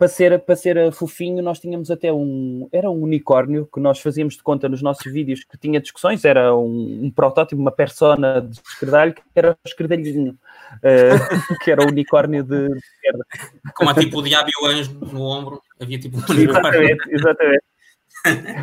Para 0.00 0.08
ser, 0.08 0.38
para 0.38 0.56
ser 0.56 0.78
eh, 0.78 0.90
fofinho, 0.90 1.42
nós 1.42 1.60
tínhamos 1.60 1.90
até 1.90 2.10
um. 2.10 2.66
Era 2.72 2.90
um 2.90 3.02
unicórnio 3.02 3.68
que 3.70 3.78
nós 3.78 4.00
fazíamos 4.00 4.34
de 4.34 4.42
conta 4.42 4.66
nos 4.66 4.80
nossos 4.80 5.12
vídeos 5.12 5.44
que 5.44 5.58
tinha 5.58 5.78
discussões, 5.78 6.24
era 6.24 6.56
um, 6.56 7.04
um 7.04 7.10
protótipo, 7.10 7.60
uma 7.60 7.70
persona 7.70 8.40
de 8.40 8.58
esquerdalho, 8.66 9.12
que 9.12 9.22
era 9.34 9.50
o 9.50 9.56
esquerdalhinho, 9.62 10.38
eh, 10.82 11.10
que 11.62 11.70
era 11.70 11.84
o 11.84 11.88
unicórnio 11.88 12.42
de, 12.42 12.70
de 12.70 12.78
esquerda. 12.78 13.26
Como 13.74 13.90
há 13.90 13.94
tipo 13.94 14.20
o 14.20 14.22
diabo 14.22 14.48
e 14.48 14.64
o 14.64 14.68
anjo 14.68 14.98
no 15.12 15.20
ombro, 15.20 15.60
havia 15.78 15.98
tipo 15.98 16.16
um 16.16 16.20
unicórnio. 16.30 16.50
Exatamente, 16.50 17.14
exatamente. 17.14 17.64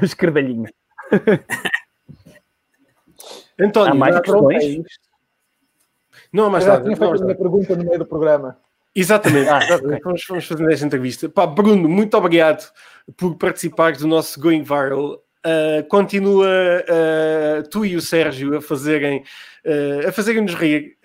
O 0.02 0.06
esquerdalhinho. 0.06 0.70
António, 3.60 3.92
Há 3.92 3.96
mais 3.96 4.16
é 4.16 4.22
questões? 4.22 4.64
isto. 4.64 5.08
não 6.34 6.52
Eu 6.52 6.62
já 6.62 6.82
tinha 6.82 6.98
feito 6.98 7.14
a 7.14 7.26
minha 7.26 7.38
pergunta 7.38 7.76
no 7.76 7.84
meio 7.84 8.00
do 8.00 8.08
programa. 8.08 8.58
Exatamente. 8.98 9.48
Ah, 9.50 9.60
ok. 9.76 10.00
vamos, 10.04 10.26
vamos 10.28 10.46
fazer 10.46 10.72
esta 10.72 10.86
entrevista. 10.86 11.30
Pá, 11.30 11.46
Bruno, 11.46 11.88
muito 11.88 12.18
obrigado 12.18 12.70
por 13.16 13.36
participares 13.38 14.00
do 14.00 14.08
nosso 14.08 14.40
Going 14.40 14.64
Viral. 14.64 15.24
Uh, 15.46 15.88
continua 15.88 16.48
uh, 16.84 17.70
tu 17.70 17.86
e 17.86 17.96
o 17.96 18.02
Sérgio 18.02 18.58
a 18.58 18.62
fazerem 18.62 19.24
uh, 19.66 20.08
a 20.08 20.12
fazerem-nos 20.12 20.54
rir 20.56 20.98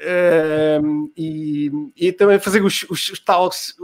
e, 1.16 1.70
e 1.96 2.12
também 2.12 2.36
a 2.36 2.40
fazer 2.40 2.64
os, 2.64 2.84
os, 2.90 3.10
os, 3.10 3.20
tais, 3.20 3.74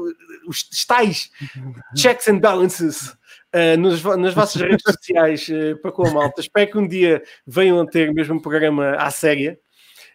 os 0.49 0.65
tais 0.87 1.31
checks 1.95 2.27
and 2.27 2.39
balances 2.39 3.11
uh, 3.55 3.79
nos, 3.79 4.03
nas 4.03 4.35
vossas 4.35 4.61
redes 4.61 4.83
sociais 4.83 5.49
uh, 5.49 5.81
para 5.81 5.93
com 5.93 6.07
a 6.07 6.11
malta. 6.11 6.41
Espero 6.41 6.71
que 6.71 6.79
um 6.79 6.89
dia 6.89 7.23
venham 7.47 7.81
a 7.81 7.87
ter 7.87 8.13
mesmo 8.13 8.37
um 8.37 8.41
programa 8.41 8.97
à 8.97 9.11
séria 9.11 9.59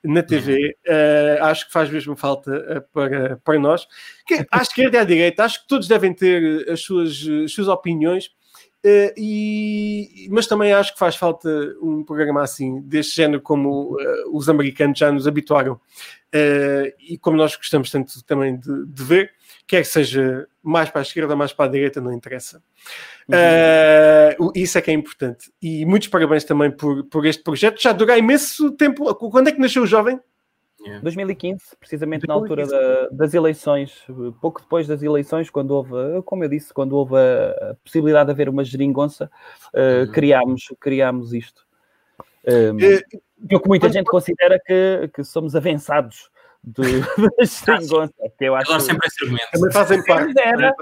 na 0.04 0.22
TV, 0.22 0.76
uh, 0.88 1.44
acho 1.46 1.66
que 1.68 1.72
faz 1.72 1.90
mesmo 1.90 2.16
falta 2.16 2.52
uh, 2.52 2.82
para, 2.94 3.38
para 3.38 3.60
nós. 3.60 3.88
Que, 4.28 4.46
à 4.52 4.62
esquerda 4.62 4.98
e 4.98 5.00
à 5.00 5.04
direita, 5.04 5.44
acho 5.44 5.62
que 5.62 5.68
todos 5.68 5.88
devem 5.88 6.14
ter 6.14 6.70
as 6.70 6.82
suas, 6.82 7.26
as 7.46 7.52
suas 7.54 7.68
opiniões, 7.68 8.26
uh, 8.86 9.14
e, 9.18 10.28
mas 10.30 10.46
também 10.46 10.74
acho 10.74 10.94
que 10.94 11.00
faz 11.00 11.16
falta 11.16 11.50
um 11.82 12.04
programa 12.04 12.42
assim, 12.42 12.82
deste 12.82 13.16
género, 13.16 13.42
como 13.42 13.98
os 14.32 14.50
americanos 14.50 15.00
já 15.00 15.12
nos 15.12 15.26
habituaram, 15.28 15.80
e 17.00 17.18
como 17.20 17.38
nós 17.38 17.56
gostamos 17.56 17.92
tanto 17.92 18.24
também 18.26 18.58
de, 18.58 18.86
de 18.88 19.04
ver, 19.04 19.32
quer 19.68 19.82
que 19.82 19.88
seja 19.88 20.48
mais 20.62 20.90
para 20.90 21.02
a 21.02 21.04
esquerda, 21.04 21.36
mais 21.36 21.54
para 21.54 21.66
a 21.66 21.72
direita, 21.72 22.00
não 22.00 22.14
interessa. 22.14 22.62
Uhum. 23.28 24.48
Uh, 24.48 24.52
isso 24.56 24.78
é 24.78 24.82
que 24.82 24.92
é 24.92 24.94
importante. 24.94 25.52
E 25.62 25.86
muitos 25.86 26.08
parabéns 26.08 26.44
também 26.44 26.72
por, 26.72 27.04
por 27.06 27.26
este 27.26 27.44
projeto. 27.44 27.82
Já 27.82 27.92
dura 27.92 28.18
imenso 28.18 28.72
tempo. 28.72 29.14
Quando 29.16 29.50
é 29.50 29.52
que 29.52 29.60
nasceu 29.60 29.84
o 29.84 29.88
jovem? 29.88 30.20
2015, 31.02 31.78
precisamente 31.80 32.28
2015. 32.28 32.28
na 32.28 32.34
altura 32.34 32.68
da, 32.68 33.10
das 33.10 33.34
eleições, 33.34 34.04
pouco 34.42 34.62
depois 34.62 34.86
das 34.86 35.02
eleições, 35.02 35.50
quando 35.50 35.72
houve, 35.72 36.22
como 36.26 36.44
eu 36.44 36.50
disse, 36.50 36.74
quando 36.74 36.94
houve 36.94 37.16
a, 37.16 37.72
a 37.72 37.76
possibilidade 37.76 38.26
de 38.26 38.32
haver 38.32 38.50
uma 38.50 38.64
geringonça, 38.64 39.32
uh, 39.74 40.06
uhum. 40.06 40.12
criámos, 40.12 40.74
criámos 40.80 41.34
isto. 41.34 41.66
Um, 42.46 42.76
uh, 42.76 43.60
que 43.62 43.70
muita 43.70 43.90
gente 43.90 44.08
considera 44.08 44.60
que, 44.60 45.10
que 45.14 45.24
somos 45.24 45.56
avançados 45.56 46.30
de, 46.64 47.02
da 47.02 47.46
geringonça. 47.46 48.14
Que 48.38 48.46
eu 48.46 48.56
acho 48.56 48.72
Agora 48.72 48.80
sempre 48.80 49.08
esse 49.08 49.24
argumento. 49.24 49.52
Também 49.52 49.72
fazem 49.72 50.04
parte. 50.06 50.34
Dera, 50.34 50.74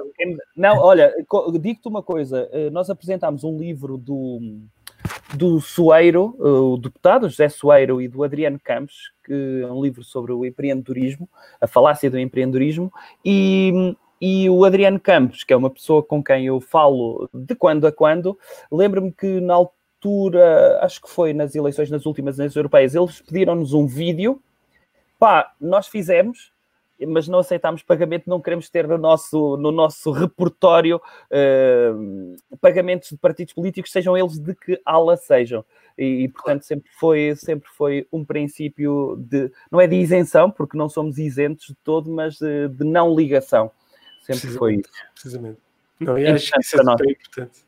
não, 0.56 0.78
olha, 0.78 1.14
digo-te 1.60 1.88
uma 1.88 2.04
coisa, 2.04 2.50
nós 2.72 2.90
apresentámos 2.90 3.44
um 3.44 3.58
livro 3.58 3.98
do, 3.98 4.40
do 5.34 5.60
Soeiro, 5.60 6.36
o 6.40 6.78
deputado 6.78 7.28
José 7.28 7.50
Soeiro 7.50 8.02
e 8.02 8.08
do 8.08 8.24
Adriano 8.24 8.60
Campos, 8.64 9.12
que 9.24 9.62
é 9.64 9.72
um 9.72 9.82
livro 9.82 10.04
sobre 10.04 10.32
o 10.32 10.46
empreendedorismo, 10.46 11.28
a 11.60 11.68
falácia 11.68 12.10
do 12.10 12.20
empreendedorismo, 12.20 12.92
e, 13.26 13.96
e 14.20 14.50
o 14.50 14.64
Adriano 14.64 15.00
Campos, 15.00 15.44
que 15.44 15.54
é 15.54 15.58
uma 15.58 15.70
pessoa 15.70 16.04
com 16.04 16.24
quem 16.24 16.46
eu 16.46 16.62
falo 16.62 17.30
de 17.34 17.56
quando 17.56 17.88
a 17.88 17.92
quando, 17.92 18.38
lembro-me 18.72 19.12
que 19.12 19.40
na 19.40 19.56
altura, 19.56 20.80
acho 20.82 21.02
que 21.02 21.10
foi 21.10 21.34
nas 21.34 21.56
eleições, 21.56 21.90
nas 21.90 22.06
últimas 22.06 22.38
eleições 22.38 22.58
europeias, 22.58 22.96
eles 22.96 23.22
pediram-nos 23.22 23.74
um 23.74 23.88
vídeo, 23.88 24.42
pá, 25.22 25.54
nós 25.62 25.88
fizemos, 25.88 26.52
mas 27.08 27.28
não 27.28 27.38
aceitamos 27.38 27.84
pagamento, 27.84 28.28
não 28.28 28.42
queremos 28.42 28.72
ter 28.72 28.88
no 28.88 28.98
nosso, 28.98 29.56
no 29.58 29.72
nosso 29.72 30.10
repertório 30.12 30.98
uh, 30.98 32.58
pagamentos 32.60 33.10
de 33.10 33.18
partidos 33.18 33.54
políticos, 33.54 33.92
sejam 33.92 34.18
eles 34.18 34.40
de 34.40 34.56
que 34.56 34.82
ala 34.84 35.16
sejam. 35.16 35.64
E, 35.96 36.24
e, 36.24 36.28
portanto, 36.28 36.64
sempre 36.64 36.90
foi, 37.00 37.36
sempre 37.36 37.70
foi 37.78 38.08
um 38.12 38.26
princípio 38.26 39.16
de, 39.20 39.52
não 39.72 39.80
é 39.80 39.86
de 39.86 39.96
isenção, 39.96 40.50
porque 40.50 40.76
não 40.76 40.90
somos 40.90 41.20
isentos 41.20 41.68
de 41.68 41.76
todo, 41.84 42.10
mas 42.10 42.40
de, 42.40 42.70
de 42.70 42.84
não 42.84 43.14
ligação. 43.14 43.70
Sempre 44.24 44.50
foi 44.50 44.76
isso. 44.78 44.90
Precisamente. 45.14 45.60
Não, 46.00 46.18
e 46.18 46.26
acho 46.26 46.52
que 46.52 46.60
isso 46.62 46.82
é 46.82 46.84
super 46.84 47.12
importante. 47.12 47.60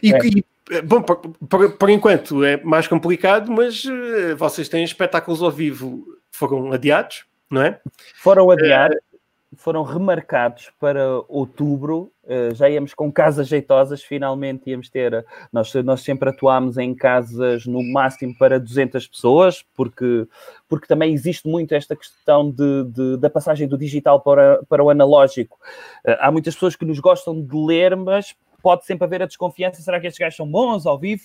E, 0.00 0.14
é. 0.14 0.18
e 0.26 0.80
bom, 0.82 1.02
por, 1.02 1.16
por, 1.16 1.72
por, 1.72 1.90
enquanto 1.90 2.44
é 2.44 2.56
mais 2.62 2.86
complicado, 2.86 3.50
mas 3.50 3.84
uh, 3.84 4.36
vocês 4.36 4.68
têm 4.68 4.84
espetáculos 4.84 5.42
ao 5.42 5.50
vivo, 5.50 6.19
foram 6.40 6.72
adiados, 6.72 7.26
não 7.50 7.62
é? 7.62 7.78
Foram 8.14 8.50
adiados. 8.50 8.96
Uh, 8.96 9.10
foram 9.56 9.82
remarcados 9.82 10.70
para 10.78 11.20
outubro. 11.28 12.10
Uh, 12.24 12.54
já 12.54 12.70
íamos 12.70 12.94
com 12.94 13.12
casas 13.12 13.48
jeitosas, 13.48 14.02
finalmente 14.02 14.70
íamos 14.70 14.88
ter. 14.88 15.26
Nós, 15.52 15.74
nós 15.74 16.00
sempre 16.02 16.30
atuámos 16.30 16.78
em 16.78 16.94
casas 16.94 17.66
no 17.66 17.82
máximo 17.82 18.34
para 18.38 18.58
200 18.58 19.06
pessoas, 19.08 19.64
porque, 19.74 20.26
porque 20.68 20.86
também 20.86 21.12
existe 21.12 21.46
muito 21.48 21.74
esta 21.74 21.94
questão 21.94 22.50
de, 22.50 22.84
de 22.84 23.16
da 23.18 23.28
passagem 23.28 23.68
do 23.68 23.76
digital 23.76 24.20
para, 24.20 24.62
para 24.68 24.82
o 24.82 24.88
analógico. 24.88 25.58
Uh, 26.06 26.16
há 26.20 26.30
muitas 26.30 26.54
pessoas 26.54 26.74
que 26.74 26.86
nos 26.86 27.00
gostam 27.00 27.42
de 27.42 27.56
ler, 27.56 27.96
mas 27.96 28.34
pode 28.62 28.86
sempre 28.86 29.04
haver 29.04 29.22
a 29.22 29.26
desconfiança: 29.26 29.82
será 29.82 30.00
que 30.00 30.06
estes 30.06 30.18
gajos 30.18 30.36
são 30.36 30.50
bons 30.50 30.86
ao 30.86 30.98
vivo? 30.98 31.24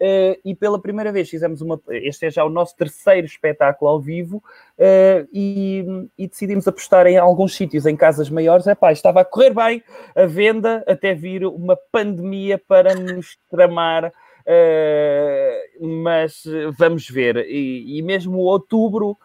Uh, 0.00 0.38
e 0.44 0.54
pela 0.54 0.80
primeira 0.80 1.10
vez 1.10 1.28
fizemos 1.28 1.60
uma. 1.60 1.80
Este 1.90 2.26
é 2.26 2.30
já 2.30 2.44
o 2.44 2.48
nosso 2.48 2.76
terceiro 2.76 3.26
espetáculo 3.26 3.90
ao 3.90 4.00
vivo 4.00 4.36
uh, 4.78 5.28
e, 5.32 5.84
e, 6.16 6.28
decidimos 6.28 6.68
apostar 6.68 7.06
em 7.06 7.16
alguns 7.16 7.56
sítios, 7.56 7.84
em 7.84 7.96
casas 7.96 8.30
maiores. 8.30 8.66
Epá, 8.66 8.92
estava 8.92 9.20
a 9.22 9.24
correr 9.24 9.52
bem 9.52 9.82
a 10.14 10.24
venda 10.24 10.84
até 10.86 11.14
vir 11.14 11.44
uma 11.44 11.76
pandemia 11.90 12.58
para 12.58 12.94
nos 12.94 13.36
tramar. 13.50 14.12
Uh, 14.46 15.86
mas 16.04 16.44
vamos 16.78 17.08
ver. 17.08 17.36
E, 17.48 17.98
e 17.98 18.02
mesmo 18.02 18.38
outubro 18.38 19.18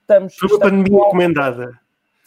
estamos. 0.00 0.34
Foi 0.36 0.48
uma 0.48 0.58
pandemia 0.58 0.98
encomendada 0.98 1.85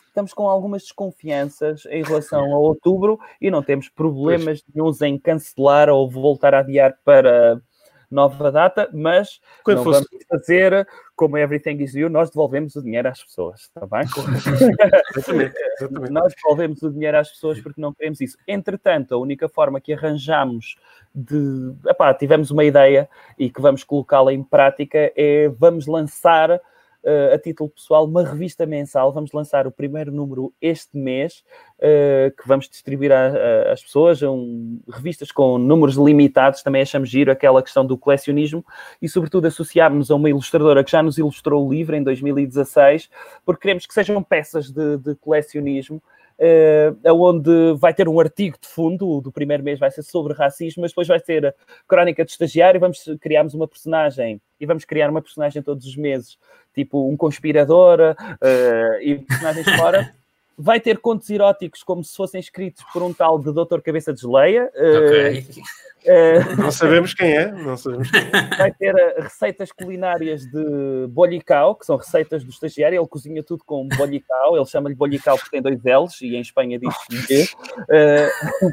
estamos 0.10 0.34
com 0.34 0.48
algumas 0.48 0.84
desconfianças 0.84 1.86
em 1.90 2.03
relação 2.03 2.53
a 2.53 2.57
outubro 2.57 3.19
e 3.40 3.49
não 3.49 3.64
temos 3.64 3.88
problemas 3.90 4.64
nenhums 4.73 5.02
em 5.02 5.18
cancelar 5.18 5.90
ou 5.90 6.10
voltar 6.10 6.53
a 6.53 6.60
adiar 6.60 6.98
para 7.03 7.61
nova 8.10 8.52
data, 8.52 8.90
mas 8.91 9.40
Quando 9.64 9.77
não 9.77 9.84
fosse... 9.84 10.06
vamos 10.10 10.26
fazer 10.27 10.88
como 11.15 11.38
Everything 11.38 11.84
is 11.84 11.94
You, 11.94 12.10
nós 12.10 12.30
devolvemos 12.30 12.76
o 12.76 12.81
dinheiro 12.81 13.07
às 13.07 13.23
pessoas, 13.23 13.61
está 13.61 13.86
bem? 13.86 14.02
exatamente, 15.15 15.56
exatamente. 15.77 16.11
Nós 16.11 16.34
devolvemos 16.34 16.81
o 16.81 16.91
dinheiro 16.91 17.18
às 17.18 17.30
pessoas 17.30 17.60
porque 17.61 17.80
não 17.80 17.94
queremos 17.94 18.19
isso. 18.22 18.38
Entretanto, 18.48 19.14
a 19.14 19.18
única 19.18 19.48
forma 19.48 19.80
que 19.80 19.94
arranjamos 19.94 20.76
de... 21.14 21.73
Epá, 21.88 22.14
tivemos 22.14 22.49
uma 22.49 22.64
ideia 22.64 23.07
e 23.38 23.49
que 23.49 23.61
vamos 23.61 23.84
colocá-la 23.84 24.34
em 24.34 24.44
prática 24.44 25.11
é 25.15 25.49
vamos 25.49 25.86
lançar 25.86 26.60
uh, 27.03 27.34
a 27.34 27.39
título 27.39 27.69
pessoal, 27.69 28.05
uma 28.05 28.23
revista 28.23 28.65
mensal. 28.65 29.11
Vamos 29.11 29.31
lançar 29.31 29.67
o 29.67 29.71
primeiro 29.71 30.11
número 30.11 30.53
este 30.61 30.97
mês, 30.97 31.43
uh, 31.77 32.35
que 32.35 32.47
vamos 32.47 32.69
distribuir 32.69 33.11
às 33.11 33.81
pessoas, 33.81 34.21
um, 34.21 34.80
revistas 34.89 35.31
com 35.31 35.57
números 35.57 35.95
limitados, 35.95 36.63
também 36.63 36.81
achamos 36.81 37.09
giro 37.09 37.31
aquela 37.31 37.61
questão 37.61 37.85
do 37.85 37.97
colecionismo 37.97 38.65
e, 39.01 39.07
sobretudo, 39.07 39.47
associarmos 39.47 40.11
a 40.11 40.15
uma 40.15 40.30
ilustradora 40.30 40.84
que 40.84 40.91
já 40.91 41.01
nos 41.01 41.17
ilustrou 41.17 41.67
o 41.67 41.71
livro 41.71 41.95
em 41.95 42.03
2016, 42.03 43.09
porque 43.45 43.61
queremos 43.61 43.85
que 43.85 43.93
sejam 43.93 44.21
peças 44.23 44.69
de, 44.69 44.97
de 44.97 45.15
colecionismo 45.15 46.01
uh, 46.39 47.13
onde 47.13 47.73
vai 47.77 47.93
ter 47.93 48.07
um 48.07 48.19
artigo 48.19 48.57
de 48.59 48.67
fundo, 48.67 49.21
do 49.21 49.31
primeiro 49.31 49.63
mês 49.63 49.79
vai 49.79 49.91
ser 49.91 50.03
sobre 50.03 50.33
racismo, 50.33 50.81
mas 50.81 50.91
depois 50.91 51.07
vai 51.07 51.19
ter 51.19 51.47
a 51.47 51.53
crónica 51.87 52.23
de 52.23 52.31
estagiário, 52.31 52.79
vamos 52.79 53.03
criarmos 53.19 53.53
uma 53.53 53.67
personagem, 53.67 54.41
e 54.59 54.65
vamos 54.65 54.85
criar 54.85 55.09
uma 55.09 55.21
personagem 55.21 55.61
todos 55.61 55.85
os 55.85 55.95
meses, 55.95 56.37
tipo 56.73 57.09
um 57.09 57.15
conspirador 57.15 57.99
uh, 57.99 59.01
e 59.01 59.19
personagens 59.19 59.69
fora. 59.75 60.13
Vai 60.61 60.80
ter 60.80 60.98
contos 60.99 61.30
eróticos 61.30 61.84
como 61.84 62.03
se 62.03 62.15
fossem 62.15 62.40
escritos 62.40 62.84
por 62.91 63.02
um 63.02 63.14
tal 63.14 63.40
de 63.40 63.52
Doutor 63.53 63.81
Cabeça 63.81 64.14
de 64.14 64.22
Geleia. 64.22 64.69
Uh, 64.76 65.80
Uh, 66.06 66.56
não 66.56 66.72
sabemos 66.72 67.14
quem 67.14 67.36
é, 67.36 67.52
não 67.52 67.76
sabemos 67.76 68.10
quem 68.10 68.22
é. 68.22 68.57
Vai 68.57 68.72
ter 68.72 68.95
uh, 68.95 69.22
receitas 69.22 69.72
culinárias 69.72 70.45
de 70.45 71.07
bollicau, 71.10 71.76
que 71.76 71.86
são 71.86 71.98
receitas 71.98 72.44
do 72.44 72.49
estagiário. 72.49 72.98
Ele 72.98 73.07
cozinha 73.07 73.44
tudo 73.44 73.64
com 73.65 73.88
bollicau, 73.88 74.56
ele 74.56 74.65
chama-lhe 74.65 74.95
bollicau 74.95 75.38
porque 75.38 75.52
tem 75.52 75.61
dois 75.61 75.80
L's 75.84 76.22
e 76.22 76.36
em 76.36 76.41
Espanha 76.41 76.80
diz 76.80 76.95
B. 77.27 77.48
Uh, 77.81 78.69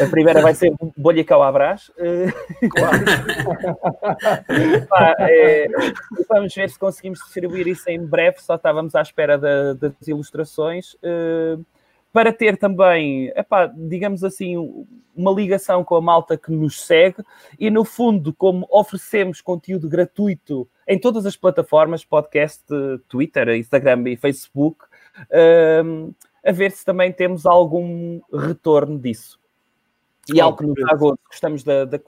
a 0.00 0.06
primeira 0.10 0.42
vai 0.42 0.54
ser 0.54 0.72
bollicau 0.96 1.42
à 1.42 1.50
brás. 1.52 1.90
Claro. 2.70 3.04
é, 5.20 5.66
vamos 6.28 6.54
ver 6.54 6.70
se 6.70 6.78
conseguimos 6.78 7.18
distribuir 7.20 7.66
isso 7.68 7.88
em 7.88 8.04
breve, 8.04 8.40
só 8.40 8.54
estávamos 8.56 8.94
à 8.94 9.02
espera 9.02 9.38
da, 9.38 9.74
das 9.74 10.06
ilustrações 10.06 10.96
para 12.12 12.32
ter 12.32 12.56
também, 12.56 13.28
epá, 13.36 13.66
digamos 13.66 14.24
assim, 14.24 14.56
uma 15.14 15.30
ligação 15.30 15.84
com 15.84 15.94
a 15.94 16.00
malta 16.00 16.36
que 16.36 16.50
nos 16.50 16.84
segue 16.84 17.22
e, 17.58 17.70
no 17.70 17.84
fundo, 17.84 18.32
como 18.32 18.66
oferecemos 18.70 19.40
conteúdo 19.40 19.88
gratuito 19.88 20.68
em 20.86 20.98
todas 20.98 21.26
as 21.26 21.36
plataformas, 21.36 22.04
podcast, 22.04 22.64
Twitter, 23.08 23.48
Instagram 23.50 24.04
e 24.08 24.16
Facebook, 24.16 24.86
um, 25.84 26.12
a 26.44 26.52
ver 26.52 26.70
se 26.70 26.84
também 26.84 27.12
temos 27.12 27.44
algum 27.44 28.20
retorno 28.32 28.98
disso. 28.98 29.38
E 30.32 30.40
algo 30.40 30.58
que 30.58 30.66
nos 30.66 30.74
dá 30.74 30.94
gosto, 30.94 31.20
gostamos 31.26 31.62
da, 31.64 31.84
da, 31.84 31.98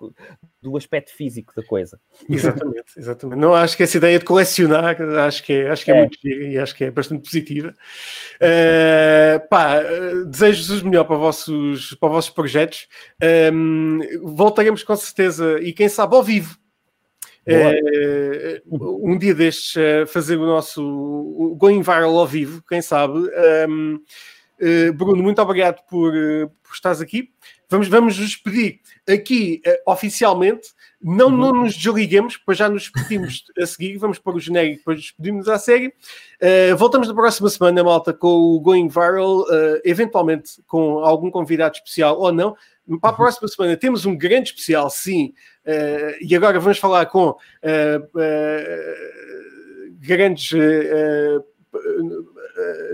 do 0.60 0.76
aspecto 0.76 1.14
físico 1.14 1.54
da 1.56 1.62
coisa. 1.62 1.98
Exatamente, 2.28 2.98
exatamente. 2.98 3.38
Não 3.38 3.54
acho 3.54 3.76
que 3.76 3.82
essa 3.82 3.96
ideia 3.96 4.18
de 4.18 4.24
colecionar, 4.24 5.00
acho 5.00 5.42
que 5.42 5.52
é, 5.52 5.70
acho 5.70 5.84
que 5.84 5.90
é, 5.90 5.96
é. 5.96 6.00
muito 6.00 6.28
e 6.28 6.58
acho 6.58 6.74
que 6.74 6.84
é 6.84 6.90
bastante 6.90 7.22
positiva. 7.22 7.74
Uh, 8.36 9.48
pá, 9.48 9.80
desejo-vos 10.26 10.82
o 10.82 10.84
melhor 10.86 11.04
para, 11.04 11.16
vossos, 11.16 11.94
para 11.94 12.08
os 12.08 12.14
vossos 12.14 12.30
projetos. 12.30 12.88
Um, 13.52 14.00
voltaremos 14.22 14.82
com 14.82 14.96
certeza, 14.96 15.58
e 15.60 15.72
quem 15.72 15.88
sabe 15.88 16.14
ao 16.14 16.22
vivo. 16.22 16.58
Uh, 17.46 19.08
um 19.08 19.16
dia 19.18 19.34
destes 19.34 19.74
uh, 19.76 20.06
fazer 20.06 20.36
o 20.36 20.46
nosso 20.46 21.56
Going 21.58 21.82
Viral 21.82 22.16
ao 22.16 22.26
vivo, 22.26 22.62
quem 22.68 22.82
sabe. 22.82 23.18
Um, 23.68 24.00
Bruno, 24.94 25.22
muito 25.22 25.40
obrigado 25.40 25.80
por, 25.88 26.12
por 26.62 26.72
estares 26.74 27.00
aqui. 27.00 27.30
Vamos, 27.68 27.88
vamos 27.88 28.18
nos 28.18 28.36
pedir 28.36 28.80
aqui 29.08 29.62
uh, 29.66 29.92
oficialmente. 29.92 30.68
Não, 31.02 31.28
uhum. 31.28 31.36
não 31.36 31.52
nos 31.52 31.74
desliguemos, 31.74 32.36
pois 32.36 32.58
já 32.58 32.68
nos 32.68 32.90
despedimos 32.90 33.44
a 33.58 33.66
seguir. 33.66 33.96
Vamos 33.96 34.18
para 34.18 34.36
o 34.36 34.40
genérico, 34.40 34.78
depois 34.78 35.00
despedimos 35.00 35.48
à 35.48 35.58
série. 35.58 35.94
Voltamos 36.76 37.08
na 37.08 37.14
próxima 37.14 37.48
semana, 37.48 37.82
malta, 37.82 38.12
com 38.12 38.28
o 38.28 38.60
Going 38.60 38.88
Viral, 38.88 39.46
eventualmente 39.82 40.62
com 40.66 40.98
algum 40.98 41.30
convidado 41.30 41.76
especial 41.76 42.18
ou 42.18 42.30
não. 42.30 42.54
Para 43.00 43.10
a 43.10 43.12
uhum. 43.12 43.16
próxima 43.16 43.48
semana 43.48 43.76
temos 43.78 44.04
um 44.04 44.14
grande 44.14 44.50
especial, 44.50 44.90
sim. 44.90 45.32
e 46.20 46.36
agora 46.36 46.60
vamos 46.60 46.78
falar 46.78 47.06
com 47.06 47.34
grandes 50.00 50.50
eh, 50.54 51.38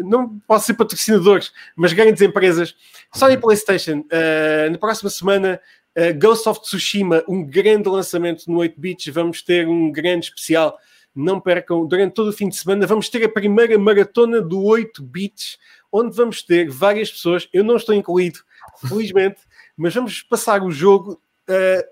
não 0.05 0.38
posso 0.40 0.66
ser 0.66 0.74
patrocinadores, 0.74 1.52
mas 1.74 1.93
grandes 1.93 2.22
empresas. 2.22 2.74
Sony 3.14 3.36
PlayStation, 3.36 4.01
uh, 4.01 4.70
na 4.70 4.78
próxima 4.78 5.10
semana, 5.10 5.60
uh, 5.97 6.18
Ghost 6.18 6.48
of 6.48 6.60
Tsushima, 6.60 7.24
um 7.28 7.44
grande 7.44 7.88
lançamento 7.88 8.51
no 8.51 8.59
8 8.59 8.80
bits. 8.80 9.12
Vamos 9.12 9.43
ter 9.43 9.66
um 9.66 9.90
grande 9.90 10.26
especial. 10.26 10.78
Não 11.14 11.40
percam, 11.40 11.86
durante 11.86 12.12
todo 12.12 12.28
o 12.28 12.32
fim 12.32 12.48
de 12.48 12.56
semana, 12.56 12.86
vamos 12.86 13.09
ter 13.09 13.24
a 13.24 13.28
primeira 13.28 13.78
maratona 13.78 14.40
do 14.40 14.62
8 14.62 15.02
bits, 15.02 15.59
onde 15.90 16.14
vamos 16.14 16.43
ter 16.43 16.68
várias 16.68 17.10
pessoas. 17.10 17.48
Eu 17.52 17.64
não 17.64 17.76
estou 17.76 17.94
incluído, 17.94 18.40
felizmente, 18.86 19.40
mas 19.76 19.94
vamos 19.94 20.22
passar 20.22 20.62
o 20.62 20.70
jogo 20.70 21.20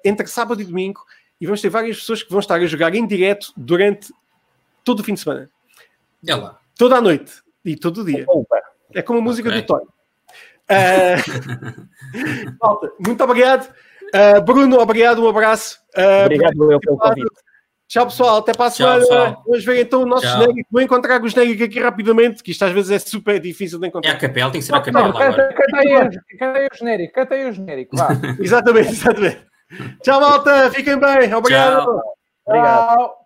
entre 0.05 0.27
sábado 0.27 0.61
e 0.61 0.65
domingo 0.65 1.01
e 1.41 1.47
vamos 1.47 1.61
ter 1.61 1.69
várias 1.69 1.99
pessoas 1.99 2.23
que 2.25 2.31
vão 2.31 2.41
estar 2.41 2.57
a 2.57 2.67
jogar 2.67 2.93
em 2.95 3.07
direto 3.07 3.53
durante 3.57 4.13
todo 4.83 5.01
o 5.01 5.05
fim 5.05 5.15
de 5.15 5.21
semana. 5.21 5.49
É 6.27 6.35
lá. 6.35 6.59
Toda 6.77 6.97
a 6.97 7.01
noite 7.01 7.44
e 7.65 7.77
todo 7.77 8.05
dia. 8.05 8.25
Opa. 8.29 8.61
É 8.95 9.03
como 9.03 9.19
a 9.19 9.23
música 9.23 9.49
okay. 9.49 9.63
do 9.63 9.67
Tony. 9.67 9.87
Uh, 10.71 11.19
muito 13.05 13.25
obrigado. 13.25 13.69
Uh, 14.15 14.41
Bruno, 14.43 14.79
obrigado, 14.79 15.25
um 15.25 15.29
abraço. 15.29 15.79
Uh, 15.97 16.25
obrigado 16.25 16.73
eu 16.73 16.81
pelo 16.81 16.99
convite. 16.99 17.27
Tchau, 17.89 18.07
pessoal. 18.07 18.39
Até 18.39 18.53
para 18.53 18.67
a 18.67 18.71
semana. 18.71 19.05
Vamos 19.47 19.65
ver 19.65 19.83
então 19.83 20.03
o 20.03 20.07
nosso 20.07 20.27
Tchau. 20.27 20.41
genérico. 20.41 20.69
Vou 20.71 20.83
encontrar 20.83 21.23
o 21.23 21.29
genérico 21.29 21.65
aqui 21.65 21.81
rapidamente, 21.81 22.43
que 22.43 22.51
isto 22.51 22.65
às 22.65 22.73
vezes 22.73 22.91
é 22.91 22.99
super 22.99 23.39
difícil 23.39 23.79
de 23.79 23.89
encontrar. 23.89 24.11
É 24.11 24.15
a 24.15 24.19
capela, 24.19 24.51
tem 24.51 24.61
que 24.61 24.67
ser 24.67 24.75
a 24.75 24.81
capela. 24.81 25.13
Canta, 25.13 25.49
canta, 25.55 25.79
aí, 25.79 26.69
o 26.73 26.77
genérico, 26.77 27.15
canta 27.15 27.35
aí 27.35 27.49
o 27.49 27.53
genérico. 27.53 27.97
exatamente, 28.41 28.89
exatamente. 28.91 29.47
Tchau, 30.03 30.21
malta. 30.21 30.71
Fiquem 30.71 30.99
bem. 30.99 31.35
Obrigado. 31.35 31.85
Tchau. 31.85 32.03
Obrigado. 32.47 32.97
Tchau. 32.97 33.24